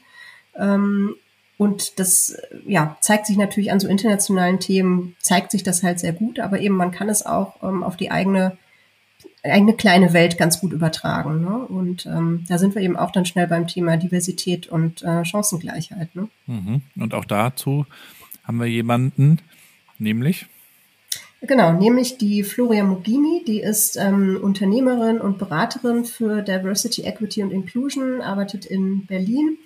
Ähm, 0.57 1.15
und 1.57 1.99
das 1.99 2.35
ja, 2.65 2.97
zeigt 3.01 3.27
sich 3.27 3.37
natürlich 3.37 3.71
an 3.71 3.79
so 3.79 3.87
internationalen 3.87 4.59
Themen, 4.59 5.15
zeigt 5.19 5.51
sich 5.51 5.61
das 5.61 5.83
halt 5.83 5.99
sehr 5.99 6.11
gut, 6.11 6.39
aber 6.39 6.59
eben 6.59 6.75
man 6.75 6.89
kann 6.89 7.07
es 7.07 7.23
auch 7.23 7.61
ähm, 7.61 7.83
auf 7.83 7.97
die 7.97 8.09
eigene, 8.09 8.57
eigene 9.43 9.73
kleine 9.73 10.13
Welt 10.13 10.37
ganz 10.37 10.59
gut 10.59 10.71
übertragen. 10.71 11.41
Ne? 11.41 11.65
Und 11.65 12.05
ähm, 12.05 12.45
da 12.47 12.57
sind 12.57 12.75
wir 12.75 12.81
eben 12.81 12.95
auch 12.95 13.11
dann 13.11 13.25
schnell 13.25 13.47
beim 13.47 13.67
Thema 13.67 13.97
Diversität 13.97 14.67
und 14.67 15.01
äh, 15.03 15.25
Chancengleichheit. 15.25 16.15
Ne? 16.15 16.27
Mhm. 16.47 16.81
Und 16.95 17.13
auch 17.13 17.25
dazu 17.25 17.85
haben 18.43 18.59
wir 18.59 18.67
jemanden, 18.67 19.39
nämlich? 19.97 20.45
Genau, 21.41 21.73
nämlich 21.73 22.19
die 22.19 22.43
Floria 22.43 22.83
Mugimi, 22.83 23.43
die 23.47 23.61
ist 23.61 23.97
ähm, 23.97 24.37
Unternehmerin 24.39 25.19
und 25.19 25.39
Beraterin 25.39 26.05
für 26.05 26.43
Diversity, 26.43 27.01
Equity 27.01 27.41
und 27.41 27.51
Inclusion, 27.51 28.21
arbeitet 28.21 28.65
in 28.65 29.07
Berlin 29.07 29.57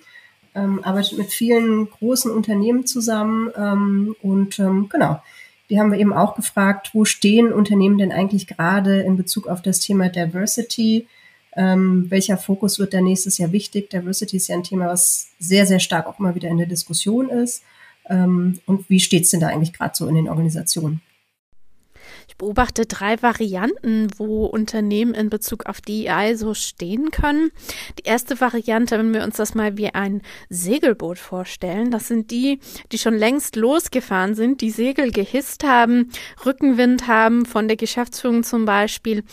ähm, 0.56 0.82
arbeitet 0.82 1.18
mit 1.18 1.30
vielen 1.30 1.88
großen 1.90 2.30
Unternehmen 2.30 2.86
zusammen 2.86 3.50
ähm, 3.56 4.16
und 4.22 4.58
ähm, 4.58 4.88
genau, 4.88 5.22
die 5.70 5.80
haben 5.80 5.90
wir 5.90 5.98
eben 5.98 6.12
auch 6.12 6.34
gefragt, 6.34 6.90
wo 6.92 7.04
stehen 7.04 7.52
Unternehmen 7.52 7.98
denn 7.98 8.12
eigentlich 8.12 8.46
gerade 8.46 9.00
in 9.00 9.16
Bezug 9.16 9.48
auf 9.48 9.62
das 9.62 9.80
Thema 9.80 10.08
Diversity? 10.08 11.06
Ähm, 11.56 12.06
welcher 12.10 12.36
Fokus 12.36 12.78
wird 12.78 12.94
da 12.94 13.00
nächstes 13.00 13.38
Jahr 13.38 13.52
wichtig? 13.52 13.90
Diversity 13.90 14.36
ist 14.36 14.48
ja 14.48 14.56
ein 14.56 14.62
Thema, 14.62 14.86
was 14.88 15.30
sehr, 15.38 15.66
sehr 15.66 15.80
stark 15.80 16.06
auch 16.06 16.18
immer 16.18 16.34
wieder 16.34 16.48
in 16.48 16.58
der 16.58 16.66
Diskussion 16.66 17.30
ist. 17.30 17.62
Ähm, 18.08 18.60
und 18.66 18.88
wie 18.88 19.00
steht 19.00 19.24
es 19.24 19.30
denn 19.30 19.40
da 19.40 19.48
eigentlich 19.48 19.72
gerade 19.72 19.94
so 19.94 20.06
in 20.06 20.14
den 20.14 20.28
Organisationen? 20.28 21.00
Beobachte 22.38 22.86
drei 22.86 23.20
Varianten, 23.22 24.08
wo 24.16 24.46
Unternehmen 24.46 25.14
in 25.14 25.30
Bezug 25.30 25.66
auf 25.66 25.80
DEI 25.80 26.34
so 26.36 26.54
stehen 26.54 27.10
können. 27.10 27.50
Die 27.98 28.04
erste 28.04 28.40
Variante, 28.40 28.98
wenn 28.98 29.14
wir 29.14 29.24
uns 29.24 29.36
das 29.36 29.54
mal 29.54 29.76
wie 29.76 29.94
ein 29.94 30.22
Segelboot 30.48 31.18
vorstellen, 31.18 31.90
das 31.90 32.08
sind 32.08 32.30
die, 32.30 32.60
die 32.92 32.98
schon 32.98 33.14
längst 33.14 33.56
losgefahren 33.56 34.34
sind, 34.34 34.60
die 34.60 34.70
Segel 34.70 35.10
gehisst 35.10 35.64
haben, 35.64 36.10
Rückenwind 36.44 37.06
haben 37.06 37.46
von 37.46 37.68
der 37.68 37.76
Geschäftsführung 37.76 38.42
zum 38.42 38.64
Beispiel 38.64 39.24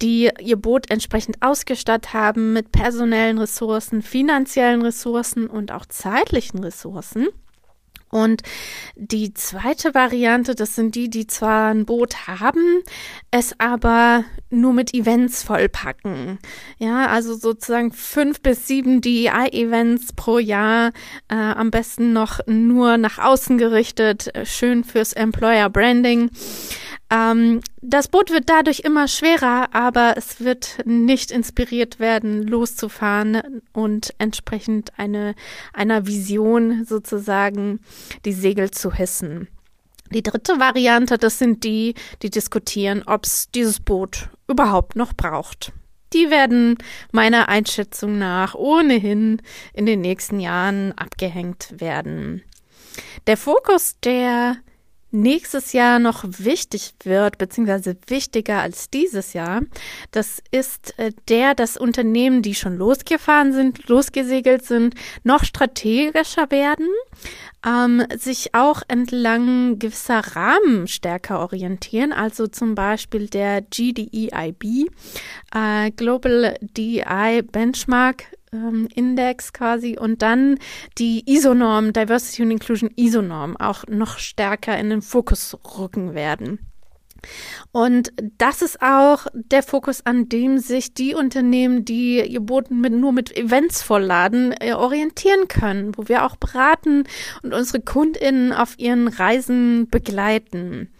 die 0.00 0.30
ihr 0.40 0.56
Boot 0.56 0.90
entsprechend 0.90 1.42
ausgestattet 1.42 2.12
haben 2.12 2.52
mit 2.52 2.70
personellen 2.72 3.38
Ressourcen, 3.38 4.02
finanziellen 4.02 4.82
Ressourcen 4.82 5.48
und 5.48 5.72
auch 5.72 5.86
zeitlichen 5.86 6.62
Ressourcen. 6.62 7.28
Und 8.10 8.42
die 8.96 9.34
zweite 9.34 9.94
Variante, 9.94 10.54
das 10.54 10.74
sind 10.74 10.94
die, 10.94 11.10
die 11.10 11.26
zwar 11.26 11.70
ein 11.70 11.84
Boot 11.84 12.26
haben, 12.26 12.82
es 13.30 13.54
aber 13.58 14.24
nur 14.50 14.72
mit 14.72 14.94
Events 14.94 15.42
vollpacken. 15.42 16.38
Ja, 16.78 17.06
also 17.06 17.34
sozusagen 17.34 17.92
fünf 17.92 18.40
bis 18.40 18.66
sieben 18.66 19.00
DEI-Events 19.00 20.14
pro 20.14 20.38
Jahr, 20.38 20.92
äh, 21.28 21.34
am 21.34 21.70
besten 21.70 22.12
noch 22.12 22.40
nur 22.46 22.96
nach 22.96 23.18
außen 23.18 23.58
gerichtet, 23.58 24.34
äh, 24.34 24.46
schön 24.46 24.84
fürs 24.84 25.12
Employer 25.12 25.68
Branding. 25.68 26.30
Ähm, 27.10 27.60
das 27.80 28.08
Boot 28.08 28.30
wird 28.30 28.50
dadurch 28.50 28.80
immer 28.80 29.08
schwerer, 29.08 29.68
aber 29.72 30.14
es 30.16 30.40
wird 30.40 30.78
nicht 30.84 31.30
inspiriert 31.30 31.98
werden, 31.98 32.42
loszufahren 32.42 33.62
und 33.72 34.14
entsprechend 34.18 34.98
eine, 34.98 35.34
einer 35.72 36.06
Vision 36.06 36.84
sozusagen 36.84 37.80
die 38.24 38.32
Segel 38.32 38.70
zu 38.70 38.92
hissen. 38.92 39.48
Die 40.10 40.22
dritte 40.22 40.58
Variante, 40.58 41.18
das 41.18 41.38
sind 41.38 41.64
die, 41.64 41.94
die 42.22 42.30
diskutieren, 42.30 43.02
ob 43.06 43.24
es 43.24 43.50
dieses 43.50 43.80
Boot 43.80 44.30
überhaupt 44.46 44.96
noch 44.96 45.12
braucht. 45.12 45.72
Die 46.14 46.30
werden 46.30 46.78
meiner 47.12 47.50
Einschätzung 47.50 48.18
nach 48.18 48.54
ohnehin 48.54 49.42
in 49.74 49.84
den 49.84 50.00
nächsten 50.00 50.40
Jahren 50.40 50.92
abgehängt 50.96 51.74
werden. 51.78 52.42
Der 53.26 53.36
Fokus 53.36 53.96
der 54.02 54.56
nächstes 55.10 55.72
Jahr 55.72 55.98
noch 55.98 56.24
wichtig 56.26 56.94
wird, 57.04 57.38
beziehungsweise 57.38 57.96
wichtiger 58.06 58.60
als 58.60 58.90
dieses 58.90 59.32
Jahr, 59.32 59.62
das 60.10 60.42
ist 60.50 60.98
äh, 60.98 61.12
der, 61.28 61.54
dass 61.54 61.76
Unternehmen, 61.76 62.42
die 62.42 62.54
schon 62.54 62.76
losgefahren 62.76 63.52
sind, 63.52 63.88
losgesegelt 63.88 64.64
sind, 64.64 64.94
noch 65.24 65.44
strategischer 65.44 66.50
werden, 66.50 66.88
ähm, 67.66 68.04
sich 68.16 68.54
auch 68.54 68.82
entlang 68.88 69.78
gewisser 69.78 70.20
Rahmen 70.36 70.86
stärker 70.86 71.40
orientieren, 71.40 72.12
also 72.12 72.46
zum 72.46 72.74
Beispiel 72.74 73.28
der 73.28 73.62
GDEIB, 73.62 74.90
äh, 75.54 75.90
Global 75.92 76.56
DEI 76.60 77.42
Benchmark 77.42 78.24
ähm, 78.52 78.88
Index 78.94 79.52
quasi 79.52 79.96
und 79.98 80.22
dann 80.22 80.58
die 80.98 81.22
ISO-Norm, 81.26 81.92
Diversity 81.92 82.42
and 82.42 82.52
Inclusion 82.52 82.90
ISO-Norm 82.96 83.56
auch 83.56 83.84
noch 83.88 84.18
stärker 84.18 84.78
in 84.78 84.90
den 84.90 85.02
Fokus 85.02 85.56
rücken 85.78 86.14
werden. 86.14 86.58
Und 87.72 88.12
das 88.38 88.62
ist 88.62 88.80
auch 88.80 89.26
der 89.34 89.62
Fokus, 89.62 90.06
an 90.06 90.28
dem 90.28 90.58
sich 90.58 90.94
die 90.94 91.14
Unternehmen, 91.14 91.84
die 91.84 92.20
ihr 92.24 92.40
Boten 92.40 92.80
mit, 92.80 92.92
nur 92.92 93.12
mit 93.12 93.36
Events 93.36 93.82
vollladen, 93.82 94.52
äh, 94.52 94.72
orientieren 94.72 95.48
können, 95.48 95.96
wo 95.96 96.08
wir 96.08 96.24
auch 96.24 96.36
beraten 96.36 97.04
und 97.42 97.54
unsere 97.54 97.80
KundInnen 97.80 98.52
auf 98.52 98.78
ihren 98.78 99.08
Reisen 99.08 99.88
begleiten. 99.88 100.90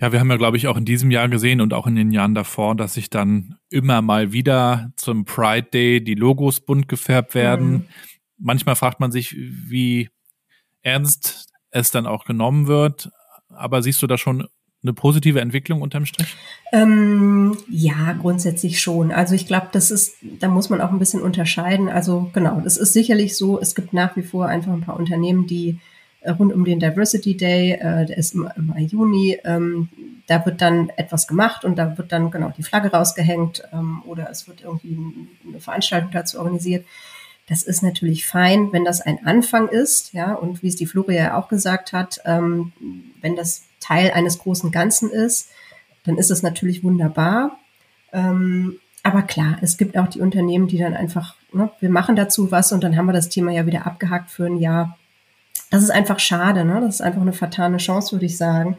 Ja, 0.00 0.12
wir 0.12 0.20
haben 0.20 0.30
ja, 0.30 0.36
glaube 0.36 0.56
ich, 0.56 0.68
auch 0.68 0.76
in 0.76 0.84
diesem 0.84 1.10
Jahr 1.10 1.28
gesehen 1.28 1.60
und 1.60 1.74
auch 1.74 1.86
in 1.86 1.96
den 1.96 2.12
Jahren 2.12 2.34
davor, 2.34 2.76
dass 2.76 2.94
sich 2.94 3.10
dann 3.10 3.57
immer 3.70 4.02
mal 4.02 4.32
wieder 4.32 4.92
zum 4.96 5.24
Pride 5.24 5.68
Day 5.72 6.02
die 6.02 6.14
Logos 6.14 6.60
bunt 6.60 6.88
gefärbt 6.88 7.34
werden. 7.34 7.70
Mhm. 7.70 7.84
Manchmal 8.38 8.76
fragt 8.76 9.00
man 9.00 9.12
sich, 9.12 9.34
wie 9.36 10.10
ernst 10.82 11.48
es 11.70 11.90
dann 11.90 12.06
auch 12.06 12.24
genommen 12.24 12.66
wird. 12.66 13.10
Aber 13.48 13.82
siehst 13.82 14.00
du 14.02 14.06
da 14.06 14.18
schon 14.18 14.46
eine 14.82 14.92
positive 14.92 15.40
Entwicklung 15.40 15.82
unterm 15.82 16.06
Strich? 16.06 16.36
Ähm, 16.72 17.56
ja, 17.68 18.12
grundsätzlich 18.12 18.80
schon. 18.80 19.10
Also 19.10 19.34
ich 19.34 19.46
glaube, 19.46 19.68
das 19.72 19.90
ist, 19.90 20.16
da 20.22 20.48
muss 20.48 20.70
man 20.70 20.80
auch 20.80 20.90
ein 20.90 20.98
bisschen 20.98 21.22
unterscheiden. 21.22 21.88
Also 21.88 22.30
genau, 22.32 22.60
das 22.60 22.76
ist 22.76 22.92
sicherlich 22.92 23.36
so. 23.36 23.60
Es 23.60 23.74
gibt 23.74 23.92
nach 23.92 24.16
wie 24.16 24.22
vor 24.22 24.46
einfach 24.46 24.72
ein 24.72 24.82
paar 24.82 24.96
Unternehmen, 24.96 25.46
die 25.46 25.78
rund 26.26 26.52
um 26.52 26.64
den 26.64 26.80
Diversity 26.80 27.36
Day, 27.36 27.72
äh, 27.72 28.06
der 28.06 28.16
ist 28.16 28.34
im, 28.34 28.48
im 28.56 28.74
Juni, 28.78 29.38
ähm, 29.44 29.88
da 30.26 30.44
wird 30.44 30.60
dann 30.60 30.90
etwas 30.96 31.26
gemacht 31.26 31.64
und 31.64 31.76
da 31.76 31.96
wird 31.96 32.12
dann 32.12 32.30
genau 32.30 32.52
die 32.56 32.62
Flagge 32.62 32.90
rausgehängt 32.90 33.62
ähm, 33.72 34.02
oder 34.06 34.28
es 34.30 34.48
wird 34.48 34.62
irgendwie 34.62 34.98
eine 35.46 35.60
Veranstaltung 35.60 36.10
dazu 36.12 36.38
organisiert. 36.38 36.84
Das 37.48 37.62
ist 37.62 37.82
natürlich 37.82 38.26
fein, 38.26 38.72
wenn 38.72 38.84
das 38.84 39.00
ein 39.00 39.24
Anfang 39.24 39.68
ist, 39.68 40.12
ja, 40.12 40.34
und 40.34 40.62
wie 40.62 40.68
es 40.68 40.76
die 40.76 40.86
Floria 40.86 41.22
ja 41.22 41.38
auch 41.38 41.48
gesagt 41.48 41.92
hat, 41.94 42.20
ähm, 42.26 42.72
wenn 43.22 43.36
das 43.36 43.62
Teil 43.80 44.10
eines 44.10 44.38
großen 44.38 44.70
Ganzen 44.70 45.10
ist, 45.10 45.48
dann 46.04 46.18
ist 46.18 46.30
es 46.30 46.42
natürlich 46.42 46.84
wunderbar. 46.84 47.58
Ähm, 48.12 48.78
aber 49.02 49.22
klar, 49.22 49.56
es 49.62 49.78
gibt 49.78 49.96
auch 49.96 50.08
die 50.08 50.20
Unternehmen, 50.20 50.68
die 50.68 50.76
dann 50.76 50.94
einfach, 50.94 51.36
ne, 51.52 51.70
wir 51.80 51.88
machen 51.88 52.16
dazu 52.16 52.50
was 52.50 52.72
und 52.72 52.84
dann 52.84 52.96
haben 52.96 53.06
wir 53.06 53.14
das 53.14 53.30
Thema 53.30 53.52
ja 53.52 53.64
wieder 53.64 53.86
abgehakt 53.86 54.30
für 54.30 54.44
ein 54.44 54.58
Jahr 54.58 54.97
das 55.70 55.82
ist 55.82 55.90
einfach 55.90 56.18
schade, 56.18 56.64
ne? 56.64 56.80
Das 56.80 56.96
ist 56.96 57.00
einfach 57.00 57.20
eine 57.20 57.32
fatale 57.32 57.76
Chance, 57.76 58.12
würde 58.12 58.26
ich 58.26 58.36
sagen. 58.36 58.78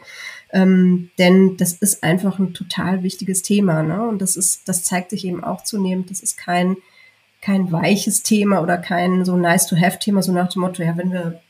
Ähm, 0.51 1.11
denn 1.19 1.57
das 1.57 1.73
ist 1.73 2.03
einfach 2.03 2.39
ein 2.39 2.53
total 2.53 3.03
wichtiges 3.03 3.43
Thema, 3.43 3.83
ne? 3.83 4.07
Und 4.07 4.21
das 4.21 4.35
ist, 4.35 4.67
das 4.67 4.83
zeigt 4.83 5.11
sich 5.11 5.25
eben 5.25 5.43
auch 5.43 5.63
zunehmend. 5.63 6.09
Das 6.09 6.21
ist 6.21 6.37
kein, 6.37 6.77
kein 7.41 7.71
weiches 7.71 8.23
Thema 8.23 8.61
oder 8.61 8.77
kein 8.77 9.23
so 9.25 9.37
nice 9.37 9.67
to 9.67 9.77
have 9.77 9.99
Thema, 9.99 10.23
so 10.23 10.31
nach 10.31 10.49
dem 10.49 10.63
Motto, 10.63 10.81
ja, 10.81 10.97
wenn 10.97 11.11
wir, 11.11 11.41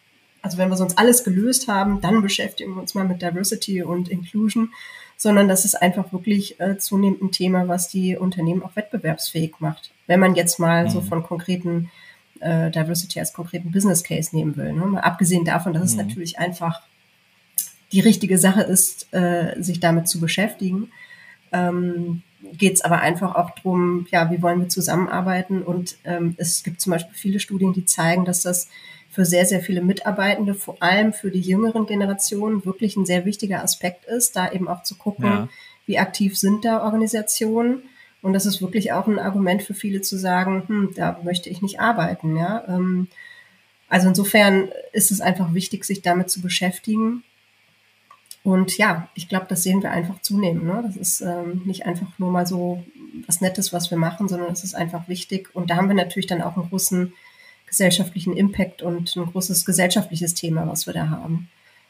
also 0.42 0.58
wenn 0.58 0.70
wir 0.70 0.76
sonst 0.76 1.00
alles 1.00 1.24
gelöst 1.24 1.68
haben, 1.68 2.02
dann 2.02 2.22
beschäftigen 2.22 2.76
wir 2.76 2.82
uns 2.82 2.94
mal 2.94 3.06
mit 3.06 3.22
Diversity 3.22 3.84
und 3.84 4.10
Inclusion, 4.10 4.74
sondern 5.16 5.48
das 5.48 5.66
ist 5.66 5.76
einfach 5.82 6.12
wirklich 6.12 6.60
äh, 6.60 6.78
zunehmend 6.78 7.22
ein 7.22 7.32
Thema, 7.32 7.68
was 7.68 7.88
die 7.88 8.18
Unternehmen 8.18 8.64
auch 8.64 8.76
wettbewerbsfähig 8.76 9.56
macht. 9.60 9.92
Wenn 10.08 10.20
man 10.20 10.36
jetzt 10.36 10.60
mal 10.60 10.86
mhm. 10.86 10.90
so 10.90 11.02
von 11.02 11.24
konkreten 11.24 11.90
äh, 12.40 12.72
Diversity 12.72 13.20
als 13.20 13.34
konkreten 13.34 13.72
Business 13.72 14.04
Case 14.04 14.36
nehmen 14.36 14.56
will. 14.58 14.74
Ne? 14.74 14.86
Mal 14.86 15.02
abgesehen 15.02 15.46
davon, 15.46 15.74
dass 15.74 15.82
mhm. 15.82 15.88
es 15.88 15.96
natürlich 15.96 16.40
einfach 16.40 16.82
die 17.92 18.00
richtige 18.00 18.38
Sache 18.38 18.62
ist, 18.62 19.12
äh, 19.14 19.62
sich 19.62 19.80
damit 19.80 20.08
zu 20.08 20.20
beschäftigen, 20.20 20.92
ähm, 21.52 22.22
geht 22.54 22.76
es 22.76 22.82
aber 22.82 23.00
einfach 23.02 23.36
auch 23.36 23.52
darum, 23.52 24.08
ja, 24.12 24.32
wie 24.32 24.42
wollen 24.42 24.62
wir 24.62 24.70
zusammenarbeiten? 24.70 25.62
Und 25.62 25.98
ähm, 26.06 26.36
es 26.38 26.64
gibt 26.64 26.80
zum 26.82 26.92
Beispiel 26.92 27.16
viele 27.16 27.40
Studien, 27.40 27.74
die 27.74 27.86
zeigen, 27.86 28.26
dass 28.26 28.44
das 28.44 28.70
für 29.10 29.26
sehr, 29.26 29.46
sehr 29.46 29.62
viele 29.62 29.82
Mitarbeitende, 29.82 30.54
vor 30.54 30.78
allem 30.82 31.14
für 31.14 31.32
die 31.32 31.42
jüngeren 31.42 31.86
Generationen, 31.86 32.64
wirklich 32.64 32.96
ein 32.96 33.06
sehr 33.06 33.26
wichtiger 33.26 33.64
Aspekt 33.64 34.06
ist, 34.06 34.36
da 34.36 34.52
eben 34.52 34.68
auch 34.68 34.84
zu 34.84 34.96
gucken, 34.96 35.26
ja. 35.26 35.50
wie 35.86 36.00
aktiv 36.00 36.38
sind 36.38 36.64
da 36.64 36.84
Organisationen. 36.84 37.84
Und 38.22 38.34
das 38.34 38.46
ist 38.46 38.62
wirklich 38.62 38.92
auch 38.92 39.08
ein 39.08 39.20
Argument 39.20 39.64
für 39.64 39.74
viele 39.74 40.02
zu 40.02 40.18
sagen, 40.18 40.64
hm, 40.68 40.92
da 40.96 41.20
möchte 41.24 41.50
ich 41.50 41.62
nicht 41.62 41.80
arbeiten. 41.80 42.36
Ja? 42.36 42.64
Ähm, 42.68 43.08
also 43.88 44.08
insofern 44.08 44.70
ist 44.94 45.12
es 45.12 45.22
einfach 45.22 45.54
wichtig, 45.54 45.86
sich 45.86 46.02
damit 46.02 46.30
zu 46.30 46.42
beschäftigen. 46.42 47.24
Und 48.44 48.78
ja, 48.78 49.10
ich 49.16 49.30
glaube, 49.30 49.48
das 49.50 49.64
sehen 49.64 49.82
wir 49.82 49.92
einfach 49.92 50.22
zunehmend. 50.22 50.66
Ne? 50.66 50.82
Das 50.86 50.96
ist 50.96 51.22
ähm, 51.22 51.62
nicht 51.66 51.86
einfach 51.86 52.18
nur 52.20 52.32
mal 52.32 52.48
so 52.48 52.84
was 53.28 53.42
Nettes, 53.42 53.74
was 53.74 53.90
wir 53.92 53.98
machen, 53.98 54.28
sondern 54.28 54.52
es 54.52 54.64
ist 54.64 54.76
einfach 54.76 55.08
wichtig. 55.08 55.50
Und 55.54 55.70
da 55.70 55.76
haben 55.76 55.88
wir 55.88 55.96
natürlich 55.96 56.28
dann 56.28 56.42
auch 56.42 56.56
einen 56.56 56.70
großen 56.70 57.14
gesellschaftlichen 57.68 58.36
Impact 58.36 58.82
und 58.82 59.16
ein 59.16 59.26
großes 59.26 59.66
gesellschaftliches 59.66 60.34
Thema, 60.34 60.68
was 60.68 60.88
wir 60.88 60.94
da 60.94 61.10
haben. 61.10 61.50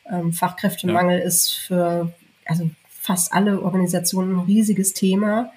Ähm, 0.10 0.34
Fachkräftemangel 0.34 1.20
ja. 1.20 1.26
ist 1.26 1.54
für 1.54 2.14
also 2.46 2.70
fast 2.90 3.32
alle 3.32 3.62
Organisationen 3.62 4.36
ein 4.36 4.46
riesiges 4.46 4.94
Thema. 4.94 5.52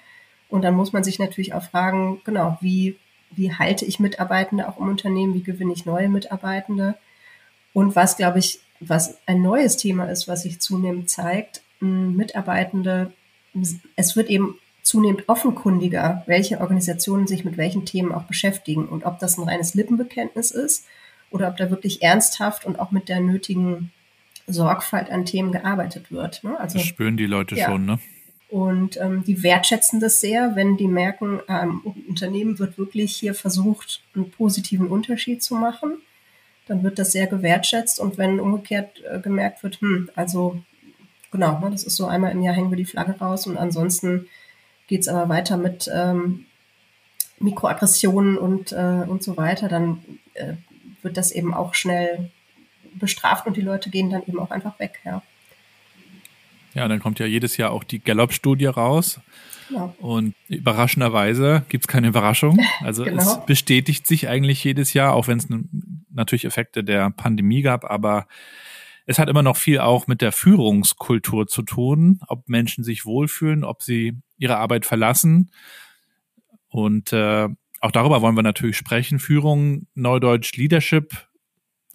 Und 0.53 0.61
dann 0.61 0.75
muss 0.75 0.93
man 0.93 1.03
sich 1.03 1.17
natürlich 1.17 1.55
auch 1.55 1.63
fragen, 1.63 2.21
genau, 2.25 2.59
wie, 2.61 2.95
wie 3.31 3.51
halte 3.51 3.85
ich 3.85 3.99
Mitarbeitende 3.99 4.69
auch 4.69 4.77
im 4.77 4.87
Unternehmen, 4.87 5.33
wie 5.33 5.41
gewinne 5.41 5.73
ich 5.73 5.87
neue 5.87 6.09
Mitarbeitende? 6.09 6.93
Und 7.73 7.95
was, 7.95 8.17
glaube 8.17 8.37
ich, 8.37 8.59
was 8.79 9.17
ein 9.25 9.41
neues 9.41 9.77
Thema 9.77 10.11
ist, 10.11 10.27
was 10.27 10.43
sich 10.43 10.61
zunehmend 10.61 11.09
zeigt, 11.09 11.63
Mitarbeitende, 11.79 13.11
es 13.95 14.15
wird 14.15 14.29
eben 14.29 14.59
zunehmend 14.83 15.27
offenkundiger, 15.27 16.21
welche 16.27 16.61
Organisationen 16.61 17.25
sich 17.25 17.43
mit 17.43 17.57
welchen 17.57 17.85
Themen 17.85 18.11
auch 18.11 18.25
beschäftigen 18.25 18.87
und 18.87 19.05
ob 19.05 19.17
das 19.17 19.39
ein 19.39 19.49
reines 19.49 19.73
Lippenbekenntnis 19.73 20.51
ist 20.51 20.85
oder 21.31 21.47
ob 21.47 21.57
da 21.57 21.71
wirklich 21.71 22.03
ernsthaft 22.03 22.63
und 22.63 22.77
auch 22.77 22.91
mit 22.91 23.09
der 23.09 23.21
nötigen 23.21 23.91
Sorgfalt 24.45 25.09
an 25.09 25.25
Themen 25.25 25.51
gearbeitet 25.51 26.11
wird. 26.11 26.43
Ne? 26.43 26.59
Also, 26.59 26.77
das 26.77 26.85
spüren 26.85 27.17
die 27.17 27.25
Leute 27.25 27.55
ja. 27.55 27.65
schon, 27.65 27.87
ne? 27.87 27.97
Und 28.53 29.01
ähm, 29.01 29.23
die 29.23 29.41
wertschätzen 29.41 29.99
das 29.99 30.21
sehr, 30.21 30.55
wenn 30.55 30.77
die 30.77 30.87
merken, 30.87 31.41
ähm, 31.47 31.81
Unternehmen 32.07 32.59
wird 32.59 32.77
wirklich 32.77 33.15
hier 33.15 33.33
versucht, 33.33 34.03
einen 34.13 34.29
positiven 34.29 34.89
Unterschied 34.89 35.41
zu 35.41 35.55
machen. 35.55 36.03
Dann 36.67 36.83
wird 36.83 36.99
das 36.99 37.13
sehr 37.13 37.25
gewertschätzt. 37.25 37.99
Und 37.99 38.19
wenn 38.19 38.39
umgekehrt 38.39 39.01
äh, 39.09 39.19
gemerkt 39.19 39.63
wird, 39.63 39.81
hm, 39.81 40.11
also 40.13 40.61
genau, 41.31 41.59
ne, 41.61 41.71
das 41.71 41.83
ist 41.83 41.95
so 41.95 42.05
einmal 42.05 42.31
im 42.31 42.43
Jahr 42.43 42.53
hängen 42.53 42.69
wir 42.69 42.77
die 42.77 42.85
Flagge 42.85 43.17
raus 43.17 43.47
und 43.47 43.57
ansonsten 43.57 44.27
geht 44.85 45.01
es 45.01 45.07
aber 45.07 45.29
weiter 45.29 45.57
mit 45.57 45.89
ähm, 45.91 46.45
Mikroaggressionen 47.39 48.37
und, 48.37 48.71
äh, 48.71 49.03
und 49.07 49.23
so 49.23 49.35
weiter, 49.35 49.67
dann 49.67 50.05
äh, 50.35 50.53
wird 51.01 51.17
das 51.17 51.31
eben 51.31 51.55
auch 51.55 51.73
schnell 51.73 52.29
bestraft 52.93 53.47
und 53.47 53.57
die 53.57 53.61
Leute 53.61 53.89
gehen 53.89 54.11
dann 54.11 54.21
eben 54.27 54.39
auch 54.39 54.51
einfach 54.51 54.77
weg, 54.77 54.99
ja. 55.05 55.23
Ja, 56.73 56.87
dann 56.87 56.99
kommt 56.99 57.19
ja 57.19 57.25
jedes 57.25 57.57
Jahr 57.57 57.71
auch 57.71 57.83
die 57.83 57.99
Gallup-Studie 57.99 58.65
raus. 58.65 59.19
Genau. 59.69 59.95
Und 59.99 60.35
überraschenderweise 60.49 61.63
gibt 61.69 61.85
es 61.85 61.87
keine 61.87 62.07
Überraschung. 62.07 62.59
Also 62.81 63.05
genau. 63.05 63.21
es 63.21 63.45
bestätigt 63.45 64.07
sich 64.07 64.27
eigentlich 64.27 64.63
jedes 64.63 64.93
Jahr, 64.93 65.13
auch 65.13 65.27
wenn 65.27 65.37
es 65.37 65.47
natürlich 66.11 66.45
Effekte 66.45 66.83
der 66.83 67.11
Pandemie 67.11 67.61
gab, 67.61 67.89
aber 67.89 68.27
es 69.05 69.19
hat 69.19 69.29
immer 69.29 69.43
noch 69.43 69.57
viel 69.57 69.79
auch 69.79 70.07
mit 70.07 70.21
der 70.21 70.31
Führungskultur 70.31 71.47
zu 71.47 71.61
tun, 71.61 72.19
ob 72.27 72.47
Menschen 72.49 72.83
sich 72.83 73.05
wohlfühlen, 73.05 73.63
ob 73.63 73.83
sie 73.83 74.17
ihre 74.37 74.57
Arbeit 74.57 74.85
verlassen. 74.85 75.51
Und 76.69 77.13
äh, 77.13 77.47
auch 77.81 77.91
darüber 77.91 78.21
wollen 78.21 78.35
wir 78.35 78.43
natürlich 78.43 78.77
sprechen. 78.77 79.19
Führung, 79.19 79.87
Neudeutsch 79.93 80.55
Leadership 80.55 81.27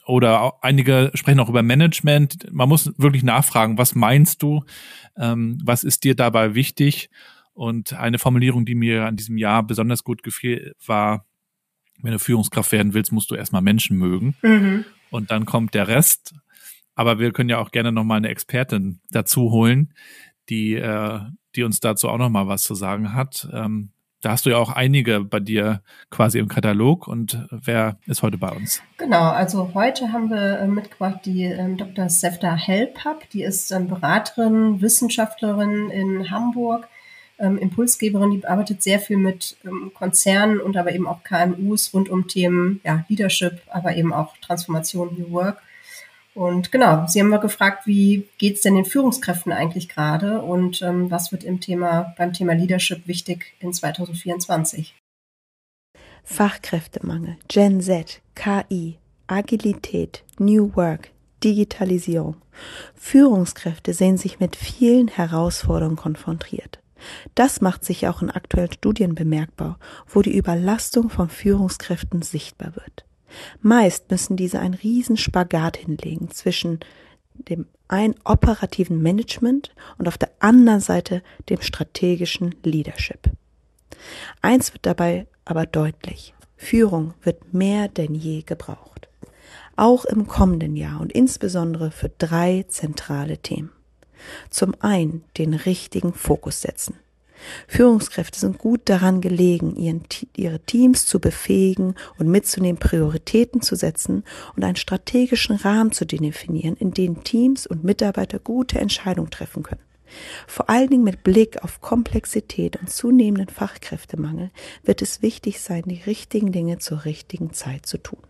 oder 0.08 0.54
einige 0.64 1.10
sprechen 1.12 1.38
auch 1.38 1.50
über 1.50 1.62
Management. 1.62 2.50
Man 2.50 2.68
muss 2.68 2.98
wirklich 2.98 3.22
nachfragen, 3.22 3.76
was 3.76 3.94
meinst 3.94 4.42
du? 4.42 4.64
Ähm, 5.18 5.60
was 5.62 5.84
ist 5.84 6.02
dir 6.02 6.16
dabei 6.16 6.54
wichtig? 6.54 7.10
Und 7.52 7.92
eine 7.92 8.18
Formulierung, 8.18 8.64
die 8.64 8.74
mir 8.74 9.04
an 9.04 9.16
diesem 9.16 9.36
Jahr 9.36 9.62
besonders 9.62 10.04
gut 10.04 10.22
gefiel, 10.22 10.74
war, 10.86 11.26
wenn 12.00 12.12
du 12.12 12.18
Führungskraft 12.18 12.72
werden 12.72 12.94
willst, 12.94 13.12
musst 13.12 13.30
du 13.30 13.34
erstmal 13.34 13.60
Menschen 13.60 13.98
mögen. 13.98 14.34
Mhm. 14.40 14.86
Und 15.10 15.30
dann 15.30 15.44
kommt 15.44 15.74
der 15.74 15.88
Rest. 15.88 16.34
Aber 16.94 17.18
wir 17.18 17.32
können 17.32 17.50
ja 17.50 17.58
auch 17.58 17.70
gerne 17.70 17.92
nochmal 17.92 18.16
eine 18.16 18.28
Expertin 18.28 19.00
dazu 19.10 19.50
holen, 19.50 19.92
die, 20.48 20.74
äh, 20.74 21.20
die 21.54 21.64
uns 21.64 21.80
dazu 21.80 22.08
auch 22.08 22.18
nochmal 22.18 22.48
was 22.48 22.62
zu 22.62 22.74
sagen 22.74 23.12
hat. 23.12 23.46
Ähm, 23.52 23.90
da 24.20 24.30
hast 24.30 24.46
du 24.46 24.50
ja 24.50 24.56
auch 24.56 24.72
einige 24.72 25.20
bei 25.20 25.40
dir 25.40 25.80
quasi 26.10 26.38
im 26.38 26.48
Katalog 26.48 27.06
und 27.06 27.46
wer 27.50 27.96
ist 28.06 28.22
heute 28.22 28.38
bei 28.38 28.50
uns? 28.50 28.82
Genau, 28.96 29.30
also 29.30 29.72
heute 29.74 30.12
haben 30.12 30.30
wir 30.30 30.58
äh, 30.58 30.66
mitgebracht 30.66 31.20
die 31.24 31.44
ähm, 31.44 31.76
Dr. 31.76 32.08
Sefta 32.08 32.54
Hellpapp, 32.54 33.30
die 33.30 33.42
ist 33.42 33.70
ähm, 33.70 33.88
Beraterin, 33.88 34.80
Wissenschaftlerin 34.80 35.90
in 35.90 36.30
Hamburg, 36.30 36.88
ähm, 37.38 37.58
Impulsgeberin, 37.58 38.32
die 38.32 38.44
arbeitet 38.44 38.82
sehr 38.82 38.98
viel 38.98 39.18
mit 39.18 39.56
ähm, 39.64 39.92
Konzernen 39.94 40.60
und 40.60 40.76
aber 40.76 40.92
eben 40.92 41.06
auch 41.06 41.22
KMUs 41.22 41.94
rund 41.94 42.08
um 42.08 42.26
Themen 42.26 42.80
ja, 42.84 43.04
Leadership, 43.08 43.62
aber 43.68 43.96
eben 43.96 44.12
auch 44.12 44.36
Transformation, 44.38 45.16
New 45.16 45.30
Work. 45.30 45.62
Und 46.38 46.70
genau, 46.70 47.04
Sie 47.08 47.18
haben 47.18 47.30
mal 47.30 47.38
gefragt, 47.38 47.88
wie 47.88 48.28
geht 48.38 48.54
es 48.54 48.62
denn 48.62 48.76
den 48.76 48.84
Führungskräften 48.84 49.50
eigentlich 49.50 49.88
gerade 49.88 50.40
und 50.40 50.80
ähm, 50.82 51.10
was 51.10 51.32
wird 51.32 51.42
im 51.42 51.58
Thema, 51.60 52.14
beim 52.16 52.32
Thema 52.32 52.52
Leadership 52.52 53.08
wichtig 53.08 53.56
in 53.58 53.72
2024? 53.72 54.94
Fachkräftemangel, 56.22 57.38
Gen 57.48 57.80
Z, 57.80 58.20
KI, 58.36 58.98
Agilität, 59.26 60.22
New 60.38 60.70
Work, 60.76 61.10
Digitalisierung. 61.42 62.36
Führungskräfte 62.94 63.92
sehen 63.92 64.16
sich 64.16 64.38
mit 64.38 64.54
vielen 64.54 65.08
Herausforderungen 65.08 65.96
konfrontiert. 65.96 66.78
Das 67.34 67.60
macht 67.60 67.84
sich 67.84 68.06
auch 68.06 68.22
in 68.22 68.30
aktuellen 68.30 68.70
Studien 68.70 69.16
bemerkbar, 69.16 69.80
wo 70.06 70.22
die 70.22 70.36
Überlastung 70.36 71.10
von 71.10 71.30
Führungskräften 71.30 72.22
sichtbar 72.22 72.76
wird. 72.76 73.07
Meist 73.60 74.10
müssen 74.10 74.36
diese 74.36 74.60
einen 74.60 74.74
riesen 74.74 75.16
Spagat 75.16 75.76
hinlegen 75.76 76.30
zwischen 76.30 76.80
dem 77.34 77.66
einen 77.88 78.14
operativen 78.24 79.00
Management 79.02 79.74
und 79.96 80.08
auf 80.08 80.18
der 80.18 80.30
anderen 80.40 80.80
Seite 80.80 81.22
dem 81.48 81.62
strategischen 81.62 82.54
Leadership. 82.62 83.30
Eins 84.42 84.72
wird 84.72 84.86
dabei 84.86 85.26
aber 85.44 85.66
deutlich. 85.66 86.34
Führung 86.56 87.14
wird 87.22 87.54
mehr 87.54 87.88
denn 87.88 88.14
je 88.14 88.42
gebraucht. 88.42 89.08
Auch 89.76 90.04
im 90.04 90.26
kommenden 90.26 90.76
Jahr 90.76 91.00
und 91.00 91.12
insbesondere 91.12 91.90
für 91.90 92.08
drei 92.08 92.64
zentrale 92.68 93.38
Themen. 93.38 93.70
Zum 94.50 94.74
einen 94.80 95.24
den 95.36 95.54
richtigen 95.54 96.12
Fokus 96.12 96.60
setzen. 96.60 96.96
Führungskräfte 97.66 98.38
sind 98.38 98.58
gut 98.58 98.82
daran 98.86 99.20
gelegen, 99.20 99.76
ihren, 99.76 100.02
ihre 100.36 100.60
Teams 100.60 101.06
zu 101.06 101.20
befähigen 101.20 101.94
und 102.18 102.28
mitzunehmen, 102.28 102.78
Prioritäten 102.78 103.60
zu 103.60 103.76
setzen 103.76 104.24
und 104.56 104.64
einen 104.64 104.76
strategischen 104.76 105.56
Rahmen 105.56 105.92
zu 105.92 106.04
definieren, 106.04 106.76
in 106.76 106.92
dem 106.92 107.24
Teams 107.24 107.66
und 107.66 107.84
Mitarbeiter 107.84 108.38
gute 108.38 108.78
Entscheidungen 108.78 109.30
treffen 109.30 109.62
können. 109.62 109.82
Vor 110.46 110.70
allen 110.70 110.88
Dingen 110.88 111.04
mit 111.04 111.22
Blick 111.22 111.62
auf 111.62 111.80
Komplexität 111.80 112.76
und 112.76 112.90
zunehmenden 112.90 113.54
Fachkräftemangel 113.54 114.50
wird 114.82 115.02
es 115.02 115.22
wichtig 115.22 115.60
sein, 115.60 115.82
die 115.86 116.02
richtigen 116.06 116.50
Dinge 116.50 116.78
zur 116.78 117.04
richtigen 117.04 117.52
Zeit 117.52 117.86
zu 117.86 117.98
tun. 117.98 118.20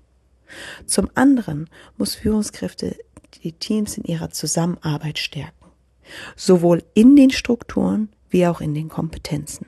Zum 0.87 1.11
anderen 1.15 1.69
muss 1.97 2.15
Führungskräfte 2.15 2.97
die 3.45 3.53
Teams 3.53 3.97
in 3.97 4.05
ihrer 4.05 4.31
Zusammenarbeit 4.31 5.19
stärken, 5.19 5.67
sowohl 6.35 6.83
in 6.95 7.15
den 7.15 7.31
Strukturen 7.31 8.09
wie 8.31 8.47
auch 8.47 8.61
in 8.61 8.75
den 8.75 8.89
Kompetenzen. 8.89 9.67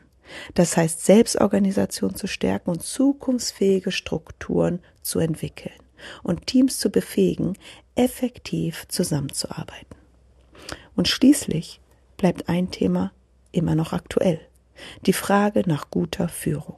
Das 0.55 0.77
heißt, 0.77 1.05
Selbstorganisation 1.05 2.15
zu 2.15 2.27
stärken 2.27 2.71
und 2.71 2.83
zukunftsfähige 2.83 3.91
Strukturen 3.91 4.81
zu 5.03 5.19
entwickeln 5.19 5.75
und 6.23 6.47
Teams 6.47 6.79
zu 6.79 6.91
befähigen, 6.91 7.59
effektiv 7.95 8.87
zusammenzuarbeiten. 8.89 9.97
Und 10.95 11.09
schließlich 11.09 11.81
bleibt 12.17 12.49
ein 12.49 12.71
Thema 12.71 13.13
immer 13.53 13.75
noch 13.75 13.93
aktuell. 13.93 14.41
Die 15.07 15.13
Frage 15.13 15.63
nach 15.67 15.91
guter 15.91 16.29
Führung. 16.29 16.77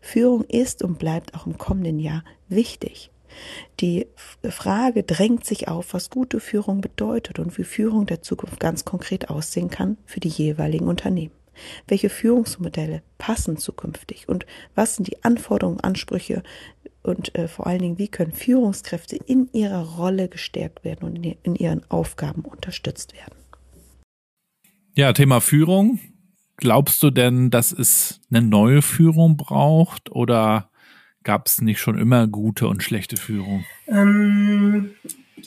Führung 0.00 0.44
ist 0.44 0.82
und 0.82 0.98
bleibt 0.98 1.34
auch 1.34 1.46
im 1.46 1.58
kommenden 1.58 1.98
Jahr 1.98 2.24
wichtig. 2.48 3.10
Die 3.80 4.06
Frage 4.48 5.02
drängt 5.02 5.44
sich 5.44 5.68
auf, 5.68 5.94
was 5.94 6.10
gute 6.10 6.40
Führung 6.40 6.80
bedeutet 6.80 7.38
und 7.38 7.56
wie 7.58 7.64
Führung 7.64 8.06
der 8.06 8.22
Zukunft 8.22 8.60
ganz 8.60 8.84
konkret 8.84 9.30
aussehen 9.30 9.70
kann 9.70 9.96
für 10.06 10.20
die 10.20 10.28
jeweiligen 10.28 10.88
Unternehmen. 10.88 11.34
Welche 11.88 12.08
Führungsmodelle 12.08 13.02
passen 13.18 13.56
zukünftig 13.56 14.28
und 14.28 14.46
was 14.74 14.96
sind 14.96 15.08
die 15.08 15.24
Anforderungen, 15.24 15.80
Ansprüche 15.80 16.42
und 17.02 17.34
äh, 17.34 17.48
vor 17.48 17.66
allen 17.66 17.80
Dingen, 17.80 17.98
wie 17.98 18.08
können 18.08 18.32
Führungskräfte 18.32 19.16
in 19.16 19.48
ihrer 19.52 19.96
Rolle 19.96 20.28
gestärkt 20.28 20.84
werden 20.84 21.08
und 21.08 21.16
in, 21.16 21.36
in 21.42 21.56
ihren 21.56 21.88
Aufgaben 21.90 22.42
unterstützt 22.42 23.14
werden? 23.14 23.34
Ja, 24.94 25.12
Thema 25.12 25.40
Führung. 25.40 26.00
Glaubst 26.56 27.02
du 27.04 27.10
denn, 27.10 27.50
dass 27.50 27.70
es 27.70 28.20
eine 28.30 28.42
neue 28.42 28.82
Führung 28.82 29.36
braucht 29.36 30.10
oder 30.10 30.70
gab 31.28 31.46
es 31.46 31.60
nicht 31.60 31.78
schon 31.78 31.98
immer 31.98 32.26
gute 32.26 32.68
und 32.68 32.82
schlechte 32.82 33.18
Führung? 33.18 33.66
Ähm, 33.86 34.92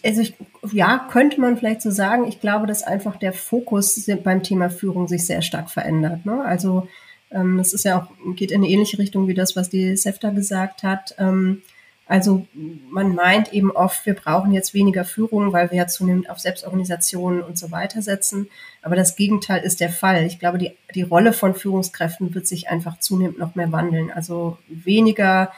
also 0.06 0.22
ich, 0.22 0.36
ja, 0.72 1.08
könnte 1.12 1.42
man 1.42 1.58
vielleicht 1.58 1.82
so 1.82 1.90
sagen. 1.90 2.28
Ich 2.28 2.40
glaube, 2.40 2.68
dass 2.68 2.84
einfach 2.84 3.16
der 3.16 3.34
Fokus 3.34 4.08
beim 4.24 4.44
Thema 4.44 4.70
Führung 4.70 5.08
sich 5.08 5.26
sehr 5.26 5.42
stark 5.42 5.72
verändert. 5.72 6.24
Ne? 6.24 6.46
Also 6.46 6.88
ähm, 7.32 7.58
es 7.58 7.74
ist 7.74 7.84
ja 7.84 8.00
auch, 8.00 8.36
geht 8.36 8.52
in 8.52 8.62
eine 8.62 8.70
ähnliche 8.70 9.00
Richtung 9.00 9.28
wie 9.28 9.34
das, 9.34 9.56
was 9.56 9.70
die 9.70 9.98
SEFTA 9.98 10.30
gesagt 10.30 10.84
hat. 10.84 11.16
Ähm, 11.18 11.64
also 12.06 12.46
man 12.92 13.16
meint 13.16 13.52
eben 13.52 13.72
oft, 13.72 14.06
wir 14.06 14.14
brauchen 14.14 14.52
jetzt 14.52 14.76
weniger 14.76 15.04
Führung, 15.04 15.52
weil 15.52 15.72
wir 15.72 15.80
ja 15.80 15.88
zunehmend 15.88 16.30
auf 16.30 16.38
Selbstorganisationen 16.38 17.42
und 17.42 17.58
so 17.58 17.72
weiter 17.72 18.04
setzen. 18.04 18.50
Aber 18.84 18.96
das 18.96 19.16
Gegenteil 19.16 19.64
ist 19.64 19.80
der 19.80 19.90
Fall. 19.90 20.28
Ich 20.28 20.38
glaube, 20.38 20.60
die, 20.60 20.74
die 20.94 21.02
Rolle 21.02 21.34
von 21.34 21.56
Führungskräften 21.56 22.36
wird 22.36 22.46
sich 22.46 22.70
einfach 22.70 23.00
zunehmend 23.00 23.40
noch 23.40 23.56
mehr 23.56 23.72
wandeln. 23.72 24.12
Also 24.12 24.60
weniger 24.68 25.52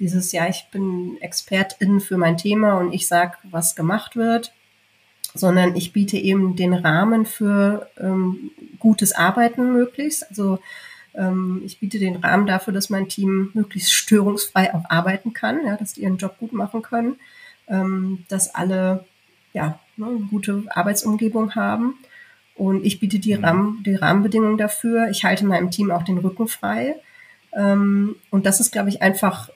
dieses, 0.00 0.32
ja, 0.32 0.48
ich 0.48 0.66
bin 0.72 1.18
Expertin 1.20 2.00
für 2.00 2.16
mein 2.16 2.36
Thema 2.36 2.78
und 2.78 2.92
ich 2.92 3.06
sage, 3.06 3.34
was 3.44 3.76
gemacht 3.76 4.16
wird, 4.16 4.52
sondern 5.34 5.76
ich 5.76 5.92
biete 5.92 6.16
eben 6.16 6.56
den 6.56 6.74
Rahmen 6.74 7.26
für 7.26 7.88
ähm, 7.98 8.50
gutes 8.78 9.12
Arbeiten 9.12 9.72
möglichst. 9.72 10.28
Also 10.28 10.58
ähm, 11.14 11.62
ich 11.64 11.78
biete 11.78 11.98
den 11.98 12.16
Rahmen 12.16 12.46
dafür, 12.46 12.72
dass 12.72 12.90
mein 12.90 13.08
Team 13.08 13.50
möglichst 13.54 13.92
störungsfrei 13.92 14.74
auch 14.74 14.84
arbeiten 14.88 15.32
kann, 15.34 15.64
ja, 15.66 15.76
dass 15.76 15.94
die 15.94 16.02
ihren 16.02 16.16
Job 16.16 16.38
gut 16.38 16.52
machen 16.52 16.82
können, 16.82 17.16
ähm, 17.68 18.24
dass 18.28 18.54
alle 18.54 19.04
ja, 19.52 19.78
ne, 19.96 20.06
eine 20.06 20.18
gute 20.30 20.64
Arbeitsumgebung 20.70 21.54
haben. 21.54 21.98
Und 22.54 22.84
ich 22.84 23.00
biete 23.00 23.18
die, 23.18 23.36
mhm. 23.36 23.44
Rahmen, 23.44 23.82
die 23.84 23.94
Rahmenbedingungen 23.94 24.58
dafür. 24.58 25.08
Ich 25.10 25.24
halte 25.24 25.46
meinem 25.46 25.70
Team 25.70 25.90
auch 25.90 26.02
den 26.02 26.18
Rücken 26.18 26.48
frei. 26.48 26.96
Ähm, 27.52 28.14
und 28.30 28.46
das 28.46 28.60
ist, 28.60 28.70
glaube 28.70 28.90
ich, 28.90 29.02
einfach, 29.02 29.50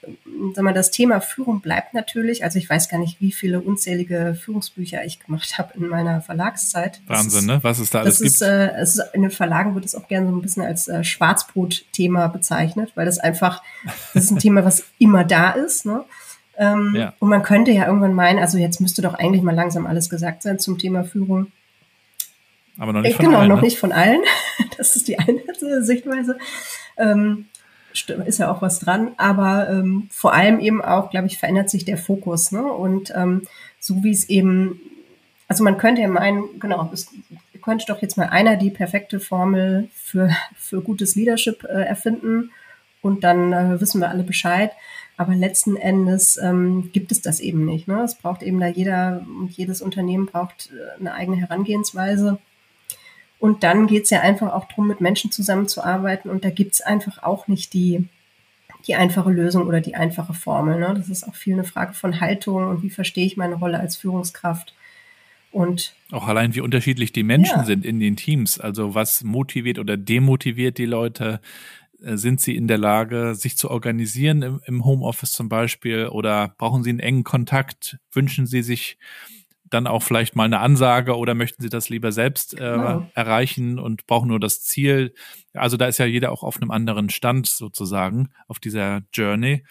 sag 0.54 0.64
mal, 0.64 0.74
das 0.74 0.90
Thema 0.90 1.20
Führung 1.20 1.60
bleibt 1.60 1.94
natürlich. 1.94 2.42
Also 2.42 2.58
ich 2.58 2.68
weiß 2.68 2.88
gar 2.88 2.98
nicht, 2.98 3.20
wie 3.20 3.30
viele 3.30 3.60
unzählige 3.60 4.36
Führungsbücher 4.40 5.04
ich 5.04 5.20
gemacht 5.20 5.58
habe 5.58 5.74
in 5.74 5.86
meiner 5.86 6.20
Verlagszeit. 6.20 7.00
Wahnsinn, 7.06 7.40
ist, 7.40 7.46
ne? 7.46 7.58
Was 7.62 7.78
es 7.78 7.90
da 7.90 8.00
alles 8.00 8.20
ist, 8.20 8.40
gibt. 8.40 8.50
Äh, 8.50 8.72
es 8.72 8.98
ist, 8.98 9.14
in 9.14 9.22
den 9.22 9.30
Verlagen 9.30 9.74
wird 9.74 9.84
es 9.84 9.94
auch 9.94 10.08
gerne 10.08 10.28
so 10.28 10.34
ein 10.34 10.42
bisschen 10.42 10.64
als 10.64 10.88
äh, 10.88 11.04
Schwarzbrot-Thema 11.04 12.28
bezeichnet, 12.28 12.92
weil 12.96 13.06
das 13.06 13.18
einfach, 13.18 13.62
das 14.12 14.24
ist 14.24 14.30
ein 14.32 14.38
Thema, 14.40 14.64
was 14.64 14.84
immer 14.98 15.22
da 15.22 15.52
ist. 15.52 15.86
Ne? 15.86 16.04
Ähm, 16.56 16.94
ja. 16.96 17.14
Und 17.20 17.28
man 17.28 17.44
könnte 17.44 17.70
ja 17.70 17.86
irgendwann 17.86 18.14
meinen, 18.14 18.40
also 18.40 18.58
jetzt 18.58 18.80
müsste 18.80 19.02
doch 19.02 19.14
eigentlich 19.14 19.42
mal 19.42 19.54
langsam 19.54 19.86
alles 19.86 20.10
gesagt 20.10 20.42
sein 20.42 20.58
zum 20.58 20.78
Thema 20.78 21.04
Führung. 21.04 21.52
Aber 22.76 22.92
noch 22.92 23.02
nicht 23.02 23.12
äh, 23.12 23.16
von 23.16 23.26
genau, 23.26 23.38
allen. 23.38 23.44
Genau, 23.44 23.54
noch 23.54 23.62
ne? 23.62 23.68
nicht 23.68 23.78
von 23.78 23.92
allen. 23.92 24.20
Das 24.76 24.96
ist 24.96 25.06
die 25.06 25.18
eine 25.18 25.82
Sichtweise. 25.82 26.36
Ähm, 26.96 27.46
ist 28.26 28.38
ja 28.38 28.50
auch 28.50 28.60
was 28.60 28.80
dran, 28.80 29.12
aber 29.16 29.68
ähm, 29.70 30.08
vor 30.10 30.34
allem 30.34 30.60
eben 30.60 30.82
auch, 30.82 31.10
glaube 31.10 31.28
ich, 31.28 31.38
verändert 31.38 31.70
sich 31.70 31.84
der 31.84 31.96
Fokus. 31.96 32.52
Ne? 32.52 32.62
Und 32.62 33.12
ähm, 33.14 33.42
so 33.78 34.02
wie 34.02 34.10
es 34.10 34.28
eben, 34.28 34.80
also 35.48 35.62
man 35.62 35.78
könnte 35.78 36.02
ja 36.02 36.08
meinen, 36.08 36.58
genau, 36.58 36.90
es 36.92 37.08
könnte 37.62 37.86
doch 37.86 38.02
jetzt 38.02 38.16
mal 38.16 38.28
einer 38.28 38.56
die 38.56 38.70
perfekte 38.70 39.20
Formel 39.20 39.88
für, 39.94 40.30
für 40.56 40.82
gutes 40.82 41.14
Leadership 41.14 41.64
äh, 41.64 41.84
erfinden 41.84 42.50
und 43.00 43.22
dann 43.24 43.52
äh, 43.52 43.80
wissen 43.80 44.00
wir 44.00 44.10
alle 44.10 44.24
Bescheid. 44.24 44.72
Aber 45.16 45.34
letzten 45.34 45.76
Endes 45.76 46.36
ähm, 46.38 46.90
gibt 46.92 47.12
es 47.12 47.22
das 47.22 47.38
eben 47.38 47.64
nicht. 47.64 47.86
Ne? 47.86 48.02
Es 48.02 48.16
braucht 48.16 48.42
eben 48.42 48.58
da 48.58 48.66
jeder 48.66 49.24
und 49.38 49.50
jedes 49.52 49.80
Unternehmen 49.80 50.26
braucht 50.26 50.70
äh, 50.72 50.98
eine 50.98 51.14
eigene 51.14 51.36
Herangehensweise. 51.36 52.38
Und 53.44 53.62
dann 53.62 53.86
geht 53.86 54.04
es 54.04 54.10
ja 54.10 54.22
einfach 54.22 54.54
auch 54.54 54.66
darum, 54.68 54.88
mit 54.88 55.02
Menschen 55.02 55.30
zusammenzuarbeiten. 55.30 56.30
Und 56.30 56.46
da 56.46 56.48
gibt 56.48 56.72
es 56.72 56.80
einfach 56.80 57.22
auch 57.22 57.46
nicht 57.46 57.74
die, 57.74 58.08
die 58.86 58.94
einfache 58.94 59.30
Lösung 59.30 59.66
oder 59.66 59.82
die 59.82 59.96
einfache 59.96 60.32
Formel. 60.32 60.80
Ne? 60.80 60.94
Das 60.96 61.10
ist 61.10 61.24
auch 61.28 61.34
viel 61.34 61.52
eine 61.52 61.64
Frage 61.64 61.92
von 61.92 62.22
Haltung 62.22 62.66
und 62.66 62.82
wie 62.82 62.88
verstehe 62.88 63.26
ich 63.26 63.36
meine 63.36 63.56
Rolle 63.56 63.78
als 63.78 63.96
Führungskraft. 63.96 64.74
Und 65.52 65.94
auch 66.10 66.26
allein, 66.26 66.54
wie 66.54 66.62
unterschiedlich 66.62 67.12
die 67.12 67.22
Menschen 67.22 67.58
Ja. 67.58 67.64
sind 67.66 67.84
in 67.84 68.00
den 68.00 68.16
Teams. 68.16 68.58
Also 68.58 68.94
was 68.94 69.22
motiviert 69.24 69.78
oder 69.78 69.98
demotiviert 69.98 70.78
die 70.78 70.86
Leute? 70.86 71.42
Äh, 72.02 72.16
Sind 72.16 72.40
sie 72.40 72.56
in 72.56 72.66
der 72.66 72.78
Lage, 72.78 73.34
sich 73.34 73.58
zu 73.58 73.70
organisieren 73.70 74.40
im, 74.40 74.60
im 74.64 74.86
Homeoffice 74.86 75.32
zum 75.32 75.50
Beispiel? 75.50 76.06
Oder 76.06 76.54
brauchen 76.56 76.82
sie 76.82 76.88
einen 76.88 77.00
engen 77.00 77.24
Kontakt? 77.24 77.98
Wünschen 78.10 78.46
sie 78.46 78.62
sich 78.62 78.96
dann 79.74 79.86
auch 79.86 80.02
vielleicht 80.02 80.36
mal 80.36 80.44
eine 80.44 80.60
Ansage 80.60 81.16
oder 81.16 81.34
möchten 81.34 81.62
sie 81.62 81.68
das 81.68 81.88
lieber 81.88 82.12
selbst 82.12 82.54
äh, 82.54 82.56
Genau. 82.56 83.10
erreichen 83.14 83.78
und 83.78 84.06
brauchen 84.06 84.28
nur 84.28 84.40
das 84.40 84.62
Ziel? 84.62 85.14
Also 85.52 85.76
da 85.76 85.86
ist 85.86 85.98
ja 85.98 86.06
jeder 86.06 86.32
auch 86.32 86.42
auf 86.42 86.56
einem 86.56 86.70
anderen 86.70 87.10
Stand 87.10 87.46
sozusagen 87.46 88.30
auf 88.48 88.58
dieser 88.58 89.02
Journey. 89.12 89.64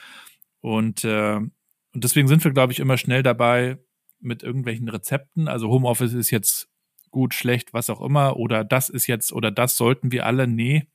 Und, 0.61 1.03
äh, 1.03 1.35
und 1.37 1.51
deswegen 1.93 2.27
sind 2.27 2.43
wir, 2.43 2.51
glaube 2.51 2.73
ich, 2.73 2.79
immer 2.79 2.97
schnell 2.97 3.23
dabei 3.23 3.79
mit 4.19 4.43
irgendwelchen 4.43 4.89
Rezepten. 4.89 5.47
Also 5.47 5.69
Homeoffice 5.69 6.13
ist 6.13 6.31
jetzt 6.31 6.69
gut, 7.11 7.33
schlecht, 7.33 7.73
was 7.73 7.89
auch 7.89 8.01
immer, 8.01 8.37
oder 8.37 8.63
das 8.63 8.89
ist 8.89 9.07
jetzt, 9.07 9.33
oder 9.33 9.51
das 9.51 9.75
sollten 9.77 10.11
wir 10.11 10.25
alle. 10.25 10.47
Nee, 10.47 10.87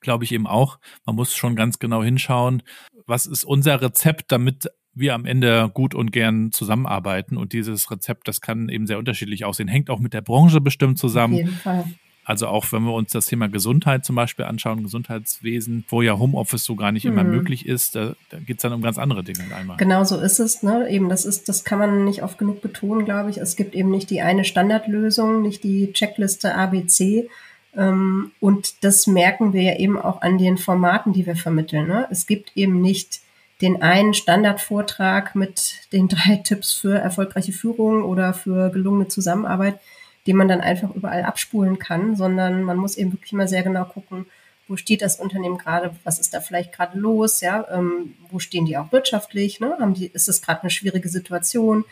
glaube 0.00 0.24
ich 0.24 0.32
eben 0.32 0.46
auch. 0.46 0.78
Man 1.04 1.16
muss 1.16 1.34
schon 1.34 1.56
ganz 1.56 1.78
genau 1.78 2.02
hinschauen, 2.02 2.62
was 3.06 3.26
ist 3.26 3.44
unser 3.44 3.80
Rezept, 3.82 4.30
damit 4.32 4.68
wir 4.96 5.14
am 5.14 5.24
Ende 5.26 5.70
gut 5.72 5.94
und 5.94 6.10
gern 6.10 6.50
zusammenarbeiten. 6.52 7.36
Und 7.36 7.52
dieses 7.52 7.90
Rezept, 7.90 8.26
das 8.28 8.40
kann 8.40 8.68
eben 8.68 8.86
sehr 8.86 8.98
unterschiedlich 8.98 9.44
aussehen. 9.44 9.68
Hängt 9.68 9.90
auch 9.90 10.00
mit 10.00 10.14
der 10.14 10.22
Branche 10.22 10.60
bestimmt 10.60 10.94
auf 10.96 11.00
zusammen. 11.00 11.34
jeden 11.34 11.52
Fall. 11.52 11.84
Also 12.28 12.48
auch 12.48 12.72
wenn 12.72 12.82
wir 12.82 12.92
uns 12.92 13.12
das 13.12 13.26
Thema 13.26 13.48
Gesundheit 13.48 14.04
zum 14.04 14.16
Beispiel 14.16 14.46
anschauen, 14.46 14.82
Gesundheitswesen, 14.82 15.84
wo 15.88 16.02
ja 16.02 16.18
Homeoffice 16.18 16.64
so 16.64 16.74
gar 16.74 16.90
nicht 16.90 17.04
immer 17.04 17.22
Mhm. 17.22 17.30
möglich 17.30 17.66
ist, 17.66 17.94
da, 17.94 18.14
da 18.30 18.38
geht 18.40 18.56
es 18.56 18.62
dann 18.62 18.72
um 18.72 18.82
ganz 18.82 18.98
andere 18.98 19.22
Dinge 19.22 19.44
einmal. 19.54 19.76
Genau 19.76 20.02
so 20.02 20.18
ist 20.18 20.40
es. 20.40 20.64
Ne? 20.64 20.88
Eben, 20.90 21.08
das 21.08 21.24
ist, 21.24 21.48
das 21.48 21.62
kann 21.62 21.78
man 21.78 22.04
nicht 22.04 22.24
oft 22.24 22.36
genug 22.36 22.62
betonen, 22.62 23.04
glaube 23.04 23.30
ich. 23.30 23.36
Es 23.38 23.54
gibt 23.54 23.76
eben 23.76 23.90
nicht 23.92 24.10
die 24.10 24.22
eine 24.22 24.42
Standardlösung, 24.44 25.40
nicht 25.42 25.62
die 25.62 25.92
Checkliste 25.92 26.52
ABC. 26.56 27.28
Ähm, 27.76 28.32
und 28.40 28.82
das 28.82 29.06
merken 29.06 29.52
wir 29.52 29.62
ja 29.62 29.76
eben 29.78 29.96
auch 29.96 30.20
an 30.22 30.36
den 30.38 30.56
Formaten, 30.58 31.12
die 31.12 31.26
wir 31.26 31.36
vermitteln. 31.36 31.86
Ne? 31.86 32.08
Es 32.10 32.26
gibt 32.26 32.50
eben 32.56 32.80
nicht 32.80 33.20
den 33.62 33.82
einen 33.82 34.14
Standardvortrag 34.14 35.34
mit 35.34 35.88
den 35.92 36.08
drei 36.08 36.36
Tipps 36.36 36.72
für 36.72 36.98
erfolgreiche 36.98 37.52
Führung 37.52 38.04
oder 38.04 38.34
für 38.34 38.70
gelungene 38.70 39.08
Zusammenarbeit, 39.08 39.80
den 40.26 40.36
man 40.36 40.48
dann 40.48 40.60
einfach 40.60 40.94
überall 40.94 41.22
abspulen 41.22 41.78
kann, 41.78 42.16
sondern 42.16 42.62
man 42.62 42.76
muss 42.76 42.96
eben 42.96 43.12
wirklich 43.12 43.32
mal 43.32 43.48
sehr 43.48 43.62
genau 43.62 43.84
gucken, 43.84 44.26
wo 44.68 44.76
steht 44.76 45.02
das 45.02 45.20
Unternehmen 45.20 45.58
gerade, 45.58 45.94
was 46.02 46.18
ist 46.18 46.34
da 46.34 46.40
vielleicht 46.40 46.72
gerade 46.72 46.98
los, 46.98 47.40
ja, 47.40 47.66
ähm, 47.70 48.14
wo 48.30 48.40
stehen 48.40 48.66
die 48.66 48.76
auch 48.76 48.90
wirtschaftlich, 48.90 49.60
ne? 49.60 49.76
Haben 49.78 49.94
die, 49.94 50.06
ist 50.06 50.28
es 50.28 50.42
gerade 50.42 50.62
eine 50.62 50.70
schwierige 50.70 51.08
Situation, 51.08 51.84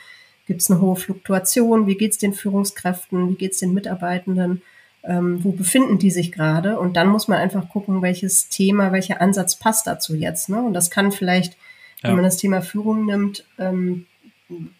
gibt 0.46 0.60
es 0.60 0.70
eine 0.70 0.80
hohe 0.80 0.96
Fluktuation, 0.96 1.86
wie 1.86 1.94
geht's 1.94 2.18
den 2.18 2.34
Führungskräften, 2.34 3.30
wie 3.30 3.36
geht's 3.36 3.58
den 3.58 3.74
Mitarbeitenden, 3.74 4.62
ähm, 5.06 5.42
wo 5.44 5.52
befinden 5.52 5.98
die 5.98 6.10
sich 6.10 6.32
gerade 6.32 6.78
und 6.78 6.96
dann 6.96 7.08
muss 7.08 7.28
man 7.28 7.38
einfach 7.38 7.68
gucken, 7.68 8.02
welches 8.02 8.48
Thema, 8.48 8.92
welcher 8.92 9.20
Ansatz 9.20 9.56
passt 9.56 9.86
dazu 9.86 10.14
jetzt, 10.14 10.48
ne? 10.48 10.60
Und 10.62 10.72
das 10.74 10.90
kann 10.90 11.12
vielleicht, 11.12 11.56
wenn 12.02 12.10
Ja. 12.12 12.16
man 12.16 12.24
das 12.24 12.36
Thema 12.38 12.62
Führung 12.62 13.04
nimmt, 13.06 13.44
ähm, 13.58 14.06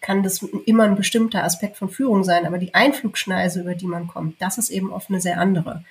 kann 0.00 0.22
das 0.22 0.42
immer 0.66 0.84
ein 0.84 0.94
bestimmter 0.94 1.42
Aspekt 1.44 1.76
von 1.76 1.88
Führung 1.88 2.22
sein, 2.24 2.46
aber 2.46 2.58
die 2.58 2.74
Einflugschneise, 2.74 3.60
über 3.62 3.74
die 3.74 3.86
man 3.86 4.06
kommt, 4.06 4.40
das 4.40 4.58
ist 4.58 4.70
eben 4.70 4.92
oft 4.92 5.08
eine 5.10 5.20
sehr 5.20 5.40
andere. 5.40 5.84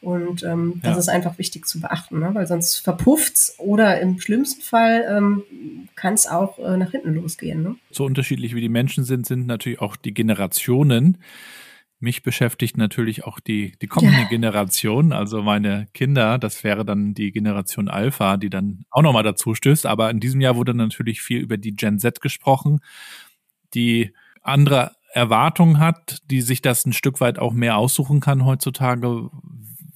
Und 0.00 0.44
ähm, 0.44 0.80
das 0.84 0.94
Ja. 0.94 0.98
ist 1.00 1.08
einfach 1.08 1.38
wichtig 1.38 1.66
zu 1.66 1.80
beachten, 1.80 2.20
ne? 2.20 2.30
weil 2.32 2.46
sonst 2.46 2.76
verpufft's 2.76 3.54
oder 3.58 4.00
im 4.00 4.20
schlimmsten 4.20 4.62
Fall 4.62 5.04
ähm, 5.10 5.42
kann 5.96 6.14
es 6.14 6.26
auch 6.28 6.58
äh, 6.60 6.76
nach 6.76 6.92
hinten 6.92 7.14
losgehen. 7.14 7.62
Ne? 7.62 7.76
so 7.90 8.04
unterschiedlich 8.04 8.54
wie 8.54 8.60
die 8.60 8.68
Menschen 8.68 9.02
sind, 9.04 9.26
sind 9.26 9.46
natürlich 9.46 9.80
auch 9.80 9.96
die 9.96 10.14
Generationen. 10.14 11.18
Mich 12.00 12.22
beschäftigt 12.22 12.76
natürlich 12.76 13.24
auch 13.24 13.40
die, 13.40 13.72
die 13.82 13.88
kommende 13.88 14.20
Ja. 14.22 14.28
Generation, 14.28 15.12
also 15.12 15.42
meine 15.42 15.88
Kinder, 15.94 16.38
das 16.38 16.62
wäre 16.62 16.84
dann 16.84 17.12
die 17.12 17.32
Generation 17.32 17.88
Alpha, 17.88 18.36
die 18.36 18.50
dann 18.50 18.84
auch 18.90 19.02
nochmal 19.02 19.24
dazu 19.24 19.54
stößt. 19.54 19.84
Aber 19.84 20.08
in 20.10 20.20
diesem 20.20 20.40
Jahr 20.40 20.54
wurde 20.54 20.74
natürlich 20.74 21.20
viel 21.22 21.40
über 21.40 21.56
die 21.56 21.74
Gen 21.74 21.98
Z 21.98 22.20
gesprochen, 22.20 22.78
die 23.74 24.12
andere 24.42 24.92
Erwartungen 25.12 25.78
hat, 25.80 26.18
die 26.30 26.40
sich 26.40 26.62
das 26.62 26.86
ein 26.86 26.92
Stück 26.92 27.20
weit 27.20 27.38
auch 27.38 27.52
mehr 27.52 27.76
aussuchen 27.76 28.20
kann 28.20 28.44
heutzutage, 28.44 29.30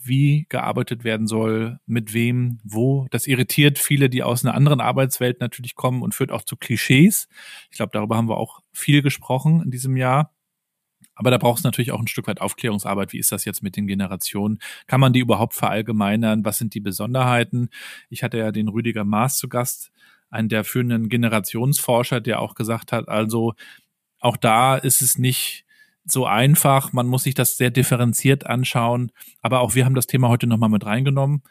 wie 0.05 0.47
gearbeitet 0.49 1.05
werden 1.05 1.29
soll, 1.29 1.79
mit 1.87 2.13
wem, 2.13 2.59
wo. 2.65 3.07
Das 3.11 3.29
irritiert 3.29 3.79
viele, 3.79 4.11
die 4.11 4.25
aus 4.25 4.45
einer 4.45 4.55
anderen 4.55 4.81
Arbeitswelt 4.81 5.41
natürlich 5.41 5.77
kommen 5.77 6.03
und 6.03 6.15
führt 6.17 6.33
auch 6.33 6.43
zu 6.43 6.57
Klischees. 6.57 7.29
Ich 7.71 7.77
glaube, 7.77 7.93
darüber 7.93 8.17
haben 8.17 8.29
wir 8.29 8.37
auch 8.39 8.61
viel 8.73 9.03
gesprochen 9.03 9.63
in 9.63 9.71
diesem 9.71 9.97
Jahr. 9.97 10.33
Aber 11.15 11.31
da 11.31 11.39
braucht 11.39 11.59
es 11.59 11.65
natürlich 11.65 11.93
auch 11.93 12.01
ein 12.01 12.07
Stück 12.07 12.27
weit 12.27 12.41
Aufklärungsarbeit. 12.41 13.13
Wie 13.13 13.19
ist 13.19 13.33
das 13.33 13.45
jetzt 13.45 13.63
mit 13.63 13.77
den 13.77 13.87
Generationen? 13.87 14.59
Kann 14.87 15.01
man 15.01 15.13
die 15.13 15.21
überhaupt 15.21 15.55
verallgemeinern? 15.55 16.45
Was 16.45 16.59
sind 16.59 16.75
die 16.75 16.81
Besonderheiten? 16.81 17.69
Ich 18.09 18.23
hatte 18.23 18.39
ja 18.39 18.51
den 18.53 18.69
Rüdiger 18.69 19.05
Maas 19.05 19.37
zu 19.37 19.49
Gast, 19.49 19.93
einen 20.31 20.49
der 20.49 20.65
führenden 20.65 21.09
Generationsforscher, 21.09 22.21
der 22.21 22.41
auch 22.41 22.55
gesagt 22.55 22.93
hat, 22.93 23.09
also 23.09 23.55
auch 24.21 24.37
da 24.37 24.77
ist 24.77 25.03
es 25.03 25.19
nicht 25.19 25.67
so 26.05 26.27
einfach. 26.27 26.93
Man 26.93 27.07
muss 27.07 27.25
sich 27.25 27.35
das 27.35 27.57
sehr 27.57 27.71
differenziert 27.71 28.47
anschauen. 28.47 29.13
Aber 29.41 29.61
auch 29.61 29.75
wir 29.75 29.85
haben 29.85 29.95
das 29.95 30.07
Thema 30.07 30.29
heute 30.29 30.47
nochmal 30.47 30.69
mit 30.69 30.85
reingenommen. 30.85 31.43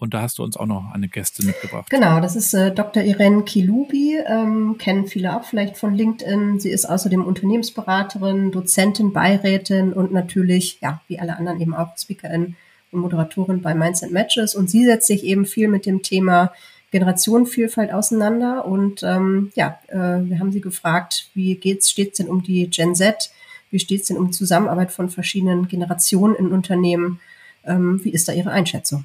Und 0.00 0.14
da 0.14 0.22
hast 0.22 0.38
du 0.38 0.42
uns 0.42 0.56
auch 0.56 0.66
noch 0.66 0.92
eine 0.94 1.08
Gäste 1.08 1.44
mitgebracht. 1.44 1.90
Genau, 1.90 2.20
das 2.20 2.34
ist 2.34 2.54
äh, 2.54 2.74
Dr. 2.74 3.02
Irene 3.02 3.42
Kilubi, 3.42 4.16
ähm, 4.26 4.76
kennen 4.78 5.06
viele 5.06 5.36
auch 5.36 5.44
vielleicht 5.44 5.76
von 5.76 5.94
LinkedIn. 5.94 6.58
Sie 6.58 6.70
ist 6.70 6.86
außerdem 6.86 7.22
Unternehmensberaterin, 7.22 8.50
Dozentin, 8.50 9.12
Beirätin 9.12 9.92
und 9.92 10.10
natürlich, 10.10 10.78
ja, 10.80 11.02
wie 11.06 11.20
alle 11.20 11.36
anderen 11.36 11.60
eben 11.60 11.74
auch 11.74 11.98
Speakerin 11.98 12.56
und 12.92 13.00
Moderatorin 13.00 13.60
bei 13.60 13.74
Mindset 13.74 14.10
Matches. 14.10 14.54
Und 14.54 14.70
sie 14.70 14.86
setzt 14.86 15.06
sich 15.06 15.22
eben 15.22 15.44
viel 15.44 15.68
mit 15.68 15.84
dem 15.84 16.00
Thema 16.00 16.50
Generationenvielfalt 16.92 17.92
auseinander. 17.92 18.64
Und 18.64 19.02
ähm, 19.02 19.52
ja, 19.54 19.78
äh, 19.88 20.24
wir 20.24 20.38
haben 20.38 20.50
sie 20.50 20.62
gefragt, 20.62 21.28
wie 21.34 21.56
geht's, 21.56 21.90
steht's 21.90 22.16
denn 22.16 22.28
um 22.28 22.42
die 22.42 22.70
Gen 22.70 22.94
Z? 22.94 23.30
Wie 23.70 23.78
steht's 23.78 24.08
denn 24.08 24.16
um 24.16 24.32
Zusammenarbeit 24.32 24.92
von 24.92 25.10
verschiedenen 25.10 25.68
Generationen 25.68 26.36
in 26.36 26.52
Unternehmen? 26.52 27.20
Ähm, 27.66 28.02
wie 28.02 28.10
ist 28.10 28.28
da 28.28 28.32
Ihre 28.32 28.50
Einschätzung? 28.50 29.04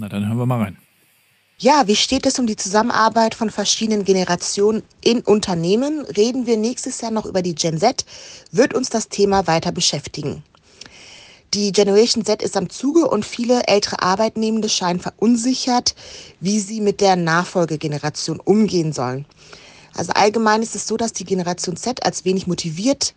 Na, 0.00 0.08
dann 0.08 0.26
hören 0.26 0.38
wir 0.38 0.46
mal 0.46 0.62
rein. 0.62 0.78
Ja, 1.58 1.86
wie 1.86 1.94
steht 1.94 2.24
es 2.24 2.38
um 2.38 2.46
die 2.46 2.56
Zusammenarbeit 2.56 3.34
von 3.34 3.50
verschiedenen 3.50 4.04
Generationen 4.04 4.82
in 5.02 5.20
Unternehmen? 5.20 6.06
Reden 6.16 6.46
wir 6.46 6.56
nächstes 6.56 7.02
Jahr 7.02 7.10
noch 7.10 7.26
über 7.26 7.42
die 7.42 7.54
Gen 7.54 7.78
Z? 7.78 8.06
Wird 8.50 8.72
uns 8.72 8.88
das 8.88 9.10
Thema 9.10 9.46
weiter 9.46 9.72
beschäftigen? 9.72 10.42
Die 11.52 11.72
Generation 11.72 12.24
Z 12.24 12.42
ist 12.42 12.56
am 12.56 12.70
Zuge 12.70 13.08
und 13.08 13.26
viele 13.26 13.66
ältere 13.66 14.00
Arbeitnehmende 14.00 14.70
scheinen 14.70 15.00
verunsichert, 15.00 15.94
wie 16.40 16.60
sie 16.60 16.80
mit 16.80 17.02
der 17.02 17.16
Nachfolgegeneration 17.16 18.40
umgehen 18.40 18.94
sollen. 18.94 19.26
Also 19.94 20.12
allgemein 20.14 20.62
ist 20.62 20.76
es 20.76 20.86
so, 20.86 20.96
dass 20.96 21.12
die 21.12 21.24
Generation 21.24 21.76
Z 21.76 22.06
als 22.06 22.24
wenig 22.24 22.46
motiviert 22.46 23.12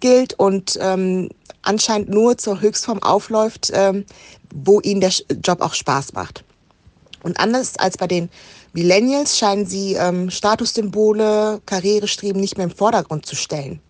gilt 0.00 0.34
und 0.34 0.76
ähm, 0.80 1.28
anscheinend 1.62 2.08
nur 2.08 2.36
zur 2.36 2.60
Höchstform 2.60 3.02
aufläuft, 3.02 3.70
ähm, 3.72 4.04
wo 4.64 4.80
ihnen 4.80 5.00
der 5.00 5.12
Job 5.44 5.60
auch 5.60 5.74
Spaß 5.74 6.12
macht. 6.14 6.44
Und 7.22 7.38
anders 7.40 7.76
als 7.76 7.96
bei 7.96 8.06
den 8.06 8.28
Millennials 8.72 9.38
scheinen 9.38 9.66
sie 9.66 9.94
ähm, 9.94 10.30
Statussymbole, 10.30 11.60
Karrierestreben 11.66 12.40
nicht 12.40 12.56
mehr 12.56 12.66
im 12.66 12.74
Vordergrund 12.74 13.26
zu 13.26 13.34
stellen. 13.36 13.80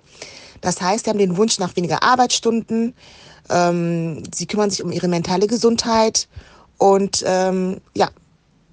Das 0.61 0.81
heißt, 0.81 1.05
sie 1.05 1.11
haben 1.11 1.19
den 1.19 1.37
Wunsch 1.37 1.59
nach 1.59 1.77
weniger 1.77 2.03
Arbeitsstunden, 2.03 2.95
ähm, 3.51 4.23
sie 4.35 4.47
kümmern 4.47 4.71
sich 4.71 4.83
um 4.83 4.93
ihre 4.93 5.09
mentale 5.09 5.47
Gesundheit 5.47 6.29
und 6.79 7.23
ähm, 7.27 7.81
ja, 7.95 8.11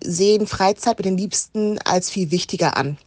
sehen 0.03 0.47
Freizeit 0.47 0.97
mit 0.97 1.05
den 1.05 1.17
Liebsten 1.17 1.79
als 1.79 2.09
viel 2.09 2.31
wichtiger 2.31 2.77
an. 2.77 2.97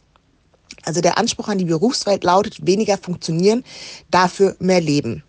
Also 0.83 1.01
der 1.01 1.17
Anspruch 1.17 1.47
an 1.47 1.57
die 1.57 1.65
Berufswelt 1.65 2.23
lautet 2.23 2.65
weniger 2.65 2.97
funktionieren, 2.97 3.63
dafür 4.09 4.55
mehr 4.59 4.81
leben. 4.81 5.23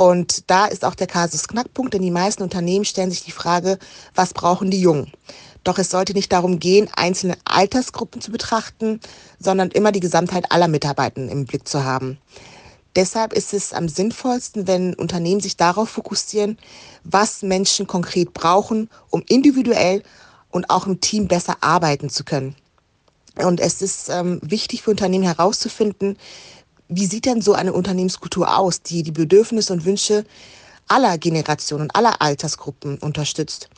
Und 0.00 0.50
da 0.50 0.64
ist 0.64 0.86
auch 0.86 0.94
der 0.94 1.06
Kasus 1.06 1.46
Knackpunkt, 1.46 1.92
denn 1.92 2.00
die 2.00 2.10
meisten 2.10 2.42
Unternehmen 2.42 2.86
stellen 2.86 3.10
sich 3.10 3.22
die 3.22 3.32
Frage, 3.32 3.78
was 4.14 4.32
brauchen 4.32 4.70
die 4.70 4.80
Jungen? 4.80 5.12
Doch 5.62 5.76
es 5.76 5.90
sollte 5.90 6.14
nicht 6.14 6.32
darum 6.32 6.58
gehen, 6.58 6.88
einzelne 6.96 7.36
Altersgruppen 7.44 8.22
zu 8.22 8.32
betrachten, 8.32 9.00
sondern 9.38 9.70
immer 9.70 9.92
die 9.92 10.00
Gesamtheit 10.00 10.52
aller 10.52 10.68
Mitarbeitenden 10.68 11.30
im 11.30 11.44
Blick 11.44 11.68
zu 11.68 11.84
haben. 11.84 12.16
Deshalb 12.96 13.34
ist 13.34 13.52
es 13.52 13.74
am 13.74 13.90
sinnvollsten, 13.90 14.66
wenn 14.66 14.94
Unternehmen 14.94 15.42
sich 15.42 15.58
darauf 15.58 15.90
fokussieren, 15.90 16.56
was 17.04 17.42
Menschen 17.42 17.86
konkret 17.86 18.32
brauchen, 18.32 18.88
um 19.10 19.22
individuell 19.28 20.02
und 20.50 20.70
auch 20.70 20.86
im 20.86 21.02
Team 21.02 21.28
besser 21.28 21.58
arbeiten 21.60 22.08
zu 22.08 22.24
können. 22.24 22.56
Und 23.36 23.60
es 23.60 23.82
ist 23.82 24.08
ähm, 24.08 24.40
wichtig 24.42 24.80
für 24.82 24.90
Unternehmen 24.92 25.24
herauszufinden, 25.24 26.16
wie 26.90 27.06
sieht 27.06 27.24
denn 27.24 27.40
so 27.40 27.54
eine 27.54 27.72
Unternehmenskultur 27.72 28.58
aus, 28.58 28.82
die 28.82 29.02
die 29.02 29.12
Bedürfnisse 29.12 29.72
und 29.72 29.84
Wünsche 29.84 30.24
aller 30.88 31.16
Generationen, 31.18 31.90
aller 31.92 32.20
Altersgruppen 32.20 32.98
unterstützt. 32.98 33.70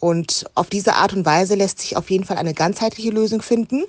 Und 0.00 0.44
auf 0.54 0.68
diese 0.68 0.94
Art 0.96 1.14
und 1.14 1.24
Weise 1.24 1.54
lässt 1.54 1.78
sich 1.78 1.96
auf 1.96 2.10
jeden 2.10 2.24
Fall 2.24 2.36
eine 2.36 2.54
ganzheitliche 2.54 3.10
Lösung 3.10 3.40
finden. 3.40 3.84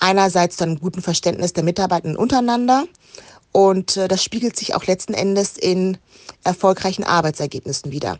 Einerseits 0.00 0.56
dann 0.56 0.70
einem 0.70 0.80
guten 0.80 1.02
Verständnis 1.02 1.52
der 1.52 1.64
Mitarbeitenden 1.64 2.18
untereinander 2.18 2.84
und 3.52 3.96
äh, 3.96 4.08
das 4.08 4.22
spiegelt 4.22 4.56
sich 4.56 4.74
auch 4.74 4.84
letzten 4.84 5.14
Endes 5.14 5.56
in 5.56 5.98
erfolgreichen 6.44 7.04
Arbeitsergebnissen 7.04 7.90
wieder. 7.90 8.18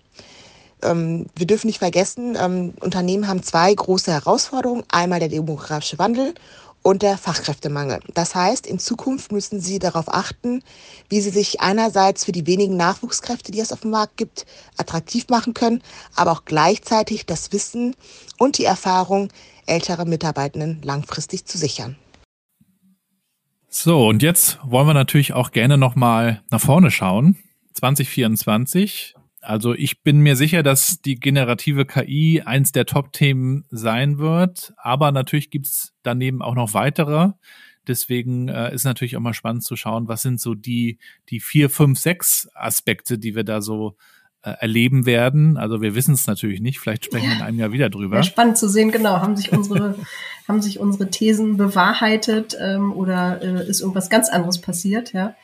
Ähm, 0.83 1.27
wir 1.37 1.47
dürfen 1.47 1.67
nicht 1.67 1.79
vergessen, 1.79 2.37
ähm, 2.41 2.75
Unternehmen 2.81 3.29
haben 3.29 3.43
zwei 3.43 3.73
große 3.75 4.13
Herausforderungen. 4.13 4.85
Einmal 4.89 5.21
der 5.21 5.29
demografische 5.29 5.99
Wandel 5.99 6.35
und 6.89 7.03
der 7.03 7.19
Fachkräftemangel. 7.19 8.01
Das 8.15 8.35
heißt, 8.35 8.67
in 8.67 8.79
Zukunft 8.79 9.31
müssen 9.31 9.61
sie 9.61 9.79
darauf 9.79 10.09
achten, 10.09 10.63
wie 11.11 11.21
sie 11.21 11.29
sich 11.29 11.61
einerseits 11.61 12.25
für 12.25 12.33
die 12.33 12.47
wenigen 12.47 12.79
Nachwuchskräfte, 12.79 13.53
die 13.53 13.61
es 13.61 13.73
auf 13.73 13.81
dem 13.81 13.91
Markt 13.91 14.17
gibt, 14.17 14.47
attraktiv 14.79 15.29
machen 15.29 15.53
können, 15.53 15.83
aber 16.17 16.33
auch 16.33 16.47
gleichzeitig 16.47 17.27
das 17.27 17.53
Wissen 17.53 17.95
und 18.39 18.57
die 18.57 18.65
Erfahrung 18.65 19.29
älterer 19.67 20.07
Mitarbeitenden 20.07 20.81
langfristig 20.83 21.45
zu 21.45 21.59
sichern. 21.59 21.97
So, 23.69 24.09
und 24.09 24.23
jetzt 24.23 24.59
wollen 24.63 24.87
wir 24.87 24.95
natürlich 24.95 25.35
auch 25.35 25.51
gerne 25.51 25.77
nochmal 25.77 26.43
nach 26.51 26.63
vorne 26.63 26.91
schauen. 26.91 27.37
2024. 27.75 29.15
Also 29.41 29.75
ich 29.75 30.03
bin 30.03 30.21
mir 30.21 30.37
sicher, 30.37 30.63
dass 30.63 31.01
die 31.01 31.19
generative 31.19 31.87
KI 31.87 32.43
eins 32.45 32.73
der 32.73 32.87
Top-Themen 32.87 33.65
sein 33.71 34.19
wird. 34.19 34.73
Aber 34.77 35.13
natürlich 35.13 35.51
gibt's 35.51 35.95
daneben 36.03 36.43
auch 36.43 36.55
noch 36.55 36.75
weitere. 36.75 37.33
Deswegen 37.87 38.49
äh, 38.49 38.75
ist 38.75 38.85
natürlich 38.85 39.17
auch 39.17 39.21
mal 39.21 39.35
spannend 39.35 39.65
zu 39.65 39.75
schauen, 39.77 40.09
was 40.09 40.23
sind 40.23 40.41
so 40.41 40.55
die, 40.55 40.99
die 41.31 41.41
vier, 41.41 41.71
fünf, 41.71 41.99
sechs 41.99 42.49
Aspekte, 42.55 43.19
die 43.19 43.35
wir 43.35 43.45
da 43.45 43.63
so 43.63 43.97
äh, 44.43 44.51
erleben 44.61 45.07
werden. 45.07 45.57
Also 45.57 45.81
wir 45.81 45.95
wissen 45.95 46.15
es 46.15 46.27
natürlich 46.27 46.61
nicht. 46.61 46.79
Vielleicht 46.79 47.07
sprechen 47.07 47.29
wir 47.29 47.37
in 47.37 47.43
einem 47.43 47.59
Jahr 47.59 47.73
wieder 47.73 47.89
drüber. 47.89 48.17
Ja, 48.17 48.23
spannend 48.23 48.59
zu 48.59 48.69
sehen, 48.69 48.91
genau. 48.91 49.21
Haben 49.21 49.37
sich 49.37 49.53
unsere, 49.53 49.97
haben 50.49 50.61
sich 50.61 50.79
unsere 50.79 51.11
Thesen 51.11 51.57
bewahrheitet 51.57 52.57
ähm, 52.61 52.93
oder 52.93 53.41
äh, 53.43 53.69
ist 53.69 53.81
irgendwas 53.81 54.11
ganz 54.11 54.29
anderes 54.29 54.61
passiert? 54.61 55.13
Ja, 55.13 55.35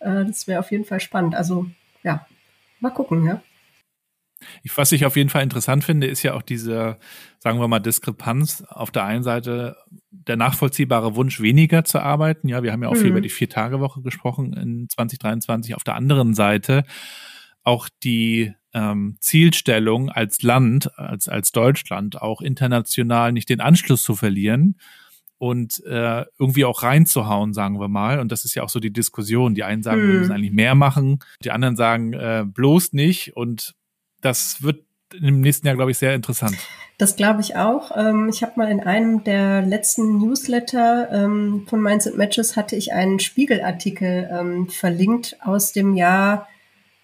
äh, 0.00 0.24
das 0.24 0.46
wäre 0.46 0.60
auf 0.60 0.70
jeden 0.70 0.84
Fall 0.84 1.00
spannend. 1.00 1.34
Also 1.34 1.66
ja, 2.02 2.26
mal 2.80 2.90
gucken. 2.90 3.24
Ja. 3.26 3.42
Ich, 4.62 4.76
was 4.76 4.92
ich 4.92 5.04
auf 5.04 5.16
jeden 5.16 5.28
Fall 5.28 5.42
interessant 5.42 5.84
finde, 5.84 6.06
ist 6.06 6.22
ja 6.22 6.34
auch 6.34 6.42
diese, 6.42 6.98
sagen 7.38 7.60
wir 7.60 7.68
mal, 7.68 7.80
Diskrepanz. 7.80 8.62
Auf 8.68 8.90
der 8.90 9.04
einen 9.04 9.22
Seite 9.22 9.76
der 10.10 10.36
nachvollziehbare 10.36 11.14
Wunsch, 11.14 11.40
weniger 11.40 11.84
zu 11.84 12.00
arbeiten. 12.00 12.48
Ja, 12.48 12.62
wir 12.62 12.72
haben 12.72 12.82
ja 12.82 12.88
auch 12.88 12.94
mhm. 12.94 13.00
viel 13.00 13.10
über 13.10 13.20
die 13.20 13.28
Vier-Tage-Woche 13.28 14.02
gesprochen 14.02 14.54
in 14.54 14.88
2023. 14.88 15.74
Auf 15.74 15.84
der 15.84 15.94
anderen 15.94 16.34
Seite 16.34 16.84
auch 17.62 17.88
die 18.02 18.54
ähm, 18.72 19.16
Zielstellung 19.20 20.08
als 20.10 20.42
Land, 20.42 20.98
als, 20.98 21.28
als 21.28 21.52
Deutschland, 21.52 22.20
auch 22.20 22.40
international 22.40 23.32
nicht 23.32 23.50
den 23.50 23.60
Anschluss 23.60 24.02
zu 24.02 24.16
verlieren 24.16 24.76
und 25.40 25.82
äh, 25.86 26.26
irgendwie 26.38 26.66
auch 26.66 26.82
reinzuhauen, 26.82 27.54
sagen 27.54 27.80
wir 27.80 27.88
mal. 27.88 28.20
Und 28.20 28.30
das 28.30 28.44
ist 28.44 28.54
ja 28.54 28.62
auch 28.62 28.68
so 28.68 28.78
die 28.78 28.92
Diskussion. 28.92 29.54
Die 29.54 29.64
einen 29.64 29.82
sagen, 29.82 30.02
hm. 30.02 30.08
wir 30.08 30.18
müssen 30.18 30.32
eigentlich 30.32 30.52
mehr 30.52 30.74
machen, 30.74 31.20
die 31.42 31.50
anderen 31.50 31.76
sagen 31.76 32.12
äh, 32.12 32.44
bloß 32.46 32.92
nicht. 32.92 33.36
Und 33.36 33.74
das 34.20 34.62
wird 34.62 34.84
im 35.18 35.40
nächsten 35.40 35.66
Jahr, 35.66 35.76
glaube 35.76 35.92
ich, 35.92 35.98
sehr 35.98 36.14
interessant. 36.14 36.58
Das 36.98 37.16
glaube 37.16 37.40
ich 37.40 37.56
auch. 37.56 37.96
Ähm, 37.96 38.28
ich 38.28 38.42
habe 38.42 38.52
mal 38.56 38.70
in 38.70 38.80
einem 38.80 39.24
der 39.24 39.62
letzten 39.62 40.18
Newsletter 40.18 41.08
ähm, 41.10 41.64
von 41.66 41.80
Mindset 41.80 42.18
Matches 42.18 42.54
hatte 42.54 42.76
ich 42.76 42.92
einen 42.92 43.18
Spiegelartikel 43.18 44.28
ähm, 44.30 44.68
verlinkt 44.68 45.38
aus 45.40 45.72
dem 45.72 45.94
Jahr 45.94 46.46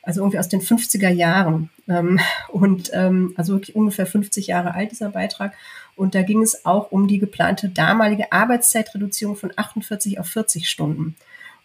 also 0.07 0.21
irgendwie 0.21 0.39
aus 0.39 0.49
den 0.49 0.61
50er 0.61 1.11
Jahren. 1.11 1.71
Ähm, 1.89 2.21
und 2.49 2.91
ähm, 2.95 3.35
also 3.37 3.55
wirklich 3.55 3.75
ungefähr 3.77 4.07
50 4.07 4.47
Jahre 4.47 4.73
alt, 4.73 4.93
dieser 4.93 5.11
Beitrag. 5.11 5.53
Und 5.97 6.15
da 6.15 6.23
ging 6.23 6.43
es 6.43 6.65
auch 6.67 6.93
um 6.93 7.09
die 7.09 7.19
geplante 7.19 7.69
damalige 7.69 8.31
Arbeitszeitreduzierung 8.31 9.35
von 9.35 9.53
48 9.57 10.21
auf 10.21 10.29
40 10.29 10.69
Stunden. 10.69 11.17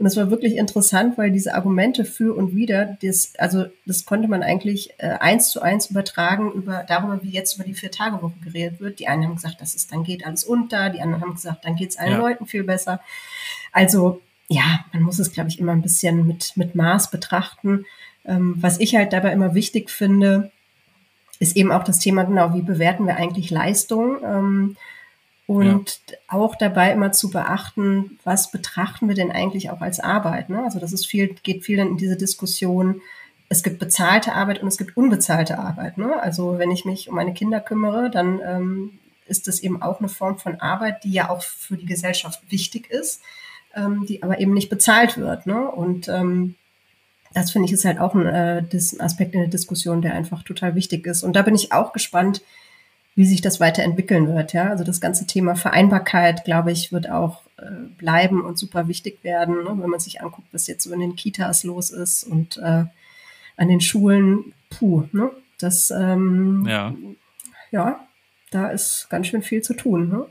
Und 0.01 0.05
das 0.05 0.17
war 0.17 0.31
wirklich 0.31 0.55
interessant, 0.55 1.15
weil 1.19 1.29
diese 1.29 1.53
Argumente 1.53 2.05
für 2.05 2.35
und 2.35 2.55
wider, 2.55 2.97
das, 3.03 3.33
also 3.37 3.65
das 3.85 4.03
konnte 4.03 4.27
man 4.27 4.41
eigentlich 4.41 4.89
äh, 4.97 5.09
eins 5.19 5.51
zu 5.51 5.61
eins 5.61 5.91
übertragen 5.91 6.51
über 6.53 6.83
darüber, 6.87 7.21
wie 7.21 7.29
jetzt 7.29 7.53
über 7.53 7.65
die 7.65 7.75
Vier-Tage-Woche 7.75 8.33
geredet 8.43 8.79
wird. 8.79 8.97
Die 8.97 9.07
einen 9.07 9.25
haben 9.25 9.35
gesagt, 9.35 9.61
das 9.61 9.75
ist, 9.75 9.91
dann 9.91 10.03
geht 10.03 10.25
alles 10.25 10.43
unter, 10.43 10.89
die 10.89 11.01
anderen 11.01 11.21
haben 11.21 11.35
gesagt, 11.35 11.65
dann 11.65 11.75
geht 11.75 11.91
es 11.91 11.97
allen 11.97 12.13
ja. 12.13 12.17
Leuten 12.17 12.47
viel 12.47 12.63
besser. 12.63 12.99
Also 13.71 14.21
ja, 14.47 14.83
man 14.91 15.03
muss 15.03 15.19
es, 15.19 15.31
glaube 15.31 15.49
ich, 15.49 15.59
immer 15.59 15.73
ein 15.73 15.83
bisschen 15.83 16.25
mit, 16.25 16.57
mit 16.57 16.73
Maß 16.73 17.11
betrachten. 17.11 17.85
Ähm, 18.25 18.55
was 18.59 18.79
ich 18.79 18.95
halt 18.95 19.13
dabei 19.13 19.31
immer 19.31 19.53
wichtig 19.53 19.91
finde, 19.91 20.51
ist 21.41 21.57
eben 21.57 21.71
auch 21.71 21.83
das 21.83 21.97
Thema, 21.97 22.23
genau, 22.23 22.53
wie 22.53 22.61
bewerten 22.61 23.07
wir 23.07 23.17
eigentlich 23.17 23.49
Leistung? 23.49 24.17
Ähm, 24.23 24.77
und 25.47 25.99
ja. 26.09 26.17
auch 26.27 26.55
dabei 26.55 26.91
immer 26.91 27.11
zu 27.13 27.31
beachten, 27.31 28.19
was 28.23 28.51
betrachten 28.51 29.07
wir 29.07 29.15
denn 29.15 29.31
eigentlich 29.31 29.71
auch 29.71 29.81
als 29.81 29.99
Arbeit? 29.99 30.49
Ne? 30.49 30.63
Also 30.63 30.79
das 30.79 30.93
ist 30.93 31.07
viel, 31.07 31.33
geht 31.41 31.65
viel 31.65 31.79
in 31.79 31.97
diese 31.97 32.15
Diskussion. 32.15 33.01
Es 33.49 33.63
gibt 33.63 33.79
bezahlte 33.79 34.33
Arbeit 34.33 34.61
und 34.61 34.67
es 34.67 34.77
gibt 34.77 34.95
unbezahlte 34.95 35.57
Arbeit. 35.57 35.97
Ne? 35.97 36.21
Also 36.21 36.59
wenn 36.59 36.69
ich 36.69 36.85
mich 36.85 37.09
um 37.09 37.15
meine 37.15 37.33
Kinder 37.33 37.59
kümmere, 37.59 38.11
dann 38.11 38.39
ähm, 38.45 38.99
ist 39.25 39.47
das 39.47 39.61
eben 39.61 39.81
auch 39.81 39.99
eine 39.99 40.09
Form 40.09 40.37
von 40.37 40.61
Arbeit, 40.61 41.03
die 41.03 41.11
ja 41.11 41.31
auch 41.31 41.41
für 41.41 41.75
die 41.75 41.87
Gesellschaft 41.87 42.39
wichtig 42.49 42.91
ist, 42.91 43.23
ähm, 43.75 44.05
die 44.07 44.21
aber 44.21 44.39
eben 44.39 44.53
nicht 44.53 44.69
bezahlt 44.69 45.17
wird. 45.17 45.47
Ne? 45.47 45.69
Und 45.69 46.07
ähm, 46.07 46.53
das 47.33 47.51
finde 47.51 47.67
ich 47.67 47.73
ist 47.73 47.85
halt 47.85 47.99
auch 47.99 48.13
ein 48.13 48.25
äh, 48.25 48.63
Aspekt 48.99 49.33
in 49.33 49.41
der 49.41 49.49
Diskussion, 49.49 50.01
der 50.01 50.13
einfach 50.13 50.43
total 50.43 50.75
wichtig 50.75 51.05
ist. 51.07 51.23
Und 51.23 51.35
da 51.35 51.41
bin 51.41 51.55
ich 51.55 51.71
auch 51.71 51.93
gespannt, 51.93 52.41
wie 53.15 53.25
sich 53.25 53.41
das 53.41 53.59
weiterentwickeln 53.59 54.33
wird. 54.33 54.53
Ja, 54.53 54.69
also 54.69 54.83
das 54.83 55.01
ganze 55.01 55.27
Thema 55.27 55.55
Vereinbarkeit, 55.55 56.45
glaube 56.45 56.71
ich, 56.71 56.91
wird 56.91 57.09
auch 57.09 57.41
äh, 57.57 57.69
bleiben 57.97 58.43
und 58.43 58.57
super 58.57 58.87
wichtig 58.87 59.23
werden, 59.23 59.63
ne? 59.63 59.75
wenn 59.77 59.89
man 59.89 59.99
sich 59.99 60.21
anguckt, 60.21 60.47
was 60.51 60.67
jetzt 60.67 60.83
so 60.83 60.93
in 60.93 60.99
den 60.99 61.15
Kitas 61.15 61.63
los 61.63 61.89
ist 61.89 62.23
und 62.23 62.57
äh, 62.57 62.85
an 63.57 63.67
den 63.67 63.81
Schulen. 63.81 64.53
Puh, 64.69 65.03
ne? 65.11 65.31
Das 65.59 65.91
ähm, 65.91 66.65
ja. 66.67 66.95
ja, 67.71 67.99
da 68.49 68.69
ist 68.69 69.07
ganz 69.09 69.27
schön 69.27 69.41
viel 69.43 69.61
zu 69.61 69.73
tun. 69.73 70.09
Ne? 70.09 70.25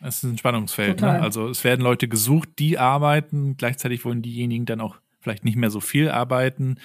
Es 0.00 0.18
ist 0.18 0.24
ein 0.24 0.38
Spannungsfeld. 0.38 1.00
Ne? 1.00 1.10
Also 1.10 1.48
es 1.48 1.64
werden 1.64 1.80
Leute 1.80 2.06
gesucht, 2.08 2.50
die 2.58 2.78
arbeiten, 2.78 3.56
gleichzeitig 3.56 4.04
wollen 4.04 4.22
diejenigen 4.22 4.66
dann 4.66 4.80
auch 4.80 4.96
vielleicht 5.24 5.44
nicht 5.44 5.56
mehr 5.56 5.70
so 5.70 5.80
viel 5.80 6.08
arbeiten. 6.08 6.76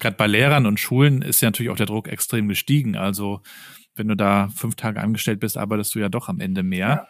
Gerade 0.00 0.16
bei 0.16 0.26
Lehrern 0.26 0.66
und 0.66 0.80
Schulen 0.80 1.22
ist 1.22 1.40
ja 1.40 1.48
natürlich 1.48 1.70
auch 1.70 1.76
der 1.76 1.86
Druck 1.86 2.08
extrem 2.08 2.48
gestiegen. 2.48 2.96
Also 2.96 3.40
wenn 3.94 4.08
du 4.08 4.16
da 4.16 4.48
fünf 4.56 4.74
Tage 4.74 5.00
angestellt 5.00 5.38
bist, 5.38 5.56
arbeitest 5.56 5.94
du 5.94 6.00
ja 6.00 6.08
doch 6.08 6.28
am 6.28 6.40
Ende 6.40 6.62
mehr. 6.62 6.88
Ja. 6.88 7.08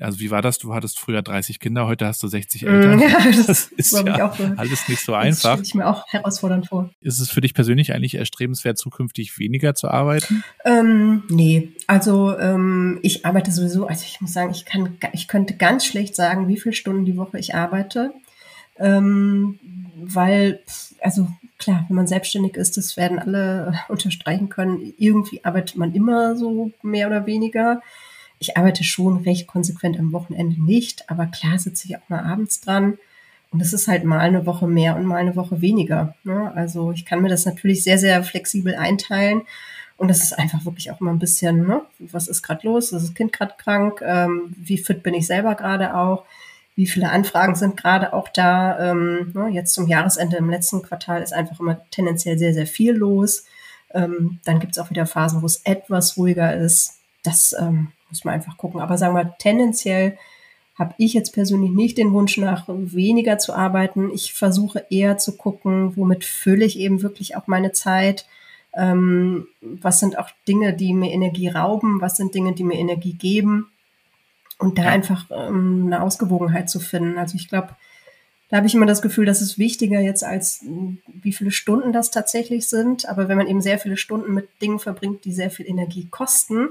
Also 0.00 0.20
wie 0.20 0.30
war 0.30 0.42
das? 0.42 0.58
Du 0.58 0.74
hattest 0.74 0.98
früher 0.98 1.22
30 1.22 1.58
Kinder, 1.58 1.86
heute 1.86 2.06
hast 2.06 2.22
du 2.22 2.28
60 2.28 2.62
mm, 2.62 2.66
Eltern. 2.66 3.00
Ja, 3.06 3.24
das, 3.24 3.46
das 3.46 3.66
ist 3.68 3.92
ja 3.92 4.30
auch, 4.30 4.38
alles 4.56 4.88
nicht 4.88 5.00
so 5.00 5.14
einfach. 5.14 5.32
Das 5.32 5.40
stelle 5.52 5.62
ich 5.62 5.74
mir 5.74 5.86
auch 5.86 6.04
herausfordernd 6.08 6.68
vor. 6.68 6.90
Ist 7.00 7.20
es 7.20 7.30
für 7.30 7.40
dich 7.40 7.54
persönlich 7.54 7.94
eigentlich 7.94 8.16
erstrebenswert, 8.16 8.76
zukünftig 8.76 9.38
weniger 9.38 9.74
zu 9.74 9.88
arbeiten? 9.88 10.44
Ähm, 10.64 11.22
nee, 11.28 11.72
also 11.86 12.36
ähm, 12.38 12.98
ich 13.02 13.24
arbeite 13.24 13.52
sowieso, 13.52 13.86
also 13.86 14.04
ich 14.04 14.20
muss 14.20 14.32
sagen, 14.32 14.50
ich 14.50 14.64
kann, 14.64 14.98
ich 15.12 15.28
könnte 15.28 15.56
ganz 15.56 15.86
schlecht 15.86 16.14
sagen, 16.14 16.48
wie 16.48 16.58
viele 16.58 16.74
Stunden 16.74 17.04
die 17.04 17.16
Woche 17.16 17.38
ich 17.38 17.54
arbeite. 17.54 18.12
Ähm, 18.78 19.58
weil, 19.96 20.60
also 21.00 21.28
klar, 21.58 21.84
wenn 21.88 21.96
man 21.96 22.06
selbstständig 22.06 22.56
ist, 22.56 22.76
das 22.76 22.96
werden 22.96 23.18
alle 23.18 23.74
unterstreichen 23.88 24.48
können, 24.48 24.94
irgendwie 24.98 25.44
arbeitet 25.44 25.76
man 25.76 25.94
immer 25.94 26.36
so 26.36 26.72
mehr 26.82 27.06
oder 27.06 27.26
weniger. 27.26 27.82
Ich 28.38 28.56
arbeite 28.56 28.84
schon 28.84 29.22
recht 29.22 29.46
konsequent 29.46 29.98
am 29.98 30.12
Wochenende 30.12 30.62
nicht, 30.62 31.08
aber 31.08 31.26
klar 31.26 31.58
sitze 31.58 31.88
ich 31.88 31.96
auch 31.96 32.08
mal 32.08 32.22
abends 32.22 32.60
dran. 32.60 32.98
Und 33.50 33.62
es 33.62 33.72
ist 33.72 33.88
halt 33.88 34.04
mal 34.04 34.18
eine 34.18 34.44
Woche 34.44 34.66
mehr 34.66 34.96
und 34.96 35.06
mal 35.06 35.16
eine 35.16 35.36
Woche 35.36 35.62
weniger. 35.62 36.14
Ne? 36.24 36.52
Also 36.54 36.92
ich 36.92 37.06
kann 37.06 37.22
mir 37.22 37.28
das 37.28 37.46
natürlich 37.46 37.84
sehr, 37.84 37.96
sehr 37.96 38.22
flexibel 38.22 38.74
einteilen. 38.74 39.42
Und 39.96 40.08
das 40.08 40.22
ist 40.22 40.38
einfach 40.38 40.66
wirklich 40.66 40.90
auch 40.90 41.00
immer 41.00 41.12
ein 41.12 41.18
bisschen, 41.18 41.66
ne? 41.66 41.80
was 41.98 42.28
ist 42.28 42.42
gerade 42.42 42.66
los? 42.66 42.92
Ist 42.92 43.02
das 43.02 43.14
Kind 43.14 43.32
gerade 43.32 43.54
krank? 43.56 44.02
Ähm, 44.04 44.54
wie 44.58 44.76
fit 44.76 45.02
bin 45.02 45.14
ich 45.14 45.26
selber 45.26 45.54
gerade 45.54 45.96
auch? 45.96 46.24
Wie 46.76 46.86
viele 46.86 47.10
Anfragen 47.10 47.56
sind 47.56 47.76
gerade 47.76 48.12
auch 48.12 48.28
da. 48.28 48.92
Ähm, 48.92 49.32
ne, 49.34 49.48
jetzt 49.48 49.72
zum 49.72 49.88
Jahresende 49.88 50.36
im 50.36 50.50
letzten 50.50 50.82
Quartal 50.82 51.22
ist 51.22 51.32
einfach 51.32 51.58
immer 51.58 51.80
tendenziell 51.90 52.38
sehr, 52.38 52.52
sehr 52.52 52.66
viel 52.66 52.92
los. 52.92 53.44
Ähm, 53.92 54.40
dann 54.44 54.60
gibt 54.60 54.76
es 54.76 54.78
auch 54.78 54.90
wieder 54.90 55.06
Phasen, 55.06 55.40
wo 55.40 55.46
es 55.46 55.62
etwas 55.64 56.18
ruhiger 56.18 56.54
ist. 56.54 56.98
Das 57.22 57.56
ähm, 57.58 57.92
muss 58.10 58.24
man 58.24 58.34
einfach 58.34 58.58
gucken. 58.58 58.80
Aber 58.80 58.98
sagen 58.98 59.14
wir, 59.14 59.36
tendenziell 59.38 60.18
habe 60.78 60.94
ich 60.98 61.14
jetzt 61.14 61.32
persönlich 61.32 61.70
nicht 61.70 61.96
den 61.96 62.12
Wunsch 62.12 62.36
nach 62.36 62.64
weniger 62.68 63.38
zu 63.38 63.54
arbeiten. 63.54 64.10
Ich 64.12 64.34
versuche 64.34 64.84
eher 64.90 65.16
zu 65.16 65.36
gucken, 65.38 65.96
womit 65.96 66.26
fülle 66.26 66.66
ich 66.66 66.78
eben 66.78 67.00
wirklich 67.02 67.36
auch 67.36 67.46
meine 67.46 67.72
Zeit. 67.72 68.26
Ähm, 68.74 69.46
was 69.62 70.00
sind 70.00 70.18
auch 70.18 70.28
Dinge, 70.46 70.74
die 70.74 70.92
mir 70.92 71.10
Energie 71.10 71.48
rauben? 71.48 72.02
Was 72.02 72.18
sind 72.18 72.34
Dinge, 72.34 72.52
die 72.52 72.64
mir 72.64 72.78
Energie 72.78 73.14
geben? 73.14 73.70
Und 74.58 74.78
da 74.78 74.84
ja. 74.84 74.90
einfach 74.90 75.26
ähm, 75.30 75.84
eine 75.86 76.02
Ausgewogenheit 76.02 76.70
zu 76.70 76.80
finden. 76.80 77.18
Also 77.18 77.36
ich 77.36 77.48
glaube, 77.48 77.76
da 78.48 78.58
habe 78.58 78.66
ich 78.66 78.74
immer 78.74 78.86
das 78.86 79.02
Gefühl, 79.02 79.26
das 79.26 79.42
ist 79.42 79.58
wichtiger 79.58 80.00
jetzt 80.00 80.22
als 80.22 80.64
wie 81.06 81.32
viele 81.32 81.50
Stunden 81.50 81.92
das 81.92 82.10
tatsächlich 82.10 82.68
sind. 82.68 83.08
Aber 83.08 83.28
wenn 83.28 83.36
man 83.36 83.48
eben 83.48 83.60
sehr 83.60 83.78
viele 83.78 83.96
Stunden 83.96 84.32
mit 84.32 84.48
Dingen 84.62 84.78
verbringt, 84.78 85.24
die 85.24 85.32
sehr 85.32 85.50
viel 85.50 85.66
Energie 85.66 86.06
kosten, 86.10 86.68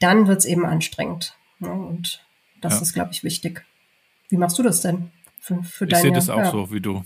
dann 0.00 0.26
wird 0.26 0.40
es 0.40 0.44
eben 0.44 0.66
anstrengend. 0.66 1.34
Ja, 1.60 1.72
und 1.72 2.24
das 2.60 2.74
ja. 2.74 2.82
ist, 2.82 2.92
glaube 2.92 3.12
ich, 3.12 3.24
wichtig. 3.24 3.64
Wie 4.28 4.36
machst 4.36 4.58
du 4.58 4.62
das 4.62 4.80
denn 4.80 5.10
für, 5.40 5.62
für 5.62 5.86
deine? 5.86 5.98
Ich 5.98 6.02
sehe 6.02 6.12
das 6.12 6.28
auch 6.28 6.38
ja. 6.38 6.50
so 6.50 6.70
wie 6.70 6.80
du. 6.80 7.04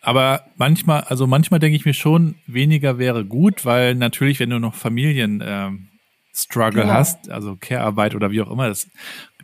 Aber 0.00 0.44
manchmal, 0.56 1.02
also 1.04 1.26
manchmal 1.26 1.60
denke 1.60 1.76
ich 1.76 1.86
mir 1.86 1.94
schon, 1.94 2.34
weniger 2.46 2.98
wäre 2.98 3.24
gut, 3.24 3.64
weil 3.64 3.94
natürlich, 3.94 4.38
wenn 4.38 4.50
du 4.50 4.58
noch 4.58 4.74
Familien 4.74 5.42
ähm, 5.44 5.88
Struggle 6.34 6.82
genau. 6.82 6.94
hast, 6.94 7.30
also 7.30 7.56
Care-Arbeit 7.56 8.14
oder 8.14 8.30
wie 8.30 8.42
auch 8.42 8.50
immer, 8.50 8.68
das, 8.68 8.88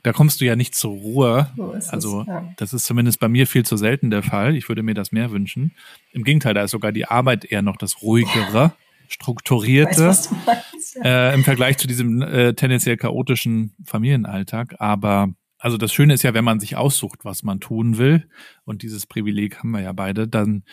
da 0.03 0.13
kommst 0.13 0.41
du 0.41 0.45
ja 0.45 0.57
nicht 0.57 0.75
zur 0.75 0.93
Ruhe. 0.93 1.51
So 1.57 1.73
also 1.89 2.21
es, 2.23 2.27
ja. 2.27 2.53
das 2.57 2.73
ist 2.73 2.85
zumindest 2.85 3.21
bei 3.21 3.29
mir 3.29 3.47
viel 3.47 3.65
zu 3.65 3.77
selten 3.77 4.11
der 4.11 4.23
Fall. 4.23 4.57
Ich 4.57 4.69
würde 4.69 4.83
mir 4.83 4.95
das 4.95 5.13
mehr 5.13 5.31
wünschen. 5.31 5.73
Im 6.13 6.25
Gegenteil, 6.25 6.55
da 6.55 6.63
ist 6.63 6.73
sogar 6.73 6.93
die 6.93 7.07
Arbeit 7.07 7.45
eher 7.45 7.63
noch 7.63 7.77
das 7.77 8.03
ruhigere, 8.03 8.73
strukturierte 9.09 10.09
weiß, 10.09 10.31
meinst, 10.47 10.97
ja. 10.97 11.31
äh, 11.31 11.35
im 11.35 11.45
Vergleich 11.45 11.79
zu 11.79 11.87
diesem 11.87 12.23
äh, 12.23 12.55
tendenziell 12.55 12.97
chaotischen 12.97 13.75
Familienalltag. 13.85 14.75
Aber 14.81 15.33
also 15.59 15.77
das 15.77 15.93
Schöne 15.93 16.15
ist 16.15 16.23
ja, 16.23 16.33
wenn 16.35 16.45
man 16.45 16.59
sich 16.59 16.77
aussucht, 16.77 17.25
was 17.25 17.43
man 17.43 17.61
tun 17.61 17.99
will, 17.99 18.29
und 18.65 18.83
dieses 18.83 19.07
Privileg 19.07 19.59
haben 19.59 19.71
wir 19.71 19.83
ja 19.83 19.93
beide, 19.93 20.27
dann, 20.27 20.65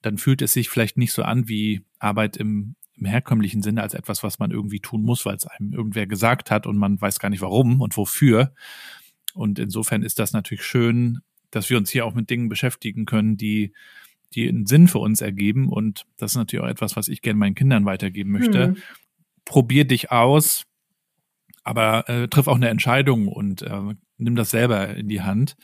dann 0.00 0.16
fühlt 0.16 0.40
es 0.40 0.54
sich 0.54 0.70
vielleicht 0.70 0.96
nicht 0.96 1.12
so 1.12 1.22
an 1.22 1.46
wie 1.46 1.82
Arbeit 1.98 2.38
im 2.38 2.74
im 3.00 3.06
herkömmlichen 3.06 3.62
Sinne 3.62 3.82
als 3.82 3.94
etwas, 3.94 4.22
was 4.22 4.38
man 4.38 4.50
irgendwie 4.50 4.80
tun 4.80 5.02
muss, 5.02 5.24
weil 5.26 5.36
es 5.36 5.46
einem 5.46 5.72
irgendwer 5.72 6.06
gesagt 6.06 6.50
hat 6.50 6.66
und 6.66 6.76
man 6.76 7.00
weiß 7.00 7.18
gar 7.18 7.30
nicht 7.30 7.40
warum 7.40 7.80
und 7.80 7.96
wofür. 7.96 8.52
Und 9.34 9.58
insofern 9.58 10.02
ist 10.02 10.18
das 10.18 10.32
natürlich 10.32 10.64
schön, 10.64 11.20
dass 11.50 11.70
wir 11.70 11.78
uns 11.78 11.90
hier 11.90 12.04
auch 12.04 12.14
mit 12.14 12.30
Dingen 12.30 12.48
beschäftigen 12.48 13.06
können, 13.06 13.36
die, 13.36 13.72
die 14.34 14.48
einen 14.48 14.66
Sinn 14.66 14.88
für 14.88 14.98
uns 14.98 15.20
ergeben. 15.20 15.68
Und 15.68 16.04
das 16.16 16.32
ist 16.32 16.36
natürlich 16.36 16.64
auch 16.64 16.68
etwas, 16.68 16.96
was 16.96 17.08
ich 17.08 17.22
gerne 17.22 17.38
meinen 17.38 17.54
Kindern 17.54 17.84
weitergeben 17.84 18.30
möchte. 18.30 18.66
Hm. 18.66 18.76
Probier 19.44 19.84
dich 19.86 20.12
aus, 20.12 20.64
aber 21.64 22.08
äh, 22.08 22.28
triff 22.28 22.46
auch 22.46 22.56
eine 22.56 22.68
Entscheidung 22.68 23.28
und 23.28 23.62
äh, 23.62 23.94
nimm 24.18 24.36
das 24.36 24.50
selber 24.50 24.94
in 24.94 25.08
die 25.08 25.22
Hand. 25.22 25.56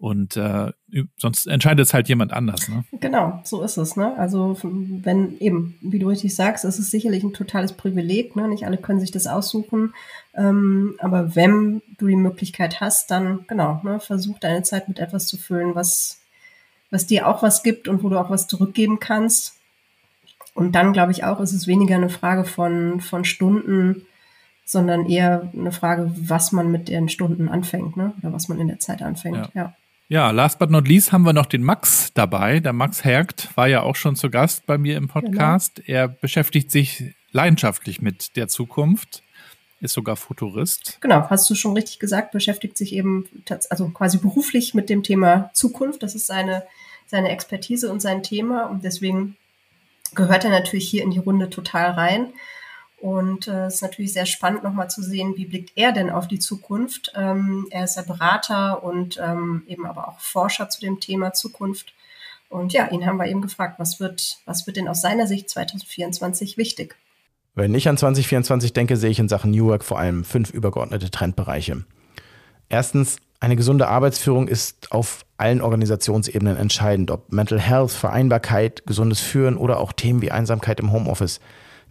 Und 0.00 0.34
äh, 0.38 0.72
sonst 1.18 1.46
entscheidet 1.46 1.86
es 1.86 1.92
halt 1.92 2.08
jemand 2.08 2.32
anders. 2.32 2.70
Ne? 2.70 2.84
Genau, 3.00 3.38
so 3.44 3.62
ist 3.62 3.76
es. 3.76 3.96
Ne? 3.96 4.16
Also 4.16 4.56
wenn 4.62 5.38
eben, 5.40 5.76
wie 5.82 5.98
du 5.98 6.08
richtig 6.08 6.34
sagst, 6.34 6.64
ist 6.64 6.78
es 6.78 6.90
sicherlich 6.90 7.22
ein 7.22 7.34
totales 7.34 7.74
Privileg. 7.74 8.34
Ne? 8.34 8.48
Nicht 8.48 8.64
alle 8.64 8.78
können 8.78 8.98
sich 8.98 9.10
das 9.10 9.26
aussuchen. 9.26 9.92
Ähm, 10.34 10.96
aber 11.00 11.36
wenn 11.36 11.82
du 11.98 12.06
die 12.06 12.16
Möglichkeit 12.16 12.80
hast, 12.80 13.10
dann 13.10 13.44
genau, 13.46 13.82
ne, 13.84 14.00
versuch 14.00 14.38
deine 14.38 14.62
Zeit 14.62 14.88
mit 14.88 14.98
etwas 15.00 15.26
zu 15.26 15.36
füllen, 15.36 15.74
was, 15.74 16.22
was 16.90 17.06
dir 17.06 17.28
auch 17.28 17.42
was 17.42 17.62
gibt 17.62 17.86
und 17.86 18.02
wo 18.02 18.08
du 18.08 18.18
auch 18.18 18.30
was 18.30 18.46
zurückgeben 18.46 19.00
kannst. 19.00 19.58
Und 20.54 20.74
dann 20.76 20.94
glaube 20.94 21.12
ich 21.12 21.24
auch, 21.24 21.40
ist 21.40 21.52
es 21.52 21.66
weniger 21.66 21.96
eine 21.96 22.08
Frage 22.08 22.44
von, 22.44 23.02
von 23.02 23.24
Stunden, 23.24 24.06
sondern 24.64 25.04
eher 25.04 25.50
eine 25.52 25.72
Frage, 25.72 26.10
was 26.16 26.52
man 26.52 26.70
mit 26.70 26.88
den 26.88 27.10
Stunden 27.10 27.50
anfängt, 27.50 27.98
ne? 27.98 28.14
Oder 28.22 28.32
was 28.32 28.48
man 28.48 28.58
in 28.60 28.68
der 28.68 28.78
Zeit 28.78 29.02
anfängt, 29.02 29.36
ja. 29.36 29.50
ja. 29.54 29.74
Ja, 30.10 30.32
last 30.32 30.58
but 30.58 30.70
not 30.70 30.88
least 30.88 31.12
haben 31.12 31.22
wir 31.22 31.32
noch 31.32 31.46
den 31.46 31.62
Max 31.62 32.12
dabei. 32.14 32.58
Der 32.58 32.72
Max 32.72 33.04
Hergt 33.04 33.56
war 33.56 33.68
ja 33.68 33.82
auch 33.82 33.94
schon 33.94 34.16
zu 34.16 34.28
Gast 34.28 34.66
bei 34.66 34.76
mir 34.76 34.96
im 34.96 35.06
Podcast. 35.06 35.76
Genau. 35.76 35.86
Er 35.86 36.08
beschäftigt 36.08 36.72
sich 36.72 37.14
leidenschaftlich 37.30 38.02
mit 38.02 38.34
der 38.34 38.48
Zukunft, 38.48 39.22
ist 39.78 39.94
sogar 39.94 40.16
Futurist. 40.16 40.98
Genau, 41.00 41.30
hast 41.30 41.48
du 41.48 41.54
schon 41.54 41.74
richtig 41.74 42.00
gesagt, 42.00 42.32
beschäftigt 42.32 42.76
sich 42.76 42.92
eben 42.92 43.28
also 43.68 43.88
quasi 43.90 44.18
beruflich 44.18 44.74
mit 44.74 44.90
dem 44.90 45.04
Thema 45.04 45.52
Zukunft. 45.54 46.02
Das 46.02 46.16
ist 46.16 46.26
seine, 46.26 46.64
seine 47.06 47.28
Expertise 47.28 47.88
und 47.88 48.02
sein 48.02 48.24
Thema 48.24 48.64
und 48.64 48.82
deswegen 48.82 49.36
gehört 50.16 50.42
er 50.42 50.50
natürlich 50.50 50.88
hier 50.88 51.04
in 51.04 51.12
die 51.12 51.20
Runde 51.20 51.50
total 51.50 51.92
rein. 51.92 52.32
Und 53.00 53.48
äh, 53.48 53.66
es 53.66 53.76
ist 53.76 53.82
natürlich 53.82 54.12
sehr 54.12 54.26
spannend, 54.26 54.62
nochmal 54.62 54.90
zu 54.90 55.02
sehen, 55.02 55.34
wie 55.36 55.46
blickt 55.46 55.72
er 55.74 55.92
denn 55.92 56.10
auf 56.10 56.28
die 56.28 56.38
Zukunft. 56.38 57.12
Ähm, 57.16 57.66
er 57.70 57.84
ist 57.84 57.96
ja 57.96 58.02
Berater 58.02 58.84
und 58.84 59.18
ähm, 59.22 59.62
eben 59.66 59.86
aber 59.86 60.08
auch 60.08 60.20
Forscher 60.20 60.68
zu 60.68 60.80
dem 60.80 61.00
Thema 61.00 61.32
Zukunft. 61.32 61.94
Und 62.50 62.72
ja, 62.72 62.90
ihn 62.90 63.06
haben 63.06 63.16
wir 63.16 63.26
eben 63.26 63.40
gefragt, 63.40 63.78
was 63.78 64.00
wird, 64.00 64.38
was 64.44 64.66
wird 64.66 64.76
denn 64.76 64.88
aus 64.88 65.00
seiner 65.00 65.26
Sicht 65.26 65.48
2024 65.48 66.58
wichtig? 66.58 66.96
Wenn 67.54 67.74
ich 67.74 67.88
an 67.88 67.96
2024 67.96 68.72
denke, 68.72 68.96
sehe 68.96 69.10
ich 69.10 69.18
in 69.18 69.28
Sachen 69.28 69.50
New 69.50 69.66
Work 69.66 69.84
vor 69.84 69.98
allem 69.98 70.24
fünf 70.24 70.50
übergeordnete 70.50 71.10
Trendbereiche. 71.10 71.84
Erstens, 72.68 73.16
eine 73.40 73.56
gesunde 73.56 73.88
Arbeitsführung 73.88 74.48
ist 74.48 74.92
auf 74.92 75.24
allen 75.38 75.62
Organisationsebenen 75.62 76.58
entscheidend, 76.58 77.10
ob 77.10 77.32
Mental 77.32 77.58
Health, 77.58 77.92
Vereinbarkeit, 77.92 78.86
gesundes 78.86 79.20
Führen 79.20 79.56
oder 79.56 79.78
auch 79.78 79.92
Themen 79.92 80.20
wie 80.20 80.30
Einsamkeit 80.30 80.78
im 80.78 80.92
Homeoffice. 80.92 81.40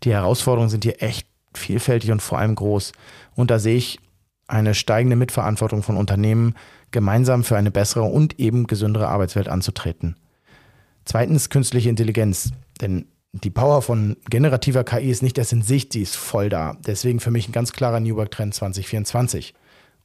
Die 0.03 0.11
Herausforderungen 0.11 0.69
sind 0.69 0.83
hier 0.83 1.01
echt 1.01 1.27
vielfältig 1.53 2.11
und 2.11 2.21
vor 2.21 2.37
allem 2.37 2.55
groß. 2.55 2.93
Und 3.35 3.51
da 3.51 3.59
sehe 3.59 3.75
ich 3.75 3.99
eine 4.47 4.73
steigende 4.73 5.15
Mitverantwortung 5.15 5.83
von 5.83 5.97
Unternehmen, 5.97 6.55
gemeinsam 6.91 7.43
für 7.43 7.57
eine 7.57 7.71
bessere 7.71 8.03
und 8.03 8.39
eben 8.39 8.67
gesündere 8.67 9.07
Arbeitswelt 9.07 9.47
anzutreten. 9.47 10.15
Zweitens 11.05 11.49
künstliche 11.49 11.89
Intelligenz. 11.89 12.51
Denn 12.81 13.05
die 13.31 13.51
Power 13.51 13.81
von 13.81 14.17
generativer 14.29 14.83
KI 14.83 15.11
ist 15.11 15.21
nicht 15.21 15.37
erst 15.37 15.53
in 15.53 15.61
Sicht, 15.61 15.93
sie 15.93 16.01
ist 16.01 16.15
voll 16.15 16.49
da. 16.49 16.77
Deswegen 16.85 17.19
für 17.19 17.31
mich 17.31 17.47
ein 17.47 17.51
ganz 17.51 17.73
klarer 17.73 17.99
New 17.99 18.15
Work 18.15 18.31
Trend 18.31 18.55
2024. 18.55 19.53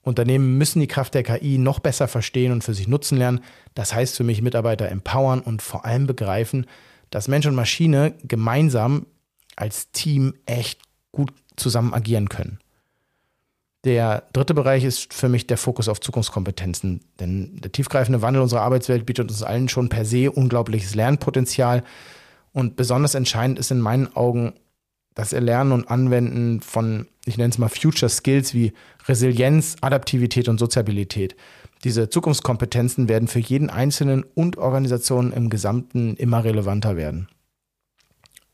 Unternehmen 0.02 0.58
müssen 0.58 0.80
die 0.80 0.86
Kraft 0.86 1.14
der 1.14 1.22
KI 1.22 1.56
noch 1.56 1.78
besser 1.78 2.08
verstehen 2.08 2.52
und 2.52 2.62
für 2.62 2.74
sich 2.74 2.86
nutzen 2.86 3.16
lernen. 3.16 3.40
Das 3.74 3.94
heißt 3.94 4.16
für 4.16 4.24
mich 4.24 4.42
Mitarbeiter 4.42 4.90
empowern 4.90 5.40
und 5.40 5.62
vor 5.62 5.86
allem 5.86 6.06
begreifen, 6.06 6.66
dass 7.08 7.28
Mensch 7.28 7.46
und 7.46 7.54
Maschine 7.54 8.14
gemeinsam 8.24 9.06
als 9.56 9.90
Team 9.92 10.34
echt 10.46 10.80
gut 11.12 11.32
zusammen 11.56 11.94
agieren 11.94 12.28
können. 12.28 12.58
Der 13.84 14.24
dritte 14.32 14.54
Bereich 14.54 14.82
ist 14.82 15.12
für 15.12 15.28
mich 15.28 15.46
der 15.46 15.58
Fokus 15.58 15.88
auf 15.88 16.00
Zukunftskompetenzen. 16.00 17.02
Denn 17.20 17.58
der 17.58 17.70
tiefgreifende 17.70 18.22
Wandel 18.22 18.42
unserer 18.42 18.62
Arbeitswelt 18.62 19.04
bietet 19.04 19.30
uns 19.30 19.42
allen 19.42 19.68
schon 19.68 19.90
per 19.90 20.06
se 20.06 20.30
unglaubliches 20.32 20.94
Lernpotenzial. 20.94 21.84
Und 22.52 22.76
besonders 22.76 23.14
entscheidend 23.14 23.58
ist 23.58 23.70
in 23.70 23.80
meinen 23.80 24.14
Augen 24.16 24.54
das 25.14 25.32
Erlernen 25.32 25.72
und 25.72 25.88
Anwenden 25.90 26.60
von, 26.60 27.06
ich 27.26 27.36
nenne 27.36 27.50
es 27.50 27.58
mal 27.58 27.68
Future 27.68 28.08
Skills 28.08 28.54
wie 28.54 28.72
Resilienz, 29.06 29.76
Adaptivität 29.82 30.48
und 30.48 30.58
Soziabilität. 30.58 31.36
Diese 31.84 32.08
Zukunftskompetenzen 32.08 33.08
werden 33.10 33.28
für 33.28 33.38
jeden 33.38 33.68
Einzelnen 33.68 34.24
und 34.34 34.56
Organisationen 34.56 35.32
im 35.32 35.50
Gesamten 35.50 36.16
immer 36.16 36.42
relevanter 36.42 36.96
werden. 36.96 37.28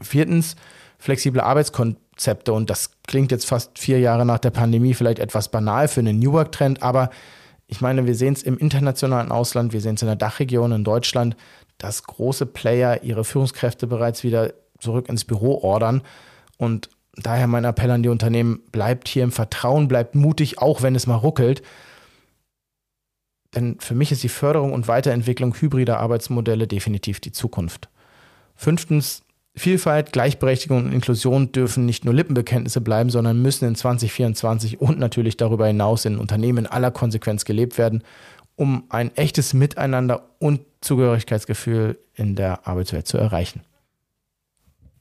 Viertens, 0.00 0.56
flexible 1.00 1.40
Arbeitskonzepte. 1.40 2.52
Und 2.52 2.70
das 2.70 2.92
klingt 3.08 3.32
jetzt 3.32 3.46
fast 3.46 3.78
vier 3.78 3.98
Jahre 3.98 4.24
nach 4.24 4.38
der 4.38 4.50
Pandemie 4.50 4.94
vielleicht 4.94 5.18
etwas 5.18 5.50
banal 5.50 5.88
für 5.88 6.00
einen 6.00 6.20
New 6.20 6.32
Work-Trend, 6.32 6.82
aber 6.82 7.10
ich 7.66 7.80
meine, 7.80 8.04
wir 8.04 8.16
sehen 8.16 8.34
es 8.34 8.42
im 8.42 8.58
internationalen 8.58 9.30
Ausland, 9.30 9.72
wir 9.72 9.80
sehen 9.80 9.94
es 9.94 10.02
in 10.02 10.08
der 10.08 10.16
Dachregion 10.16 10.72
in 10.72 10.82
Deutschland 10.82 11.36
dass 11.80 12.04
große 12.04 12.46
Player 12.46 13.02
ihre 13.02 13.24
Führungskräfte 13.24 13.86
bereits 13.86 14.22
wieder 14.22 14.52
zurück 14.78 15.08
ins 15.08 15.24
Büro 15.24 15.62
ordern. 15.62 16.02
Und 16.58 16.90
daher 17.16 17.46
mein 17.46 17.64
Appell 17.64 17.90
an 17.90 18.02
die 18.02 18.10
Unternehmen, 18.10 18.62
bleibt 18.70 19.08
hier 19.08 19.24
im 19.24 19.32
Vertrauen, 19.32 19.88
bleibt 19.88 20.14
mutig, 20.14 20.58
auch 20.58 20.82
wenn 20.82 20.94
es 20.94 21.06
mal 21.06 21.16
ruckelt. 21.16 21.62
Denn 23.54 23.80
für 23.80 23.94
mich 23.94 24.12
ist 24.12 24.22
die 24.22 24.28
Förderung 24.28 24.72
und 24.72 24.88
Weiterentwicklung 24.88 25.54
hybrider 25.54 25.98
Arbeitsmodelle 25.98 26.68
definitiv 26.68 27.18
die 27.18 27.32
Zukunft. 27.32 27.88
Fünftens, 28.54 29.22
Vielfalt, 29.56 30.12
Gleichberechtigung 30.12 30.86
und 30.86 30.92
Inklusion 30.92 31.52
dürfen 31.52 31.84
nicht 31.84 32.04
nur 32.04 32.14
Lippenbekenntnisse 32.14 32.80
bleiben, 32.80 33.10
sondern 33.10 33.42
müssen 33.42 33.66
in 33.66 33.74
2024 33.74 34.80
und 34.80 34.98
natürlich 34.98 35.36
darüber 35.36 35.66
hinaus 35.66 36.04
in 36.04 36.18
Unternehmen 36.18 36.58
in 36.58 36.66
aller 36.66 36.90
Konsequenz 36.90 37.44
gelebt 37.44 37.76
werden 37.76 38.04
um 38.60 38.84
ein 38.90 39.16
echtes 39.16 39.54
Miteinander 39.54 40.36
und 40.38 40.60
Zugehörigkeitsgefühl 40.82 41.98
in 42.14 42.36
der 42.36 42.66
Arbeitswelt 42.68 43.06
zu 43.06 43.16
erreichen. 43.16 43.62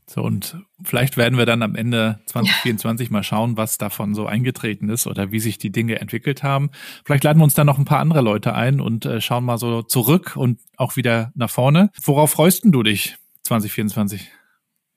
So, 0.07 0.23
und 0.23 0.55
vielleicht 0.81 1.17
werden 1.17 1.37
wir 1.37 1.45
dann 1.45 1.61
am 1.61 1.75
Ende 1.75 2.21
2024 2.27 3.09
ja. 3.09 3.11
mal 3.11 3.23
schauen, 3.23 3.57
was 3.57 3.77
davon 3.77 4.15
so 4.15 4.25
eingetreten 4.25 4.87
ist 4.87 5.07
oder 5.07 5.33
wie 5.33 5.41
sich 5.41 5.57
die 5.57 5.73
Dinge 5.73 5.99
entwickelt 5.99 6.41
haben. 6.41 6.71
Vielleicht 7.03 7.25
laden 7.25 7.39
wir 7.39 7.43
uns 7.43 7.53
dann 7.53 7.67
noch 7.67 7.77
ein 7.77 7.83
paar 7.83 7.99
andere 7.99 8.21
Leute 8.21 8.55
ein 8.55 8.79
und 8.79 9.05
äh, 9.05 9.19
schauen 9.19 9.43
mal 9.43 9.57
so 9.57 9.81
zurück 9.81 10.37
und 10.37 10.61
auch 10.77 10.95
wieder 10.95 11.33
nach 11.35 11.49
vorne. 11.49 11.91
Worauf 12.01 12.31
freust 12.31 12.63
du 12.63 12.81
dich 12.81 13.17
2024? 13.43 14.31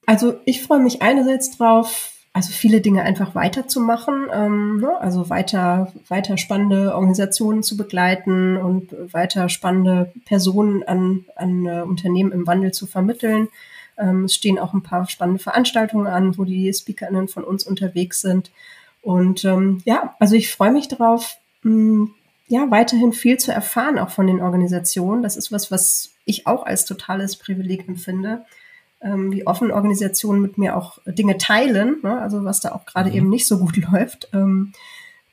Also 0.06 0.34
ich 0.44 0.62
freue 0.62 0.80
mich 0.80 1.02
einerseits 1.02 1.56
drauf, 1.56 2.12
also 2.32 2.52
viele 2.52 2.80
Dinge 2.80 3.02
einfach 3.02 3.34
weiterzumachen, 3.34 4.28
ähm, 4.32 4.80
ne? 4.80 4.98
also 5.00 5.28
weiter, 5.28 5.92
weiter 6.08 6.38
spannende 6.38 6.94
Organisationen 6.94 7.62
zu 7.62 7.76
begleiten 7.76 8.56
und 8.56 8.94
weiter 9.12 9.48
spannende 9.48 10.12
Personen 10.24 10.82
an, 10.82 11.26
an 11.36 11.66
äh, 11.66 11.82
Unternehmen 11.82 12.32
im 12.32 12.46
Wandel 12.46 12.72
zu 12.72 12.86
vermitteln. 12.86 13.48
Ähm, 13.98 14.24
es 14.24 14.34
stehen 14.34 14.58
auch 14.58 14.72
ein 14.72 14.82
paar 14.82 15.08
spannende 15.08 15.42
Veranstaltungen 15.42 16.06
an, 16.06 16.38
wo 16.38 16.44
die 16.44 16.72
SpeakerInnen 16.72 17.28
von 17.28 17.44
uns 17.44 17.64
unterwegs 17.66 18.22
sind. 18.22 18.50
Und 19.02 19.44
ähm, 19.44 19.82
ja, 19.84 20.16
also 20.18 20.34
ich 20.34 20.50
freue 20.50 20.72
mich 20.72 20.88
darauf, 20.88 21.36
mh, 21.62 22.08
ja, 22.48 22.70
weiterhin 22.70 23.12
viel 23.12 23.36
zu 23.36 23.52
erfahren, 23.52 23.98
auch 23.98 24.10
von 24.10 24.26
den 24.26 24.40
Organisationen. 24.40 25.22
Das 25.22 25.36
ist 25.36 25.52
was, 25.52 25.70
was 25.70 26.14
ich 26.24 26.46
auch 26.46 26.64
als 26.64 26.86
totales 26.86 27.36
Privileg 27.36 27.86
empfinde 27.88 28.44
ähm, 29.02 29.32
wie 29.32 29.46
offen 29.46 29.70
Organisationen 29.70 30.40
mit 30.40 30.58
mir 30.58 30.76
auch 30.76 30.98
Dinge 31.06 31.38
teilen, 31.38 31.96
ne? 32.02 32.20
also 32.20 32.44
was 32.44 32.60
da 32.60 32.72
auch 32.72 32.86
gerade 32.86 33.10
mhm. 33.10 33.16
eben 33.16 33.28
nicht 33.30 33.46
so 33.46 33.58
gut 33.58 33.76
läuft. 33.92 34.28
Ähm, 34.32 34.72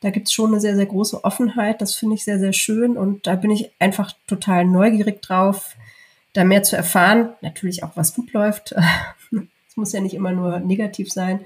da 0.02 0.12
gibt's 0.12 0.34
schon 0.34 0.52
eine 0.52 0.62
sehr, 0.62 0.76
sehr 0.76 0.86
große 0.86 1.24
Offenheit. 1.24 1.82
Das 1.82 1.96
finde 1.96 2.16
ich 2.16 2.24
sehr, 2.24 2.40
sehr 2.40 2.54
schön 2.54 2.98
und 2.98 3.28
da 3.28 3.36
bin 3.36 3.52
ich 3.52 3.72
einfach 3.80 4.14
total 4.28 4.66
neugierig 4.66 5.22
drauf, 5.22 5.76
da 6.34 6.44
mehr 6.44 6.64
zu 6.64 6.78
erfahren. 6.78 7.34
Natürlich 7.42 7.84
auch, 7.84 7.92
was 7.96 8.14
gut 8.14 8.34
läuft. 8.34 8.76
Es 9.72 9.78
muss 9.78 9.94
ja 9.94 10.02
nicht 10.02 10.16
immer 10.16 10.32
nur 10.32 10.60
negativ 10.60 11.14
sein. 11.14 11.42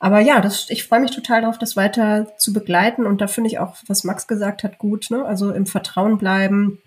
Aber 0.00 0.20
ja, 0.20 0.40
das, 0.40 0.70
ich 0.70 0.84
freue 0.84 1.00
mich 1.00 1.10
total 1.10 1.42
darauf, 1.42 1.58
das 1.58 1.76
weiter 1.76 2.34
zu 2.38 2.54
begleiten. 2.54 3.04
Und 3.04 3.20
da 3.20 3.26
finde 3.26 3.50
ich 3.50 3.58
auch, 3.58 3.76
was 3.86 4.02
Max 4.02 4.26
gesagt 4.26 4.64
hat, 4.64 4.78
gut. 4.78 5.10
Ne? 5.10 5.24
Also 5.26 5.52
im 5.52 5.66
Vertrauen 5.66 6.16
bleiben, 6.16 6.78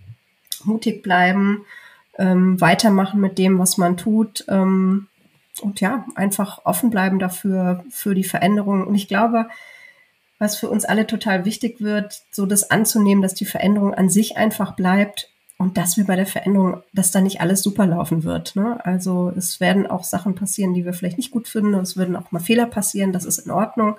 mutig 0.64 1.04
bleiben, 1.04 1.64
ähm, 2.18 2.60
weitermachen 2.62 3.20
mit 3.20 3.38
dem, 3.38 3.60
was 3.60 3.78
man 3.78 3.98
tut. 3.98 4.46
Ähm, 4.48 5.08
und 5.62 5.82
ja, 5.82 6.06
einfach 6.16 6.66
offen 6.66 6.90
bleiben 6.90 7.20
dafür, 7.20 7.84
für 7.90 8.16
die 8.16 8.24
Veränderung. 8.24 8.86
Und 8.88 8.96
ich 8.96 9.08
glaube, 9.08 9.48
was 10.40 10.58
für 10.58 10.70
uns 10.70 10.86
alle 10.86 11.08
total 11.08 11.46
wichtig 11.46 11.80
wird, 11.80 12.22
so 12.32 12.46
das 12.46 12.70
anzunehmen, 12.70 13.22
dass 13.22 13.34
die 13.34 13.46
Veränderung 13.46 13.94
an 13.94 14.10
sich 14.10 14.36
einfach 14.36 14.76
bleibt 14.76 15.30
und 15.58 15.78
dass 15.78 15.96
wir 15.96 16.06
bei 16.06 16.16
der 16.16 16.26
Veränderung, 16.26 16.84
dass 16.92 17.12
da 17.12 17.22
nicht 17.22 17.40
alles 17.40 17.62
super 17.62 17.86
laufen 17.86 18.24
wird. 18.24 18.56
Ne? 18.56 18.84
Also 18.84 19.32
es 19.38 19.60
werden 19.60 19.88
auch 19.88 20.04
Sachen 20.04 20.36
passieren, 20.36 20.74
die 20.74 20.86
wir 20.86 20.94
vielleicht 20.94 21.18
nicht 21.18 21.32
gut 21.32 21.48
finden. 21.48 21.74
Es 21.76 21.96
würden 21.96 22.16
auch 22.16 22.32
mal 22.32 22.40
Fehler 22.40 22.66
passieren, 22.66 23.14
das 23.14 23.26
ist 23.26 23.40
in 23.40 23.52
Ordnung. 23.52 23.96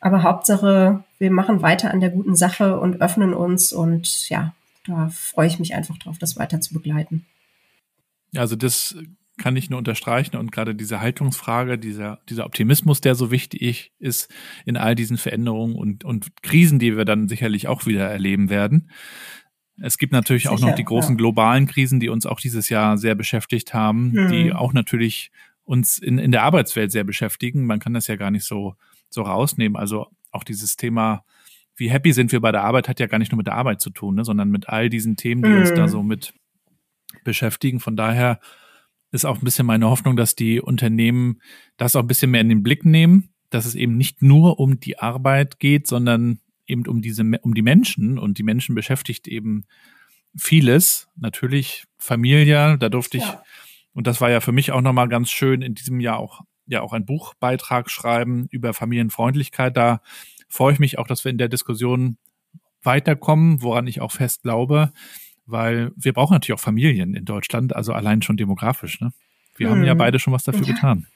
Aber 0.00 0.24
Hauptsache, 0.24 1.04
wir 1.18 1.30
machen 1.30 1.62
weiter 1.62 1.92
an 1.92 2.00
der 2.00 2.10
guten 2.10 2.34
Sache 2.34 2.78
und 2.80 3.00
öffnen 3.00 3.34
uns 3.34 3.72
und 3.72 4.28
ja, 4.28 4.52
da 4.86 5.08
freue 5.12 5.46
ich 5.46 5.60
mich 5.60 5.74
einfach 5.74 5.96
drauf, 5.96 6.18
das 6.18 6.36
weiter 6.36 6.60
zu 6.60 6.74
begleiten. 6.74 7.24
Also 8.34 8.56
das 8.56 8.96
kann 9.38 9.56
ich 9.56 9.70
nur 9.70 9.78
unterstreichen 9.78 10.36
und 10.36 10.52
gerade 10.52 10.74
diese 10.74 11.00
Haltungsfrage, 11.00 11.78
dieser, 11.78 12.20
dieser 12.28 12.46
Optimismus, 12.46 13.00
der 13.00 13.14
so 13.14 13.30
wichtig 13.30 13.92
ist 13.98 14.32
in 14.66 14.76
all 14.76 14.94
diesen 14.94 15.16
Veränderungen 15.16 15.74
und, 15.74 16.04
und 16.04 16.42
Krisen, 16.42 16.78
die 16.78 16.96
wir 16.96 17.04
dann 17.04 17.28
sicherlich 17.28 17.66
auch 17.66 17.86
wieder 17.86 18.08
erleben 18.08 18.50
werden. 18.50 18.90
Es 19.80 19.98
gibt 19.98 20.12
natürlich 20.12 20.44
Sicher, 20.44 20.54
auch 20.54 20.60
noch 20.60 20.74
die 20.74 20.84
großen 20.84 21.14
ja. 21.14 21.16
globalen 21.16 21.66
Krisen, 21.66 21.98
die 21.98 22.08
uns 22.08 22.26
auch 22.26 22.40
dieses 22.40 22.68
Jahr 22.68 22.98
sehr 22.98 23.14
beschäftigt 23.14 23.72
haben, 23.72 24.12
hm. 24.12 24.28
die 24.30 24.52
auch 24.52 24.72
natürlich 24.72 25.30
uns 25.64 25.98
in, 25.98 26.18
in 26.18 26.30
der 26.30 26.42
Arbeitswelt 26.42 26.92
sehr 26.92 27.04
beschäftigen. 27.04 27.64
Man 27.64 27.80
kann 27.80 27.94
das 27.94 28.06
ja 28.06 28.16
gar 28.16 28.30
nicht 28.30 28.44
so, 28.44 28.74
so 29.08 29.22
rausnehmen. 29.22 29.76
Also 29.76 30.08
auch 30.30 30.44
dieses 30.44 30.76
Thema, 30.76 31.24
wie 31.74 31.90
happy 31.90 32.12
sind 32.12 32.32
wir 32.32 32.40
bei 32.40 32.52
der 32.52 32.64
Arbeit, 32.64 32.88
hat 32.88 33.00
ja 33.00 33.06
gar 33.06 33.18
nicht 33.18 33.32
nur 33.32 33.38
mit 33.38 33.46
der 33.46 33.54
Arbeit 33.54 33.80
zu 33.80 33.90
tun, 33.90 34.16
ne, 34.16 34.24
sondern 34.24 34.50
mit 34.50 34.68
all 34.68 34.90
diesen 34.90 35.16
Themen, 35.16 35.42
die 35.42 35.48
hm. 35.48 35.60
uns 35.60 35.74
da 35.74 35.88
so 35.88 36.02
mit 36.02 36.34
beschäftigen. 37.24 37.80
Von 37.80 37.96
daher 37.96 38.40
ist 39.10 39.24
auch 39.24 39.38
ein 39.38 39.44
bisschen 39.44 39.66
meine 39.66 39.88
Hoffnung, 39.88 40.16
dass 40.16 40.34
die 40.34 40.60
Unternehmen 40.60 41.40
das 41.76 41.96
auch 41.96 42.00
ein 42.00 42.06
bisschen 42.06 42.30
mehr 42.30 42.40
in 42.40 42.48
den 42.48 42.62
Blick 42.62 42.84
nehmen, 42.84 43.30
dass 43.50 43.66
es 43.66 43.74
eben 43.74 43.96
nicht 43.96 44.22
nur 44.22 44.58
um 44.58 44.80
die 44.80 44.98
Arbeit 44.98 45.58
geht, 45.58 45.86
sondern 45.86 46.40
eben 46.66 46.86
um 46.86 47.02
diese, 47.02 47.22
um 47.42 47.54
die 47.54 47.62
Menschen 47.62 48.18
und 48.18 48.38
die 48.38 48.42
Menschen 48.42 48.74
beschäftigt 48.74 49.28
eben 49.28 49.64
vieles. 50.36 51.08
Natürlich 51.16 51.84
Familie, 51.98 52.78
da 52.78 52.88
durfte 52.88 53.18
ich, 53.18 53.24
ja. 53.24 53.42
und 53.92 54.06
das 54.06 54.20
war 54.20 54.30
ja 54.30 54.40
für 54.40 54.52
mich 54.52 54.72
auch 54.72 54.80
nochmal 54.80 55.08
ganz 55.08 55.30
schön, 55.30 55.60
in 55.60 55.74
diesem 55.74 56.00
Jahr 56.00 56.18
auch, 56.18 56.40
ja, 56.66 56.80
auch 56.80 56.92
einen 56.92 57.04
Buchbeitrag 57.04 57.90
schreiben 57.90 58.46
über 58.50 58.72
Familienfreundlichkeit. 58.72 59.76
Da 59.76 60.00
freue 60.48 60.72
ich 60.72 60.78
mich 60.78 60.98
auch, 60.98 61.06
dass 61.06 61.24
wir 61.24 61.30
in 61.30 61.38
der 61.38 61.48
Diskussion 61.48 62.16
weiterkommen, 62.82 63.62
woran 63.62 63.86
ich 63.86 64.00
auch 64.00 64.12
fest 64.12 64.42
glaube, 64.42 64.92
weil 65.52 65.92
wir 65.96 66.12
brauchen 66.12 66.34
natürlich 66.34 66.58
auch 66.58 66.62
Familien 66.62 67.14
in 67.14 67.24
Deutschland, 67.24 67.76
also 67.76 67.92
allein 67.92 68.22
schon 68.22 68.36
demografisch. 68.36 69.00
Ne? 69.00 69.12
Wir 69.56 69.68
hm. 69.68 69.76
haben 69.76 69.84
ja 69.84 69.92
hm. 69.92 69.98
beide 69.98 70.18
schon 70.18 70.32
was 70.32 70.44
dafür 70.44 70.66
ja. 70.66 70.74
getan. 70.74 71.06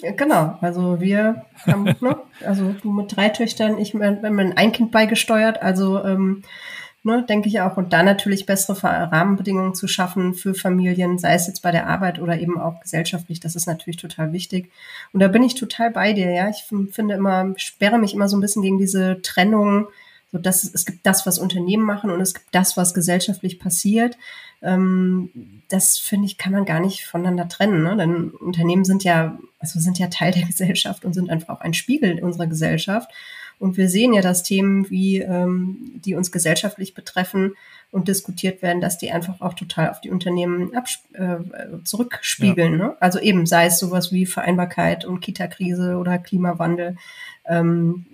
Genau, 0.00 0.58
also 0.60 1.00
wir 1.00 1.44
haben, 1.66 1.84
ne, 2.00 2.16
also 2.44 2.74
du 2.82 2.92
mit 2.92 3.14
drei 3.14 3.28
Töchtern, 3.28 3.78
ich 3.78 3.94
wenn 3.94 4.34
man 4.34 4.52
ein 4.54 4.72
Kind 4.72 4.90
beigesteuert, 4.90 5.62
also 5.62 6.02
ähm, 6.02 6.42
ne, 7.04 7.24
denke 7.28 7.48
ich 7.48 7.60
auch, 7.60 7.76
und 7.76 7.92
da 7.92 8.02
natürlich 8.02 8.46
bessere 8.46 9.12
Rahmenbedingungen 9.12 9.74
zu 9.74 9.86
schaffen 9.88 10.34
für 10.34 10.54
Familien, 10.54 11.18
sei 11.18 11.34
es 11.34 11.46
jetzt 11.46 11.62
bei 11.62 11.70
der 11.70 11.86
Arbeit 11.86 12.20
oder 12.20 12.38
eben 12.38 12.58
auch 12.58 12.80
gesellschaftlich, 12.80 13.40
das 13.40 13.54
ist 13.54 13.66
natürlich 13.66 13.96
total 13.98 14.32
wichtig. 14.32 14.70
Und 15.12 15.20
da 15.20 15.28
bin 15.28 15.42
ich 15.42 15.54
total 15.54 15.90
bei 15.90 16.12
dir, 16.12 16.30
ja. 16.30 16.48
Ich 16.48 16.64
finde 16.90 17.14
immer, 17.14 17.52
sperre 17.56 17.98
mich 17.98 18.14
immer 18.14 18.28
so 18.28 18.36
ein 18.36 18.40
bisschen 18.40 18.62
gegen 18.62 18.78
diese 18.78 19.20
Trennung 19.22 19.88
so 20.32 20.38
dass 20.38 20.64
es 20.64 20.86
gibt 20.86 21.06
das, 21.06 21.26
was 21.26 21.38
Unternehmen 21.38 21.84
machen 21.84 22.10
und 22.10 22.20
es 22.20 22.32
gibt 22.34 22.48
das, 22.52 22.76
was 22.76 22.94
gesellschaftlich 22.94 23.58
passiert. 23.58 24.16
Ähm, 24.62 25.30
das 25.68 25.98
finde 25.98 26.26
ich, 26.26 26.38
kann 26.38 26.52
man 26.52 26.64
gar 26.64 26.80
nicht 26.80 27.04
voneinander 27.04 27.48
trennen. 27.48 27.82
Ne? 27.82 27.96
Denn 27.96 28.30
Unternehmen 28.30 28.84
sind 28.84 29.04
ja, 29.04 29.38
also 29.58 29.78
sind 29.78 29.98
ja 29.98 30.08
Teil 30.08 30.32
der 30.32 30.42
Gesellschaft 30.46 31.04
und 31.04 31.12
sind 31.12 31.30
einfach 31.30 31.50
auch 31.50 31.60
ein 31.60 31.74
Spiegel 31.74 32.22
unserer 32.22 32.46
Gesellschaft. 32.46 33.10
Und 33.58 33.76
wir 33.76 33.88
sehen 33.88 34.12
ja, 34.12 34.22
dass 34.22 34.42
Themen, 34.42 34.90
wie 34.90 35.18
ähm, 35.18 35.92
die 36.04 36.14
uns 36.14 36.32
gesellschaftlich 36.32 36.94
betreffen 36.94 37.52
und 37.92 38.08
diskutiert 38.08 38.62
werden, 38.62 38.80
dass 38.80 38.98
die 38.98 39.12
einfach 39.12 39.40
auch 39.40 39.54
total 39.54 39.90
auf 39.90 40.00
die 40.00 40.10
Unternehmen 40.10 40.72
äh, 41.12 41.36
zurückspiegeln. 41.84 42.72
Ja. 42.72 42.86
Ne? 42.86 42.96
Also 42.98 43.20
eben 43.20 43.46
sei 43.46 43.66
es 43.66 43.78
sowas 43.78 44.10
wie 44.10 44.26
Vereinbarkeit 44.26 45.04
und 45.04 45.20
Kita-Krise 45.20 45.96
oder 45.96 46.18
Klimawandel, 46.18 46.96
ähm, 47.46 48.06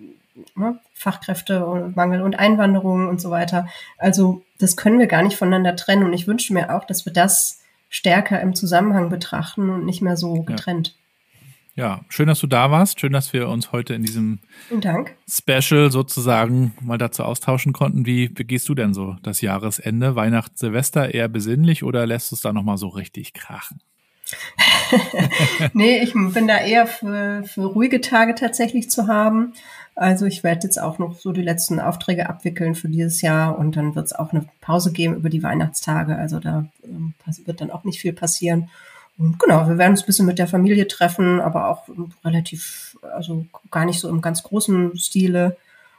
ne? 0.56 0.78
Fachkräfte 0.94 1.66
und 1.66 1.96
Mangel 1.96 2.22
und 2.22 2.38
Einwanderung 2.38 3.08
und 3.08 3.20
so 3.20 3.30
weiter. 3.30 3.68
Also 3.96 4.42
das 4.58 4.76
können 4.76 4.98
wir 4.98 5.06
gar 5.06 5.22
nicht 5.22 5.36
voneinander 5.36 5.76
trennen. 5.76 6.04
Und 6.04 6.12
ich 6.12 6.26
wünsche 6.26 6.52
mir 6.52 6.74
auch, 6.74 6.84
dass 6.84 7.06
wir 7.06 7.12
das 7.12 7.60
stärker 7.88 8.40
im 8.40 8.54
Zusammenhang 8.54 9.08
betrachten 9.08 9.70
und 9.70 9.84
nicht 9.84 10.02
mehr 10.02 10.16
so 10.16 10.42
getrennt. 10.42 10.88
Ja. 10.88 10.94
Ja, 11.78 12.00
schön, 12.08 12.26
dass 12.26 12.40
du 12.40 12.48
da 12.48 12.72
warst. 12.72 12.98
Schön, 12.98 13.12
dass 13.12 13.32
wir 13.32 13.48
uns 13.48 13.70
heute 13.70 13.94
in 13.94 14.02
diesem. 14.02 14.40
Special 15.30 15.92
sozusagen 15.92 16.74
mal 16.80 16.98
dazu 16.98 17.22
austauschen 17.22 17.72
konnten. 17.72 18.04
Wie 18.04 18.28
begehst 18.28 18.68
du 18.68 18.74
denn 18.74 18.94
so 18.94 19.14
das 19.22 19.42
Jahresende? 19.42 20.16
Weihnachten, 20.16 20.56
Silvester 20.56 21.14
eher 21.14 21.28
besinnlich 21.28 21.84
oder 21.84 22.04
lässt 22.04 22.32
du 22.32 22.34
es 22.34 22.40
da 22.40 22.52
nochmal 22.52 22.78
so 22.78 22.88
richtig 22.88 23.32
krachen? 23.32 23.80
nee, 25.72 26.02
ich 26.02 26.14
bin 26.14 26.48
da 26.48 26.58
eher 26.58 26.88
für, 26.88 27.44
für 27.44 27.66
ruhige 27.66 28.00
Tage 28.00 28.34
tatsächlich 28.34 28.90
zu 28.90 29.06
haben. 29.06 29.52
Also 29.98 30.26
ich 30.26 30.44
werde 30.44 30.62
jetzt 30.62 30.80
auch 30.80 31.00
noch 31.00 31.18
so 31.18 31.32
die 31.32 31.42
letzten 31.42 31.80
Aufträge 31.80 32.28
abwickeln 32.28 32.76
für 32.76 32.88
dieses 32.88 33.20
Jahr 33.20 33.58
und 33.58 33.76
dann 33.76 33.96
wird 33.96 34.06
es 34.06 34.12
auch 34.12 34.32
eine 34.32 34.46
Pause 34.60 34.92
geben 34.92 35.16
über 35.16 35.28
die 35.28 35.42
Weihnachtstage. 35.42 36.14
Also 36.14 36.38
da 36.38 36.66
ähm, 36.84 37.14
wird 37.46 37.60
dann 37.60 37.72
auch 37.72 37.82
nicht 37.82 38.00
viel 38.00 38.12
passieren. 38.12 38.70
Und 39.18 39.40
genau, 39.40 39.68
wir 39.68 39.76
werden 39.76 39.90
uns 39.90 40.02
ein 40.02 40.06
bisschen 40.06 40.26
mit 40.26 40.38
der 40.38 40.46
Familie 40.46 40.86
treffen, 40.86 41.40
aber 41.40 41.68
auch 41.68 41.88
relativ, 42.24 42.96
also 43.12 43.46
gar 43.72 43.86
nicht 43.86 43.98
so 43.98 44.08
im 44.08 44.20
ganz 44.20 44.44
großen 44.44 44.96
Stile 44.96 45.56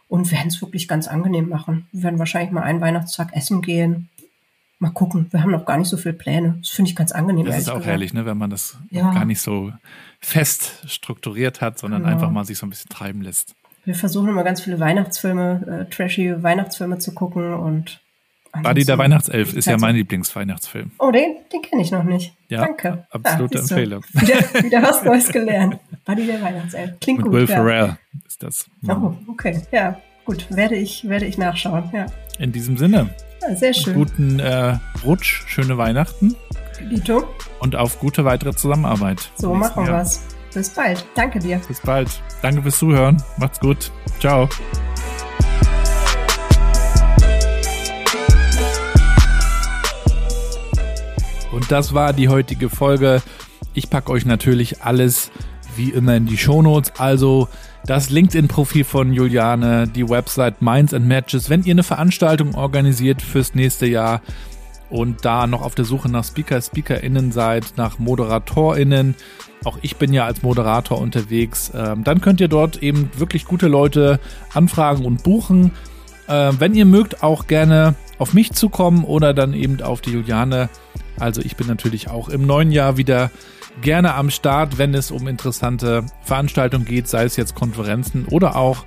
und 0.07 0.31
werden 0.31 0.47
es 0.47 0.61
wirklich 0.61 0.87
ganz 0.87 1.09
angenehm 1.09 1.49
machen. 1.49 1.85
Wir 1.91 2.03
werden 2.03 2.19
wahrscheinlich 2.19 2.51
mal 2.51 2.63
einen 2.63 2.79
Weihnachtstag 2.79 3.35
essen 3.35 3.61
gehen. 3.61 4.07
Mal 4.79 4.91
gucken, 4.91 5.27
wir 5.31 5.43
haben 5.43 5.51
noch 5.51 5.65
gar 5.65 5.77
nicht 5.77 5.89
so 5.89 5.97
viele 5.97 6.13
Pläne. 6.13 6.55
Das 6.61 6.69
finde 6.69 6.89
ich 6.89 6.95
ganz 6.95 7.11
angenehm. 7.11 7.45
Das 7.45 7.57
ist 7.57 7.67
auch 7.67 7.73
gesagt. 7.73 7.87
herrlich, 7.87 8.13
ne, 8.13 8.25
wenn 8.25 8.37
man 8.37 8.49
das 8.49 8.77
ja. 8.91 9.13
gar 9.13 9.25
nicht 9.25 9.41
so 9.41 9.73
fest 10.21 10.85
strukturiert 10.87 11.59
hat, 11.59 11.77
sondern 11.77 12.03
genau. 12.03 12.13
einfach 12.13 12.31
mal 12.31 12.45
sich 12.45 12.57
so 12.57 12.65
ein 12.65 12.69
bisschen 12.69 12.89
treiben 12.89 13.21
lässt. 13.21 13.55
Wir 13.85 13.95
versuchen 13.95 14.29
immer 14.29 14.43
ganz 14.43 14.61
viele 14.61 14.79
Weihnachtsfilme, 14.79 15.85
äh, 15.87 15.93
trashy 15.93 16.41
Weihnachtsfilme 16.41 16.99
zu 16.99 17.13
gucken 17.13 17.53
und 17.53 18.01
Buddy 18.63 18.83
der 18.83 18.97
Weihnachtself 18.97 19.53
ist 19.53 19.67
ja 19.67 19.77
mein 19.77 19.95
Lieblingsweihnachtsfilm. 19.95 20.91
Oh, 20.99 21.11
den, 21.11 21.35
den 21.53 21.61
kenne 21.61 21.81
ich 21.81 21.91
noch 21.91 22.03
nicht. 22.03 22.33
Ja, 22.49 22.61
Danke. 22.61 23.05
Absolute 23.11 23.59
ah, 23.59 23.61
Empfehlung. 23.61 24.03
Wieder, 24.13 24.63
wieder 24.63 24.81
was 24.81 25.03
Neues 25.03 25.31
gelernt. 25.31 25.79
Buddy 26.05 26.25
der 26.25 26.41
Weihnachtself. 26.41 26.99
Klingt 26.99 27.19
Mit 27.19 27.25
gut. 27.27 27.33
Will 27.33 27.45
ja. 27.47 27.55
Ferrell 27.55 27.97
ist 28.25 28.41
das. 28.41 28.65
Oh, 28.87 29.13
okay. 29.27 29.61
Ja, 29.71 29.99
gut. 30.25 30.47
Werde 30.49 30.75
ich, 30.75 31.07
werde 31.07 31.25
ich 31.25 31.37
nachschauen. 31.37 31.89
Ja. 31.93 32.07
In 32.39 32.51
diesem 32.51 32.77
Sinne. 32.77 33.13
Ja, 33.41 33.55
sehr 33.55 33.73
schön. 33.73 33.93
Guten 33.93 34.39
äh, 34.39 34.77
Rutsch, 35.05 35.43
schöne 35.47 35.77
Weihnachten. 35.77 36.35
Dito. 36.89 37.23
Und 37.59 37.75
auf 37.75 37.99
gute 37.99 38.25
weitere 38.25 38.53
Zusammenarbeit. 38.53 39.31
So 39.35 39.53
machen 39.53 39.85
wir 39.85 39.99
es. 39.99 40.23
Bis 40.53 40.69
bald. 40.69 41.05
Danke 41.15 41.39
dir. 41.39 41.61
Bis 41.67 41.79
bald. 41.81 42.09
Danke 42.41 42.61
fürs 42.61 42.79
Zuhören. 42.79 43.21
Macht's 43.37 43.59
gut. 43.59 43.91
Ciao. 44.19 44.49
Und 51.51 51.71
das 51.71 51.93
war 51.93 52.13
die 52.13 52.29
heutige 52.29 52.69
Folge. 52.69 53.21
Ich 53.73 53.89
packe 53.89 54.11
euch 54.11 54.25
natürlich 54.25 54.81
alles 54.81 55.31
wie 55.75 55.89
immer 55.89 56.15
in 56.15 56.25
die 56.25 56.37
Shownotes. 56.37 56.93
Also 56.97 57.47
das 57.85 58.09
LinkedIn-Profil 58.09 58.83
von 58.83 59.13
Juliane, 59.13 59.87
die 59.87 60.07
Website 60.07 60.61
Minds 60.61 60.93
and 60.93 61.07
Matches. 61.07 61.49
Wenn 61.49 61.63
ihr 61.63 61.71
eine 61.71 61.83
Veranstaltung 61.83 62.55
organisiert 62.55 63.21
fürs 63.21 63.55
nächste 63.55 63.85
Jahr 63.85 64.21
und 64.89 65.25
da 65.25 65.47
noch 65.47 65.61
auf 65.61 65.75
der 65.75 65.85
Suche 65.85 66.09
nach 66.09 66.23
Speaker, 66.23 66.61
SpeakerInnen 66.61 67.31
seid, 67.31 67.73
nach 67.77 67.99
ModeratorInnen, 67.99 69.15
auch 69.63 69.77
ich 69.81 69.97
bin 69.97 70.13
ja 70.13 70.25
als 70.25 70.41
Moderator 70.41 70.99
unterwegs, 70.99 71.71
ähm, 71.75 72.03
dann 72.03 72.21
könnt 72.21 72.41
ihr 72.41 72.47
dort 72.47 72.81
eben 72.81 73.09
wirklich 73.17 73.45
gute 73.45 73.67
Leute 73.67 74.19
anfragen 74.53 75.05
und 75.05 75.23
buchen. 75.23 75.71
Äh, 76.27 76.53
wenn 76.59 76.73
ihr 76.75 76.85
mögt, 76.85 77.23
auch 77.23 77.47
gerne 77.47 77.95
auf 78.17 78.33
mich 78.33 78.51
zukommen 78.53 79.03
oder 79.03 79.33
dann 79.33 79.53
eben 79.53 79.81
auf 79.81 80.01
die 80.01 80.11
Juliane. 80.11 80.69
Also 81.19 81.41
ich 81.41 81.55
bin 81.55 81.67
natürlich 81.67 82.09
auch 82.09 82.29
im 82.29 82.45
neuen 82.45 82.71
Jahr 82.71 82.97
wieder 82.97 83.31
gerne 83.81 84.15
am 84.15 84.29
Start, 84.29 84.77
wenn 84.77 84.93
es 84.93 85.11
um 85.11 85.27
interessante 85.27 86.05
Veranstaltungen 86.21 86.85
geht, 86.85 87.07
sei 87.07 87.23
es 87.23 87.35
jetzt 87.35 87.55
Konferenzen 87.55 88.25
oder 88.25 88.55
auch 88.55 88.85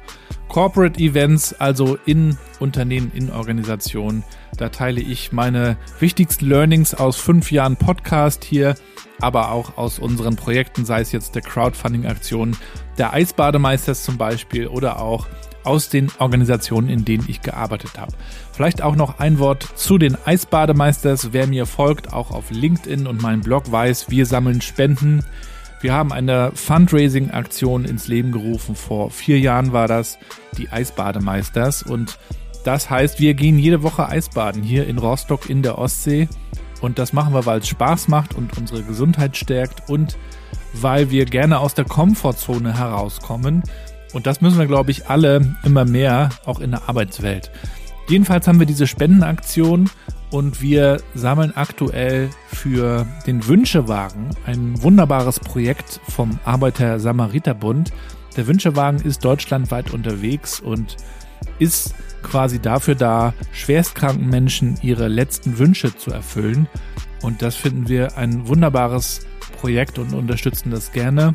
Corporate 0.48 1.01
Events, 1.01 1.55
also 1.55 1.97
in 2.05 2.36
Unternehmen, 2.60 3.10
in 3.14 3.31
Organisationen. 3.31 4.23
Da 4.59 4.69
teile 4.69 5.01
ich 5.01 5.32
meine 5.32 5.78
wichtigsten 5.98 6.47
Learnings 6.47 6.94
aus 6.94 7.16
fünf 7.16 7.51
Jahren 7.51 7.77
Podcast 7.77 8.44
hier, 8.44 8.74
aber 9.20 9.51
auch 9.51 9.78
aus 9.78 9.98
unseren 9.98 10.36
Projekten, 10.36 10.85
sei 10.85 11.01
es 11.01 11.10
jetzt 11.10 11.35
der 11.35 11.43
Crowdfunding-Aktion 11.43 12.56
der 12.98 13.14
Eisbademeisters 13.14 14.02
zum 14.02 14.19
Beispiel 14.19 14.66
oder 14.66 15.01
auch 15.01 15.27
aus 15.64 15.89
den 15.89 16.10
Organisationen, 16.18 16.89
in 16.89 17.05
denen 17.05 17.24
ich 17.28 17.43
gearbeitet 17.43 17.98
habe. 17.98 18.12
Vielleicht 18.52 18.82
auch 18.82 18.97
noch 18.97 19.18
ein 19.18 19.39
Wort 19.39 19.66
zu 19.74 19.98
den 19.98 20.16
Eisbademeisters. 20.24 21.32
Wer 21.32 21.47
mir 21.47 21.66
folgt, 21.66 22.12
auch 22.12 22.30
auf 22.30 22.51
LinkedIn 22.51 23.06
und 23.06 23.22
meinem 23.22 23.40
Blog 23.40 23.70
weiß, 23.70 24.10
wir 24.10 24.26
sammeln 24.26 24.60
Spenden. 24.60 25.24
Wir 25.80 25.93
haben 25.93 26.12
eine 26.12 26.52
Fundraising-Aktion 26.55 27.84
ins 27.84 28.06
Leben 28.06 28.30
gerufen. 28.30 28.76
Vor 28.76 29.10
vier 29.10 29.40
Jahren 29.40 29.72
war 29.72 29.89
das 29.89 30.18
die 30.56 30.70
Eisbademeisters. 30.70 31.82
Und 31.82 32.18
das 32.64 32.89
heißt, 32.89 33.18
wir 33.18 33.34
gehen 33.34 33.59
jede 33.59 33.82
Woche 33.82 34.09
Eisbaden 34.09 34.62
hier 34.62 34.86
in 34.86 34.98
Rostock 34.98 35.51
in 35.51 35.62
der 35.62 35.78
Ostsee. 35.78 36.28
Und 36.80 36.98
das 36.98 37.12
machen 37.12 37.34
wir, 37.34 37.47
weil 37.47 37.60
es 37.60 37.68
Spaß 37.68 38.09
macht 38.09 38.34
und 38.34 38.56
unsere 38.59 38.82
Gesundheit 38.82 39.36
stärkt 39.36 39.89
und 39.89 40.18
weil 40.74 41.10
wir 41.10 41.26
gerne 41.26 41.59
aus 41.59 41.74
der 41.74 41.84
Komfortzone 41.84 42.76
herauskommen 42.76 43.62
und 44.12 44.26
das 44.26 44.40
müssen 44.40 44.59
wir, 44.59 44.66
glaube 44.66 44.90
ich, 44.90 45.09
alle 45.09 45.56
immer 45.64 45.84
mehr, 45.84 46.30
auch 46.44 46.60
in 46.60 46.72
der 46.72 46.89
Arbeitswelt. 46.89 47.51
Jedenfalls 48.09 48.47
haben 48.47 48.59
wir 48.59 48.66
diese 48.66 48.86
Spendenaktion 48.86 49.89
und 50.30 50.60
wir 50.60 51.01
sammeln 51.14 51.52
aktuell 51.55 52.30
für 52.47 53.06
den 53.26 53.47
Wünschewagen 53.47 54.30
ein 54.47 54.82
wunderbares 54.82 55.40
Projekt 55.40 56.01
vom 56.09 56.39
Arbeiter-Samariter-Bund. 56.44 57.93
Der 58.36 58.47
Wünschewagen 58.47 59.01
ist 59.01 59.24
deutschlandweit 59.24 59.93
unterwegs 59.93 60.59
und 60.59 60.97
ist 61.59 61.94
quasi 62.22 62.60
dafür 62.60 62.94
da, 62.94 63.34
schwerstkranken 63.52 64.28
Menschen 64.28 64.78
ihre 64.82 65.09
letzten 65.09 65.59
Wünsche 65.59 65.94
zu 65.97 66.10
erfüllen. 66.10 66.68
Und 67.20 67.43
das 67.43 67.55
finden 67.55 67.89
wir 67.89 68.16
ein 68.16 68.48
wunderbares 68.48 69.26
Projekt 69.60 69.98
und 69.98 70.14
unterstützen 70.14 70.70
das 70.70 70.93
gerne. 70.93 71.34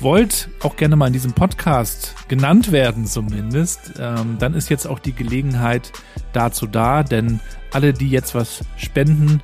wollt 0.00 0.48
auch 0.62 0.76
gerne 0.76 0.96
mal 0.96 1.06
in 1.06 1.12
diesem 1.12 1.32
Podcast 1.32 2.14
genannt 2.28 2.72
werden 2.72 3.06
zumindest, 3.06 3.94
ähm, 3.98 4.36
dann 4.38 4.54
ist 4.54 4.68
jetzt 4.70 4.86
auch 4.86 4.98
die 4.98 5.14
Gelegenheit 5.14 5.92
dazu 6.32 6.66
da, 6.66 7.02
denn 7.02 7.40
alle, 7.72 7.92
die 7.92 8.10
jetzt 8.10 8.34
was 8.34 8.64
spenden 8.76 9.40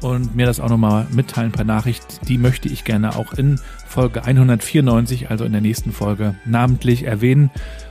und 0.00 0.34
mir 0.34 0.46
das 0.46 0.60
auch 0.60 0.68
nochmal 0.68 1.06
mitteilen 1.10 1.52
per 1.52 1.64
Nachricht, 1.64 2.28
die 2.28 2.38
möchte 2.38 2.68
ich 2.68 2.84
gerne 2.84 3.16
auch 3.16 3.32
in 3.34 3.60
Folge 3.86 4.24
194, 4.24 5.30
also 5.30 5.44
in 5.44 5.52
der 5.52 5.60
nächsten 5.60 5.92
Folge, 5.92 6.34
namentlich 6.44 7.04
erwähnen 7.04 7.50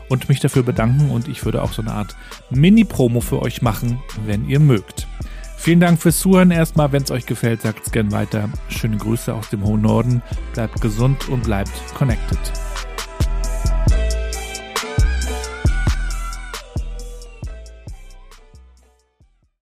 und 0.10 0.30
mich 0.30 0.40
dafür 0.40 0.64
bedanken 0.64 1.11
und 1.11 1.27
ich 1.27 1.45
würde 1.45 1.61
auch 1.61 1.73
so 1.73 1.81
eine 1.81 1.94
Art 1.94 2.15
Mini-Promo 2.49 3.22
für 3.22 3.41
euch 3.41 3.61
machen, 3.61 3.99
wenn 4.26 4.48
ihr 4.48 4.60
mögt. 4.60 5.07
Vielen 5.61 5.81
Dank 5.81 6.02
fürs 6.02 6.19
Zuhören 6.19 6.52
erstmal. 6.52 6.94
Wenn 6.94 7.03
es 7.03 7.11
euch 7.11 7.26
gefällt, 7.26 7.64
sagt 7.64 7.86
es 7.86 7.91
gerne 7.91 8.14
weiter. 8.14 8.48
Schöne 8.69 8.95
Grüße 8.95 9.34
aus 9.34 9.49
dem 9.49 9.65
hohen 9.65 9.81
Norden. 9.81 10.22
Bleibt 10.53 10.80
gesund 10.80 11.27
und 11.27 11.44
bleibt 11.44 11.73
connected. 11.95 12.40